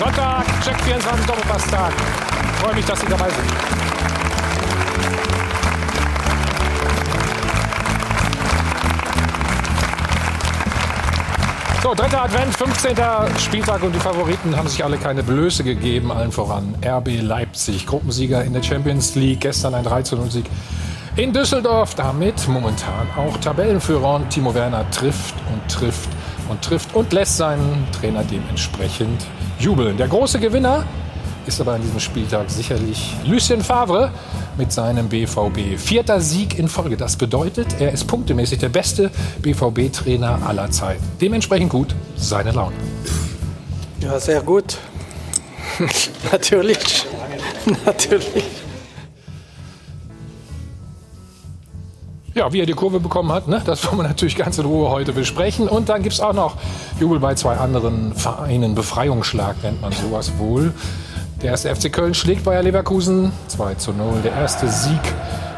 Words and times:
Sonntag, 0.00 0.46
Check 0.64 0.80
24 0.80 1.26
Doppelpasstag. 1.26 1.92
Freue 2.62 2.74
mich, 2.74 2.86
dass 2.86 2.98
Sie 3.00 3.06
dabei 3.06 3.28
sind. 3.28 3.50
So, 11.82 11.92
dritter 11.92 12.22
Advent, 12.22 12.56
15. 12.56 12.96
Spieltag 13.38 13.82
und 13.82 13.94
die 13.94 14.00
Favoriten 14.00 14.56
haben 14.56 14.68
sich 14.68 14.82
alle 14.82 14.96
keine 14.96 15.22
Blöße 15.22 15.64
gegeben, 15.64 16.10
allen 16.10 16.32
voran 16.32 16.74
RB 16.82 17.20
Leipzig, 17.20 17.86
Gruppensieger 17.86 18.42
in 18.42 18.54
der 18.54 18.62
Champions 18.62 19.14
League, 19.16 19.40
gestern 19.40 19.74
ein 19.74 19.84
3-0-Sieg 19.84 20.46
in 21.16 21.34
Düsseldorf, 21.34 21.94
damit 21.94 22.48
momentan 22.48 23.06
auch 23.18 23.36
Tabellenführer 23.36 24.14
und 24.14 24.30
Timo 24.30 24.54
Werner 24.54 24.90
trifft 24.92 25.34
und 25.52 25.70
trifft 25.70 26.08
und 26.48 26.62
trifft 26.62 26.94
und 26.94 27.12
lässt 27.12 27.36
seinen 27.36 27.86
Trainer 27.92 28.24
dementsprechend 28.24 29.26
jubeln. 29.60 29.96
Der 29.96 30.08
große 30.08 30.40
Gewinner 30.40 30.84
ist 31.46 31.60
aber 31.60 31.72
an 31.72 31.82
diesem 31.82 32.00
Spieltag 32.00 32.50
sicherlich 32.50 33.14
Lucien 33.24 33.62
Favre 33.62 34.10
mit 34.56 34.72
seinem 34.72 35.08
BVB. 35.08 35.78
Vierter 35.78 36.20
Sieg 36.20 36.58
in 36.58 36.68
Folge. 36.68 36.96
Das 36.96 37.16
bedeutet, 37.16 37.80
er 37.80 37.92
ist 37.92 38.06
punktemäßig 38.06 38.58
der 38.58 38.68
beste 38.68 39.10
BVB-Trainer 39.42 40.40
aller 40.46 40.70
Zeiten. 40.70 41.02
Dementsprechend 41.20 41.70
gut 41.70 41.94
seine 42.16 42.52
Laune. 42.52 42.76
Ja, 44.00 44.18
sehr 44.18 44.42
gut. 44.42 44.78
Natürlich. 46.32 47.06
Natürlich. 47.84 48.44
Ja, 52.32 52.52
wie 52.52 52.60
er 52.60 52.66
die 52.66 52.74
Kurve 52.74 53.00
bekommen 53.00 53.32
hat, 53.32 53.48
ne? 53.48 53.60
das 53.64 53.84
wollen 53.86 53.98
wir 53.98 54.02
natürlich 54.04 54.36
ganz 54.36 54.56
in 54.56 54.64
Ruhe 54.64 54.88
heute 54.88 55.12
besprechen. 55.12 55.68
Und 55.68 55.88
dann 55.88 56.04
gibt 56.04 56.12
es 56.12 56.20
auch 56.20 56.32
noch 56.32 56.56
Jubel 57.00 57.18
bei 57.18 57.34
zwei 57.34 57.56
anderen 57.56 58.14
Vereinen. 58.14 58.76
Befreiungsschlag 58.76 59.56
nennt 59.64 59.82
man 59.82 59.90
sowas 59.90 60.38
wohl. 60.38 60.72
Der 61.42 61.50
erste 61.50 61.74
FC 61.74 61.92
Köln 61.92 62.14
schlägt 62.14 62.44
Bayer 62.44 62.62
Leverkusen 62.62 63.32
2 63.48 63.74
zu 63.74 63.92
0. 63.92 64.20
Der 64.22 64.32
erste 64.32 64.68
Sieg 64.68 65.00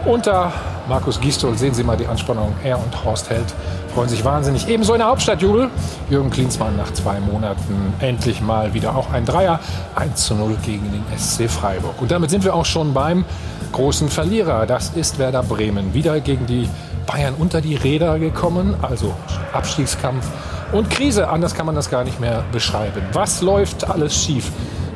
unter 0.06 0.50
Markus 0.88 1.20
Gistol. 1.20 1.58
Sehen 1.58 1.74
Sie 1.74 1.84
mal 1.84 1.98
die 1.98 2.06
Anspannung. 2.06 2.54
Er 2.64 2.78
und 2.78 3.04
Horst 3.04 3.28
Held 3.28 3.52
freuen 3.92 4.08
sich 4.08 4.24
wahnsinnig. 4.24 4.66
Ebenso 4.66 4.94
in 4.94 5.00
der 5.00 5.08
Hauptstadt 5.08 5.42
Jubel. 5.42 5.68
Jürgen 6.08 6.30
Klinsmann 6.30 6.76
nach 6.78 6.92
zwei 6.94 7.20
Monaten 7.20 7.92
endlich 8.00 8.40
mal 8.40 8.72
wieder 8.72 8.96
auch 8.96 9.12
ein 9.12 9.26
Dreier. 9.26 9.60
1 9.94 10.24
zu 10.24 10.34
0 10.34 10.56
gegen 10.64 10.90
den 10.90 11.18
SC 11.18 11.50
Freiburg. 11.50 12.00
Und 12.00 12.10
damit 12.10 12.30
sind 12.30 12.44
wir 12.44 12.54
auch 12.54 12.64
schon 12.64 12.94
beim 12.94 13.26
großen 13.72 14.08
Verlierer. 14.08 14.66
Das 14.66 14.90
ist 14.90 15.18
Werder 15.18 15.42
Bremen. 15.42 15.94
Wieder 15.94 16.20
gegen 16.20 16.46
die 16.46 16.68
Bayern 17.06 17.34
unter 17.38 17.60
die 17.60 17.76
Räder 17.76 18.18
gekommen. 18.18 18.76
Also 18.82 19.14
Abstiegskampf 19.52 20.26
und 20.72 20.90
Krise. 20.90 21.28
Anders 21.28 21.54
kann 21.54 21.66
man 21.66 21.74
das 21.74 21.90
gar 21.90 22.04
nicht 22.04 22.20
mehr 22.20 22.44
beschreiben. 22.52 23.02
Was 23.12 23.42
läuft 23.42 23.88
alles 23.88 24.14
schief? 24.14 24.50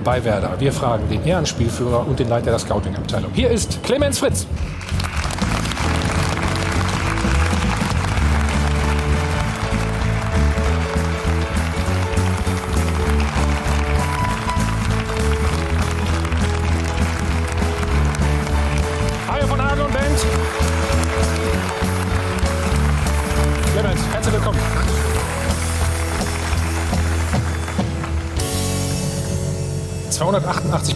bei 0.07 0.23
Werder. 0.25 0.55
Wir 0.61 0.73
fragen 0.73 1.09
den 1.09 1.25
Ehrenspielführer 1.25 2.07
und 2.07 2.21
den 2.21 2.29
Leiter 2.29 2.51
der 2.53 2.61
Scouting-Abteilung. 2.61 3.33
Hier 3.35 3.51
ist 3.51 3.83
Clemens 3.83 4.21
Fritz. 4.21 4.47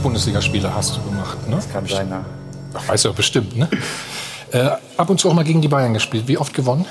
...288 0.01 0.03
Bundesligaspiele 0.03 0.75
hast 0.75 0.97
du 0.97 1.03
gemacht, 1.03 1.49
ne? 1.49 1.57
Das 1.57 1.71
kann 1.71 1.87
sein, 1.87 2.09
ja. 2.11 2.25
Ach, 2.75 2.89
Weißt 2.89 3.05
du 3.05 3.09
doch 3.11 3.17
bestimmt, 3.17 3.57
ne? 3.57 3.69
Äh, 4.53 4.71
ab 4.97 5.11
und 5.11 5.21
zu 5.21 5.29
auch 5.29 5.35
mal 5.35 5.45
gegen 5.45 5.61
die 5.61 5.69
Bayern 5.69 5.93
gespielt. 5.95 6.27
Wie 6.27 6.39
oft 6.39 6.55
gewonnen? 6.55 6.85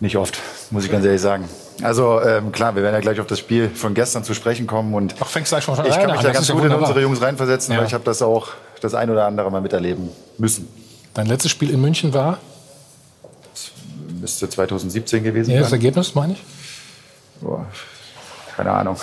Nicht 0.00 0.16
oft, 0.16 0.38
muss 0.70 0.84
ich 0.84 0.90
ganz 0.90 1.04
ehrlich 1.04 1.20
sagen. 1.20 1.48
Also 1.82 2.20
ähm, 2.22 2.52
klar, 2.52 2.74
wir 2.74 2.82
werden 2.82 2.94
ja 2.94 3.00
gleich 3.00 3.20
auf 3.20 3.26
das 3.26 3.38
Spiel 3.38 3.68
von 3.70 3.94
gestern 3.94 4.24
zu 4.24 4.34
sprechen 4.34 4.66
kommen 4.66 4.94
und 4.94 5.14
Ach, 5.20 5.26
fängst 5.26 5.50
gleich 5.50 5.64
schon 5.64 5.76
von 5.76 5.84
ich 5.86 5.92
kann 5.92 6.02
mich 6.06 6.10
an. 6.12 6.16
da 6.18 6.28
Das 6.28 6.32
ganz 6.34 6.46
gut 6.48 6.56
in 6.58 6.62
wunderbar. 6.64 6.88
unsere 6.88 7.00
Jungs 7.02 7.20
reinversetzen, 7.22 7.72
Ja. 7.74 7.80
weil 7.80 7.86
ich 7.86 7.94
habe 7.94 8.04
das 8.04 8.22
auch 8.22 8.48
das 8.80 8.94
ein 8.94 9.10
oder 9.10 9.26
andere 9.26 9.50
mal 9.50 9.60
miterleben 9.60 10.08
müssen. 10.38 10.68
Dein 11.14 11.26
letztes 11.26 11.50
Spiel 11.50 11.70
in 11.70 11.80
München 11.80 12.12
war? 12.14 12.38
Müsste 14.20 14.48
2017 14.48 15.22
gewesen 15.24 15.50
Ja, 15.50 15.60
das 15.60 15.70
sein. 15.70 15.78
Ergebnis, 15.80 16.14
meine 16.14 16.34
ich? 16.34 16.42
Boah, 17.40 17.66
keine 18.56 18.70
Ahnung. 18.72 18.96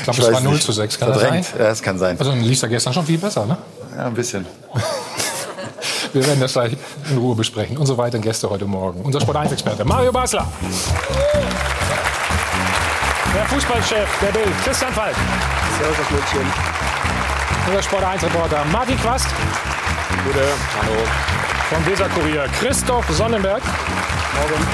Ich 0.00 0.04
glaube, 0.04 0.20
es 0.22 0.32
war 0.32 0.40
0 0.40 0.60
zu 0.60 0.72
6. 0.72 0.98
Kann 0.98 1.08
das 1.08 1.20
sein? 1.20 1.44
Verdrängt. 1.44 1.54
Ja, 1.58 1.70
es 1.70 1.82
kann 1.82 1.98
sein. 1.98 2.18
Also 2.18 2.32
dann 2.32 2.40
lief 2.42 2.60
ja 2.62 2.68
gestern 2.68 2.92
schon 2.92 3.04
viel 3.04 3.18
besser, 3.18 3.44
ne? 3.46 3.58
Ja, 3.96 4.06
ein 4.06 4.14
bisschen. 4.14 4.46
Wir 6.12 6.26
werden 6.26 6.40
das 6.40 6.54
gleich 6.54 6.76
in 7.08 7.18
Ruhe 7.18 7.36
besprechen. 7.36 7.76
Unsere 7.76 7.98
weiteren 7.98 8.22
Gäste 8.22 8.50
heute 8.50 8.64
Morgen. 8.64 9.02
Unser 9.02 9.20
Sport-1-Experte 9.20 9.84
Mario 9.84 10.10
Basler. 10.10 10.46
Der 13.34 13.44
Fußballchef 13.46 14.08
der 14.20 14.32
Bild, 14.32 14.64
Christian 14.64 14.92
Falk. 14.92 15.14
Servus 15.78 15.96
aus 16.00 16.10
München. 16.10 16.52
Unser 17.68 17.82
Sport-1-Reporter 17.82 18.64
Martin 18.72 18.98
Quast. 19.00 19.26
Gute. 20.24 20.40
Hallo. 20.82 20.96
Vom 21.70 21.86
Weser-Kurier 21.86 22.46
Christoph 22.58 23.08
Sonnenberg. 23.10 23.62
Morgen. 24.34 24.66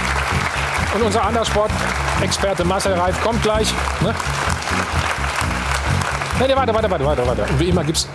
Und 0.94 1.02
unser 1.02 1.22
anderer 1.22 1.44
Sportexperte 1.44 2.64
Marcel 2.64 2.94
Reif 2.94 3.20
kommt 3.22 3.42
gleich. 3.42 3.68
Ne? 4.00 4.14
Nee, 6.38 6.48
nee, 6.48 6.54
warte, 6.54 6.74
warte, 6.74 6.90
warte, 6.90 7.06
warte, 7.06 7.26
warte. 7.26 7.58
Wie 7.58 7.70
immer 7.70 7.82
gibt 7.82 7.96
es 7.96 8.08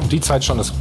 um 0.00 0.08
die 0.08 0.20
Zeit 0.20 0.44
schon 0.44 0.58
das. 0.58 0.72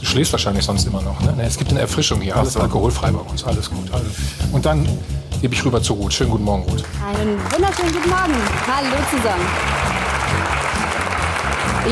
Du 0.00 0.04
schläfst 0.04 0.32
wahrscheinlich 0.32 0.64
sonst 0.64 0.84
immer 0.84 1.00
noch. 1.00 1.20
Ne? 1.20 1.32
Nee, 1.36 1.44
es 1.44 1.56
gibt 1.56 1.70
eine 1.70 1.80
Erfrischung 1.80 2.20
hier. 2.20 2.36
Alles 2.36 2.56
alkoholfrei 2.56 3.12
bei 3.12 3.20
uns. 3.20 3.44
Alles 3.44 3.70
gut. 3.70 3.92
Also. 3.92 4.06
Und 4.52 4.66
dann 4.66 4.88
gebe 5.40 5.54
ich 5.54 5.64
rüber 5.64 5.80
zu 5.80 5.92
Ruth. 5.92 6.12
Schönen 6.12 6.30
guten 6.30 6.44
Morgen, 6.44 6.64
Ruth. 6.64 6.82
Einen 7.06 7.38
wunderschönen 7.52 7.92
guten 7.92 8.10
Morgen. 8.10 8.34
Hallo 8.66 8.96
zusammen. 9.10 9.46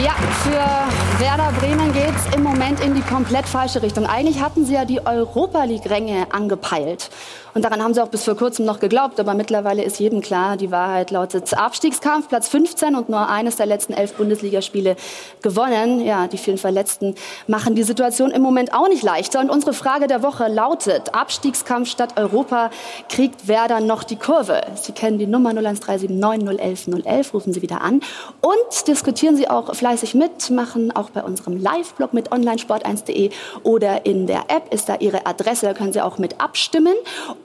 Ja, 0.04 0.14
für 0.42 1.22
Werder 1.22 1.52
Bremen 1.60 1.92
geht 1.92 2.12
es 2.14 2.34
im 2.34 2.42
Moment 2.42 2.80
in 2.80 2.94
die 2.94 3.00
komplett 3.02 3.46
falsche 3.46 3.80
Richtung. 3.80 4.06
Eigentlich 4.06 4.42
hatten 4.42 4.66
sie 4.66 4.74
ja 4.74 4.84
die 4.84 5.06
Europa 5.06 5.64
League-Ränge 5.64 6.26
angepeilt. 6.32 7.10
Und 7.56 7.62
daran 7.62 7.82
haben 7.82 7.94
sie 7.94 8.02
auch 8.02 8.08
bis 8.08 8.22
vor 8.22 8.36
kurzem 8.36 8.66
noch 8.66 8.80
geglaubt. 8.80 9.18
Aber 9.18 9.32
mittlerweile 9.32 9.82
ist 9.82 9.98
jedem 9.98 10.20
klar, 10.20 10.58
die 10.58 10.70
Wahrheit 10.70 11.10
lautet 11.10 11.56
Abstiegskampf, 11.56 12.28
Platz 12.28 12.48
15 12.48 12.94
und 12.94 13.08
nur 13.08 13.30
eines 13.30 13.56
der 13.56 13.64
letzten 13.64 13.94
elf 13.94 14.12
Bundesligaspiele 14.12 14.94
gewonnen. 15.40 16.04
Ja, 16.04 16.26
die 16.26 16.36
vielen 16.36 16.58
Verletzten 16.58 17.14
machen 17.46 17.74
die 17.74 17.82
Situation 17.82 18.30
im 18.30 18.42
Moment 18.42 18.74
auch 18.74 18.88
nicht 18.88 19.02
leichter. 19.02 19.40
Und 19.40 19.48
unsere 19.48 19.72
Frage 19.72 20.06
der 20.06 20.22
Woche 20.22 20.48
lautet, 20.48 21.14
Abstiegskampf 21.14 21.88
statt 21.88 22.16
Europa, 22.16 22.68
kriegt 23.08 23.48
Werder 23.48 23.80
noch 23.80 24.04
die 24.04 24.16
Kurve? 24.16 24.60
Sie 24.74 24.92
kennen 24.92 25.18
die 25.18 25.26
Nummer 25.26 25.48
01379 25.48 26.60
011 26.60 27.06
011, 27.06 27.32
rufen 27.32 27.54
Sie 27.54 27.62
wieder 27.62 27.80
an. 27.80 28.02
Und 28.42 28.86
diskutieren 28.86 29.34
Sie 29.34 29.48
auch 29.48 29.74
fleißig 29.74 30.14
mit, 30.14 30.50
machen 30.50 30.94
auch 30.94 31.08
bei 31.08 31.22
unserem 31.22 31.56
Live-Blog 31.56 32.12
mit 32.12 32.32
onlinesport1.de 32.32 33.30
oder 33.62 34.04
in 34.04 34.26
der 34.26 34.44
App 34.48 34.74
ist 34.74 34.90
da 34.90 34.96
Ihre 34.96 35.24
Adresse, 35.24 35.64
da 35.64 35.72
können 35.72 35.94
Sie 35.94 36.02
auch 36.02 36.18
mit 36.18 36.38
abstimmen. 36.38 36.92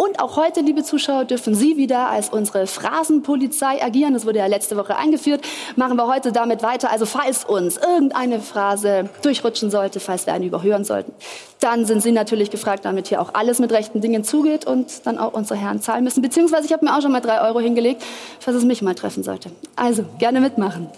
Und 0.02 0.20
auch 0.20 0.36
heute, 0.36 0.62
liebe 0.62 0.84
Zuschauer, 0.84 1.26
dürfen 1.26 1.54
Sie 1.54 1.78
wieder 1.78 2.08
als 2.08 2.30
unsere 2.30 2.66
Phrasenpolizei 2.66 3.84
agieren. 3.84 4.16
Das 4.16 4.26
wurde 4.26 4.40
ja 4.40 4.48
letzte 4.48 4.76
Woche 4.76 4.96
eingeführt. 4.96 5.46
Machen 5.76 5.96
wir 5.96 6.08
heute 6.08 6.32
damit 6.32 6.64
weiter. 6.64 6.90
Also 6.90 7.06
falls 7.06 7.46
uns 7.46 7.78
irgendeine 7.78 8.40
Phrase 8.40 9.12
durchrutschen 9.22 9.70
sollte, 9.70 10.00
falls 10.00 10.26
wir 10.26 10.34
eine 10.34 10.48
überhören 10.48 10.86
sollten, 10.86 11.14
dann 11.60 11.86
sind 11.86 12.02
Sie 12.02 12.12
natürlich 12.12 12.50
gefragt, 12.50 12.84
damit 12.84 13.10
hier 13.10 13.22
auch 13.22 13.36
alles 13.36 13.60
mit 13.60 13.72
rechten 13.72 14.02
Dingen 14.02 14.24
zugeht 14.24 14.66
und 14.66 15.06
dann 15.06 15.20
auch 15.20 15.34
unsere 15.34 15.60
Herren 15.60 15.84
zahlen 15.84 16.04
müssen. 16.04 16.24
Beziehungsweise 16.24 16.66
ich 16.66 16.74
habe 16.74 16.84
mir 16.84 16.98
auch 16.98 17.02
schon 17.04 17.12
mal 17.12 17.22
drei 17.22 17.40
Euro 17.40 17.60
hingelegt, 17.60 18.02
falls 18.40 18.58
es 18.58 18.64
mich 18.64 18.82
mal 18.82 18.96
treffen 18.96 19.22
sollte. 19.22 19.52
Also 19.76 20.04
gerne 20.18 20.42
mitmachen. 20.42 20.90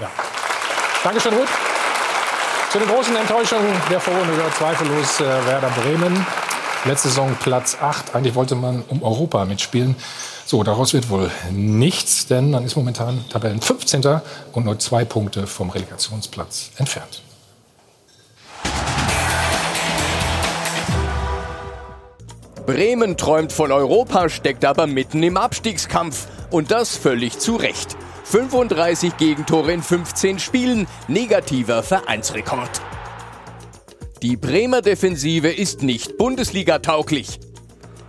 Ja. 0.00 0.08
Dankeschön, 1.02 1.34
Ruth. 1.34 1.48
Zu 2.70 2.78
den 2.78 2.86
großen 2.86 3.16
Enttäuschungen 3.16 3.72
der 3.90 3.98
Vorrunde 3.98 4.32
gehört 4.36 4.54
zweifellos 4.54 5.20
äh, 5.20 5.24
Werder 5.24 5.70
Bremen. 5.70 6.24
Letzte 6.86 7.08
Saison 7.08 7.34
Platz 7.40 7.78
8. 7.80 8.14
Eigentlich 8.14 8.34
wollte 8.34 8.54
man 8.54 8.82
um 8.88 9.02
Europa 9.02 9.46
mitspielen. 9.46 9.96
So, 10.44 10.62
daraus 10.62 10.92
wird 10.92 11.08
wohl 11.08 11.30
nichts, 11.50 12.26
denn 12.26 12.50
man 12.50 12.62
ist 12.66 12.76
momentan 12.76 13.24
Tabellen 13.30 13.62
15. 13.62 14.20
und 14.52 14.66
nur 14.66 14.78
zwei 14.78 15.06
Punkte 15.06 15.46
vom 15.46 15.70
Relegationsplatz 15.70 16.72
entfernt. 16.76 17.22
Bremen 22.66 23.16
träumt 23.16 23.52
von 23.52 23.72
Europa, 23.72 24.28
steckt 24.28 24.66
aber 24.66 24.86
mitten 24.86 25.22
im 25.22 25.38
Abstiegskampf. 25.38 26.28
Und 26.50 26.70
das 26.70 26.96
völlig 26.96 27.38
zu 27.38 27.56
Recht. 27.56 27.96
35 28.24 29.16
Gegentore 29.16 29.72
in 29.72 29.82
15 29.82 30.38
Spielen, 30.38 30.86
negativer 31.08 31.82
Vereinsrekord. 31.82 32.82
Die 34.22 34.36
Bremer 34.36 34.80
Defensive 34.80 35.48
ist 35.48 35.82
nicht 35.82 36.16
Bundesliga-tauglich. 36.16 37.40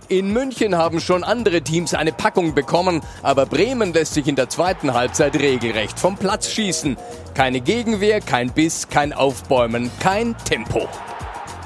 In 0.08 0.32
München 0.32 0.76
haben 0.76 1.00
schon 1.00 1.24
andere 1.24 1.62
Teams 1.62 1.92
eine 1.92 2.12
Packung 2.12 2.54
bekommen, 2.54 3.02
aber 3.22 3.44
Bremen 3.44 3.92
lässt 3.92 4.14
sich 4.14 4.28
in 4.28 4.36
der 4.36 4.48
zweiten 4.48 4.94
Halbzeit 4.94 5.38
regelrecht 5.38 5.98
vom 5.98 6.16
Platz 6.16 6.50
schießen. 6.50 6.96
Keine 7.34 7.60
Gegenwehr, 7.60 8.20
kein 8.20 8.50
Biss, 8.52 8.88
kein 8.88 9.12
Aufbäumen, 9.12 9.90
kein 9.98 10.36
Tempo. 10.38 10.88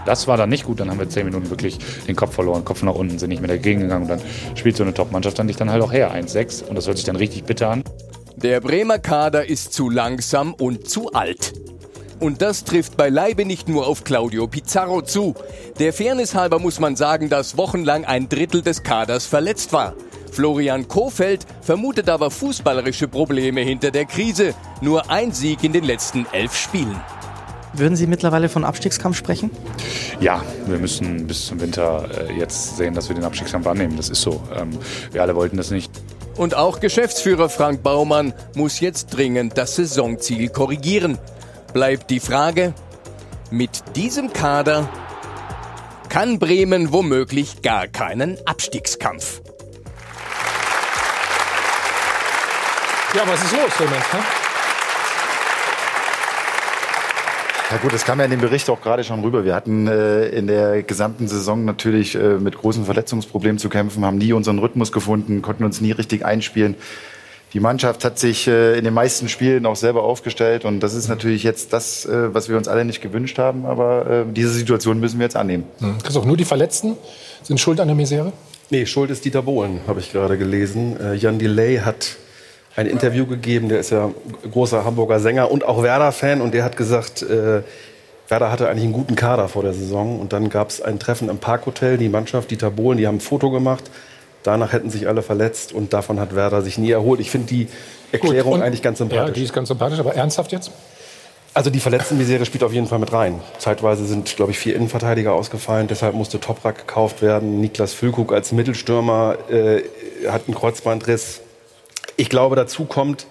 Das 0.06 0.26
war 0.26 0.36
dann 0.36 0.48
nicht 0.48 0.64
gut. 0.64 0.80
Dann 0.80 0.90
haben 0.90 0.98
wir 0.98 1.08
zehn 1.08 1.26
Minuten 1.26 1.50
wirklich 1.50 1.78
den 2.08 2.16
Kopf 2.16 2.34
verloren, 2.34 2.64
Kopf 2.64 2.82
nach 2.82 2.94
unten, 2.94 3.18
sind 3.18 3.28
nicht 3.28 3.42
mehr 3.42 3.48
dagegen 3.48 3.80
gegangen. 3.80 4.04
Und 4.04 4.08
dann 4.08 4.22
spielt 4.56 4.76
so 4.76 4.82
eine 4.82 4.94
Top-Mannschaft 4.94 5.38
dann 5.38 5.46
dich 5.46 5.56
dann 5.56 5.70
halt 5.70 5.82
auch 5.82 5.92
her, 5.92 6.12
1-6. 6.14 6.64
Und 6.64 6.76
das 6.76 6.86
hört 6.86 6.96
sich 6.96 7.04
dann 7.06 7.16
richtig 7.16 7.44
bitter 7.44 7.68
an. 7.68 7.84
Der 8.36 8.60
Bremer 8.60 8.98
Kader 8.98 9.48
ist 9.48 9.74
zu 9.74 9.90
langsam 9.90 10.54
und 10.54 10.88
zu 10.88 11.12
alt. 11.12 11.52
Und 12.20 12.42
das 12.42 12.64
trifft 12.64 12.98
beileibe 12.98 13.46
nicht 13.46 13.68
nur 13.68 13.86
auf 13.86 14.04
Claudio 14.04 14.46
Pizarro 14.46 15.00
zu. 15.00 15.34
Der 15.78 15.94
Fairness 15.94 16.34
halber 16.34 16.58
muss 16.58 16.78
man 16.78 16.94
sagen, 16.94 17.30
dass 17.30 17.56
wochenlang 17.56 18.04
ein 18.04 18.28
Drittel 18.28 18.60
des 18.60 18.82
Kaders 18.82 19.24
verletzt 19.24 19.72
war. 19.72 19.94
Florian 20.30 20.86
Kofeld 20.86 21.46
vermutet 21.62 22.10
aber 22.10 22.30
fußballerische 22.30 23.08
Probleme 23.08 23.62
hinter 23.62 23.90
der 23.90 24.04
Krise. 24.04 24.54
Nur 24.82 25.10
ein 25.10 25.32
Sieg 25.32 25.64
in 25.64 25.72
den 25.72 25.84
letzten 25.84 26.26
elf 26.30 26.54
Spielen. 26.54 27.00
Würden 27.72 27.96
Sie 27.96 28.06
mittlerweile 28.06 28.48
von 28.48 28.64
Abstiegskampf 28.64 29.16
sprechen? 29.16 29.50
Ja, 30.20 30.42
wir 30.66 30.78
müssen 30.78 31.26
bis 31.26 31.46
zum 31.46 31.60
Winter 31.60 32.08
äh, 32.28 32.32
jetzt 32.32 32.76
sehen, 32.76 32.94
dass 32.94 33.08
wir 33.08 33.14
den 33.14 33.24
Abstiegskampf 33.24 33.66
annehmen. 33.66 33.96
Das 33.96 34.10
ist 34.10 34.20
so. 34.20 34.42
Ähm, 34.54 34.70
wir 35.12 35.22
alle 35.22 35.34
wollten 35.36 35.56
das 35.56 35.70
nicht. 35.70 35.90
Und 36.36 36.54
auch 36.54 36.80
Geschäftsführer 36.80 37.48
Frank 37.48 37.82
Baumann 37.82 38.34
muss 38.54 38.80
jetzt 38.80 39.08
dringend 39.08 39.56
das 39.56 39.76
Saisonziel 39.76 40.48
korrigieren. 40.48 41.18
Bleibt 41.72 42.10
die 42.10 42.18
Frage, 42.18 42.74
mit 43.52 43.70
diesem 43.94 44.32
Kader 44.32 44.88
kann 46.08 46.40
Bremen 46.40 46.92
womöglich 46.92 47.62
gar 47.62 47.86
keinen 47.86 48.38
Abstiegskampf. 48.44 49.40
Ja, 53.14 53.22
was 53.24 53.44
ist 53.44 53.52
los, 53.52 53.70
Clemens? 53.76 54.12
Ne? 54.12 54.18
Ja 57.70 57.76
gut, 57.76 57.92
das 57.92 58.04
kam 58.04 58.18
ja 58.18 58.24
in 58.24 58.32
dem 58.32 58.40
Bericht 58.40 58.68
auch 58.68 58.80
gerade 58.80 59.04
schon 59.04 59.20
rüber. 59.20 59.44
Wir 59.44 59.54
hatten 59.54 59.86
äh, 59.86 60.26
in 60.26 60.48
der 60.48 60.82
gesamten 60.82 61.28
Saison 61.28 61.64
natürlich 61.64 62.16
äh, 62.16 62.38
mit 62.38 62.56
großen 62.56 62.84
Verletzungsproblemen 62.84 63.58
zu 63.58 63.68
kämpfen, 63.68 64.04
haben 64.04 64.18
nie 64.18 64.32
unseren 64.32 64.58
Rhythmus 64.58 64.90
gefunden, 64.90 65.40
konnten 65.40 65.62
uns 65.62 65.80
nie 65.80 65.92
richtig 65.92 66.24
einspielen. 66.24 66.74
Die 67.52 67.60
Mannschaft 67.60 68.04
hat 68.04 68.18
sich 68.18 68.46
äh, 68.46 68.78
in 68.78 68.84
den 68.84 68.94
meisten 68.94 69.28
Spielen 69.28 69.66
auch 69.66 69.74
selber 69.74 70.04
aufgestellt 70.04 70.64
und 70.64 70.80
das 70.80 70.94
ist 70.94 71.08
natürlich 71.08 71.42
jetzt 71.42 71.72
das, 71.72 72.06
äh, 72.06 72.32
was 72.32 72.48
wir 72.48 72.56
uns 72.56 72.68
alle 72.68 72.84
nicht 72.84 73.00
gewünscht 73.00 73.38
haben, 73.38 73.66
aber 73.66 74.24
äh, 74.28 74.32
diese 74.32 74.50
Situation 74.50 75.00
müssen 75.00 75.18
wir 75.18 75.24
jetzt 75.24 75.36
annehmen. 75.36 75.64
Hm. 75.80 75.98
Christoph, 76.02 76.24
nur 76.24 76.36
die 76.36 76.44
Verletzten 76.44 76.96
sind 77.42 77.58
schuld 77.58 77.80
an 77.80 77.88
der 77.88 77.96
Misere? 77.96 78.32
Nee, 78.70 78.86
schuld 78.86 79.10
ist 79.10 79.24
Dieter 79.24 79.42
Bohlen, 79.42 79.80
habe 79.88 79.98
ich 79.98 80.12
gerade 80.12 80.38
gelesen. 80.38 80.96
Jan 81.18 81.40
Delay 81.40 81.78
hat 81.78 82.16
ein 82.76 82.86
Interview 82.86 83.26
gegeben, 83.26 83.68
der 83.68 83.80
ist 83.80 83.90
ja 83.90 84.12
großer 84.48 84.84
Hamburger 84.84 85.18
Sänger 85.18 85.50
und 85.50 85.64
auch 85.64 85.82
Werder-Fan 85.82 86.40
und 86.40 86.54
der 86.54 86.62
hat 86.62 86.76
gesagt, 86.76 87.26
Werder 88.28 88.52
hatte 88.52 88.68
eigentlich 88.68 88.84
einen 88.84 88.92
guten 88.92 89.16
Kader 89.16 89.48
vor 89.48 89.64
der 89.64 89.72
Saison 89.72 90.20
und 90.20 90.32
dann 90.32 90.50
gab 90.50 90.68
es 90.68 90.80
ein 90.80 91.00
Treffen 91.00 91.28
im 91.28 91.38
Parkhotel, 91.38 91.98
die 91.98 92.08
Mannschaft, 92.08 92.52
Dieter 92.52 92.70
Bohlen, 92.70 92.96
die 92.96 93.08
haben 93.08 93.16
ein 93.16 93.20
Foto 93.20 93.50
gemacht, 93.50 93.90
danach 94.42 94.72
hätten 94.72 94.90
sich 94.90 95.08
alle 95.08 95.22
verletzt 95.22 95.72
und 95.72 95.92
davon 95.92 96.20
hat 96.20 96.34
Werder 96.34 96.62
sich 96.62 96.78
nie 96.78 96.90
erholt. 96.90 97.20
Ich 97.20 97.30
finde 97.30 97.48
die 97.48 97.68
Erklärung 98.12 98.54
Gut, 98.54 98.62
eigentlich 98.62 98.82
ganz 98.82 98.98
sympathisch. 98.98 99.28
Ja, 99.28 99.34
die 99.34 99.44
ist 99.44 99.52
ganz 99.52 99.68
sympathisch, 99.68 99.98
aber 99.98 100.14
ernsthaft 100.14 100.52
jetzt? 100.52 100.70
Also 101.52 101.70
die 101.70 101.80
Verletztenmisere 101.80 102.46
spielt 102.46 102.62
auf 102.62 102.72
jeden 102.72 102.86
Fall 102.86 103.00
mit 103.00 103.12
rein. 103.12 103.40
Zeitweise 103.58 104.06
sind, 104.06 104.36
glaube 104.36 104.52
ich, 104.52 104.58
vier 104.58 104.76
Innenverteidiger 104.76 105.32
ausgefallen. 105.32 105.88
Deshalb 105.88 106.14
musste 106.14 106.38
Toprak 106.38 106.78
gekauft 106.78 107.22
werden. 107.22 107.60
Niklas 107.60 107.92
Füllkrug 107.92 108.32
als 108.32 108.52
Mittelstürmer 108.52 109.36
äh, 109.50 109.82
hat 110.28 110.42
einen 110.46 110.54
Kreuzbandriss. 110.54 111.40
Ich 112.16 112.28
glaube, 112.28 112.54
dazu 112.54 112.84
kommt, 112.84 113.26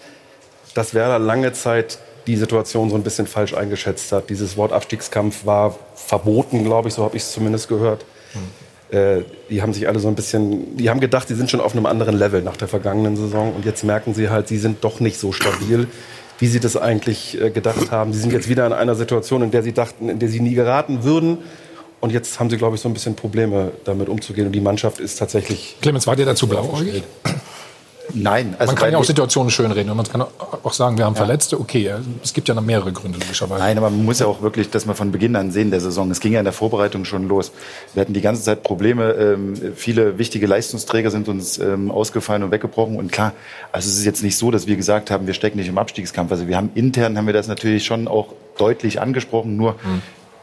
dass 0.74 0.94
Werder 0.94 1.18
lange 1.18 1.54
Zeit 1.54 2.00
die 2.28 2.36
Situation 2.36 2.90
so 2.90 2.96
ein 2.96 3.04
bisschen 3.04 3.26
falsch 3.26 3.54
eingeschätzt 3.54 4.12
hat. 4.12 4.30
Dieses 4.30 4.58
Wort 4.58 4.74
Abstiegskampf 4.74 5.46
war 5.46 5.78
verboten, 5.96 6.64
glaube 6.66 6.90
ich, 6.90 6.94
so 6.94 7.04
habe 7.04 7.16
ich 7.16 7.24
es 7.24 7.32
zumindest 7.32 7.70
gehört. 7.70 8.06
Äh, 8.92 9.22
die 9.50 9.62
haben 9.62 9.74
sich 9.74 9.88
alle 9.88 10.00
so 10.00 10.08
ein 10.08 10.16
bisschen, 10.16 10.78
die 10.78 10.90
haben 10.90 11.00
gedacht, 11.00 11.28
sie 11.28 11.36
sind 11.36 11.52
schon 11.52 11.62
auf 11.62 11.74
einem 11.74 11.86
anderen 11.86 12.18
Level 12.18 12.42
nach 12.42 12.58
der 12.58 12.68
vergangenen 12.68 13.16
Saison 13.16 13.54
und 13.54 13.66
jetzt 13.66 13.84
merken 13.84 14.14
sie 14.14 14.30
halt, 14.30 14.48
sie 14.48 14.58
sind 14.58 14.84
doch 14.84 15.00
nicht 15.00 15.20
so 15.20 15.32
stabil, 15.32 15.88
wie 16.40 16.48
sie 16.48 16.60
das 16.60 16.76
eigentlich 16.76 17.40
äh, 17.40 17.52
gedacht 17.52 17.92
haben. 17.92 18.14
Sie 18.14 18.20
sind 18.20 18.34
jetzt 18.34 18.50
wieder 18.50 18.66
in 18.66 18.74
einer 18.74 18.96
Situation, 18.96 19.44
in 19.44 19.52
der 19.52 19.62
sie 19.62 19.74
dachten, 19.74 20.10
in 20.10 20.20
der 20.20 20.30
sie 20.30 20.40
nie 20.40 20.56
geraten 20.56 21.04
würden. 21.04 21.40
Und 22.02 22.12
jetzt 22.14 22.40
haben 22.40 22.50
sie, 22.50 22.58
glaube 22.58 22.78
ich, 22.78 22.82
so 22.82 22.88
ein 22.88 22.94
bisschen 22.94 23.16
Probleme 23.16 23.74
damit 23.84 24.08
umzugehen. 24.08 24.48
Und 24.48 24.54
die 24.54 24.62
Mannschaft 24.62 25.00
ist 25.00 25.20
tatsächlich. 25.20 25.76
Clemens, 25.82 26.08
war 26.08 26.16
dir 26.16 26.26
dazu 26.26 26.48
blauäugig? 26.48 27.04
Nein, 28.14 28.56
also 28.58 28.72
Man 28.72 28.82
kann 28.82 28.92
ja 28.92 28.98
auch 28.98 29.04
Situationen 29.04 29.52
schönreden 29.52 29.92
und 29.92 29.98
man 29.98 30.08
kann 30.08 30.24
auch 30.64 30.74
sagen, 30.74 30.98
wir 30.98 31.06
haben 31.06 31.16
Verletzte. 31.16 31.60
Okay, 31.60 31.92
es 32.24 32.34
gibt 32.34 32.48
ja 32.48 32.56
noch 32.56 32.64
mehrere 32.64 32.92
Gründe, 32.92 33.20
logischerweise. 33.20 33.62
Nein, 33.62 33.78
aber 33.78 33.90
man 33.90 34.04
muss 34.04 34.20
ja 34.20 34.26
auch 34.26 34.42
wirklich 34.42 34.70
das 34.70 34.86
mal 34.86 34.94
von 34.94 35.12
Beginn 35.12 35.36
an 35.36 35.52
sehen 35.52 35.72
der 35.72 35.80
Saison. 35.80 36.10
Es 36.12 36.20
ging 36.20 36.34
ja 36.34 36.40
in 36.40 36.46
der 36.46 36.54
Vorbereitung 36.54 37.06
schon 37.06 37.28
los. 37.28 37.52
Wir 37.94 38.02
hatten 38.02 38.14
die 38.14 38.22
ganze 38.22 38.44
Zeit 38.44 38.64
Probleme. 38.64 39.12
Ähm, 39.12 39.74
viele 39.76 40.18
wichtige 40.18 40.48
Leistungsträger 40.48 41.12
sind 41.12 41.28
uns 41.28 41.58
ähm, 41.60 41.92
ausgefallen 41.92 42.44
und 42.44 42.52
weggebrochen. 42.52 42.98
Und 42.98 43.12
klar, 43.12 43.34
also 43.72 43.90
es 43.90 43.98
ist 43.98 44.06
jetzt 44.06 44.24
nicht 44.24 44.38
so, 44.38 44.52
dass 44.52 44.68
wir 44.68 44.76
gesagt 44.76 45.12
haben, 45.12 45.28
wir 45.28 45.34
stecken 45.34 45.58
nicht 45.58 45.70
im 45.70 45.78
Abstiegskampf. 45.78 46.32
Also 46.32 46.48
wir 46.48 46.58
haben 46.58 46.72
intern 46.76 47.18
haben 47.18 47.28
wir 47.28 47.34
das 47.34 47.48
natürlich 47.48 47.86
schon 47.86 48.08
auch 48.08 48.34
deutlich 48.58 49.02
angesprochen. 49.02 49.56
Nur 49.56 49.76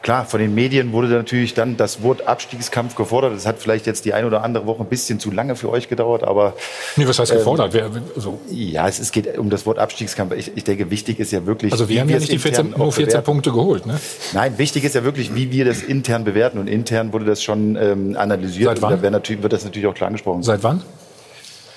Klar, 0.01 0.25
von 0.25 0.39
den 0.39 0.55
Medien 0.55 0.93
wurde 0.93 1.07
natürlich 1.07 1.53
dann 1.53 1.75
das 1.75 2.01
Wort 2.01 2.27
Abstiegskampf 2.27 2.95
gefordert. 2.95 3.33
Das 3.35 3.45
hat 3.45 3.59
vielleicht 3.59 3.87
jetzt 3.87 4.05
die 4.05 4.13
eine 4.13 4.27
oder 4.27 4.43
andere 4.43 4.65
Woche 4.65 4.83
ein 4.83 4.89
bisschen 4.89 5.19
zu 5.19 5.31
lange 5.31 5.55
für 5.55 5.69
euch 5.69 5.89
gedauert, 5.89 6.23
aber 6.23 6.53
Nee, 6.95 7.07
was 7.07 7.19
heißt 7.19 7.33
gefordert? 7.33 7.73
Wer, 7.73 7.89
also, 8.15 8.39
ja, 8.49 8.87
es, 8.87 8.99
es 8.99 9.11
geht 9.11 9.37
um 9.37 9.49
das 9.49 9.65
Wort 9.65 9.79
Abstiegskampf. 9.79 10.33
Ich, 10.33 10.55
ich 10.55 10.63
denke, 10.63 10.89
wichtig 10.91 11.19
ist 11.19 11.31
ja 11.31 11.45
wirklich. 11.45 11.71
also 11.73 11.89
wir 11.89 11.99
haben 11.99 12.09
ja 12.09 12.19
nicht 12.19 12.31
die 12.31 12.39
14, 12.39 12.67
intern 12.67 12.79
nur 12.79 12.87
auch 12.87 12.93
14 12.93 13.07
bewerten. 13.07 13.25
Punkte 13.25 13.51
geholt. 13.51 13.85
Ne? 13.85 13.99
Nein, 14.33 14.57
wichtig 14.57 14.83
ist 14.83 14.95
ja 14.95 15.03
wirklich, 15.03 15.35
wie 15.35 15.51
wir 15.51 15.65
das 15.65 15.81
intern 15.81 16.23
bewerten. 16.23 16.57
Und 16.59 16.67
intern 16.67 17.11
wurde 17.11 17.25
das 17.25 17.43
schon 17.43 17.75
ähm, 17.75 18.15
analysiert. 18.17 18.69
Seit 18.69 18.81
wann? 18.81 18.93
Und 18.93 18.99
da 18.99 19.03
wird, 19.03 19.11
natürlich, 19.11 19.43
wird 19.43 19.53
das 19.53 19.65
natürlich 19.65 19.87
auch 19.87 19.95
klar 19.95 20.07
angesprochen. 20.07 20.43
Seit 20.43 20.63
wann? 20.63 20.83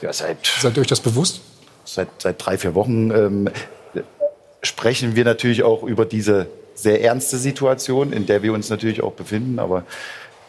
ja, 0.03 0.13
seit, 0.13 0.39
Seid 0.47 0.77
ihr 0.77 0.83
euch 0.83 0.87
das 0.87 1.01
bewusst? 1.01 1.41
seit, 1.85 2.09
seit 2.19 2.45
drei, 2.45 2.59
vier 2.59 2.75
Wochen 2.75 3.11
ähm, 3.11 3.49
sprechen 4.63 5.17
wir 5.17 5.25
natürlich 5.25 5.63
auch 5.63 5.83
über 5.83 6.05
diese 6.05 6.47
sehr 6.83 7.03
ernste 7.03 7.39
Situation, 7.39 8.13
in 8.13 8.27
der 8.27 8.43
wir 8.43 8.53
uns 8.53 8.71
natürlich 8.71 9.03
auch 9.03 9.13
befinden. 9.13 9.59
Aber 9.59 9.85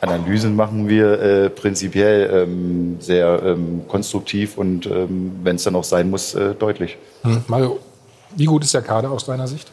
Analysen 0.02 0.56
machen 0.56 0.88
wir 0.88 1.22
äh, 1.22 1.50
prinzipiell 1.50 2.48
ähm, 2.48 2.98
sehr 3.00 3.42
ähm, 3.44 3.84
konstruktiv 3.88 4.58
und 4.58 4.88
ähm, 4.88 5.34
wenn 5.44 5.58
es 5.58 5.64
dann 5.64 5.76
auch 5.76 5.84
sein 5.84 6.10
muss, 6.10 6.34
äh, 6.34 6.56
deutlich. 6.56 6.98
Hm. 7.22 7.44
Mario, 7.48 7.80
wie 8.36 8.46
gut 8.46 8.64
ist 8.64 8.74
der 8.74 8.82
Kader 8.82 9.12
aus 9.12 9.26
deiner 9.26 9.48
Sicht? 9.48 9.72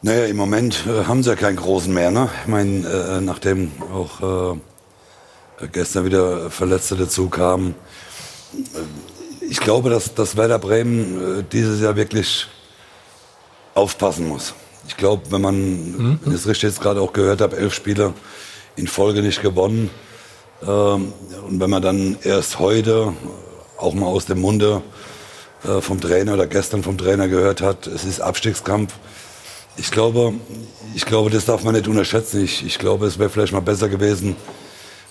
Naja, 0.00 0.26
im 0.26 0.36
Moment 0.36 0.84
äh, 0.86 1.04
haben 1.04 1.22
sie 1.22 1.30
ja 1.30 1.36
keinen 1.36 1.56
großen 1.56 1.92
mehr. 1.92 2.10
Ne? 2.10 2.28
Ich 2.42 2.48
meine, 2.48 2.86
äh, 2.86 3.20
nachdem 3.20 3.72
auch 3.92 4.52
äh, 4.52 4.58
gestern 5.72 6.04
wieder 6.04 6.50
Verletzte 6.50 6.96
dazu 6.96 7.28
kamen. 7.28 7.74
Äh, 8.54 9.46
ich 9.48 9.60
glaube, 9.60 9.90
dass, 9.90 10.14
dass 10.14 10.36
Werder 10.36 10.58
Bremen 10.58 11.40
äh, 11.40 11.44
dieses 11.50 11.80
Jahr 11.80 11.96
wirklich 11.96 12.46
aufpassen 13.74 14.28
muss. 14.28 14.54
Ich 14.88 14.96
glaube, 14.96 15.22
wenn 15.30 15.40
man, 15.40 16.18
wenn 16.22 16.32
ich 16.32 16.40
es 16.40 16.46
richtig 16.46 16.70
jetzt 16.70 16.80
gerade 16.80 17.00
auch 17.00 17.12
gehört 17.12 17.40
habe, 17.40 17.56
elf 17.56 17.74
Spiele 17.74 18.12
in 18.76 18.86
Folge 18.86 19.22
nicht 19.22 19.42
gewonnen. 19.42 19.90
Ähm, 20.62 21.12
und 21.48 21.60
wenn 21.60 21.70
man 21.70 21.82
dann 21.82 22.16
erst 22.22 22.58
heute 22.58 23.12
auch 23.76 23.94
mal 23.94 24.06
aus 24.06 24.26
dem 24.26 24.40
Munde 24.40 24.82
äh, 25.64 25.80
vom 25.80 26.00
Trainer 26.00 26.34
oder 26.34 26.46
gestern 26.46 26.82
vom 26.82 26.98
Trainer 26.98 27.28
gehört 27.28 27.60
hat, 27.60 27.86
es 27.86 28.04
ist 28.04 28.20
Abstiegskampf. 28.20 28.94
Ich 29.76 29.90
glaube, 29.90 30.34
ich 30.94 31.04
glaube, 31.04 31.30
das 31.30 31.46
darf 31.46 31.64
man 31.64 31.74
nicht 31.74 31.88
unterschätzen. 31.88 32.44
Ich, 32.44 32.64
ich 32.64 32.78
glaube, 32.78 33.06
es 33.06 33.18
wäre 33.18 33.30
vielleicht 33.30 33.52
mal 33.52 33.60
besser 33.60 33.88
gewesen, 33.88 34.36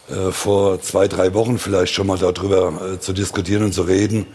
äh, 0.10 0.32
vor 0.32 0.82
zwei, 0.82 1.08
drei 1.08 1.34
Wochen 1.34 1.58
vielleicht 1.58 1.94
schon 1.94 2.08
mal 2.08 2.18
darüber 2.18 2.94
äh, 2.94 3.00
zu 3.00 3.14
diskutieren 3.14 3.64
und 3.64 3.74
zu 3.74 3.84
reden, 3.84 4.28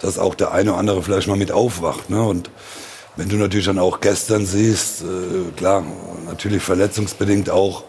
dass 0.00 0.18
auch 0.18 0.34
der 0.34 0.52
eine 0.52 0.70
oder 0.70 0.78
andere 0.78 1.02
vielleicht 1.02 1.28
mal 1.28 1.36
mit 1.36 1.52
aufwacht. 1.52 2.10
Ne? 2.10 2.22
Und 2.22 2.50
wenn 3.18 3.28
du 3.28 3.34
natürlich 3.34 3.66
dann 3.66 3.80
auch 3.80 4.00
gestern 4.00 4.46
siehst, 4.46 5.02
äh, 5.02 5.50
klar, 5.56 5.84
natürlich 6.24 6.62
verletzungsbedingt 6.62 7.50
auch, 7.50 7.82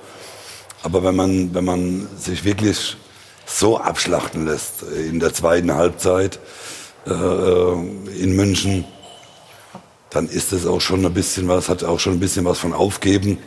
aber 0.82 1.04
wenn 1.04 1.16
man, 1.16 1.54
wenn 1.54 1.66
man 1.66 2.08
sich 2.18 2.44
wirklich 2.44 2.98
so 3.46 3.78
abschlachten 3.78 4.48
lässt 4.48 4.82
äh, 4.82 5.08
in 5.08 5.20
der 5.20 5.32
zweiten 5.32 5.72
Halbzeit 5.76 6.40
äh, 7.06 7.12
äh, 7.12 7.74
in 8.20 8.36
München, 8.36 8.86
dann 10.10 10.28
ist 10.28 10.52
es 10.52 10.66
auch 10.66 10.82
schon 10.82 11.06
ein 11.06 11.14
bisschen 11.14 11.48
was, 11.48 11.70
hat 11.70 11.84
auch 11.84 12.00
schon 12.00 12.14
ein 12.14 12.20
bisschen 12.20 12.46
was 12.46 12.58
von 12.58 12.74
Aufgeben. 12.74 13.38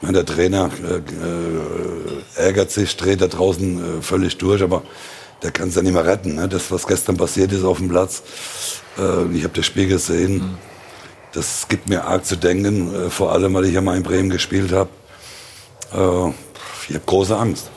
Meine, 0.00 0.22
der 0.22 0.36
Trainer 0.36 0.70
äh, 0.84 0.98
äh, 0.98 2.46
ärgert 2.46 2.70
sich, 2.70 2.96
dreht 2.96 3.22
da 3.22 3.26
draußen 3.26 4.02
völlig 4.02 4.38
durch, 4.38 4.62
aber 4.62 4.84
der 5.42 5.50
kann 5.50 5.70
es 5.70 5.74
ja 5.74 5.82
nicht 5.82 5.94
mehr 5.94 6.06
retten. 6.06 6.36
Ne? 6.36 6.48
Das, 6.48 6.70
was 6.70 6.86
gestern 6.86 7.16
passiert 7.16 7.50
ist 7.50 7.64
auf 7.64 7.78
dem 7.78 7.88
Platz, 7.88 8.22
ich 9.32 9.44
habe 9.44 9.54
das 9.54 9.64
Spiel 9.64 9.86
gesehen, 9.86 10.58
das 11.32 11.68
gibt 11.68 11.88
mir 11.88 12.04
arg 12.04 12.24
zu 12.24 12.36
denken, 12.36 12.94
äh, 12.94 13.10
vor 13.10 13.32
allem, 13.32 13.54
weil 13.54 13.66
ich 13.66 13.74
ja 13.74 13.80
mal 13.80 13.96
in 13.96 14.02
Bremen 14.02 14.30
gespielt 14.30 14.72
habe. 14.72 14.90
Äh, 15.92 16.32
ich 16.88 16.94
habe 16.94 17.04
große 17.06 17.36
Angst. 17.36 17.70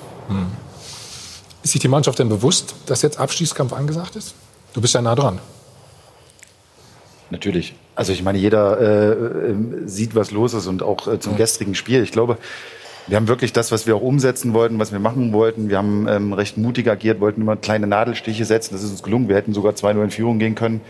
Ist 1.63 1.71
sich 1.71 1.81
die 1.81 1.87
Mannschaft 1.87 2.19
denn 2.19 2.29
bewusst, 2.29 2.75
dass 2.85 3.01
jetzt 3.01 3.19
Abstiegskampf 3.19 3.73
angesagt 3.73 4.15
ist? 4.15 4.33
Du 4.73 4.81
bist 4.81 4.93
ja 4.93 5.01
nah 5.01 5.15
dran. 5.15 5.39
Natürlich. 7.29 7.75
Also 7.95 8.13
ich 8.13 8.23
meine, 8.23 8.37
jeder 8.37 8.79
äh, 8.79 9.11
äh, 9.51 9.55
sieht, 9.85 10.15
was 10.15 10.31
los 10.31 10.53
ist 10.53 10.67
und 10.67 10.83
auch 10.83 11.07
äh, 11.07 11.19
zum 11.19 11.35
gestrigen 11.37 11.75
Spiel. 11.75 12.03
Ich 12.03 12.11
glaube, 12.11 12.37
wir 13.07 13.17
haben 13.17 13.27
wirklich 13.27 13.53
das, 13.53 13.71
was 13.71 13.87
wir 13.87 13.95
auch 13.95 14.01
umsetzen 14.01 14.53
wollten, 14.53 14.79
was 14.79 14.91
wir 14.91 14.99
machen 14.99 15.33
wollten. 15.33 15.69
Wir 15.69 15.77
haben 15.77 16.07
ähm, 16.07 16.33
recht 16.33 16.57
mutig 16.57 16.89
agiert, 16.89 17.19
wollten 17.19 17.41
immer 17.41 17.55
kleine 17.55 17.87
Nadelstiche 17.87 18.45
setzen. 18.45 18.73
Das 18.73 18.83
ist 18.83 18.91
uns 18.91 19.03
gelungen. 19.03 19.27
Wir 19.27 19.35
hätten 19.35 19.53
sogar 19.53 19.73
2-0 19.73 20.03
in 20.03 20.11
Führung 20.11 20.39
gehen 20.39 20.55
können, 20.55 20.81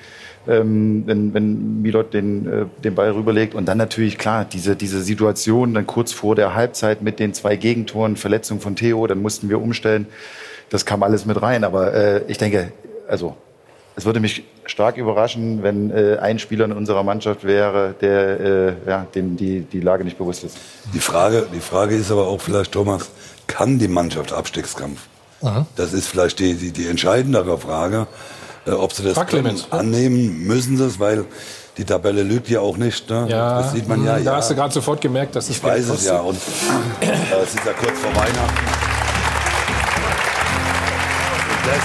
ähm, 0.47 1.03
wenn, 1.05 1.33
wenn 1.33 1.81
Milot 1.81 2.13
den, 2.13 2.47
äh, 2.47 2.65
den 2.83 2.95
Ball 2.95 3.11
rüberlegt. 3.11 3.53
Und 3.55 3.65
dann 3.65 3.77
natürlich, 3.77 4.17
klar, 4.17 4.45
diese, 4.45 4.75
diese 4.75 5.01
Situation 5.01 5.73
dann 5.73 5.87
kurz 5.87 6.11
vor 6.11 6.35
der 6.35 6.55
Halbzeit 6.55 7.01
mit 7.01 7.19
den 7.19 7.33
zwei 7.33 7.55
Gegentoren, 7.55 8.15
Verletzung 8.15 8.59
von 8.59 8.75
Theo, 8.75 9.05
dann 9.07 9.21
mussten 9.21 9.49
wir 9.49 9.61
umstellen. 9.61 10.07
Das 10.69 10.85
kam 10.85 11.03
alles 11.03 11.25
mit 11.25 11.41
rein. 11.41 11.63
Aber 11.63 11.93
äh, 11.93 12.21
ich 12.27 12.37
denke, 12.37 12.71
also 13.07 13.35
es 13.95 14.05
würde 14.05 14.19
mich 14.19 14.43
stark 14.65 14.97
überraschen, 14.97 15.63
wenn 15.63 15.91
äh, 15.91 16.17
ein 16.19 16.39
Spieler 16.39 16.65
in 16.65 16.71
unserer 16.71 17.03
Mannschaft 17.03 17.43
wäre, 17.43 17.93
der 17.99 18.39
äh, 18.39 18.73
ja, 18.87 19.07
dem 19.13 19.35
die, 19.35 19.61
die 19.61 19.81
Lage 19.81 20.03
nicht 20.03 20.17
bewusst 20.17 20.43
ist. 20.43 20.57
Die 20.93 20.99
Frage, 20.99 21.45
die 21.53 21.59
Frage 21.59 21.95
ist 21.95 22.11
aber 22.11 22.27
auch 22.27 22.41
vielleicht, 22.41 22.71
Thomas, 22.71 23.09
kann 23.47 23.79
die 23.79 23.87
Mannschaft 23.87 24.33
Abstiegskampf? 24.33 25.01
Aha. 25.41 25.65
Das 25.75 25.93
ist 25.93 26.07
vielleicht 26.07 26.39
die, 26.39 26.53
die, 26.55 26.71
die 26.71 26.87
entscheidendere 26.87 27.57
Frage. 27.57 28.07
Äh, 28.65 28.71
ob 28.71 28.93
sie 28.93 29.03
das 29.03 29.17
annehmen, 29.71 30.45
müssen 30.45 30.77
sie 30.77 30.85
es, 30.85 30.99
weil 30.99 31.25
die 31.77 31.85
Tabelle 31.85 32.23
lügt 32.23 32.49
ja 32.49 32.59
auch 32.59 32.77
nicht. 32.77 33.09
Ne? 33.09 33.27
Ja, 33.29 33.61
das 33.61 33.71
sieht 33.71 33.87
man 33.87 34.03
ja. 34.03 34.17
da 34.17 34.19
ja. 34.19 34.35
hast 34.35 34.51
du 34.51 34.55
gerade 34.55 34.73
sofort 34.73 35.01
gemerkt, 35.01 35.35
dass 35.35 35.49
es 35.49 35.57
Ich 35.57 35.63
weiß 35.63 35.89
es 35.89 36.05
ja. 36.05 36.19
Und 36.19 36.37
äh, 37.01 37.07
es 37.43 37.55
ist 37.55 37.65
ja 37.65 37.73
kurz 37.73 37.99
vor 37.99 38.11
Weihnachten. 38.11 38.65
Und 41.49 41.67
das, 41.67 41.83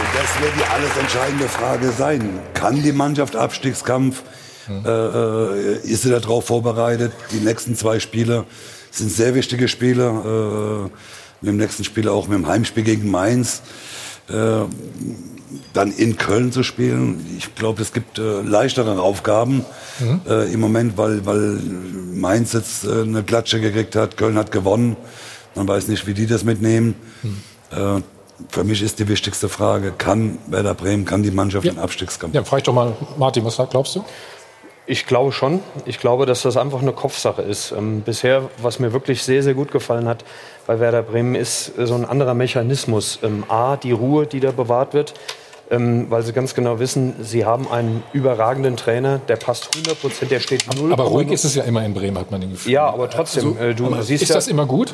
und 0.00 0.10
das 0.14 0.42
wird 0.42 0.52
die 0.58 0.64
alles 0.64 0.96
entscheidende 0.98 1.48
Frage 1.48 1.92
sein. 1.92 2.40
Kann 2.54 2.82
die 2.82 2.92
Mannschaft 2.92 3.36
Abstiegskampf? 3.36 4.22
Äh, 4.68 4.88
äh, 4.88 5.76
ist 5.82 6.02
sie 6.02 6.10
darauf 6.10 6.46
vorbereitet? 6.46 7.12
Die 7.32 7.40
nächsten 7.40 7.76
zwei 7.76 8.00
Spiele 8.00 8.44
sind 8.90 9.10
sehr 9.10 9.34
wichtige 9.34 9.68
Spiele. 9.68 10.04
Äh, 10.04 10.90
mit 11.40 11.52
dem 11.52 11.56
nächsten 11.58 11.84
Spiel 11.84 12.08
auch 12.08 12.26
mit 12.26 12.38
dem 12.38 12.46
Heimspiel 12.46 12.84
gegen 12.84 13.10
Mainz. 13.10 13.60
Äh, 14.28 14.64
dann 15.72 15.92
in 15.92 16.16
Köln 16.16 16.52
zu 16.52 16.62
spielen. 16.62 17.26
Ich 17.38 17.54
glaube, 17.54 17.82
es 17.82 17.92
gibt 17.92 18.18
äh, 18.18 18.40
leichtere 18.42 19.00
Aufgaben 19.00 19.64
äh, 20.28 20.52
im 20.52 20.60
Moment, 20.60 20.96
weil, 20.96 21.26
weil 21.26 21.58
Mainz 22.12 22.52
jetzt 22.52 22.84
äh, 22.84 23.02
eine 23.02 23.22
Klatsche 23.22 23.60
gekriegt 23.60 23.96
hat, 23.96 24.16
Köln 24.16 24.36
hat 24.36 24.52
gewonnen. 24.52 24.96
Man 25.54 25.68
weiß 25.68 25.88
nicht, 25.88 26.06
wie 26.06 26.14
die 26.14 26.26
das 26.26 26.44
mitnehmen. 26.44 26.94
Äh, 27.70 28.00
für 28.48 28.64
mich 28.64 28.82
ist 28.82 28.98
die 28.98 29.08
wichtigste 29.08 29.48
Frage, 29.48 29.92
kann 29.96 30.38
Werder 30.48 30.74
Bremen, 30.74 31.04
kann 31.04 31.22
die 31.22 31.30
Mannschaft 31.30 31.66
den 31.66 31.78
Abstiegskampf? 31.78 32.34
Ja, 32.34 32.42
frag 32.44 32.58
ich 32.58 32.64
doch 32.64 32.74
mal, 32.74 32.96
Martin, 33.16 33.44
was 33.44 33.56
glaubst 33.70 33.94
du? 33.96 34.04
Ich 34.86 35.06
glaube 35.06 35.32
schon. 35.32 35.60
Ich 35.86 35.98
glaube, 35.98 36.26
dass 36.26 36.42
das 36.42 36.56
einfach 36.58 36.82
eine 36.82 36.92
Kopfsache 36.92 37.40
ist. 37.42 37.72
Ähm, 37.72 38.02
bisher, 38.02 38.50
was 38.58 38.78
mir 38.78 38.92
wirklich 38.92 39.22
sehr, 39.22 39.42
sehr 39.42 39.54
gut 39.54 39.72
gefallen 39.72 40.06
hat 40.06 40.24
bei 40.66 40.78
Werder 40.78 41.02
Bremen, 41.02 41.34
ist 41.34 41.78
äh, 41.78 41.86
so 41.86 41.94
ein 41.94 42.04
anderer 42.04 42.34
Mechanismus. 42.34 43.18
Ähm, 43.22 43.44
A, 43.48 43.76
die 43.76 43.92
Ruhe, 43.92 44.26
die 44.26 44.40
da 44.40 44.50
bewahrt 44.50 44.92
wird, 44.92 45.14
ähm, 45.70 46.10
weil 46.10 46.22
sie 46.22 46.34
ganz 46.34 46.54
genau 46.54 46.78
wissen, 46.80 47.14
sie 47.22 47.46
haben 47.46 47.66
einen 47.70 48.02
überragenden 48.12 48.76
Trainer, 48.76 49.20
der 49.26 49.36
passt 49.36 49.70
100 49.74 49.98
Prozent, 49.98 50.30
der 50.30 50.40
steht 50.40 50.66
null. 50.76 50.92
Aber 50.92 51.04
ruhig 51.04 51.30
ist 51.30 51.44
es 51.44 51.54
ja 51.54 51.62
immer 51.64 51.82
in 51.84 51.94
Bremen, 51.94 52.18
hat 52.18 52.30
man 52.30 52.42
den 52.42 52.50
Gefühl. 52.50 52.72
Ja, 52.72 52.86
aber 52.86 53.08
trotzdem, 53.08 53.56
Also, 53.56 53.60
äh, 53.64 53.74
du 53.74 53.86
aber 53.86 54.02
siehst 54.02 54.24
ist 54.24 54.28
ja, 54.28 54.34
das 54.34 54.48
immer 54.48 54.66
gut? 54.66 54.92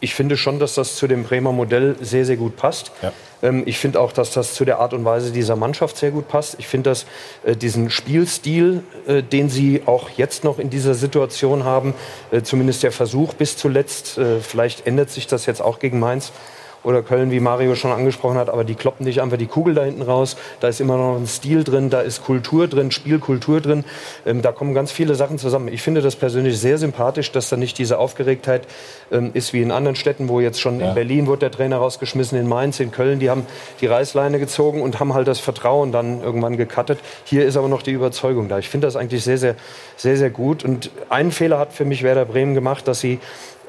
Ich 0.00 0.14
finde 0.14 0.36
schon, 0.36 0.58
dass 0.58 0.74
das 0.74 0.96
zu 0.96 1.06
dem 1.06 1.24
Bremer 1.24 1.52
Modell 1.52 1.96
sehr, 2.00 2.24
sehr 2.24 2.36
gut 2.36 2.56
passt. 2.56 2.90
Ja. 3.02 3.12
Ähm, 3.42 3.62
ich 3.66 3.78
finde 3.78 4.00
auch, 4.00 4.12
dass 4.12 4.32
das 4.32 4.54
zu 4.54 4.64
der 4.64 4.78
Art 4.78 4.92
und 4.94 5.04
Weise 5.04 5.30
dieser 5.30 5.56
Mannschaft 5.56 5.96
sehr 5.96 6.10
gut 6.10 6.28
passt. 6.28 6.56
Ich 6.58 6.66
finde, 6.66 6.90
dass 6.90 7.06
äh, 7.44 7.56
diesen 7.56 7.90
Spielstil, 7.90 8.82
äh, 9.06 9.22
den 9.22 9.48
sie 9.48 9.82
auch 9.86 10.10
jetzt 10.10 10.44
noch 10.44 10.58
in 10.58 10.70
dieser 10.70 10.94
Situation 10.94 11.64
haben, 11.64 11.94
äh, 12.30 12.42
zumindest 12.42 12.82
der 12.82 12.92
Versuch 12.92 13.34
bis 13.34 13.56
zuletzt, 13.56 14.18
äh, 14.18 14.40
vielleicht 14.40 14.86
ändert 14.86 15.10
sich 15.10 15.26
das 15.26 15.46
jetzt 15.46 15.60
auch 15.62 15.78
gegen 15.78 15.98
Mainz, 15.98 16.32
oder 16.82 17.02
Köln, 17.02 17.30
wie 17.30 17.40
Mario 17.40 17.74
schon 17.74 17.92
angesprochen 17.92 18.38
hat, 18.38 18.48
aber 18.48 18.64
die 18.64 18.74
kloppen 18.74 19.04
nicht 19.04 19.20
einfach 19.20 19.36
die 19.36 19.46
Kugel 19.46 19.74
da 19.74 19.84
hinten 19.84 20.02
raus. 20.02 20.36
Da 20.60 20.68
ist 20.68 20.80
immer 20.80 20.96
noch 20.96 21.16
ein 21.16 21.26
Stil 21.26 21.64
drin, 21.64 21.90
da 21.90 22.00
ist 22.00 22.24
Kultur 22.24 22.68
drin, 22.68 22.90
Spielkultur 22.90 23.60
drin. 23.60 23.84
Ähm, 24.24 24.42
da 24.42 24.52
kommen 24.52 24.74
ganz 24.74 24.92
viele 24.92 25.14
Sachen 25.14 25.38
zusammen. 25.38 25.68
Ich 25.68 25.82
finde 25.82 26.00
das 26.00 26.16
persönlich 26.16 26.58
sehr 26.58 26.78
sympathisch, 26.78 27.32
dass 27.32 27.48
da 27.48 27.56
nicht 27.56 27.78
diese 27.78 27.98
Aufgeregtheit 27.98 28.66
ähm, 29.12 29.30
ist 29.34 29.52
wie 29.52 29.62
in 29.62 29.70
anderen 29.70 29.96
Städten, 29.96 30.28
wo 30.28 30.40
jetzt 30.40 30.60
schon 30.60 30.80
in 30.80 30.94
Berlin 30.94 31.26
wurde 31.26 31.40
der 31.40 31.50
Trainer 31.50 31.76
rausgeschmissen, 31.78 32.38
in 32.38 32.48
Mainz, 32.48 32.80
in 32.80 32.90
Köln, 32.90 33.18
die 33.18 33.30
haben 33.30 33.46
die 33.80 33.86
Reißleine 33.86 34.38
gezogen 34.38 34.82
und 34.82 35.00
haben 35.00 35.14
halt 35.14 35.28
das 35.28 35.40
Vertrauen 35.40 35.92
dann 35.92 36.22
irgendwann 36.22 36.56
gecuttet. 36.56 36.98
Hier 37.24 37.44
ist 37.44 37.56
aber 37.56 37.68
noch 37.68 37.82
die 37.82 37.92
Überzeugung 37.92 38.48
da. 38.48 38.58
Ich 38.58 38.68
finde 38.68 38.86
das 38.86 38.96
eigentlich 38.96 39.24
sehr, 39.24 39.38
sehr, 39.38 39.54
sehr, 39.96 40.16
sehr 40.16 40.30
gut. 40.30 40.64
Und 40.64 40.90
einen 41.08 41.32
Fehler 41.32 41.58
hat 41.58 41.72
für 41.72 41.84
mich 41.84 42.02
Werder 42.02 42.24
Bremen 42.24 42.54
gemacht, 42.54 42.88
dass 42.88 43.00
sie 43.00 43.18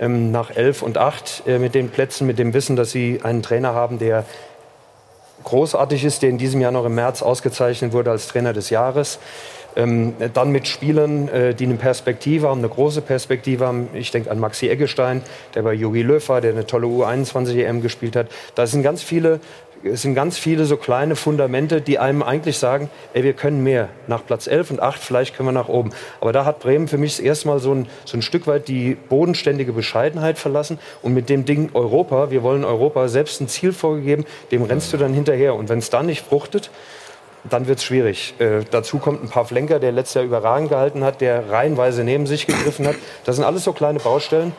ähm, 0.01 0.31
nach 0.31 0.49
11 0.49 0.81
und 0.81 0.97
8 0.97 1.43
äh, 1.47 1.59
mit 1.59 1.75
den 1.75 1.89
Plätzen, 1.89 2.27
mit 2.27 2.39
dem 2.39 2.53
Wissen, 2.53 2.75
dass 2.75 2.91
sie 2.91 3.21
einen 3.23 3.43
Trainer 3.43 3.73
haben, 3.73 3.99
der 3.99 4.25
großartig 5.43 6.03
ist, 6.03 6.23
der 6.23 6.29
in 6.29 6.37
diesem 6.37 6.59
Jahr 6.59 6.71
noch 6.71 6.85
im 6.85 6.95
März 6.95 7.21
ausgezeichnet 7.21 7.93
wurde 7.93 8.11
als 8.11 8.27
Trainer 8.27 8.51
des 8.51 8.69
Jahres. 8.69 9.19
Ähm, 9.75 10.15
dann 10.33 10.51
mit 10.51 10.67
Spielern, 10.67 11.29
äh, 11.29 11.55
die 11.55 11.63
eine 11.63 11.75
Perspektive 11.75 12.49
haben, 12.49 12.59
eine 12.59 12.67
große 12.67 13.01
Perspektive 13.01 13.65
haben. 13.65 13.87
Ich 13.93 14.11
denke 14.11 14.29
an 14.29 14.37
Maxi 14.37 14.67
Eggestein, 14.67 15.21
der 15.55 15.61
bei 15.61 15.73
Jogi 15.73 16.01
Löw 16.01 16.25
der 16.27 16.51
eine 16.51 16.65
tolle 16.65 16.87
U21-EM 16.87 17.81
gespielt 17.81 18.17
hat. 18.17 18.27
Da 18.55 18.67
sind 18.67 18.83
ganz 18.83 19.01
viele 19.01 19.39
es 19.83 20.01
sind 20.01 20.15
ganz 20.15 20.37
viele 20.37 20.65
so 20.65 20.77
kleine 20.77 21.15
Fundamente, 21.15 21.81
die 21.81 21.99
einem 21.99 22.23
eigentlich 22.23 22.57
sagen, 22.57 22.89
ey, 23.13 23.23
wir 23.23 23.33
können 23.33 23.63
mehr. 23.63 23.89
Nach 24.07 24.25
Platz 24.25 24.47
11 24.47 24.71
und 24.71 24.81
8, 24.81 25.01
vielleicht 25.01 25.35
können 25.35 25.49
wir 25.49 25.53
nach 25.53 25.69
oben. 25.69 25.91
Aber 26.19 26.31
da 26.31 26.45
hat 26.45 26.59
Bremen 26.59 26.87
für 26.87 26.97
mich 26.97 27.23
erstmal 27.23 27.59
so 27.59 27.73
ein, 27.73 27.87
so 28.05 28.17
ein 28.17 28.21
Stück 28.21 28.47
weit 28.47 28.67
die 28.67 28.95
bodenständige 29.09 29.73
Bescheidenheit 29.73 30.37
verlassen. 30.37 30.79
Und 31.01 31.13
mit 31.13 31.29
dem 31.29 31.45
Ding 31.45 31.69
Europa, 31.73 32.31
wir 32.31 32.43
wollen 32.43 32.63
Europa, 32.63 33.07
selbst 33.07 33.41
ein 33.41 33.47
Ziel 33.47 33.73
vorgegeben, 33.73 34.25
dem 34.51 34.63
rennst 34.63 34.93
du 34.93 34.97
dann 34.97 35.13
hinterher. 35.13 35.55
Und 35.55 35.69
wenn 35.69 35.79
es 35.79 35.89
dann 35.89 36.05
nicht 36.05 36.21
fruchtet, 36.21 36.69
dann 37.49 37.67
wird 37.67 37.79
es 37.79 37.83
schwierig. 37.83 38.35
Äh, 38.37 38.61
dazu 38.69 38.99
kommt 38.99 39.23
ein 39.23 39.29
paar 39.29 39.45
Flenker, 39.45 39.79
der 39.79 39.91
letztes 39.91 40.15
Jahr 40.15 40.23
überragend 40.25 40.69
gehalten 40.69 41.03
hat, 41.03 41.21
der 41.21 41.49
reihenweise 41.49 42.03
neben 42.03 42.27
sich 42.27 42.45
gegriffen 42.45 42.87
hat. 42.87 42.95
Das 43.25 43.35
sind 43.35 43.45
alles 43.45 43.63
so 43.63 43.73
kleine 43.73 43.99
Baustellen. 43.99 44.53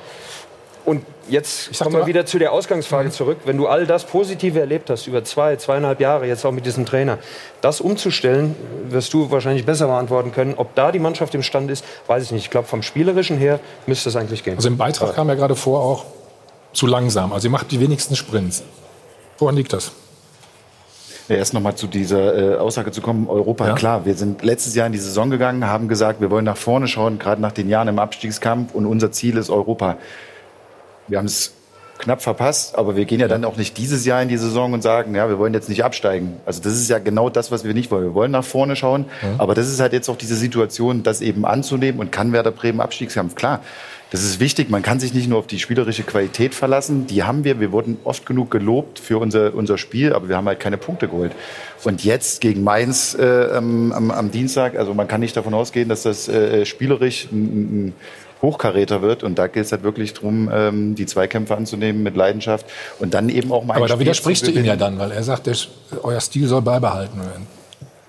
Und 0.85 1.05
jetzt 1.29 1.73
sag 1.75 1.85
kommen 1.87 1.97
wir 2.01 2.07
wieder 2.07 2.27
zu 2.27 2.39
der 2.41 2.53
Ausgangsfrage 2.53 3.09
Mhm. 3.09 3.13
zurück. 3.13 3.39
Wenn 3.45 3.57
du 3.57 3.69
all 3.69 3.87
das 3.87 4.05
Positive 4.05 4.59
erlebt 4.59 4.91
hast 4.91 5.07
über 5.07 5.23
zwei, 5.23 5.55
zweieinhalb 5.57 6.01
Jahre, 6.01 6.27
jetzt 6.27 6.45
auch 6.45 6.51
mit 6.51 6.67
diesem 6.67 6.85
Trainer, 6.87 7.19
das 7.61 7.81
umzustellen, 7.81 8.57
wirst 8.89 9.13
du 9.15 9.31
wahrscheinlich 9.31 9.65
besser 9.65 9.87
beantworten 9.87 10.33
können. 10.33 10.55
Ob 10.57 10.75
da 10.75 10.91
die 10.91 10.99
Mannschaft 10.99 11.35
imstande 11.37 11.73
ist, 11.73 11.85
weiß 12.09 12.25
ich 12.25 12.33
nicht. 12.33 12.45
Ich 12.45 12.51
glaube, 12.51 12.67
vom 12.67 12.83
Spielerischen 12.83 13.39
her 13.39 13.61
müsste 13.87 14.09
es 14.09 14.17
eigentlich 14.17 14.43
gehen. 14.43 14.57
Also 14.57 14.69
im 14.69 14.77
Beitrag 14.77 15.15
kam 15.15 15.29
ja 15.29 15.35
gerade 15.35 15.55
vor, 15.55 15.81
auch 15.81 16.05
zu 16.73 16.87
langsam. 16.89 17.33
Also 17.33 17.47
ihr 17.47 17.53
macht 17.53 17.71
die 17.71 17.79
wenigsten 17.79 18.17
Sprints. 18.17 18.65
Woran 19.39 19.55
liegt 19.55 19.73
das? 19.73 19.93
Ja, 21.29 21.37
erst 21.37 21.55
noch 21.55 21.61
mal 21.61 21.77
zu 21.77 21.87
dieser 21.87 22.55
äh, 22.55 22.57
Aussage 22.57 22.91
zu 22.91 23.01
kommen. 23.01 23.29
Europa, 23.29 23.69
Ja. 23.69 23.75
klar, 23.75 24.05
wir 24.05 24.15
sind 24.15 24.43
letztes 24.43 24.75
Jahr 24.75 24.87
in 24.89 24.93
die 24.93 24.99
Saison 24.99 25.31
gegangen, 25.31 25.65
haben 25.67 25.87
gesagt, 25.87 26.21
wir 26.21 26.31
wollen 26.31 26.45
nach 26.45 26.57
vorne 26.57 26.89
schauen, 26.89 27.21
gerade 27.21 27.41
nach 27.41 27.53
den 27.53 27.69
Jahren 27.69 27.87
im 27.87 28.01
Abstiegskampf 28.01 28.75
und 28.75 28.87
unser 28.87 29.13
Ziel 29.13 29.37
ist 29.37 29.49
Europa. 29.49 29.97
Wir 31.13 31.19
haben 31.19 31.27
es 31.27 31.53
knapp 31.99 32.23
verpasst, 32.23 32.75
aber 32.79 32.97
wir 32.97 33.05
gehen 33.05 33.21
ja 33.21 33.29
dann 33.29 33.45
auch 33.45 33.59
nicht 33.59 33.77
dieses 33.77 34.07
Jahr 34.07 34.23
in 34.23 34.31
die 34.31 34.39
Saison 34.39 34.73
und 34.73 34.83
sagen, 34.83 35.15
ja, 35.15 35.29
wir 35.29 35.39
wollen 35.39 35.53
jetzt 35.53 35.69
nicht 35.69 35.85
absteigen. 35.85 36.41
Also 36.47 36.63
das 36.63 36.73
ist 36.73 36.89
ja 36.89 36.99
genau 36.99 37.29
das, 37.29 37.53
was 37.53 37.65
wir 37.65 37.75
nicht 37.75 37.91
wollen. 37.91 38.05
Wir 38.05 38.15
wollen 38.15 38.31
nach 38.31 38.45
vorne 38.45 38.77
schauen, 38.77 39.05
aber 39.37 39.55
das 39.55 39.69
ist 39.69 39.79
halt 39.79 39.93
jetzt 39.93 40.09
auch 40.09 40.17
diese 40.17 40.37
Situation, 40.37 41.03
das 41.03 41.21
eben 41.21 41.45
anzunehmen 41.45 42.01
und 42.01 42.13
kann 42.13 42.33
Werder 42.33 42.51
Bremen 42.51 42.81
Abstiegskampf. 42.81 43.35
Klar, 43.35 43.61
das 44.09 44.25
ist 44.25 44.41
wichtig. 44.41 44.71
Man 44.71 44.83
kann 44.83 45.01
sich 45.01 45.13
nicht 45.13 45.29
nur 45.29 45.39
auf 45.39 45.47
die 45.47 45.59
spielerische 45.59 46.03
Qualität 46.03 46.55
verlassen. 46.55 47.07
Die 47.07 47.25
haben 47.25 47.45
wir. 47.45 47.61
Wir 47.61 47.73
wurden 47.73 47.99
oft 48.05 48.25
genug 48.25 48.51
gelobt 48.51 48.99
für 48.99 49.19
unser, 49.19 49.55
unser 49.55 49.77
Spiel, 49.77 50.15
aber 50.15 50.31
wir 50.31 50.37
haben 50.37 50.47
halt 50.47 50.61
keine 50.61 50.79
Punkte 50.79 51.09
geholt. 51.09 51.33
Und 51.85 52.05
jetzt 52.05 52.41
gegen 52.41 52.65
Mainz 52.65 53.15
äh, 53.19 53.51
am, 53.53 53.93
am, 53.93 54.11
am 54.11 54.31
Dienstag, 54.31 54.79
also 54.79 54.95
man 54.95 55.09
kann 55.09 55.21
nicht 55.21 55.37
davon 55.37 55.53
ausgehen, 55.53 55.91
dass 55.91 56.05
das 56.05 56.29
äh, 56.29 56.65
spielerisch 56.65 57.29
ein, 57.31 57.89
ein 57.89 57.95
Hochkaräter 58.43 59.01
wird. 59.03 59.23
Und 59.23 59.39
da 59.39 59.47
gilt 59.47 59.67
es 59.67 59.73
halt 59.73 59.83
wirklich 59.83 60.15
darum, 60.15 60.51
ähm, 60.53 60.95
die 60.95 61.07
Zweikämpfe 61.07 61.57
anzunehmen 61.57 62.03
mit 62.03 62.17
Leidenschaft 62.17 62.67
und 62.99 63.15
dann 63.15 63.29
eben 63.29 63.53
auch 63.53 63.65
mal 63.65 63.75
ein 63.75 63.79
Aber 63.79 63.89
da 63.89 63.99
widersprichst 63.99 64.47
du 64.47 64.51
ihm 64.51 64.65
ja 64.65 64.77
dann, 64.77 64.99
weil 64.99 65.13
er 65.13 65.23
sagt, 65.23 65.47
der, 65.47 65.57
euer 66.03 66.21
Stil 66.21 66.47
soll 66.47 66.63
beibehalten 66.63 67.21
werden. 67.21 67.62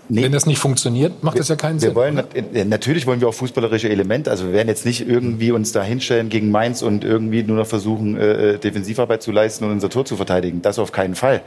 Wenn 0.10 0.32
das 0.32 0.46
nicht 0.46 0.60
funktioniert, 0.60 1.24
macht 1.24 1.40
das 1.40 1.48
ja 1.48 1.56
keinen 1.56 1.82
Wir 1.82 1.90
Sinn. 1.90 1.96
wollen, 1.96 2.18
äh, 2.54 2.66
natürlich 2.66 3.08
wollen 3.08 3.22
wir 3.22 3.28
auch 3.30 3.34
fußballerische 3.34 3.90
Elemente. 3.90 4.30
Also 4.30 4.46
wir 4.46 4.54
werden 4.54 4.68
jetzt 4.68 4.86
nicht 4.86 5.08
irgendwie 5.08 5.52
uns 5.52 5.72
da 5.72 5.84
hinstellen 5.84 6.30
gegen 6.30 6.52
Mainz 6.52 6.82
und 6.82 7.04
irgendwie 7.04 7.44
nur 7.44 7.58
noch 7.58 7.68
versuchen, 7.68 8.18
äh, 8.18 8.58
Defensivarbeit 8.60 9.22
zu 9.24 9.32
leisten 9.32 9.66
und 9.66 9.72
unser 9.72 9.90
Tor 9.90 10.06
zu 10.06 10.16
verteidigen. 10.16 10.62
Das 10.62 10.80
auf 10.80 10.92
keinen 10.92 11.16
Fall. 11.16 11.42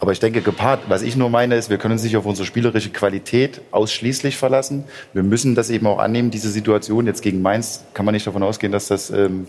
Aber 0.00 0.12
ich 0.12 0.20
denke, 0.20 0.40
gepaart, 0.40 0.80
was 0.88 1.02
ich 1.02 1.16
nur 1.16 1.30
meine, 1.30 1.56
ist, 1.56 1.70
wir 1.70 1.78
können 1.78 1.92
uns 1.92 2.02
nicht 2.02 2.16
auf 2.16 2.26
unsere 2.26 2.46
spielerische 2.46 2.90
Qualität 2.90 3.60
ausschließlich 3.70 4.36
verlassen. 4.36 4.84
Wir 5.12 5.22
müssen 5.22 5.54
das 5.54 5.70
eben 5.70 5.86
auch 5.86 5.98
annehmen, 5.98 6.30
diese 6.30 6.50
Situation. 6.50 7.06
Jetzt 7.06 7.22
gegen 7.22 7.42
Mainz 7.42 7.84
kann 7.94 8.04
man 8.04 8.14
nicht 8.14 8.26
davon 8.26 8.42
ausgehen, 8.42 8.72
dass 8.72 8.88
das 8.88 9.10
ähm, 9.10 9.46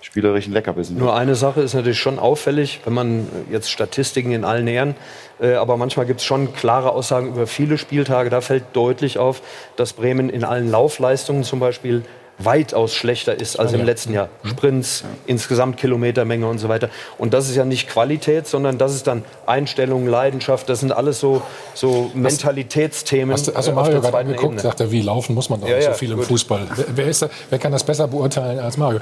spielerischen 0.00 0.52
Leckerbissen. 0.52 0.96
Nur 0.96 1.14
eine 1.14 1.34
Sache 1.34 1.60
ist 1.60 1.74
natürlich 1.74 1.98
schon 1.98 2.18
auffällig, 2.18 2.80
wenn 2.84 2.94
man 2.94 3.26
jetzt 3.50 3.70
Statistiken 3.70 4.32
in 4.32 4.44
allen 4.44 4.64
nähern, 4.64 4.94
äh, 5.40 5.54
aber 5.54 5.76
manchmal 5.76 6.06
gibt 6.06 6.20
es 6.20 6.26
schon 6.26 6.52
klare 6.52 6.92
Aussagen 6.92 7.28
über 7.28 7.46
viele 7.46 7.78
Spieltage. 7.78 8.30
Da 8.30 8.40
fällt 8.40 8.64
deutlich 8.74 9.18
auf, 9.18 9.42
dass 9.76 9.92
Bremen 9.92 10.30
in 10.30 10.44
allen 10.44 10.70
Laufleistungen 10.70 11.44
zum 11.44 11.60
Beispiel 11.60 12.04
weitaus 12.38 12.94
schlechter 12.94 13.38
ist 13.38 13.58
als 13.58 13.72
im 13.72 13.84
letzten 13.84 14.14
Jahr. 14.14 14.28
Sprints, 14.44 15.04
insgesamt 15.26 15.76
Kilometermenge 15.76 16.46
und 16.46 16.58
so 16.58 16.68
weiter. 16.68 16.88
Und 17.18 17.34
das 17.34 17.48
ist 17.48 17.56
ja 17.56 17.64
nicht 17.64 17.88
Qualität, 17.88 18.46
sondern 18.46 18.78
das 18.78 18.94
ist 18.94 19.06
dann 19.06 19.24
Einstellung, 19.46 20.06
Leidenschaft. 20.06 20.68
Das 20.68 20.80
sind 20.80 20.92
alles 20.92 21.18
so, 21.18 21.42
so 21.74 22.10
Mentalitätsthemen. 22.14 23.32
Hast 23.32 23.48
du 23.48 23.52
also 23.56 23.72
äh, 23.72 23.74
Mario 23.74 23.92
der 23.92 24.00
gerade 24.02 24.18
angeguckt, 24.18 24.60
sagt 24.60 24.80
er, 24.80 24.90
wie 24.92 25.02
laufen 25.02 25.34
muss 25.34 25.50
man 25.50 25.60
doch 25.60 25.68
Ja, 25.68 25.76
nicht 25.76 25.84
so 25.84 25.90
ja, 25.90 25.96
viel 25.96 26.12
im 26.12 26.18
gut. 26.18 26.26
Fußball. 26.26 26.66
Wer, 26.94 27.06
ist 27.08 27.22
da, 27.22 27.28
wer 27.50 27.58
kann 27.58 27.72
das 27.72 27.82
besser 27.82 28.06
beurteilen 28.06 28.60
als 28.60 28.76
Mario? 28.76 29.00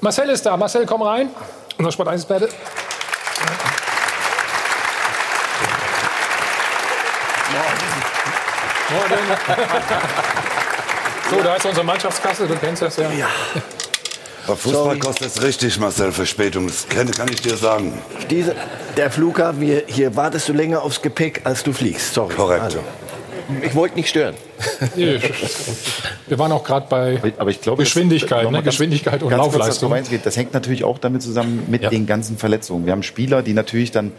Marcel 0.00 0.30
ist 0.30 0.46
da. 0.46 0.56
Marcel, 0.56 0.86
komm 0.86 1.02
rein. 1.02 1.28
Unser 1.78 1.92
Sport 1.92 2.08
1 2.08 2.22
Experte. 2.22 2.48
Morgen. 8.88 10.56
So, 11.30 11.42
da 11.42 11.56
ist 11.56 11.66
unsere 11.66 11.84
Mannschaftskasse, 11.84 12.46
du 12.46 12.54
kennst 12.56 12.82
das 12.82 12.96
ja. 12.96 13.08
Bei 14.46 14.54
Fußball 14.54 14.98
kostet 14.98 15.28
es 15.28 15.42
richtig, 15.42 15.78
Marcel, 15.80 16.12
Verspätung. 16.12 16.68
Das 16.68 16.86
kann, 16.88 17.10
kann 17.10 17.28
ich 17.32 17.40
dir 17.42 17.56
sagen. 17.56 17.98
Diese, 18.30 18.54
der 18.96 19.10
Flughafen, 19.10 19.60
hier, 19.60 19.82
hier 19.86 20.14
wartest 20.14 20.48
du 20.48 20.52
länger 20.52 20.82
aufs 20.82 21.02
Gepäck, 21.02 21.40
als 21.44 21.64
du 21.64 21.72
fliegst. 21.72 22.14
Sorry. 22.14 22.32
Korrekt. 22.34 22.62
Also, 22.62 22.78
ich 23.62 23.74
wollte 23.74 23.96
nicht 23.96 24.08
stören. 24.08 24.34
Nee, 24.96 25.20
Wir 26.28 26.38
waren 26.38 26.50
auch 26.52 26.62
gerade 26.64 26.86
bei 26.88 27.20
Aber 27.38 27.50
ich 27.50 27.60
glaube, 27.60 27.82
Geschwindigkeit, 27.82 28.44
das- 28.44 28.52
ne? 28.52 28.62
Geschwindigkeit 28.62 29.22
und 29.22 29.30
ganz 29.30 29.42
kurz, 29.42 29.54
Laufleistung. 29.56 29.92
reingeht, 29.92 30.24
Das 30.24 30.36
hängt 30.36 30.54
natürlich 30.54 30.84
auch 30.84 30.98
damit 30.98 31.22
zusammen 31.22 31.64
mit 31.68 31.82
Ja. 31.82 31.90
den 31.90 32.06
ganzen 32.06 32.38
Verletzungen. 32.38 32.86
Wir 32.86 32.92
haben 32.92 33.02
Spieler, 33.02 33.42
die 33.42 33.52
natürlich 33.52 33.90
dann 33.90 34.12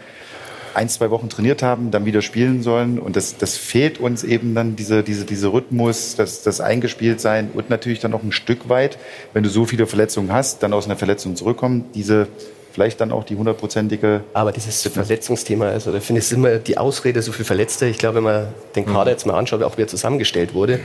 ein, 0.74 0.88
zwei 0.88 1.10
Wochen 1.10 1.28
trainiert 1.28 1.62
haben, 1.62 1.90
dann 1.90 2.04
wieder 2.04 2.22
spielen 2.22 2.62
sollen. 2.62 2.98
Und 2.98 3.16
das, 3.16 3.36
das 3.36 3.56
fehlt 3.56 3.98
uns 3.98 4.24
eben 4.24 4.54
dann, 4.54 4.76
diese, 4.76 5.02
diese, 5.02 5.24
diese 5.24 5.52
Rhythmus, 5.52 6.16
das, 6.16 6.42
das 6.42 6.60
Eingespieltsein 6.60 7.50
und 7.54 7.70
natürlich 7.70 8.00
dann 8.00 8.14
auch 8.14 8.22
ein 8.22 8.32
Stück 8.32 8.68
weit, 8.68 8.98
wenn 9.32 9.42
du 9.42 9.48
so 9.48 9.64
viele 9.64 9.86
Verletzungen 9.86 10.32
hast, 10.32 10.62
dann 10.62 10.72
aus 10.72 10.86
einer 10.86 10.96
Verletzung 10.96 11.36
zurückkommen, 11.36 11.86
diese 11.94 12.28
vielleicht 12.72 13.00
dann 13.00 13.10
auch 13.10 13.24
die 13.24 13.34
hundertprozentige 13.34 14.22
Aber 14.34 14.52
dieses 14.52 14.82
Verletzungsthema, 14.82 15.66
also 15.66 15.90
da 15.90 15.98
finde 15.98 16.20
ich 16.20 16.30
immer 16.30 16.58
die 16.58 16.78
Ausrede, 16.78 17.22
so 17.22 17.32
viel 17.32 17.44
Verletzte. 17.44 17.86
Ich 17.86 17.98
glaube, 17.98 18.16
wenn 18.16 18.24
man 18.24 18.48
den 18.76 18.86
Kader 18.86 19.10
jetzt 19.10 19.26
mal 19.26 19.36
anschaut, 19.36 19.62
auch 19.64 19.76
wie 19.78 19.82
er 19.82 19.88
zusammengestellt 19.88 20.54
wurde, 20.54 20.78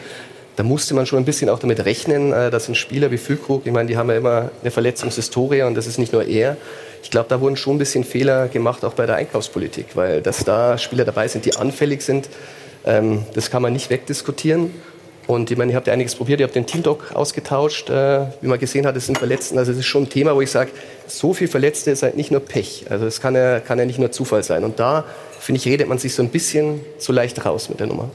da 0.55 0.63
musste 0.63 0.93
man 0.93 1.05
schon 1.05 1.19
ein 1.19 1.25
bisschen 1.25 1.49
auch 1.49 1.59
damit 1.59 1.83
rechnen, 1.85 2.31
äh, 2.31 2.51
dass 2.51 2.67
ein 2.67 2.75
Spieler 2.75 3.11
wie 3.11 3.17
Füllkrug, 3.17 3.65
ich 3.65 3.71
meine, 3.71 3.87
die 3.87 3.97
haben 3.97 4.09
ja 4.09 4.17
immer 4.17 4.51
eine 4.61 4.71
Verletzungshistorie 4.71 5.63
und 5.63 5.75
das 5.75 5.87
ist 5.87 5.97
nicht 5.97 6.13
nur 6.13 6.25
er. 6.25 6.57
Ich 7.01 7.09
glaube, 7.09 7.27
da 7.29 7.41
wurden 7.41 7.57
schon 7.57 7.75
ein 7.75 7.79
bisschen 7.79 8.03
Fehler 8.03 8.47
gemacht, 8.47 8.85
auch 8.85 8.93
bei 8.93 9.05
der 9.05 9.15
Einkaufspolitik, 9.15 9.87
weil 9.95 10.21
dass 10.21 10.43
da 10.43 10.77
Spieler 10.77 11.05
dabei 11.05 11.27
sind, 11.27 11.45
die 11.45 11.55
anfällig 11.55 12.01
sind, 12.01 12.29
ähm, 12.85 13.23
das 13.33 13.49
kann 13.49 13.61
man 13.61 13.73
nicht 13.73 13.89
wegdiskutieren. 13.89 14.71
Und 15.25 15.49
ich 15.51 15.57
meine, 15.57 15.71
ihr 15.71 15.77
habt 15.77 15.87
ja 15.87 15.93
einiges 15.93 16.15
probiert, 16.15 16.41
ihr 16.41 16.45
habt 16.45 16.55
den 16.55 16.65
Teamdoc 16.65 17.13
ausgetauscht, 17.13 17.89
äh, 17.89 18.25
wie 18.41 18.47
man 18.47 18.59
gesehen 18.59 18.85
hat, 18.85 18.95
es 18.97 19.05
sind 19.05 19.17
Verletzten. 19.17 19.57
Also 19.57 19.71
es 19.71 19.77
ist 19.77 19.85
schon 19.85 20.03
ein 20.03 20.09
Thema, 20.09 20.35
wo 20.35 20.41
ich 20.41 20.51
sage, 20.51 20.71
so 21.07 21.33
viel 21.33 21.47
Verletzte 21.47 21.91
ist 21.91 22.03
halt 22.03 22.17
nicht 22.17 22.29
nur 22.29 22.41
Pech. 22.41 22.85
Also 22.89 23.05
es 23.05 23.21
kann 23.21 23.35
ja, 23.35 23.61
kann 23.61 23.79
ja 23.79 23.85
nicht 23.85 23.99
nur 23.99 24.11
Zufall 24.11 24.43
sein. 24.43 24.65
Und 24.65 24.79
da, 24.79 25.05
finde 25.39 25.59
ich, 25.59 25.65
redet 25.65 25.87
man 25.87 25.97
sich 25.97 26.13
so 26.13 26.21
ein 26.21 26.29
bisschen 26.29 26.81
zu 26.97 27.13
leicht 27.13 27.45
raus 27.45 27.69
mit 27.69 27.79
der 27.79 27.87
Nummer. 27.87 28.09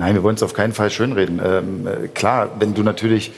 Nein, 0.00 0.14
wir 0.14 0.22
wollen 0.22 0.36
es 0.36 0.42
auf 0.42 0.54
keinen 0.54 0.72
Fall 0.72 0.90
schönreden. 0.90 1.42
Ähm, 1.44 1.86
äh, 1.86 2.08
klar, 2.08 2.52
wenn 2.58 2.72
du 2.72 2.82
natürlich 2.82 3.32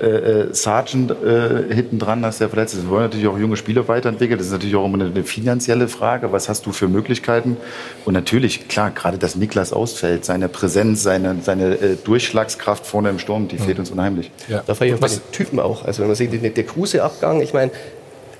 äh, 0.00 0.06
äh, 0.06 0.54
Sargent 0.54 1.10
äh, 1.10 1.74
hinten 1.74 1.98
dran 1.98 2.24
hast, 2.24 2.40
der 2.40 2.48
verletzt 2.48 2.74
ist, 2.74 2.84
wir 2.84 2.90
wollen 2.90 3.02
natürlich 3.02 3.26
auch 3.26 3.36
junge 3.36 3.56
Spieler 3.56 3.88
weiterentwickeln. 3.88 4.38
Das 4.38 4.46
ist 4.46 4.52
natürlich 4.52 4.76
auch 4.76 4.84
immer 4.84 5.00
eine, 5.00 5.06
eine 5.06 5.24
finanzielle 5.24 5.88
Frage. 5.88 6.30
Was 6.30 6.48
hast 6.48 6.66
du 6.66 6.72
für 6.72 6.86
Möglichkeiten? 6.86 7.56
Und 8.04 8.14
natürlich, 8.14 8.68
klar, 8.68 8.92
gerade 8.92 9.18
dass 9.18 9.34
Niklas 9.34 9.72
ausfällt, 9.72 10.24
seine 10.24 10.48
Präsenz, 10.48 11.02
seine, 11.02 11.38
seine 11.42 11.74
äh, 11.74 11.96
Durchschlagskraft 11.96 12.86
vorne 12.86 13.10
im 13.10 13.18
Sturm, 13.18 13.48
die 13.48 13.58
fehlt 13.58 13.80
uns 13.80 13.90
unheimlich. 13.90 14.30
Da 14.48 14.74
fahre 14.74 14.86
ich 14.86 14.94
auch 14.94 15.00
bei 15.00 15.08
den 15.08 15.20
Typen 15.32 15.58
auch. 15.58 15.84
Also 15.84 16.02
wenn 16.02 16.08
man 16.08 16.16
sieht, 16.16 16.32
der, 16.32 16.50
der 16.50 16.64
Kruse-Abgang, 16.64 17.40
ich 17.40 17.52
meine, 17.52 17.72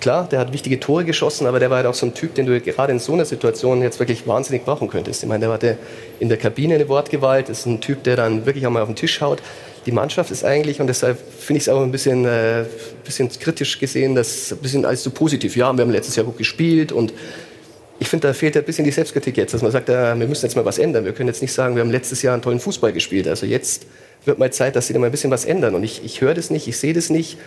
klar, 0.05 0.29
der 0.29 0.38
hat 0.38 0.53
wichtige 0.53 0.79
Tore 0.79 1.07
geschossen, 1.07 1.47
aber 1.47 1.59
der 1.59 1.71
war 1.71 1.79
halt 1.79 1.87
auch 1.87 1.95
so 1.95 2.05
ein 2.05 2.12
Typ, 2.12 2.35
den 2.35 2.45
du 2.45 2.61
gerade 2.61 2.93
in 2.93 2.99
so 2.99 3.14
einer 3.14 3.25
Situation 3.25 3.81
jetzt 3.81 3.99
wirklich 4.01 4.27
wahnsinnig 4.27 4.62
brauchen 4.67 4.88
könntest. 4.88 5.23
Ich 5.23 5.29
meine, 5.31 5.47
der 5.47 5.55
hatte 5.55 5.79
in 6.21 6.29
der 6.29 6.37
Kabine 6.37 6.75
eine 6.75 6.87
Wortgewalt, 6.90 7.49
ist 7.49 7.64
ein 7.64 7.81
Typ, 7.81 8.03
der 8.03 8.14
dann 8.17 8.45
wirklich 8.45 8.67
einmal 8.67 8.83
auf 8.83 8.88
den 8.90 8.97
Tisch 8.97 9.23
haut. 9.23 9.40
Die 9.87 9.93
Mannschaft 9.93 10.31
ist 10.31 10.45
eigentlich, 10.45 10.79
und 10.79 10.88
deshalb 10.88 11.19
finde 11.19 11.57
ich 11.57 11.62
es 11.62 11.69
auch 11.71 11.83
ein 11.83 11.90
bisschen, 11.90 12.27
äh, 12.27 12.67
bisschen 13.03 13.31
kritisch 13.31 13.79
gesehen, 13.79 14.14
dass 14.14 14.53
ein 14.53 14.59
bisschen 14.59 14.85
alles 14.85 15.03
so 15.03 15.11
positiv. 15.11 15.57
Ja, 15.57 15.73
wir 15.73 15.81
haben 15.81 15.90
letztes 15.90 16.17
Jahr 16.17 16.27
gut 16.27 16.37
gespielt 16.37 16.93
und 16.93 17.14
ich 17.99 18.09
finde, 18.09 18.29
da 18.29 18.35
fehlt 18.35 18.59
ein 18.59 18.64
bisschen 18.64 18.85
die 18.85 18.90
Selbstkritik 18.90 19.38
jetzt, 19.38 19.55
dass 19.55 19.62
man 19.62 19.73
sagt, 19.73 19.88
äh, 19.88 20.19
wir 20.19 20.27
müssen 20.27 20.45
jetzt 20.45 20.55
mal 20.55 20.67
was 20.67 20.77
ändern. 20.77 21.07
Wir 21.07 21.12
können 21.12 21.29
jetzt 21.29 21.40
nicht 21.40 21.55
sagen, 21.55 21.77
wir 21.77 21.81
haben 21.81 21.90
letztes 21.90 22.21
Jahr 22.21 22.35
einen 22.35 22.43
tollen 22.43 22.61
Fußball 22.61 22.93
gespielt. 22.93 23.27
Also 23.27 23.47
jetzt 23.47 23.87
wird 24.27 24.38
mal 24.38 24.53
Zeit, 24.53 24.77
dass 24.77 24.87
sie 24.87 24.93
da 24.93 24.99
mal 24.99 25.07
ein 25.07 25.12
bisschen 25.12 25.31
was 25.31 25.47
ändern. 25.47 25.75
Und 25.75 25.83
ich, 25.83 26.05
ich 26.05 26.21
höre 26.21 26.35
das 26.35 26.51
nicht, 26.51 26.69
ich 26.69 26.77
sehe 26.77 26.93
das 26.93 27.09
nicht, 27.09 27.38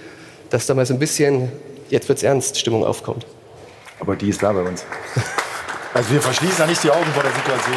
dass 0.49 0.65
da 0.65 0.73
mal 0.73 0.87
so 0.87 0.95
ein 0.95 0.99
bisschen, 0.99 1.51
jetzt 1.89 2.07
wird's 2.09 2.23
ernst, 2.23 2.57
Stimmung 2.59 2.85
aufkommt. 2.85 3.25
Aber 3.99 4.15
die 4.15 4.29
ist 4.29 4.41
da 4.43 4.51
bei 4.51 4.61
uns. 4.61 4.85
Also 5.93 6.11
wir 6.11 6.21
verschließen 6.21 6.59
ja 6.59 6.67
nicht 6.67 6.83
die 6.83 6.91
Augen 6.91 7.05
vor 7.11 7.23
der 7.23 7.31
Situation. 7.31 7.75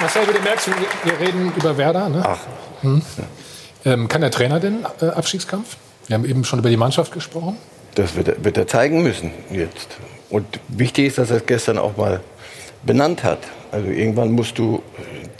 Marcel, 0.00 0.28
wie 0.28 0.32
du 0.32 0.40
merkst, 0.40 0.66
wir, 1.04 1.18
reden 1.18 1.52
über 1.56 1.78
Werder. 1.78 2.08
Ne? 2.10 2.22
Ach. 2.26 2.38
Hm. 2.82 3.00
Ähm, 3.86 4.08
kann 4.08 4.20
der 4.20 4.30
Trainer 4.30 4.60
denn 4.60 4.84
äh, 5.00 5.06
Abstiegskampf? 5.06 5.76
Wir 6.08 6.14
haben 6.14 6.24
eben 6.26 6.44
schon 6.44 6.58
über 6.58 6.68
die 6.68 6.76
Mannschaft 6.76 7.12
gesprochen. 7.12 7.56
Das 7.94 8.16
wird, 8.16 8.28
er- 8.28 8.44
wird 8.44 8.58
er 8.58 8.66
zeigen 8.66 9.02
müssen 9.02 9.30
jetzt. 9.50 9.96
Und 10.28 10.46
wichtig 10.68 11.06
ist, 11.06 11.16
dass 11.18 11.30
er 11.30 11.38
es 11.38 11.46
gestern 11.46 11.78
auch 11.78 11.96
mal 11.96 12.20
benannt 12.82 13.24
hat. 13.24 13.38
Also 13.72 13.88
irgendwann 13.88 14.32
musst 14.32 14.58
du 14.58 14.82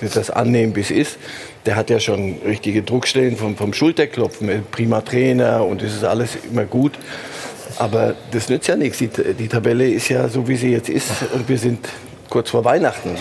das 0.01 0.31
annehmen, 0.31 0.75
wie 0.77 0.81
es 0.81 0.91
ist. 0.91 1.19
Der 1.67 1.77
hat 1.77 1.91
ja 1.91 2.01
schon 2.01 2.39
richtige 2.45 2.83
Druckstellen 2.83 3.37
vom, 3.37 3.57
vom 3.57 3.73
Schulterklopfen, 3.73 4.49
äh, 4.49 4.59
prima 4.71 5.01
Trainer 5.03 5.65
und 5.65 5.83
es 5.83 5.95
ist 5.95 6.05
alles 6.05 6.39
immer 6.51 6.65
gut. 6.65 6.93
Aber 7.79 8.15
das 8.31 8.49
nützt 8.49 8.69
ja 8.69 8.77
nichts. 8.77 8.99
Die, 8.99 9.09
die 9.09 9.49
Tabelle 9.49 9.89
ist 9.89 10.09
ja 10.09 10.29
so, 10.29 10.49
wie 10.49 10.57
sie 10.57 10.71
jetzt 10.71 10.89
ist 10.89 11.11
und 11.35 11.49
wir 11.49 11.59
sind 11.59 11.89
kurz 12.29 12.51
vor 12.51 12.65
Weihnachten. 12.65 13.17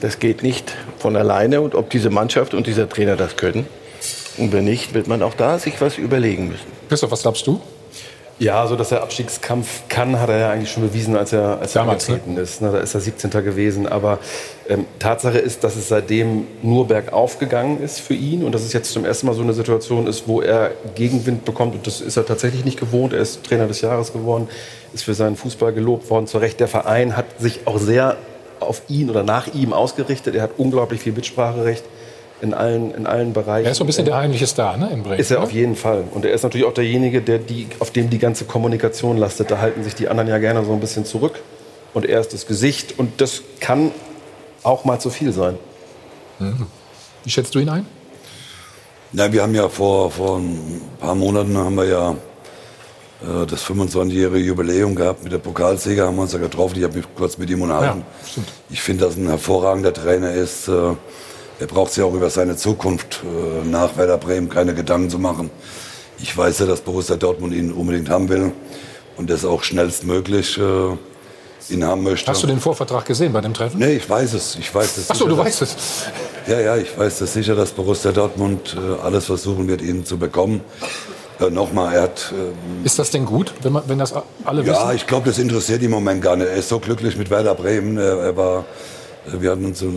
Das 0.00 0.18
geht 0.18 0.42
nicht 0.42 0.72
von 0.98 1.16
alleine 1.16 1.60
und 1.60 1.74
ob 1.74 1.90
diese 1.90 2.10
Mannschaft 2.10 2.54
und 2.54 2.66
dieser 2.66 2.88
Trainer 2.88 3.16
das 3.16 3.36
können. 3.36 3.66
Und 4.38 4.52
wenn 4.52 4.64
nicht, 4.64 4.94
wird 4.94 5.06
man 5.06 5.22
auch 5.22 5.34
da 5.34 5.58
sich 5.58 5.80
was 5.80 5.98
überlegen 5.98 6.48
müssen. 6.48 6.66
Christoph, 6.88 7.10
was 7.10 7.22
glaubst 7.22 7.46
du? 7.46 7.60
Ja, 8.42 8.66
so 8.66 8.74
dass 8.74 8.90
er 8.90 9.04
Abstiegskampf 9.04 9.82
kann, 9.88 10.18
hat 10.18 10.28
er 10.28 10.38
ja 10.38 10.50
eigentlich 10.50 10.72
schon 10.72 10.82
bewiesen, 10.82 11.16
als 11.16 11.32
er, 11.32 11.60
als 11.60 11.76
er 11.76 11.82
Damals, 11.82 12.08
ne? 12.08 12.14
angetreten 12.14 12.42
ist. 12.42 12.60
Ne, 12.60 12.72
da 12.72 12.80
ist 12.80 12.92
er 12.92 13.00
17. 13.00 13.30
gewesen. 13.30 13.86
Aber 13.86 14.18
ähm, 14.68 14.84
Tatsache 14.98 15.38
ist, 15.38 15.62
dass 15.62 15.76
es 15.76 15.86
seitdem 15.86 16.48
nur 16.60 16.88
bergauf 16.88 17.38
gegangen 17.38 17.80
ist 17.80 18.00
für 18.00 18.14
ihn 18.14 18.42
und 18.42 18.52
dass 18.52 18.62
es 18.62 18.72
jetzt 18.72 18.90
zum 18.92 19.04
ersten 19.04 19.28
Mal 19.28 19.34
so 19.34 19.42
eine 19.42 19.52
Situation 19.52 20.08
ist, 20.08 20.26
wo 20.26 20.40
er 20.40 20.72
Gegenwind 20.96 21.44
bekommt. 21.44 21.76
Und 21.76 21.86
das 21.86 22.00
ist 22.00 22.16
er 22.16 22.26
tatsächlich 22.26 22.64
nicht 22.64 22.80
gewohnt. 22.80 23.12
Er 23.12 23.20
ist 23.20 23.44
Trainer 23.44 23.68
des 23.68 23.80
Jahres 23.80 24.12
geworden, 24.12 24.48
ist 24.92 25.04
für 25.04 25.14
seinen 25.14 25.36
Fußball 25.36 25.72
gelobt 25.72 26.10
worden. 26.10 26.26
Zu 26.26 26.38
Recht, 26.38 26.58
der 26.58 26.66
Verein 26.66 27.16
hat 27.16 27.26
sich 27.38 27.60
auch 27.68 27.78
sehr 27.78 28.16
auf 28.58 28.82
ihn 28.88 29.08
oder 29.08 29.22
nach 29.22 29.54
ihm 29.54 29.72
ausgerichtet. 29.72 30.34
Er 30.34 30.42
hat 30.42 30.50
unglaublich 30.56 31.00
viel 31.00 31.12
Mitspracherecht 31.12 31.84
in 32.42 32.54
allen, 32.54 32.92
in 32.92 33.06
allen 33.06 33.32
Bereichen. 33.32 33.66
Er 33.66 33.70
ist 33.70 33.78
so 33.78 33.84
ein 33.84 33.86
bisschen 33.86 34.04
der 34.04 34.16
heimliche 34.16 34.48
Star 34.48 34.76
ne, 34.76 34.90
in 34.92 35.04
Bremen. 35.04 35.20
Ist 35.20 35.30
er 35.30 35.38
ne? 35.38 35.44
auf 35.44 35.52
jeden 35.52 35.76
Fall. 35.76 36.04
Und 36.10 36.24
er 36.24 36.32
ist 36.32 36.42
natürlich 36.42 36.66
auch 36.66 36.74
derjenige, 36.74 37.22
der 37.22 37.38
die, 37.38 37.68
auf 37.78 37.92
dem 37.92 38.10
die 38.10 38.18
ganze 38.18 38.44
Kommunikation 38.44 39.16
lastet. 39.16 39.52
Da 39.52 39.58
halten 39.58 39.84
sich 39.84 39.94
die 39.94 40.08
anderen 40.08 40.28
ja 40.28 40.38
gerne 40.38 40.64
so 40.64 40.72
ein 40.72 40.80
bisschen 40.80 41.04
zurück. 41.04 41.40
Und 41.94 42.04
er 42.04 42.20
ist 42.20 42.32
das 42.32 42.46
Gesicht. 42.46 42.98
Und 42.98 43.20
das 43.20 43.42
kann 43.60 43.92
auch 44.64 44.84
mal 44.84 44.98
zu 44.98 45.08
viel 45.10 45.32
sein. 45.32 45.56
Wie 47.24 47.30
schätzt 47.30 47.54
du 47.54 47.60
ihn 47.60 47.68
ein? 47.68 47.86
Na, 49.12 49.32
wir 49.32 49.42
haben 49.42 49.54
ja 49.54 49.68
vor, 49.68 50.10
vor 50.10 50.38
ein 50.38 50.80
paar 50.98 51.14
Monaten 51.14 51.56
haben 51.56 51.76
wir 51.76 51.84
ja 51.84 52.10
äh, 53.22 53.46
das 53.46 53.64
25-jährige 53.64 54.38
Jubiläum 54.38 54.96
gehabt 54.96 55.22
mit 55.22 55.32
der 55.32 55.38
Pokalsieger, 55.38 56.06
haben 56.06 56.16
wir 56.16 56.22
uns 56.22 56.32
ja 56.32 56.38
getroffen. 56.38 56.78
Ich 56.78 56.84
habe 56.84 56.96
mich 56.96 57.06
kurz 57.14 57.38
mit 57.38 57.50
ihm 57.50 57.62
unterhalten. 57.62 58.04
Ja. 58.36 58.42
Ich 58.70 58.80
finde, 58.80 59.04
dass 59.04 59.16
er 59.16 59.22
ein 59.22 59.28
hervorragender 59.28 59.92
Trainer 59.92 60.32
ist. 60.32 60.66
Äh, 60.66 60.94
er 61.60 61.66
braucht 61.66 61.92
sich 61.92 62.02
auch 62.02 62.14
über 62.14 62.30
seine 62.30 62.56
Zukunft 62.56 63.20
äh, 63.24 63.66
nach 63.68 63.96
Werder 63.96 64.18
Bremen 64.18 64.48
keine 64.48 64.74
Gedanken 64.74 65.10
zu 65.10 65.18
machen. 65.18 65.50
Ich 66.18 66.36
weiß 66.36 66.60
ja, 66.60 66.66
dass 66.66 66.80
Borussia 66.80 67.16
Dortmund 67.16 67.54
ihn 67.54 67.72
unbedingt 67.72 68.08
haben 68.08 68.28
will 68.28 68.52
und 69.16 69.28
das 69.30 69.44
auch 69.44 69.62
schnellstmöglich 69.62 70.58
äh, 70.58 71.72
ihn 71.72 71.84
haben 71.84 72.02
möchte. 72.02 72.30
Hast 72.30 72.42
du 72.42 72.46
den 72.46 72.60
Vorvertrag 72.60 73.04
gesehen 73.04 73.32
bei 73.32 73.40
dem 73.40 73.54
Treffen? 73.54 73.78
Nee, 73.78 73.96
ich 73.96 74.08
weiß 74.08 74.34
es. 74.34 74.56
Ich 74.56 74.72
weiß 74.74 74.98
es. 74.98 75.10
Ach 75.10 75.14
so, 75.14 75.24
sicher, 75.24 75.30
du 75.30 75.36
dass- 75.36 75.46
weißt 75.46 75.62
es. 75.62 75.76
ja, 76.46 76.60
ja, 76.60 76.76
ich 76.76 76.96
weiß 76.98 77.18
das 77.20 77.32
sicher, 77.32 77.54
dass 77.54 77.70
Borussia 77.70 78.12
Dortmund 78.12 78.76
äh, 78.76 79.00
alles 79.02 79.26
versuchen 79.26 79.68
wird, 79.68 79.80
ihn 79.82 80.04
zu 80.04 80.16
bekommen. 80.18 80.60
Äh, 81.40 81.50
Nochmal, 81.50 81.94
er 81.94 82.02
hat. 82.02 82.32
ähm, 82.32 82.84
Ist 82.84 82.98
das 82.98 83.10
denn 83.10 83.24
gut, 83.26 83.54
wenn, 83.62 83.72
man, 83.72 83.82
wenn 83.86 83.98
das 83.98 84.12
alle 84.44 84.62
ja, 84.62 84.72
wissen? 84.72 84.96
ich 84.96 85.06
glaube, 85.06 85.28
das 85.28 85.38
interessiert 85.38 85.80
ihn 85.80 85.86
im 85.86 85.90
Moment 85.92 86.22
gar 86.22 86.36
nicht. 86.36 86.48
Er 86.48 86.56
ist 86.56 86.68
so 86.68 86.78
glücklich 86.78 87.16
mit 87.16 87.30
Werder 87.30 87.54
Bremen. 87.54 87.96
Er, 87.96 88.18
er 88.18 88.36
war, 88.36 88.60
äh, 88.60 88.62
wir 89.26 89.50
hatten 89.50 89.64
uns 89.64 89.78
so 89.78 89.92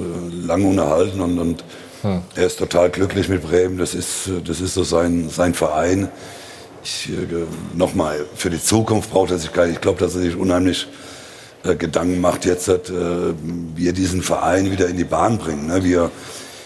lange 0.46 0.68
unterhalten 0.68 1.22
und, 1.22 1.40
und 1.40 1.64
Hm. 2.06 2.22
er 2.36 2.46
ist 2.46 2.60
total 2.60 2.92
glücklich 2.92 3.30
mit 3.30 3.42
Bremen. 3.42 3.80
Das 3.80 3.96
ist, 3.96 4.30
das 4.46 4.62
ist 4.62 4.76
so 4.76 4.84
sein, 4.84 5.28
sein 5.30 5.56
Verein. 5.56 6.10
ich, 6.84 7.10
äh, 7.10 7.46
nochmal, 7.76 8.26
für 8.36 8.52
die 8.52 8.62
Zukunft 8.62 9.10
braucht 9.10 9.32
er 9.32 9.40
sich 9.40 9.52
gar 9.52 9.66
nicht. 9.66 9.78
Ich 9.78 9.82
glaube, 9.82 10.00
dass 10.00 10.14
er 10.14 10.22
sich 10.22 10.36
unheimlich 10.36 10.88
äh, 11.64 11.76
Gedanken 11.76 12.22
macht 12.22 12.46
jetzt, 12.46 12.68
äh, 12.68 12.78
wie 13.76 13.88
er 13.88 13.94
diesen 13.94 14.22
Verein 14.22 14.72
wieder 14.72 14.88
in 14.88 14.98
die 14.98 15.04
Bahn 15.04 15.40
bringt, 15.40 15.68
ne? 15.68 15.84
wie, 15.84 15.96
er, 15.96 16.12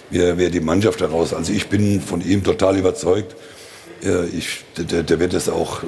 wie, 0.10 0.20
er, 0.20 0.38
wie 0.38 0.44
er 0.44 0.50
die 0.50 0.60
Mannschaft 0.60 1.00
daraus. 1.00 1.34
Also 1.34 1.54
ich 1.54 1.70
bin 1.70 2.02
von 2.02 2.20
ihm 2.20 2.44
total 2.44 2.78
überzeugt. 2.78 3.38
Äh, 4.04 4.26
ich, 4.26 4.66
der, 4.78 5.04
der 5.04 5.20
wird 5.22 5.34
es 5.34 5.48
auch, 5.48 5.84
äh, 5.84 5.86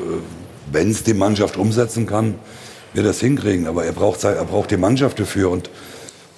wenn 0.72 0.92
es 0.92 1.04
die 1.04 1.14
Mannschaft 1.14 1.58
umsetzen 1.58 2.06
kann, 2.06 2.36
wird 2.94 3.06
das 3.06 3.20
hinkriegen. 3.20 3.68
Aber 3.68 3.84
er 3.84 3.92
braucht, 3.92 4.24
er 4.24 4.46
braucht 4.46 4.72
die 4.72 4.78
Mannschaft 4.78 5.20
dafür. 5.20 5.50
Und, 5.50 5.70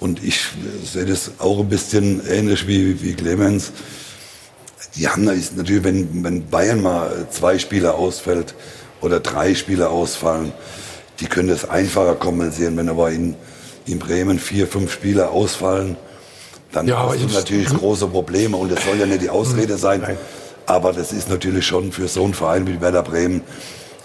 und 0.04 0.22
ich 0.22 0.38
sehe 0.84 1.06
das 1.06 1.30
auch 1.38 1.60
ein 1.60 1.68
bisschen 1.70 2.20
ähnlich 2.28 2.68
wie, 2.68 3.02
wie 3.02 3.14
Clemens. 3.14 3.72
Die 4.96 5.08
haben 5.08 5.26
ist 5.28 5.56
natürlich, 5.56 5.82
wenn, 5.82 6.22
wenn 6.22 6.46
Bayern 6.46 6.82
mal 6.82 7.26
zwei 7.30 7.58
Spieler 7.58 7.94
ausfällt 7.94 8.54
oder 9.00 9.18
drei 9.18 9.54
Spieler 9.54 9.90
ausfallen, 9.90 10.52
die 11.20 11.24
können 11.24 11.48
das 11.48 11.68
einfacher 11.68 12.16
kompensieren. 12.16 12.76
Wenn 12.76 12.90
aber 12.90 13.12
in, 13.12 13.34
in 13.86 13.98
Bremen 13.98 14.38
vier, 14.38 14.66
fünf 14.66 14.92
Spieler 14.92 15.30
ausfallen, 15.30 15.96
dann 16.70 16.86
ja, 16.86 17.08
hast 17.08 17.22
du 17.22 17.26
natürlich 17.28 17.68
große 17.68 18.06
Probleme. 18.06 18.58
Und 18.58 18.70
das 18.72 18.84
soll 18.84 18.98
ja 18.98 19.06
nicht 19.06 19.22
die 19.22 19.30
Ausrede 19.30 19.78
sein. 19.78 20.18
Aber 20.66 20.92
das 20.92 21.12
ist 21.12 21.30
natürlich 21.30 21.66
schon 21.66 21.92
für 21.92 22.08
so 22.08 22.24
einen 22.24 22.34
Verein 22.34 22.66
wie 22.66 22.78
Werder 22.78 23.02
Bremen 23.02 23.40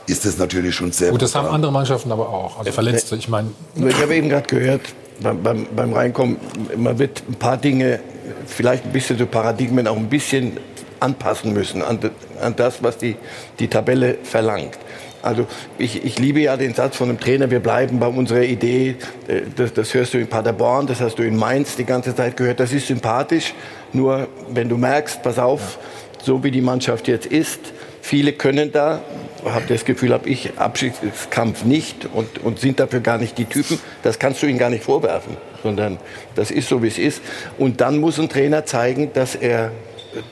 ist 0.08 0.26
das 0.26 0.38
natürlich 0.38 0.74
schon 0.74 0.92
sehr 0.92 1.12
gut. 1.12 1.22
Das 1.22 1.36
haben 1.36 1.48
andere 1.50 1.72
Mannschaften 1.72 2.12
aber 2.12 2.30
auch. 2.30 2.58
Also 2.58 2.72
Verletzte, 2.72 3.16
ich 3.16 3.28
meine. 3.30 3.50
Ich 3.76 4.02
habe 4.02 4.16
eben 4.16 4.30
gerade 4.30 4.48
gehört, 4.48 4.82
beim, 5.22 5.44
beim, 5.44 5.68
beim 5.76 5.94
Reinkommen, 5.94 6.38
man 6.76 7.00
wird 7.00 7.24
ein 7.28 7.36
paar 7.36 7.58
Dinge, 7.58 8.00
vielleicht 8.46 8.86
ein 8.86 8.92
bisschen 8.92 9.18
so 9.18 9.26
Paradigmen 9.26 9.88
auch 9.88 9.98
ein 9.98 10.10
bisschen 10.10 10.58
anpassen 11.00 11.54
müssen 11.54 11.82
an, 11.82 12.00
an 12.42 12.56
das, 12.56 12.84
was 12.84 12.98
die, 12.98 13.16
die 13.60 13.68
Tabelle 13.68 14.18
verlangt. 14.24 14.78
Also 15.22 15.48
ich, 15.78 16.06
ich 16.06 16.18
liebe 16.18 16.40
ja 16.40 16.56
den 16.56 16.74
Satz 16.74 16.96
von 16.96 17.10
einem 17.10 17.20
Trainer, 17.20 17.52
wir 17.52 17.60
bleiben 17.60 18.00
bei 18.00 18.08
unserer 18.08 18.44
Idee, 18.44 18.96
äh, 19.28 19.42
das, 19.56 19.74
das 19.74 19.94
hörst 19.94 20.14
du 20.14 20.18
in 20.18 20.28
Paderborn, 20.28 20.88
das 20.88 21.02
hast 21.02 21.20
du 21.20 21.24
in 21.24 21.36
Mainz 21.36 21.76
die 21.76 21.84
ganze 21.84 22.16
Zeit 22.16 22.38
gehört, 22.38 22.60
das 22.60 22.72
ist 22.72 22.88
sympathisch, 22.88 23.54
nur 23.92 24.28
wenn 24.50 24.70
du 24.70 24.78
merkst, 24.78 25.22
pass 25.22 25.38
auf, 25.38 25.78
so 26.24 26.44
wie 26.44 26.52
die 26.52 26.62
Mannschaft 26.62 27.08
jetzt 27.08 27.26
ist, 27.26 27.60
viele 28.02 28.32
können 28.34 28.72
da, 28.72 29.02
habe 29.46 29.66
das 29.68 29.86
Gefühl, 29.86 30.14
habe 30.14 30.28
ich, 30.30 30.58
Abschiedskampf 30.58 31.64
nicht 31.64 32.08
und, 32.14 32.44
und 32.44 32.60
sind 32.60 32.80
dafür 32.80 33.00
gar 33.00 33.18
nicht 33.18 33.38
die 33.38 33.46
Typen, 33.46 33.80
das 34.04 34.20
kannst 34.20 34.42
du 34.42 34.48
ihnen 34.48 34.60
gar 34.60 34.70
nicht 34.70 34.84
vorwerfen, 34.84 35.38
sondern 35.64 35.98
das 36.36 36.52
ist 36.52 36.70
so, 36.70 36.84
wie 36.84 36.88
es 36.88 36.98
ist. 36.98 37.22
Und 37.58 37.82
dann 37.82 37.98
muss 38.00 38.20
ein 38.20 38.30
Trainer 38.30 38.66
zeigen, 38.66 39.12
dass 39.14 39.36
er 39.36 39.72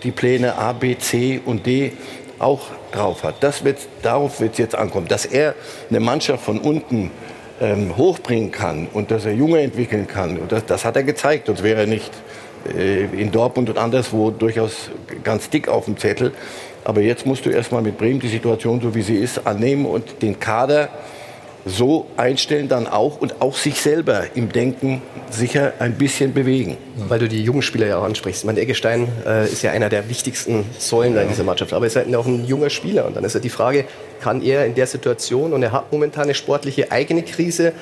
die 0.03 0.11
Pläne 0.11 0.55
A, 0.55 0.73
B, 0.73 0.97
C 0.97 1.39
und 1.43 1.65
D 1.65 1.93
auch 2.39 2.61
drauf 2.91 3.23
hat. 3.23 3.41
Das 3.41 3.63
wird, 3.63 3.79
darauf 4.01 4.39
wird 4.39 4.53
es 4.53 4.57
jetzt 4.57 4.75
ankommen. 4.75 5.07
Dass 5.07 5.25
er 5.25 5.55
eine 5.89 5.99
Mannschaft 5.99 6.43
von 6.43 6.59
unten 6.59 7.11
ähm, 7.59 7.97
hochbringen 7.97 8.51
kann 8.51 8.87
und 8.93 9.11
dass 9.11 9.25
er 9.25 9.33
Junge 9.33 9.61
entwickeln 9.61 10.07
kann, 10.07 10.39
das, 10.47 10.65
das 10.65 10.85
hat 10.85 10.95
er 10.95 11.03
gezeigt. 11.03 11.47
Sonst 11.47 11.63
wäre 11.63 11.81
er 11.81 11.87
nicht 11.87 12.11
äh, 12.75 13.05
in 13.05 13.31
Dortmund 13.31 13.69
und 13.69 13.77
anderswo 13.77 14.31
durchaus 14.31 14.91
ganz 15.23 15.49
dick 15.49 15.67
auf 15.67 15.85
dem 15.85 15.97
Zettel. 15.97 16.33
Aber 16.87 17.01
jetzt 17.01 17.25
musst 17.25 17.45
du 17.45 17.49
erstmal 17.49 17.81
mit 17.81 17.97
Bremen 17.97 18.21
die 18.21 18.29
Situation, 18.29 18.79
so 18.79 18.95
wie 18.95 19.01
sie 19.01 19.17
ist, 19.17 19.45
annehmen 19.45 19.85
und 19.85 20.21
den 20.21 20.39
Kader 20.39 20.87
so 21.65 22.07
einstellen 22.15 22.69
dann 22.69 22.87
auch 22.87 23.19
und 23.19 23.41
auch 23.41 23.57
sich 23.57 23.81
selber 23.81 24.23
im 24.35 24.53
Denken 24.53 25.01
sicher 25.29 25.73
ein 25.79 25.95
bisschen 25.95 26.33
bewegen. 26.33 26.77
Weil 27.09 27.19
du 27.19 27.27
die 27.27 27.43
jungen 27.43 27.61
Spieler 27.61 27.87
ja 27.87 27.97
auch 27.97 28.05
ansprichst. 28.05 28.43
Ich 28.43 28.45
meine, 28.45 28.61
Eggestein 28.61 29.09
äh, 29.25 29.43
ist 29.43 29.63
ja 29.63 29.71
einer 29.71 29.89
der 29.89 30.07
wichtigsten 30.07 30.63
Säulen 30.77 31.13
ja. 31.13 31.23
in 31.23 31.27
dieser 31.27 31.43
Mannschaft, 31.43 31.73
aber 31.73 31.83
er 31.83 31.87
ist 31.87 31.97
halt 31.97 32.15
auch 32.15 32.25
ein 32.25 32.45
junger 32.45 32.69
Spieler. 32.69 33.05
Und 33.05 33.17
dann 33.17 33.25
ist 33.25 33.33
ja 33.33 33.41
die 33.41 33.49
Frage, 33.49 33.83
kann 34.21 34.41
er 34.41 34.65
in 34.65 34.73
der 34.73 34.87
Situation, 34.87 35.51
und 35.51 35.63
er 35.63 35.73
hat 35.73 35.91
momentan 35.91 36.23
eine 36.23 36.35
sportliche 36.35 36.89
eigene 36.89 37.23
Krise, 37.23 37.73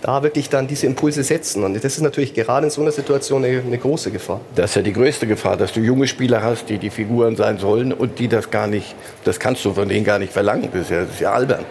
da 0.00 0.22
wirklich 0.22 0.48
dann 0.48 0.66
diese 0.66 0.86
Impulse 0.86 1.22
setzen. 1.22 1.64
Und 1.64 1.74
das 1.74 1.84
ist 1.84 2.00
natürlich 2.00 2.34
gerade 2.34 2.66
in 2.66 2.70
so 2.70 2.80
einer 2.80 2.92
Situation 2.92 3.44
eine, 3.44 3.60
eine, 3.60 3.78
große 3.78 4.10
Gefahr. 4.10 4.40
Das 4.54 4.70
ist 4.70 4.76
ja 4.76 4.82
die 4.82 4.92
größte 4.92 5.26
Gefahr, 5.26 5.56
dass 5.56 5.72
du 5.72 5.80
junge 5.80 6.06
Spieler 6.06 6.42
hast, 6.42 6.68
die 6.68 6.78
die 6.78 6.90
Figuren 6.90 7.36
sein 7.36 7.58
sollen 7.58 7.92
und 7.92 8.18
die 8.18 8.28
das 8.28 8.50
gar 8.50 8.66
nicht, 8.66 8.94
das 9.24 9.38
kannst 9.38 9.64
du 9.64 9.72
von 9.72 9.88
denen 9.88 10.04
gar 10.04 10.18
nicht 10.18 10.32
verlangen. 10.32 10.68
Ja, 10.72 10.80
das 10.80 11.10
ist 11.10 11.20
ja 11.20 11.32
albern. 11.32 11.64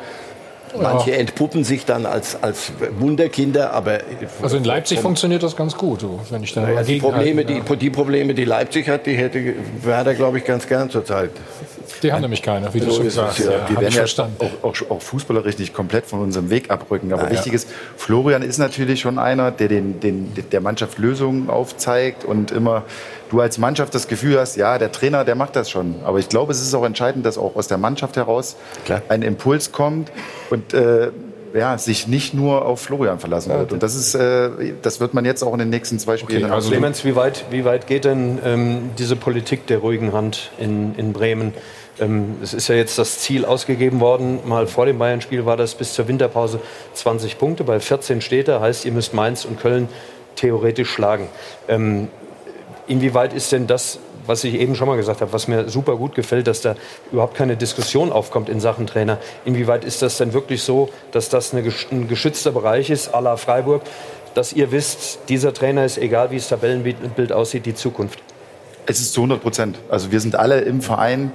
Manche 0.77 1.15
entpuppen 1.15 1.63
sich 1.63 1.85
dann 1.85 2.05
als, 2.05 2.41
als 2.41 2.71
Wunderkinder, 2.99 3.73
aber... 3.73 3.99
Also 4.41 4.57
in 4.57 4.63
Leipzig 4.63 4.99
funktioniert 4.99 5.43
das 5.43 5.55
ganz 5.55 5.75
gut, 5.75 6.05
wenn 6.29 6.43
ich 6.43 6.53
da 6.53 6.61
naja, 6.61 6.83
die 6.83 6.99
Probleme, 6.99 7.45
die, 7.45 7.61
die 7.61 7.89
Probleme, 7.89 8.33
die 8.33 8.45
Leipzig 8.45 8.87
hat, 8.87 9.05
die 9.05 9.15
hätte 9.15 9.55
Werder, 9.81 10.13
glaube 10.13 10.37
ich, 10.37 10.45
ganz 10.45 10.67
gern 10.67 10.89
zurzeit. 10.89 11.31
Die 12.03 12.13
haben 12.13 12.21
nämlich 12.21 12.41
keine, 12.41 12.73
wie 12.73 12.79
du 12.79 12.91
schon 12.91 13.09
sagst. 13.09 13.39
Ja, 13.39 13.65
die 13.69 13.77
werden 13.79 13.93
ja 13.93 14.03
auch, 14.39 14.63
auch, 14.63 14.91
auch, 14.91 15.01
fußballerisch 15.01 15.57
nicht 15.57 15.73
komplett 15.73 16.05
von 16.05 16.21
unserem 16.21 16.49
Weg 16.49 16.69
abrücken. 16.71 17.11
Aber 17.13 17.25
ja, 17.25 17.31
wichtig 17.31 17.53
ist, 17.53 17.67
Florian 17.97 18.41
ist 18.41 18.57
natürlich 18.57 19.01
schon 19.01 19.19
einer, 19.19 19.51
der 19.51 19.67
den, 19.67 19.99
den, 19.99 20.31
der 20.51 20.61
Mannschaft 20.61 20.97
Lösungen 20.97 21.49
aufzeigt 21.49 22.23
und 22.23 22.51
immer 22.51 22.83
du 23.29 23.39
als 23.39 23.57
Mannschaft 23.57 23.95
das 23.95 24.07
Gefühl 24.07 24.39
hast, 24.39 24.57
ja, 24.57 24.77
der 24.77 24.91
Trainer, 24.91 25.23
der 25.23 25.35
macht 25.35 25.55
das 25.55 25.69
schon. 25.69 25.95
Aber 26.03 26.19
ich 26.19 26.29
glaube, 26.29 26.51
es 26.51 26.61
ist 26.61 26.73
auch 26.73 26.85
entscheidend, 26.85 27.25
dass 27.25 27.37
auch 27.37 27.55
aus 27.55 27.67
der 27.67 27.77
Mannschaft 27.77 28.17
heraus 28.17 28.55
Klar. 28.85 29.01
ein 29.07 29.21
Impuls 29.21 29.71
kommt 29.71 30.11
und 30.49 30.73
äh, 30.73 31.11
ja, 31.53 31.77
sich 31.77 32.07
nicht 32.07 32.33
nur 32.33 32.65
auf 32.65 32.81
Florian 32.81 33.19
verlassen 33.19 33.51
wird. 33.51 33.73
Und 33.73 33.81
das 33.81 33.95
ist, 33.95 34.13
äh, 34.15 34.73
das 34.81 34.99
wird 34.99 35.13
man 35.13 35.25
jetzt 35.25 35.43
auch 35.43 35.53
in 35.53 35.59
den 35.59 35.69
nächsten 35.69 35.97
zwei 35.99 36.17
Spielen. 36.17 36.45
Okay, 36.45 36.53
also 36.53 36.69
Clemens, 36.69 37.05
wie 37.05 37.15
weit, 37.15 37.45
wie 37.49 37.65
weit 37.65 37.87
geht 37.87 38.05
denn 38.05 38.39
ähm, 38.45 38.89
diese 38.97 39.15
Politik 39.15 39.65
der 39.67 39.79
ruhigen 39.79 40.13
Hand 40.13 40.51
in, 40.59 40.95
in 40.95 41.13
Bremen? 41.13 41.53
Ähm, 41.99 42.35
es 42.43 42.53
ist 42.53 42.67
ja 42.67 42.75
jetzt 42.75 42.97
das 42.97 43.19
Ziel 43.19 43.45
ausgegeben 43.45 43.99
worden. 43.99 44.39
Mal 44.45 44.67
vor 44.67 44.85
dem 44.85 44.99
Bayern-Spiel 44.99 45.45
war 45.45 45.57
das 45.57 45.75
bis 45.75 45.93
zur 45.93 46.07
Winterpause 46.07 46.59
20 46.93 47.37
Punkte. 47.37 47.63
Bei 47.63 47.79
14 47.79 48.21
steht 48.21 48.47
er, 48.47 48.61
heißt, 48.61 48.85
ihr 48.85 48.91
müsst 48.91 49.13
Mainz 49.13 49.45
und 49.45 49.59
Köln 49.59 49.89
theoretisch 50.35 50.89
schlagen. 50.89 51.27
Ähm, 51.67 52.07
Inwieweit 52.89 53.33
ist 53.33 53.51
denn 53.51 53.67
das, 53.67 53.99
was 54.25 54.43
ich 54.43 54.55
eben 54.55 54.75
schon 54.75 54.87
mal 54.87 54.97
gesagt 54.97 55.21
habe, 55.21 55.31
was 55.31 55.47
mir 55.47 55.69
super 55.69 55.95
gut 55.95 56.15
gefällt, 56.15 56.47
dass 56.47 56.61
da 56.61 56.75
überhaupt 57.11 57.35
keine 57.35 57.55
Diskussion 57.55 58.11
aufkommt 58.11 58.49
in 58.49 58.59
Sachen 58.59 58.87
Trainer. 58.87 59.19
Inwieweit 59.45 59.85
ist 59.85 60.01
das 60.01 60.17
denn 60.17 60.33
wirklich 60.33 60.63
so, 60.63 60.89
dass 61.11 61.29
das 61.29 61.53
ein 61.53 62.07
geschützter 62.07 62.51
Bereich 62.51 62.89
ist, 62.89 63.13
à 63.13 63.21
la 63.21 63.37
Freiburg, 63.37 63.83
dass 64.33 64.53
ihr 64.53 64.71
wisst, 64.71 65.19
dieser 65.29 65.53
Trainer 65.53 65.85
ist, 65.85 65.99
egal 65.99 66.31
wie 66.31 66.37
das 66.37 66.49
Tabellenbild 66.49 67.31
aussieht, 67.31 67.67
die 67.67 67.75
Zukunft? 67.75 68.19
Es 68.87 68.99
ist 68.99 69.13
zu 69.13 69.21
100 69.21 69.41
Prozent. 69.41 69.79
Also 69.89 70.11
wir 70.11 70.19
sind 70.19 70.35
alle 70.35 70.61
im 70.61 70.81
Verein 70.81 71.31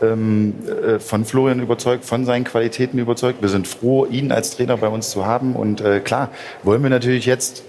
ähm, 0.00 0.54
äh, 0.68 1.00
von 1.00 1.24
Florian 1.24 1.58
überzeugt, 1.58 2.04
von 2.04 2.24
seinen 2.24 2.44
Qualitäten 2.44 2.98
überzeugt. 2.98 3.42
Wir 3.42 3.48
sind 3.48 3.66
froh, 3.66 4.06
ihn 4.06 4.30
als 4.30 4.56
Trainer 4.56 4.76
bei 4.76 4.88
uns 4.88 5.10
zu 5.10 5.26
haben. 5.26 5.56
Und 5.56 5.80
äh, 5.80 5.98
klar, 5.98 6.30
wollen 6.62 6.80
wir 6.82 6.90
natürlich 6.90 7.26
jetzt 7.26 7.64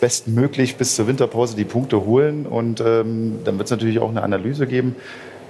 bestmöglich 0.00 0.76
bis 0.76 0.96
zur 0.96 1.06
Winterpause 1.06 1.56
die 1.56 1.64
Punkte 1.64 2.04
holen. 2.04 2.46
Und 2.46 2.80
ähm, 2.80 3.40
dann 3.44 3.58
wird 3.58 3.66
es 3.66 3.70
natürlich 3.70 3.98
auch 3.98 4.10
eine 4.10 4.22
Analyse 4.22 4.66
geben. 4.66 4.96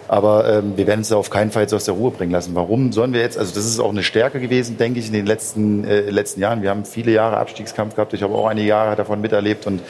Aber 0.08 0.52
ähm, 0.52 0.72
wir 0.76 0.88
werden 0.88 1.02
es 1.02 1.12
auf 1.12 1.30
keinen 1.30 1.52
Fall 1.52 1.62
jetzt 1.62 1.72
aus 1.72 1.84
der 1.84 1.94
Ruhe 1.94 2.10
bringen 2.10 2.32
lassen. 2.32 2.54
Warum 2.54 2.90
sollen 2.90 3.12
wir 3.12 3.20
jetzt, 3.20 3.38
also 3.38 3.54
das 3.54 3.64
ist 3.64 3.78
auch 3.78 3.90
eine 3.90 4.02
Stärke 4.02 4.40
gewesen, 4.40 4.76
denke 4.76 4.98
ich, 4.98 5.06
in 5.06 5.12
den 5.12 5.24
letzten, 5.24 5.84
äh, 5.84 6.10
letzten 6.10 6.40
Jahren. 6.40 6.62
Wir 6.62 6.70
haben 6.70 6.84
viele 6.84 7.12
Jahre 7.12 7.36
Abstiegskampf 7.36 7.94
gehabt. 7.94 8.12
Ich 8.12 8.24
habe 8.24 8.34
auch 8.34 8.48
einige 8.48 8.66
Jahre 8.66 8.96
davon 8.96 9.20
miterlebt 9.20 9.68
und 9.68 9.80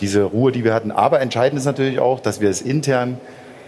diese 0.00 0.22
Ruhe, 0.22 0.52
die 0.52 0.62
wir 0.62 0.74
hatten. 0.74 0.92
Aber 0.92 1.20
entscheidend 1.20 1.58
ist 1.58 1.64
natürlich 1.64 1.98
auch, 1.98 2.20
dass 2.20 2.40
wir 2.40 2.50
es 2.50 2.62
intern 2.62 3.18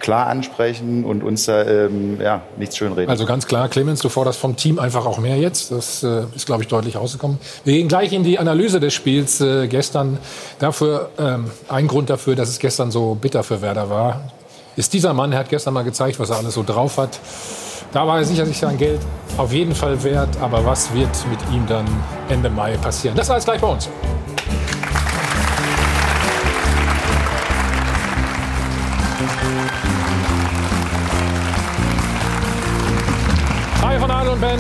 klar 0.01 0.27
ansprechen 0.27 1.05
und 1.05 1.23
uns 1.23 1.47
da 1.47 1.65
ähm, 1.65 2.21
ja, 2.21 2.43
nichts 2.57 2.77
schönreden. 2.77 3.11
Also 3.11 3.27
ganz 3.27 3.47
klar, 3.47 3.69
Clemens, 3.69 4.01
du 4.01 4.09
forderst 4.09 4.39
vom 4.39 4.57
Team 4.57 4.79
einfach 4.79 5.07
auch 5.07 5.19
mehr 5.19 5.37
jetzt. 5.37 5.71
Das 5.71 6.03
äh, 6.03 6.25
ist, 6.35 6.47
glaube 6.47 6.63
ich, 6.63 6.69
deutlich 6.69 6.97
rausgekommen. 6.97 7.39
Wir 7.65 7.75
gehen 7.75 7.89
gleich 7.89 8.13
in 8.13 8.23
die 8.23 8.39
Analyse 8.39 8.81
des 8.81 8.95
Spiels 8.95 9.41
äh, 9.41 9.69
gestern. 9.69 10.19
Dafür, 10.59 11.11
ähm, 11.19 11.51
ein 11.69 11.87
Grund 11.87 12.11
dafür, 12.11 12.37
dass 12.37 12.49
es 12.49 12.59
gestern 12.59 12.91
so 12.91 13.15
bitter 13.15 13.43
für 13.43 13.63
Werder 13.63 13.91
war, 13.91 14.21
ist 14.77 14.93
dieser 14.93 15.15
Mann, 15.15 15.33
er 15.33 15.39
hat 15.39 15.49
gestern 15.49 15.75
mal 15.75 15.85
gezeigt, 15.85 16.21
was 16.21 16.31
er 16.31 16.37
alles 16.37 16.55
so 16.55 16.63
drauf 16.63 16.99
hat. 16.99 17.19
Da 17.93 18.07
war 18.07 18.19
er 18.19 18.25
sicher 18.25 18.45
sich 18.45 18.59
sein 18.59 18.77
Geld 18.77 19.01
auf 19.39 19.53
jeden 19.53 19.75
Fall 19.75 20.03
wert. 20.05 20.29
Aber 20.41 20.65
was 20.65 20.93
wird 20.93 21.09
mit 21.31 21.41
ihm 21.55 21.67
dann 21.67 21.87
Ende 22.29 22.51
Mai 22.51 22.77
passieren? 22.77 23.17
Das 23.17 23.31
alles 23.31 23.45
gleich 23.45 23.61
bei 23.61 23.69
uns. 23.69 23.89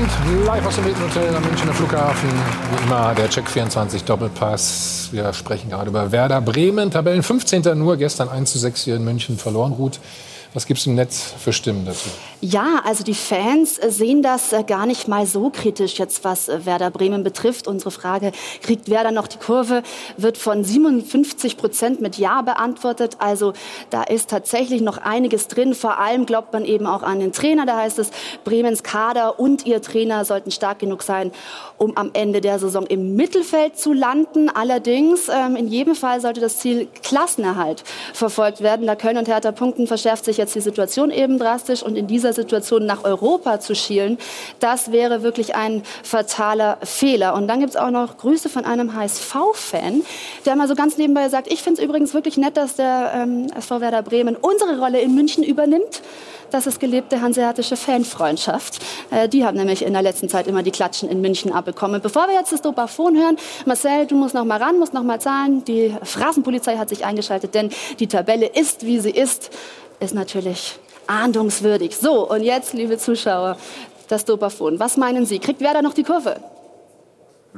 Band, 0.06 0.46
live 0.46 0.66
aus 0.66 0.74
dem 0.76 0.84
Hilton 0.84 1.02
Hotel 1.04 1.34
am 1.34 1.42
Münchner 1.42 1.72
Flughafen. 1.72 2.28
Wie 2.28 2.84
immer 2.84 3.14
der 3.14 3.28
Check 3.28 3.48
24 3.48 4.04
Doppelpass. 4.04 5.08
Wir 5.12 5.32
sprechen 5.32 5.70
gerade 5.70 5.90
über 5.90 6.12
Werder 6.12 6.40
Bremen. 6.40 6.90
Tabellen 6.90 7.22
15. 7.22 7.76
nur, 7.76 7.96
gestern 7.96 8.28
1 8.28 8.52
zu 8.52 8.58
6 8.58 8.82
hier 8.82 8.96
in 8.96 9.04
München 9.04 9.38
verloren. 9.38 9.74
Gut, 9.74 9.98
Was 10.54 10.66
gibt 10.66 10.80
es 10.80 10.86
im 10.86 10.94
Netz 10.94 11.34
für 11.38 11.52
Stimmen 11.52 11.84
dazu? 11.84 12.08
Ja, 12.40 12.82
also 12.84 13.02
die 13.02 13.14
Fans 13.14 13.76
sehen 13.76 14.22
das 14.22 14.52
äh, 14.52 14.62
gar 14.62 14.86
nicht 14.86 15.08
mal 15.08 15.26
so 15.26 15.50
kritisch 15.50 15.98
jetzt, 15.98 16.22
was 16.24 16.48
äh, 16.48 16.64
Werder 16.66 16.90
Bremen 16.90 17.22
betrifft. 17.24 17.66
Unsere 17.66 17.90
Frage, 17.90 18.32
kriegt 18.62 18.90
Werder 18.90 19.10
noch 19.10 19.26
die 19.26 19.38
Kurve, 19.38 19.82
wird 20.16 20.38
von 20.38 20.62
57 20.62 21.56
Prozent 21.56 22.00
mit 22.00 22.18
Ja 22.18 22.42
beantwortet. 22.42 23.16
Also 23.18 23.52
da 23.90 24.02
ist 24.02 24.30
tatsächlich 24.30 24.82
noch 24.82 24.98
einiges 24.98 25.48
drin. 25.48 25.74
Vor 25.74 25.98
allem 25.98 26.26
glaubt 26.26 26.52
man 26.52 26.64
eben 26.64 26.86
auch 26.86 27.02
an 27.02 27.20
den 27.20 27.32
Trainer. 27.32 27.66
Da 27.66 27.78
heißt 27.78 27.98
es, 27.98 28.10
Bremens 28.44 28.82
Kader 28.82 29.40
und 29.40 29.66
ihr 29.66 29.80
Trainer 29.80 30.24
sollten 30.24 30.50
stark 30.50 30.78
genug 30.78 31.02
sein, 31.02 31.32
um 31.78 31.96
am 31.96 32.10
Ende 32.12 32.40
der 32.40 32.58
Saison 32.58 32.86
im 32.86 33.16
Mittelfeld 33.16 33.78
zu 33.78 33.92
landen. 33.92 34.48
Allerdings, 34.48 35.28
ähm, 35.28 35.56
in 35.56 35.68
jedem 35.68 35.94
Fall 35.94 36.20
sollte 36.20 36.40
das 36.40 36.58
Ziel 36.58 36.88
Klassenerhalt 37.02 37.84
verfolgt 38.12 38.60
werden. 38.60 38.86
Da 38.86 38.96
Köln 38.96 39.16
und 39.16 39.28
Hertha 39.28 39.52
punkten, 39.52 39.86
verschärft 39.86 40.24
sich 40.24 40.36
jetzt 40.36 40.54
die 40.54 40.60
Situation 40.60 41.10
eben 41.10 41.38
drastisch. 41.38 41.82
Und 41.82 41.96
in 41.96 42.06
dieser 42.06 42.32
Situation 42.32 42.86
nach 42.86 43.04
Europa 43.04 43.60
zu 43.60 43.74
schielen, 43.74 44.18
das 44.60 44.92
wäre 44.92 45.22
wirklich 45.22 45.54
ein 45.54 45.82
fataler 46.02 46.78
Fehler. 46.82 47.34
Und 47.34 47.48
dann 47.48 47.60
gibt 47.60 47.70
es 47.70 47.76
auch 47.76 47.90
noch 47.90 48.18
Grüße 48.18 48.48
von 48.48 48.64
einem 48.64 48.94
HSV-Fan, 48.94 50.02
der 50.44 50.56
mal 50.56 50.68
so 50.68 50.74
ganz 50.74 50.96
nebenbei 50.96 51.28
sagt, 51.28 51.52
ich 51.52 51.62
finde 51.62 51.80
es 51.80 51.84
übrigens 51.86 52.14
wirklich 52.14 52.36
nett, 52.36 52.56
dass 52.56 52.76
der 52.76 53.12
ähm, 53.14 53.48
SV 53.56 53.80
Werder 53.80 54.02
Bremen 54.02 54.36
unsere 54.36 54.78
Rolle 54.78 55.00
in 55.00 55.14
München 55.14 55.44
übernimmt. 55.44 56.02
Das 56.50 56.66
ist 56.66 56.80
gelebte 56.80 57.20
hanseatische 57.20 57.76
Fanfreundschaft. 57.76 58.78
Äh, 59.10 59.28
die 59.28 59.44
haben 59.44 59.56
nämlich 59.56 59.84
in 59.84 59.92
der 59.92 60.02
letzten 60.02 60.28
Zeit 60.28 60.46
immer 60.46 60.62
die 60.62 60.70
Klatschen 60.70 61.08
in 61.08 61.20
München 61.20 61.52
abbekommen. 61.52 62.00
Bevor 62.00 62.28
wir 62.28 62.34
jetzt 62.34 62.52
das 62.52 62.62
Dopafon 62.62 63.16
hören, 63.16 63.36
Marcel, 63.64 64.06
du 64.06 64.14
musst 64.14 64.34
noch 64.34 64.44
mal 64.44 64.62
ran, 64.62 64.78
musst 64.78 64.94
noch 64.94 65.02
mal 65.02 65.20
zahlen. 65.20 65.64
Die 65.64 65.94
Phrasenpolizei 66.02 66.76
hat 66.76 66.88
sich 66.88 67.04
eingeschaltet, 67.04 67.54
denn 67.54 67.70
die 67.98 68.06
Tabelle 68.06 68.46
ist, 68.46 68.86
wie 68.86 69.00
sie 69.00 69.10
ist, 69.10 69.50
ist 70.00 70.14
natürlich 70.14 70.78
ahndungswürdig. 71.06 71.96
So, 71.96 72.28
und 72.28 72.42
jetzt, 72.42 72.74
liebe 72.74 72.98
Zuschauer, 72.98 73.56
das 74.08 74.24
Dopafon. 74.24 74.78
Was 74.78 74.96
meinen 74.96 75.26
Sie? 75.26 75.38
Kriegt 75.38 75.60
Werder 75.60 75.82
noch 75.82 75.94
die 75.94 76.04
Kurve? 76.04 76.36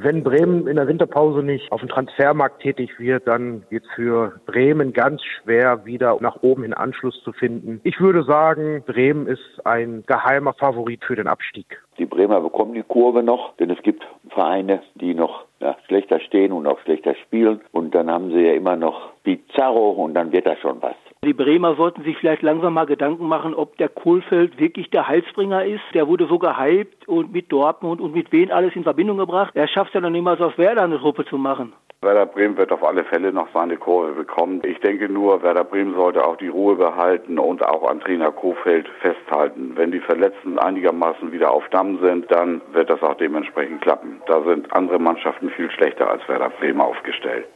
Wenn 0.01 0.23
Bremen 0.23 0.69
in 0.69 0.77
der 0.77 0.87
Winterpause 0.87 1.43
nicht 1.43 1.73
auf 1.73 1.81
dem 1.81 1.89
Transfermarkt 1.89 2.63
tätig 2.63 3.01
wird, 3.01 3.27
dann 3.27 3.65
wird 3.69 3.85
es 3.85 3.91
für 3.97 4.41
Bremen 4.47 4.93
ganz 4.93 5.21
schwer, 5.25 5.85
wieder 5.87 6.17
nach 6.21 6.41
oben 6.43 6.63
in 6.63 6.73
Anschluss 6.73 7.21
zu 7.25 7.33
finden. 7.33 7.81
Ich 7.83 7.99
würde 7.99 8.23
sagen, 8.23 8.85
Bremen 8.87 9.27
ist 9.27 9.43
ein 9.65 10.05
geheimer 10.07 10.53
Favorit 10.53 11.05
für 11.05 11.17
den 11.17 11.27
Abstieg. 11.27 11.83
Die 11.99 12.07
Bremer 12.07 12.41
bekommen 12.41 12.75
die 12.75 12.85
Kurve 12.85 13.25
noch, 13.25 13.57
denn 13.57 13.71
es 13.71 13.83
gibt 13.83 14.07
Vereine, 14.31 14.83
die 14.95 15.15
noch 15.15 15.47
ja, 15.59 15.77
schlechter 15.89 16.21
stehen 16.21 16.53
und 16.53 16.69
auch 16.69 16.79
schlechter 16.81 17.17
spielen. 17.17 17.61
Und 17.73 17.93
dann 17.93 18.09
haben 18.09 18.31
sie 18.31 18.41
ja 18.41 18.53
immer 18.53 18.77
noch 18.77 19.11
Pizarro 19.25 19.91
und 19.91 20.15
dann 20.15 20.31
wird 20.31 20.47
das 20.47 20.61
schon 20.61 20.81
was. 20.81 20.95
Die 21.25 21.35
Bremer 21.35 21.75
sollten 21.75 22.05
sich 22.05 22.17
vielleicht 22.17 22.43
langsam 22.43 22.75
mal 22.75 22.87
Gedanken 22.87 23.27
machen, 23.27 23.53
ob 23.53 23.77
der 23.77 23.89
Kohlfeld 23.89 24.61
wirklich 24.61 24.89
der 24.91 25.09
Heilsbringer 25.09 25.65
ist. 25.65 25.83
Der 25.93 26.07
wurde 26.07 26.27
so 26.27 26.39
gehypt 26.39 27.09
und 27.09 27.33
mit 27.33 27.51
Dortmund 27.51 28.01
und 28.01 28.15
mit 28.15 28.31
wen 28.31 28.53
alles 28.53 28.77
in 28.77 28.85
Verbindung 28.85 29.19
gebracht. 29.19 29.51
Er 29.55 29.67
schafft 29.67 29.89
es 29.89 29.95
ja 29.95 30.01
noch 30.01 30.11
niemals 30.11 30.41
aus 30.41 30.57
Werder 30.57 30.85
eine 30.85 30.99
Truppe 30.99 31.25
zu 31.25 31.37
machen. 31.37 31.73
Werder 32.01 32.27
Bremen 32.27 32.57
wird 32.57 32.71
auf 32.71 32.85
alle 32.85 33.03
Fälle 33.03 33.33
noch 33.33 33.49
seine 33.53 33.77
Kurve 33.77 34.13
bekommen. 34.13 34.63
Ich 34.65 34.79
denke 34.79 35.09
nur, 35.09 35.43
Werder 35.43 35.65
Bremen 35.65 35.97
sollte 35.97 36.25
auch 36.25 36.37
die 36.37 36.47
Ruhe 36.47 36.77
behalten 36.77 37.41
und 37.41 37.67
auch 37.67 37.91
an 37.91 37.99
Trainer 37.99 38.31
Kofeld 38.31 38.89
festhalten. 39.01 39.73
Wenn 39.75 39.91
die 39.91 39.99
Verletzten 39.99 40.61
einigermaßen 40.61 41.33
wieder 41.33 41.51
auf 41.51 41.69
Damm 41.71 41.99
sind, 42.01 42.31
dann 42.31 42.61
wird 42.73 42.89
das 42.89 43.03
auch 43.03 43.15
dementsprechend 43.15 43.81
klappen. 43.81 44.23
Da 44.27 44.41
sind 44.45 44.73
andere 44.73 45.01
Mannschaften 45.01 45.51
viel 45.51 45.69
schlechter 45.73 46.09
als 46.09 46.27
Werder 46.29 46.51
Bremen 46.51 46.81
aufgestellt. 46.81 47.49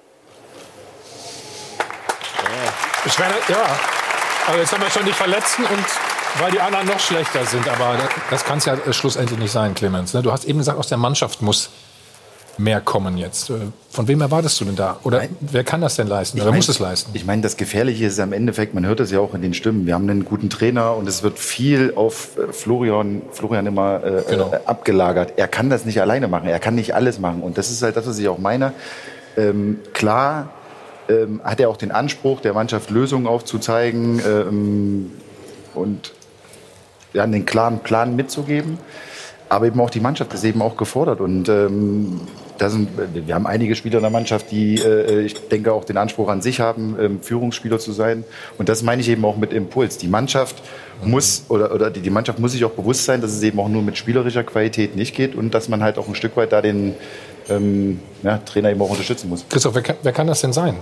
Ich 3.05 3.19
meine, 3.19 3.35
ja. 3.49 3.65
Aber 4.47 4.59
jetzt 4.59 4.73
haben 4.73 4.83
wir 4.83 4.91
schon 4.91 5.05
die 5.05 5.13
Verletzten 5.13 5.65
und 5.65 5.85
weil 6.39 6.51
die 6.51 6.61
anderen 6.61 6.87
noch 6.87 7.01
schlechter 7.01 7.45
sind. 7.45 7.69
Aber 7.69 7.97
das 8.31 8.45
kann 8.45 8.59
es 8.59 8.65
ja 8.65 8.77
schlussendlich 8.93 9.39
nicht 9.39 9.53
sein, 9.53 9.75
Clemens. 9.75 10.15
Ne? 10.15 10.23
Du 10.23 10.33
hast 10.33 10.45
eben 10.45 10.59
gesagt, 10.59 10.79
aus 10.79 10.89
der 10.89 10.99
Mannschaft 10.99 11.43
muss 11.43 11.71
mehr 12.59 12.81
kommen 12.81 13.17
jetzt. 13.19 13.51
Äh, 13.51 13.55
von 13.91 14.09
wem 14.09 14.21
erwartest 14.21 14.61
du 14.61 14.65
denn 14.65 14.77
da? 14.77 14.99
Oder 15.05 15.19
Nein. 15.19 15.37
wer 15.41 15.65
kann 15.65 15.81
das 15.81 15.97
denn 15.97 16.07
leisten? 16.07 16.39
Wer 16.43 16.53
muss 16.53 16.69
es 16.69 16.79
leisten? 16.79 17.11
Ich 17.15 17.25
meine, 17.25 17.43
das 17.43 17.57
Gefährliche 17.57 18.07
ist 18.07 18.21
am 18.21 18.33
Endeffekt, 18.33 18.75
man 18.75 18.87
hört 18.87 19.01
das 19.01 19.11
ja 19.11 19.21
auch 19.21 19.35
in 19.35 19.43
den 19.43 19.55
Stimmen, 19.55 19.87
wir 19.87 19.95
haben 19.95 20.09
einen 20.09 20.25
guten 20.25 20.51
Trainer 20.51 20.95
und 20.97 21.09
es 21.09 21.23
wird 21.23 21.39
viel 21.39 21.93
auf 21.95 22.37
äh, 22.37 22.53
Florian, 22.53 23.23
Florian 23.33 23.67
immer 23.67 24.05
äh, 24.05 24.23
genau. 24.29 24.53
äh, 24.53 24.61
abgelagert. 24.67 25.35
Er 25.37 25.49
kann 25.49 25.71
das 25.71 25.85
nicht 25.85 26.01
alleine 26.01 26.29
machen, 26.29 26.49
er 26.49 26.59
kann 26.59 26.75
nicht 26.75 26.95
alles 26.95 27.19
machen. 27.19 27.43
Und 27.43 27.59
das 27.59 27.71
ist 27.71 27.83
halt 27.83 27.97
das, 27.97 28.07
was 28.07 28.19
ich 28.19 28.29
auch 28.29 28.39
meine. 28.39 28.75
Ähm, 29.37 29.81
klar 29.95 30.51
ähm, 31.09 31.41
hat 31.45 31.61
er 31.61 31.69
auch 31.69 31.77
den 31.77 31.91
Anspruch, 31.91 32.41
der 32.41 32.55
Mannschaft 32.55 32.91
Lösungen 32.91 33.27
aufzuzeigen 33.27 34.21
ähm, 34.27 35.11
und 35.75 36.13
ja, 37.13 37.25
einen 37.25 37.47
klaren 37.47 37.81
Plan 37.81 38.17
mitzugeben. 38.17 38.79
Aber 39.49 39.67
eben 39.67 39.79
auch 39.81 39.91
die 39.91 40.01
Mannschaft 40.01 40.33
ist 40.33 40.45
eben 40.45 40.63
auch 40.63 40.79
gefordert. 40.79 41.21
Und 41.21 41.49
ähm, 41.51 42.23
da 42.57 42.71
sind, 42.71 42.89
wir 43.13 43.35
haben 43.35 43.47
einige 43.47 43.75
Spieler 43.75 43.97
in 43.97 44.03
der 44.03 44.11
Mannschaft, 44.11 44.51
die, 44.51 44.77
äh, 44.77 45.21
ich 45.23 45.35
denke, 45.49 45.73
auch 45.75 45.85
den 45.85 45.99
Anspruch 45.99 46.29
an 46.29 46.41
sich 46.41 46.61
haben, 46.61 46.97
ähm, 46.99 47.21
Führungsspieler 47.21 47.79
zu 47.79 47.93
sein. 47.93 48.25
Und 48.57 48.71
das 48.71 48.83
meine 48.83 49.03
ich 49.03 49.11
eben 49.11 49.25
auch 49.27 49.37
mit 49.37 49.53
Impuls. 49.53 49.99
Die 49.99 50.09
Mannschaft 50.09 50.63
muss 51.05 51.45
oder, 51.49 51.75
oder 51.75 51.91
die, 51.91 52.01
die 52.01 52.09
Mannschaft 52.09 52.39
muss 52.39 52.53
sich 52.53 52.65
auch 52.65 52.71
bewusst 52.71 53.05
sein, 53.05 53.21
dass 53.21 53.33
es 53.33 53.43
eben 53.43 53.59
auch 53.59 53.69
nur 53.69 53.83
mit 53.83 53.99
spielerischer 53.99 54.45
Qualität 54.45 54.97
nicht 54.97 55.15
geht 55.15 55.35
und 55.35 55.53
dass 55.53 55.69
man 55.69 55.83
halt 55.83 55.99
auch 55.99 56.09
ein 56.09 56.15
Stück 56.15 56.37
weit 56.37 56.53
da 56.53 56.63
den 56.63 56.95
ähm, 57.49 58.01
ja, 58.23 58.39
Trainer 58.39 58.71
eben 58.71 58.83
auch 58.83 58.91
unterstützen 58.91 59.29
muss. 59.29 59.45
Christoph, 59.49 59.75
wer 59.75 59.83
kann, 59.83 59.97
wer 60.03 60.13
kann 60.13 60.27
das 60.27 60.41
denn 60.41 60.53
sein? 60.53 60.77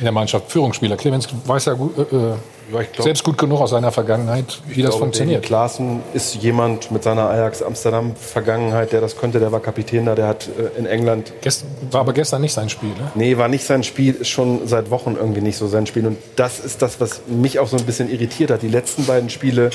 in 0.00 0.04
der 0.04 0.12
Mannschaft, 0.12 0.50
Führungsspieler. 0.50 0.96
Clemens 0.96 1.28
weiß 1.44 1.66
ja 1.66 1.72
gut, 1.74 1.96
äh, 1.98 2.02
äh 2.02 2.34
glaub, 2.70 3.02
selbst 3.02 3.22
gut 3.22 3.36
genug 3.36 3.60
aus 3.60 3.70
seiner 3.70 3.92
Vergangenheit, 3.92 4.60
wie 4.66 4.82
das 4.82 4.90
glaube, 4.90 5.04
funktioniert. 5.04 5.44
Klaassen 5.44 6.00
ist 6.14 6.36
jemand 6.36 6.90
mit 6.90 7.02
seiner 7.02 7.28
Ajax 7.28 7.62
Amsterdam 7.62 8.14
Vergangenheit, 8.16 8.92
der 8.92 9.00
das 9.00 9.16
könnte. 9.16 9.40
Der 9.40 9.52
war 9.52 9.60
Kapitän 9.60 10.06
da, 10.06 10.14
der 10.14 10.26
hat 10.26 10.48
äh, 10.48 10.78
in 10.78 10.86
England. 10.86 11.32
Gest, 11.42 11.64
war 11.90 12.00
aber 12.00 12.12
gestern 12.12 12.40
nicht 12.40 12.54
sein 12.54 12.70
Spiel, 12.70 12.90
ne? 12.90 13.10
Nee, 13.14 13.36
war 13.36 13.48
nicht 13.48 13.64
sein 13.64 13.82
Spiel, 13.82 14.14
ist 14.14 14.28
schon 14.28 14.66
seit 14.66 14.90
Wochen 14.90 15.16
irgendwie 15.16 15.42
nicht 15.42 15.56
so 15.56 15.66
sein 15.66 15.86
Spiel. 15.86 16.06
Und 16.06 16.18
das 16.36 16.60
ist 16.60 16.80
das, 16.80 17.00
was 17.00 17.22
mich 17.26 17.58
auch 17.58 17.68
so 17.68 17.76
ein 17.76 17.84
bisschen 17.84 18.10
irritiert 18.10 18.50
hat. 18.50 18.62
Die 18.62 18.68
letzten 18.68 19.04
beiden 19.04 19.28
Spiele, 19.28 19.70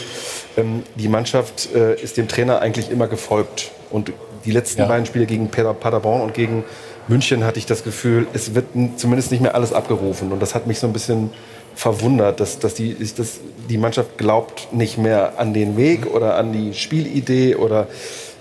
ähm, 0.58 0.84
die 0.96 1.08
Mannschaft 1.08 1.70
äh, 1.76 2.02
ist 2.02 2.18
dem 2.18 2.28
Trainer 2.28 2.62
eigentlich 2.62 2.90
immer 2.90 3.08
gefolgt. 3.08 3.72
Und 3.92 4.12
die 4.46 4.52
letzten 4.52 4.82
ja. 4.82 4.88
beiden 4.88 5.06
Spiele 5.06 5.26
gegen 5.26 5.50
Paderborn 5.50 6.22
und 6.22 6.34
gegen 6.34 6.64
München 7.08 7.44
hatte 7.44 7.60
ich 7.60 7.66
das 7.66 7.84
Gefühl, 7.84 8.28
es 8.34 8.56
wird 8.56 8.66
zumindest 8.98 9.32
nicht 9.32 9.42
mehr 9.42 9.56
alles 9.56 9.74
abgerufen. 9.74 10.32
Und 10.32 10.42
das 10.42 10.56
hat 10.56 10.68
mich 10.68 10.80
so 10.80 10.88
ein 10.88 10.94
bisschen 10.94 11.30
verwundert, 11.76 12.40
dass, 12.40 12.60
dass, 12.60 12.74
die, 12.74 12.96
dass 12.96 13.40
die 13.70 13.78
Mannschaft 13.78 14.18
glaubt 14.18 14.74
nicht 14.74 14.98
mehr 14.98 15.34
an 15.38 15.54
den 15.54 15.78
Weg 15.78 16.08
oder 16.08 16.36
an 16.38 16.54
die 16.54 16.74
Spielidee 16.74 17.56
oder 17.56 17.88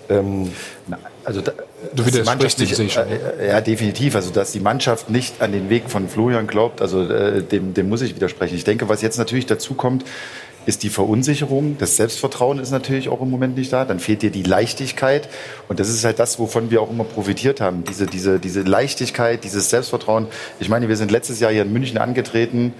ähm, 0.08 0.52
also 1.24 1.40
da, 1.40 1.52
du 1.94 2.06
widersprichst 2.06 2.60
dich 2.60 2.78
nicht, 2.78 2.96
äh, 2.96 3.48
ja 3.48 3.60
definitiv 3.60 4.14
also 4.14 4.30
dass 4.30 4.52
die 4.52 4.60
Mannschaft 4.60 5.08
nicht 5.08 5.40
an 5.40 5.52
den 5.52 5.70
Weg 5.70 5.88
von 5.88 6.08
Florian 6.08 6.46
glaubt 6.46 6.82
also 6.82 7.02
äh, 7.02 7.42
dem, 7.42 7.72
dem 7.72 7.88
muss 7.88 8.02
ich 8.02 8.14
widersprechen 8.14 8.54
ich 8.54 8.64
denke 8.64 8.88
was 8.90 9.00
jetzt 9.00 9.16
natürlich 9.16 9.46
dazu 9.46 9.72
kommt 9.74 10.04
ist 10.66 10.82
die 10.82 10.88
Verunsicherung. 10.88 11.76
Das 11.78 11.96
Selbstvertrauen 11.96 12.58
ist 12.58 12.70
natürlich 12.70 13.08
auch 13.08 13.20
im 13.20 13.30
Moment 13.30 13.56
nicht 13.56 13.72
da. 13.72 13.84
Dann 13.84 14.00
fehlt 14.00 14.22
dir 14.22 14.30
die 14.30 14.42
Leichtigkeit. 14.42 15.28
Und 15.68 15.80
das 15.80 15.88
ist 15.88 16.04
halt 16.04 16.18
das, 16.18 16.38
wovon 16.38 16.70
wir 16.70 16.80
auch 16.82 16.90
immer 16.90 17.04
profitiert 17.04 17.60
haben. 17.60 17.84
Diese, 17.84 18.06
diese, 18.06 18.38
diese 18.38 18.62
Leichtigkeit, 18.62 19.44
dieses 19.44 19.70
Selbstvertrauen. 19.70 20.26
Ich 20.60 20.68
meine, 20.68 20.88
wir 20.88 20.96
sind 20.96 21.10
letztes 21.10 21.40
Jahr 21.40 21.52
hier 21.52 21.62
in 21.62 21.72
München 21.72 21.98
angetreten, 21.98 22.72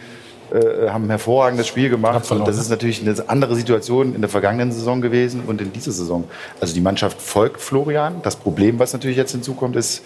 äh, 0.52 0.88
haben 0.88 1.04
ein 1.04 1.10
hervorragendes 1.10 1.66
Spiel 1.66 1.90
gemacht. 1.90 2.30
Und 2.30 2.46
das 2.46 2.58
ist 2.58 2.70
natürlich 2.70 3.00
eine 3.00 3.28
andere 3.28 3.56
Situation 3.56 4.14
in 4.14 4.20
der 4.20 4.30
vergangenen 4.30 4.72
Saison 4.72 5.00
gewesen 5.00 5.42
und 5.46 5.60
in 5.60 5.72
dieser 5.72 5.92
Saison. 5.92 6.24
Also 6.60 6.74
die 6.74 6.80
Mannschaft 6.80 7.20
folgt 7.20 7.60
Florian. 7.60 8.20
Das 8.22 8.36
Problem, 8.36 8.78
was 8.78 8.92
natürlich 8.92 9.16
jetzt 9.16 9.32
hinzukommt, 9.32 9.76
ist, 9.76 10.02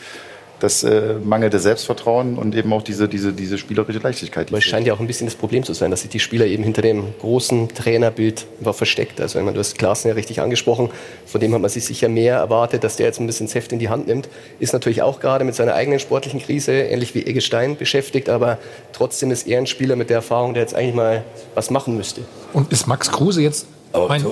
das 0.61 0.83
äh, 0.83 1.15
mangelnde 1.23 1.59
Selbstvertrauen 1.59 2.37
und 2.37 2.55
eben 2.55 2.73
auch 2.73 2.83
diese, 2.83 3.09
diese, 3.09 3.33
diese 3.33 3.59
spielerische 3.59 3.99
Leichtigkeit. 3.99 4.49
Aber 4.49 4.59
es 4.59 4.65
scheint 4.65 4.87
ja 4.87 4.95
auch 4.95 5.01
ein 5.01 5.07
bisschen 5.07 5.27
das 5.27 5.37
Problem 5.37 5.63
zu 5.63 5.73
sein, 5.73 5.91
dass 5.91 6.03
sich 6.03 6.11
die 6.11 6.21
Spieler 6.21 6.47
eben 6.47 6.65
hinter 6.65 6.83
dem 6.83 7.15
großen 7.21 7.69
Trainerbild 7.69 8.47
war 8.61 8.75
versteckt. 8.75 9.21
Also, 9.21 9.39
meine, 9.39 9.53
du 9.53 9.61
hast 9.61 9.79
Klaassen 9.79 10.09
ja 10.09 10.15
richtig 10.15 10.41
angesprochen, 10.41 10.91
von 11.27 11.41
dem 11.41 11.55
hat 11.55 11.61
man 11.61 11.71
sich 11.71 11.85
sicher 11.85 12.09
mehr 12.09 12.37
erwartet, 12.37 12.85
dass 12.85 12.97
der 12.97 13.07
jetzt 13.07 13.21
ein 13.21 13.27
bisschen 13.27 13.47
das 13.47 13.55
Heft 13.55 13.73
in 13.73 13.79
die 13.79 13.89
Hand 13.89 14.09
nimmt. 14.09 14.29
Ist 14.59 14.73
natürlich 14.73 15.03
auch 15.03 15.21
gerade 15.21 15.45
mit 15.45 15.55
seiner 15.55 15.75
eigenen 15.75 16.01
sportlichen 16.01 16.41
Krise, 16.41 16.73
ähnlich 16.73 17.15
wie 17.15 17.25
Eggestein, 17.25 17.77
beschäftigt, 17.77 18.29
aber 18.29 18.59
trotzdem 18.93 19.31
ist 19.31 19.47
er 19.47 19.59
ein 19.59 19.67
Spieler 19.67 19.97
mit 19.97 20.11
der 20.11 20.17
Erfahrung, 20.17 20.55
der 20.55 20.63
jetzt 20.63 20.75
eigentlich 20.75 20.95
mal 20.95 21.25
was 21.55 21.71
machen 21.71 21.97
müsste. 21.97 22.23
Und 22.53 22.73
ist 22.73 22.87
Max 22.87 23.11
Kruse 23.11 23.43
jetzt, 23.43 23.67
mein, 23.93 24.25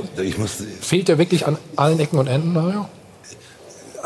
fehlt 0.80 1.08
er 1.08 1.18
wirklich 1.18 1.46
an 1.46 1.56
allen 1.76 1.98
Ecken 2.00 2.18
und 2.18 2.26
Enden, 2.26 2.52
Mario? 2.52 2.86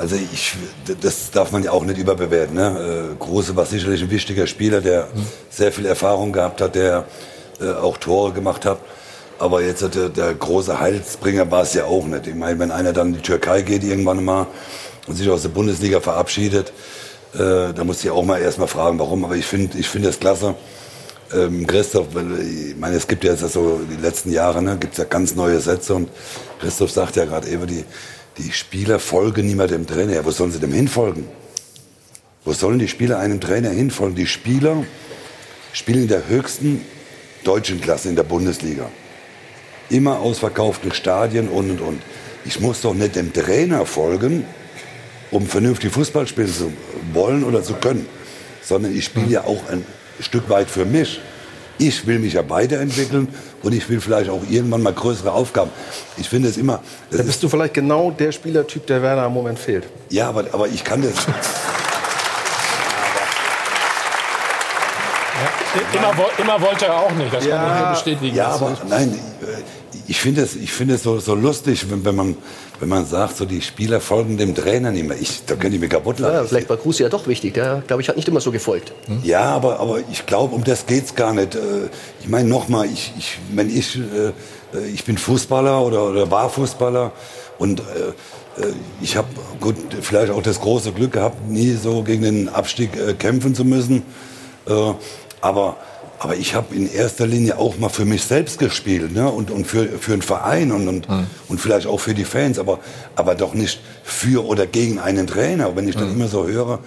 Also 0.00 0.16
ich, 0.16 0.54
das 1.02 1.30
darf 1.30 1.52
man 1.52 1.62
ja 1.62 1.72
auch 1.72 1.84
nicht 1.84 1.98
überbewerten. 1.98 2.56
Ne? 2.56 3.10
Äh, 3.12 3.16
Große 3.18 3.54
war 3.54 3.66
sicherlich 3.66 4.00
ein 4.02 4.10
wichtiger 4.10 4.46
Spieler, 4.46 4.80
der 4.80 5.08
mhm. 5.14 5.26
sehr 5.50 5.70
viel 5.72 5.84
Erfahrung 5.84 6.32
gehabt 6.32 6.62
hat, 6.62 6.74
der 6.74 7.04
äh, 7.60 7.70
auch 7.72 7.98
Tore 7.98 8.32
gemacht 8.32 8.64
hat. 8.64 8.78
Aber 9.38 9.62
jetzt 9.62 9.82
der, 9.94 10.08
der 10.08 10.32
große 10.32 10.80
Heilsbringer 10.80 11.50
war 11.50 11.64
es 11.64 11.74
ja 11.74 11.84
auch 11.84 12.06
nicht. 12.06 12.26
Ich 12.26 12.34
meine, 12.34 12.58
wenn 12.58 12.70
einer 12.70 12.94
dann 12.94 13.08
in 13.08 13.14
die 13.14 13.20
Türkei 13.20 13.60
geht 13.60 13.84
irgendwann 13.84 14.24
mal 14.24 14.46
und 15.06 15.16
sich 15.16 15.28
aus 15.28 15.42
der 15.42 15.50
Bundesliga 15.50 16.00
verabschiedet, 16.00 16.72
äh, 17.34 17.74
da 17.74 17.84
muss 17.84 18.02
ich 18.02 18.10
auch 18.10 18.24
mal 18.24 18.40
erstmal 18.40 18.68
fragen, 18.68 18.98
warum. 18.98 19.26
Aber 19.26 19.36
ich 19.36 19.44
finde 19.44 19.76
ich 19.76 19.88
finde 19.88 20.08
das 20.08 20.18
klasse, 20.18 20.54
ähm, 21.34 21.66
Christoph, 21.66 22.06
ich 22.16 22.74
meine, 22.76 22.96
es 22.96 23.06
gibt 23.06 23.22
ja 23.22 23.32
jetzt 23.32 23.46
so 23.52 23.80
die 23.90 24.00
letzten 24.00 24.32
Jahre, 24.32 24.62
ne, 24.62 24.78
gibt 24.80 24.94
es 24.94 24.98
ja 24.98 25.04
ganz 25.04 25.34
neue 25.34 25.60
Sätze 25.60 25.94
und 25.94 26.08
Christoph 26.58 26.90
sagt 26.90 27.16
ja 27.16 27.26
gerade 27.26 27.48
eben, 27.48 27.66
die, 27.66 27.84
die 28.38 28.52
Spieler 28.52 28.98
folgen 28.98 29.46
nicht 29.46 29.70
dem 29.70 29.86
Trainer. 29.86 30.24
Wo 30.24 30.30
sollen 30.30 30.52
sie 30.52 30.60
dem 30.60 30.72
hinfolgen? 30.72 31.24
Wo 32.44 32.52
sollen 32.52 32.78
die 32.78 32.88
Spieler 32.88 33.18
einem 33.18 33.40
Trainer 33.40 33.70
hinfolgen? 33.70 34.16
Die 34.16 34.26
Spieler 34.26 34.84
spielen 35.72 36.02
in 36.02 36.08
der 36.08 36.28
höchsten 36.28 36.84
deutschen 37.44 37.80
Klasse 37.80 38.08
in 38.08 38.16
der 38.16 38.22
Bundesliga. 38.22 38.88
Immer 39.88 40.20
ausverkaufte 40.20 40.94
Stadien 40.94 41.48
und 41.48 41.70
und 41.70 41.80
und. 41.80 42.02
Ich 42.44 42.60
muss 42.60 42.80
doch 42.80 42.94
nicht 42.94 43.16
dem 43.16 43.32
Trainer 43.32 43.84
folgen, 43.84 44.44
um 45.30 45.46
vernünftig 45.46 45.92
Fußball 45.92 46.26
spielen 46.26 46.52
zu 46.52 46.72
wollen 47.12 47.44
oder 47.44 47.62
zu 47.62 47.74
können, 47.74 48.06
sondern 48.62 48.96
ich 48.96 49.04
spiele 49.04 49.28
ja 49.28 49.44
auch 49.44 49.68
ein 49.68 49.84
Stück 50.20 50.48
weit 50.48 50.70
für 50.70 50.84
mich. 50.84 51.20
Ich 51.80 52.06
will 52.06 52.18
mich 52.18 52.34
ja 52.34 52.48
weiterentwickeln 52.50 53.28
und 53.62 53.72
ich 53.72 53.88
will 53.88 54.02
vielleicht 54.02 54.28
auch 54.28 54.42
irgendwann 54.50 54.82
mal 54.82 54.92
größere 54.92 55.32
Aufgaben. 55.32 55.70
Ich 56.18 56.28
finde 56.28 56.50
es 56.50 56.58
immer. 56.58 56.82
Da 57.10 57.22
bist 57.22 57.42
du 57.42 57.48
vielleicht 57.48 57.72
genau 57.72 58.10
der 58.10 58.32
Spielertyp, 58.32 58.86
der 58.86 59.00
Werder 59.00 59.24
im 59.24 59.32
Moment 59.32 59.58
fehlt. 59.58 59.84
Ja, 60.10 60.28
aber, 60.28 60.44
aber 60.52 60.68
ich 60.68 60.84
kann 60.84 61.00
das. 61.00 61.14
Immer, 65.94 66.12
immer 66.36 66.60
wollte 66.60 66.84
er 66.84 66.96
auch 66.98 67.12
nicht. 67.12 67.32
Das 67.32 67.48
kann 67.48 67.82
ich 67.82 67.88
bestätigen. 67.90 68.36
Ja, 68.36 68.48
aber 68.48 68.76
nein, 68.86 69.18
ich 70.10 70.18
finde 70.20 70.42
es, 70.42 70.56
ich 70.56 70.72
finde 70.72 70.94
es 70.94 71.04
so, 71.04 71.20
so 71.20 71.36
lustig, 71.36 71.88
wenn, 71.88 72.04
wenn, 72.04 72.16
man, 72.16 72.36
wenn 72.80 72.88
man 72.88 73.06
sagt, 73.06 73.36
so 73.36 73.44
die 73.44 73.62
Spieler 73.62 74.00
folgen 74.00 74.36
dem 74.36 74.56
Trainer 74.56 74.90
nicht 74.90 75.06
mehr. 75.06 75.16
Ich, 75.16 75.44
da 75.46 75.54
könnte 75.54 75.76
ich 75.76 75.80
mir 75.80 75.88
kaputt 75.88 76.18
lachen. 76.18 76.34
Ja, 76.34 76.44
vielleicht 76.44 76.68
war 76.68 76.76
Kruse 76.78 77.04
ja 77.04 77.08
doch 77.08 77.28
wichtig. 77.28 77.54
Der, 77.54 77.80
glaube 77.86 78.02
ich, 78.02 78.08
hat 78.08 78.16
nicht 78.16 78.26
immer 78.26 78.40
so 78.40 78.50
gefolgt. 78.50 78.92
Ja, 79.22 79.42
aber, 79.42 79.78
aber 79.78 80.00
ich 80.10 80.26
glaube, 80.26 80.56
um 80.56 80.64
das 80.64 80.86
geht's 80.86 81.14
gar 81.14 81.32
nicht. 81.32 81.54
Äh, 81.54 81.60
Ich 82.22 82.28
meine, 82.28 82.48
nochmal, 82.48 82.86
ich, 82.86 83.12
ich, 83.16 83.38
wenn 83.54 83.70
ich, 83.70 83.98
äh, 83.98 84.32
ich 84.92 85.04
bin 85.04 85.16
Fußballer 85.16 85.80
oder, 85.80 86.10
oder 86.10 86.28
war 86.28 86.50
Fußballer 86.50 87.12
und 87.60 87.78
äh, 87.78 88.64
ich 89.00 89.16
habe 89.16 89.28
gut 89.60 89.76
vielleicht 90.02 90.32
auch 90.32 90.42
das 90.42 90.60
große 90.60 90.90
Glück 90.90 91.12
gehabt, 91.12 91.48
nie 91.48 91.72
so 91.74 92.02
gegen 92.02 92.22
den 92.22 92.48
Abstieg 92.48 92.90
kämpfen 93.20 93.54
zu 93.54 93.64
müssen. 93.64 94.02
Aber 95.40 95.76
aber 96.20 96.36
ich 96.36 96.54
habe 96.54 96.74
in 96.74 96.92
erster 96.92 97.26
Linie 97.26 97.56
auch 97.56 97.78
mal 97.78 97.88
für 97.88 98.04
mich 98.04 98.22
selbst 98.22 98.58
gespielt 98.58 99.12
ne? 99.12 99.30
und, 99.30 99.50
und 99.50 99.66
für, 99.66 99.88
für 99.88 100.12
einen 100.12 100.20
Verein 100.20 100.70
und, 100.70 100.86
und, 100.86 101.08
und 101.48 101.60
vielleicht 101.60 101.86
auch 101.86 101.98
für 101.98 102.12
die 102.12 102.26
Fans, 102.26 102.58
aber, 102.58 102.78
aber 103.16 103.34
doch 103.34 103.54
nicht 103.54 103.80
für 104.04 104.44
oder 104.44 104.66
gegen 104.66 104.98
einen 104.98 105.26
Trainer. 105.26 105.74
Wenn 105.74 105.88
ich 105.88 105.96
dann 105.96 106.12
immer 106.12 106.28
so 106.28 106.46
höre, 106.46 106.80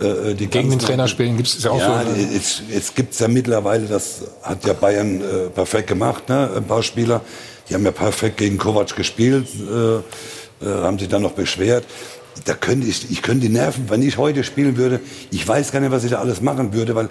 äh, 0.00 0.34
die 0.34 0.46
Gegen 0.46 0.70
den 0.70 0.78
Trainer 0.78 1.08
spielen 1.08 1.36
gibt 1.36 1.48
es 1.48 1.64
ja 1.64 1.72
auch 1.72 1.80
ja, 1.80 2.04
so. 2.04 2.32
jetzt, 2.32 2.62
jetzt 2.70 2.94
gibt 2.94 3.12
es 3.12 3.18
ja 3.18 3.26
mittlerweile, 3.26 3.86
das 3.86 4.20
hat 4.42 4.64
ja 4.64 4.72
Bayern 4.72 5.20
äh, 5.20 5.48
perfekt 5.52 5.88
gemacht, 5.88 6.28
ne? 6.28 6.48
ein 6.56 6.64
paar 6.64 6.84
Spieler. 6.84 7.22
Die 7.68 7.74
haben 7.74 7.84
ja 7.84 7.90
perfekt 7.90 8.36
gegen 8.36 8.56
Kovac 8.56 8.94
gespielt, 8.94 9.48
äh, 9.68 9.96
äh, 9.96 10.02
haben 10.62 10.96
sich 10.96 11.08
dann 11.08 11.22
noch 11.22 11.32
beschwert. 11.32 11.84
Da 12.44 12.54
könnte 12.54 12.86
ich, 12.86 13.10
ich 13.10 13.20
könnte 13.20 13.48
die 13.48 13.52
Nerven, 13.52 13.90
wenn 13.90 14.02
ich 14.02 14.16
heute 14.16 14.44
spielen 14.44 14.76
würde, 14.76 15.00
ich 15.32 15.48
weiß 15.48 15.72
gar 15.72 15.80
nicht, 15.80 15.90
was 15.90 16.04
ich 16.04 16.12
da 16.12 16.20
alles 16.20 16.40
machen 16.40 16.72
würde, 16.72 16.94
weil 16.94 17.08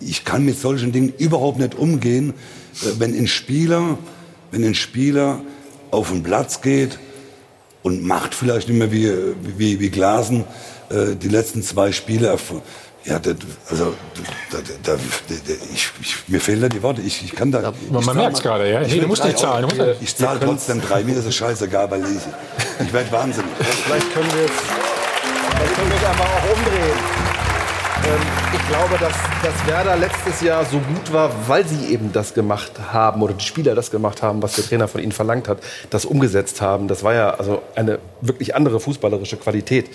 ich 0.00 0.24
kann 0.24 0.44
mit 0.44 0.58
solchen 0.60 0.92
Dingen 0.92 1.12
überhaupt 1.18 1.58
nicht 1.58 1.74
umgehen, 1.74 2.30
äh, 2.82 2.86
wenn 2.98 3.14
ein 3.16 3.26
Spieler, 3.26 3.98
wenn 4.50 4.64
ein 4.64 4.74
Spieler 4.74 5.40
auf 5.90 6.10
den 6.10 6.22
Platz 6.22 6.60
geht 6.60 6.98
und 7.82 8.02
macht 8.02 8.34
vielleicht 8.34 8.68
nicht 8.68 8.78
mehr 8.78 8.90
wie, 8.92 9.10
wie, 9.56 9.78
wie 9.80 9.90
Glasen 9.90 10.44
äh, 10.90 11.14
die 11.16 11.28
letzten 11.28 11.62
zwei 11.62 11.92
Spiele. 11.92 12.36
Ja, 13.04 13.18
das, 13.18 13.36
also 13.68 13.92
da, 14.50 14.58
da, 14.82 14.92
da, 14.94 14.98
ich, 15.74 15.90
ich, 16.00 16.16
mir 16.26 16.40
fehlen 16.40 16.62
da 16.62 16.70
die 16.70 16.82
Worte. 16.82 17.02
Ich, 17.02 17.22
ich 17.22 17.32
kann 17.32 17.52
da. 17.52 17.60
man 17.90 18.00
ich 18.00 18.06
zahl- 18.06 18.14
merkt's 18.14 18.40
gerade, 18.40 18.70
ja. 18.70 18.80
Ich 18.80 18.94
Nee, 18.94 19.00
du 19.00 19.08
musst 19.08 19.22
nicht 19.24 19.38
zahlen, 19.38 19.64
musst- 19.66 19.78
Ich 20.00 20.16
zahle 20.16 20.40
trotzdem 20.40 20.80
drei. 20.80 21.04
Mir 21.04 21.14
ist 21.16 21.26
es 21.26 21.34
scheißegal, 21.36 21.90
weil 21.90 22.00
ich, 22.00 22.86
ich 22.86 22.92
werde 22.92 23.12
wahnsinnig. 23.12 23.50
Vielleicht 23.84 24.14
können 24.14 24.30
wir 24.34 24.44
es 24.46 24.50
vielleicht 25.56 25.74
können 25.76 25.90
wir 25.90 25.96
es 25.96 26.04
einfach 26.04 26.24
auch 26.24 26.56
umdrehen. 26.56 26.73
Ähm, 28.06 28.20
ich 28.54 28.68
glaube, 28.68 28.96
dass, 29.00 29.14
dass 29.42 29.66
Werder 29.66 29.96
letztes 29.96 30.40
Jahr 30.40 30.64
so 30.64 30.78
gut 30.78 31.12
war, 31.12 31.30
weil 31.46 31.66
sie 31.66 31.86
eben 31.92 32.12
das 32.12 32.34
gemacht 32.34 32.72
haben 32.92 33.22
oder 33.22 33.34
die 33.34 33.44
Spieler 33.44 33.74
das 33.74 33.90
gemacht 33.90 34.22
haben, 34.22 34.42
was 34.42 34.54
der 34.54 34.64
Trainer 34.64 34.88
von 34.88 35.02
ihnen 35.02 35.12
verlangt 35.12 35.48
hat, 35.48 35.58
das 35.90 36.04
umgesetzt 36.04 36.60
haben. 36.60 36.88
Das 36.88 37.02
war 37.02 37.14
ja 37.14 37.30
also 37.30 37.62
eine 37.74 37.98
wirklich 38.20 38.54
andere 38.54 38.80
fußballerische 38.80 39.36
Qualität. 39.36 39.86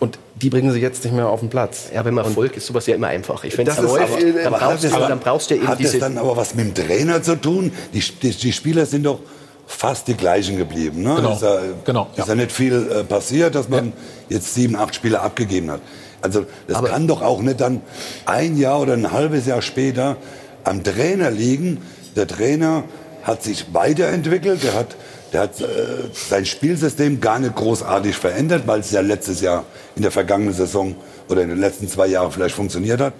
Und 0.00 0.18
die 0.34 0.50
bringen 0.50 0.72
sie 0.72 0.80
jetzt 0.80 1.04
nicht 1.04 1.14
mehr 1.14 1.28
auf 1.28 1.40
den 1.40 1.48
Platz. 1.48 1.86
Ja, 1.94 2.02
beim 2.02 2.18
Erfolg 2.18 2.56
ist 2.56 2.66
sowas 2.66 2.86
ja 2.86 2.94
immer 2.96 3.06
einfach. 3.06 3.44
Ich, 3.44 3.56
wenn 3.56 3.66
es 3.66 3.76
Das 3.76 3.84
aber- 3.84 3.98
dann, 3.98 4.52
brauchst 4.52 4.84
hat 4.92 5.00
du, 5.02 5.08
dann 5.08 5.20
brauchst 5.20 5.50
du 5.50 5.54
ja 5.54 5.60
eben 5.60 5.68
Hat 5.68 5.80
es 5.80 5.92
diese... 5.92 5.98
dann 6.00 6.18
aber 6.18 6.36
was 6.36 6.54
mit 6.54 6.76
dem 6.76 6.86
Trainer 6.86 7.22
zu 7.22 7.36
tun? 7.40 7.72
Die, 7.94 8.00
die, 8.00 8.30
die 8.30 8.52
Spieler 8.52 8.84
sind 8.86 9.04
doch 9.04 9.20
fast 9.66 10.08
die 10.08 10.14
gleichen 10.14 10.58
geblieben. 10.58 11.02
Ne? 11.02 11.14
Genau. 11.14 11.32
Ist, 11.32 11.42
ja, 11.42 11.58
Genau, 11.84 12.08
ist 12.14 12.28
ja 12.28 12.34
nicht 12.34 12.52
viel 12.52 12.90
äh, 12.90 13.04
passiert, 13.04 13.54
dass 13.54 13.68
man 13.68 13.92
jetzt 14.28 14.52
sieben, 14.52 14.76
acht 14.76 14.94
Spiele 14.94 15.20
abgegeben 15.20 15.70
hat. 15.70 15.80
Also 16.24 16.46
das 16.66 16.82
kann 16.82 17.06
doch 17.06 17.20
auch 17.20 17.42
nicht 17.42 17.60
dann 17.60 17.82
ein 18.24 18.56
Jahr 18.56 18.80
oder 18.80 18.94
ein 18.94 19.12
halbes 19.12 19.44
Jahr 19.44 19.60
später 19.60 20.16
am 20.64 20.82
Trainer 20.82 21.30
liegen. 21.30 21.82
Der 22.16 22.26
Trainer 22.26 22.84
hat 23.22 23.42
sich 23.42 23.74
weiterentwickelt, 23.74 24.64
der 24.64 24.72
hat, 24.72 24.96
der 25.34 25.42
hat 25.42 25.60
äh, 25.60 25.66
sein 26.14 26.46
Spielsystem 26.46 27.20
gar 27.20 27.38
nicht 27.38 27.54
großartig 27.54 28.16
verändert, 28.16 28.62
weil 28.66 28.80
es 28.80 28.90
ja 28.90 29.02
letztes 29.02 29.42
Jahr 29.42 29.64
in 29.96 30.02
der 30.02 30.10
vergangenen 30.10 30.54
Saison 30.54 30.94
oder 31.28 31.42
in 31.42 31.50
den 31.50 31.60
letzten 31.60 31.88
zwei 31.88 32.06
Jahren 32.06 32.32
vielleicht 32.32 32.54
funktioniert 32.54 33.02
hat. 33.02 33.12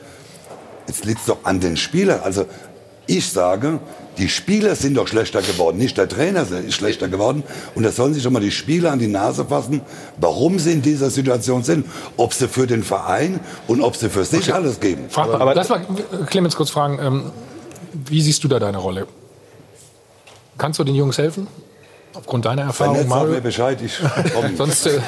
Jetzt 0.86 1.04
liegt 1.04 1.20
es 1.20 1.26
doch 1.26 1.44
an 1.44 1.60
den 1.60 1.76
Spielern. 1.76 2.20
Also 2.24 2.46
ich 3.06 3.30
sage, 3.30 3.80
die 4.18 4.28
Spieler 4.28 4.76
sind 4.76 4.96
doch 4.96 5.08
schlechter 5.08 5.42
geworden, 5.42 5.76
nicht 5.78 5.96
der 5.98 6.08
Trainer 6.08 6.46
ist 6.50 6.74
schlechter 6.74 7.08
geworden. 7.08 7.42
Und 7.74 7.82
da 7.82 7.90
sollen 7.90 8.14
sich 8.14 8.22
doch 8.22 8.30
mal 8.30 8.40
die 8.40 8.50
Spieler 8.50 8.92
an 8.92 8.98
die 8.98 9.08
Nase 9.08 9.44
fassen, 9.44 9.80
warum 10.18 10.58
sie 10.58 10.72
in 10.72 10.82
dieser 10.82 11.10
Situation 11.10 11.62
sind. 11.62 11.86
Ob 12.16 12.32
sie 12.32 12.48
für 12.48 12.66
den 12.66 12.82
Verein 12.82 13.40
und 13.66 13.80
ob 13.80 13.96
sie 13.96 14.10
für 14.10 14.24
sich 14.24 14.52
alles 14.52 14.80
geben. 14.80 15.06
Frag 15.08 15.38
mal, 15.38 15.52
lass 15.54 15.68
mal 15.68 15.84
Clemens 16.26 16.56
kurz 16.56 16.70
fragen, 16.70 16.98
ähm, 17.00 17.32
wie 17.92 18.20
siehst 18.20 18.42
du 18.44 18.48
da 18.48 18.58
deine 18.58 18.78
Rolle? 18.78 19.06
Kannst 20.58 20.78
du 20.78 20.84
den 20.84 20.94
Jungs 20.94 21.18
helfen? 21.18 21.46
Aufgrund 22.14 22.44
deiner 22.44 22.62
Erfahrung, 22.62 23.08
Mario? 23.08 23.32
mir 23.32 23.40
Bescheid. 23.40 23.78
Ich. 23.84 23.98
Sonst, 24.56 24.86
äh, 24.86 25.00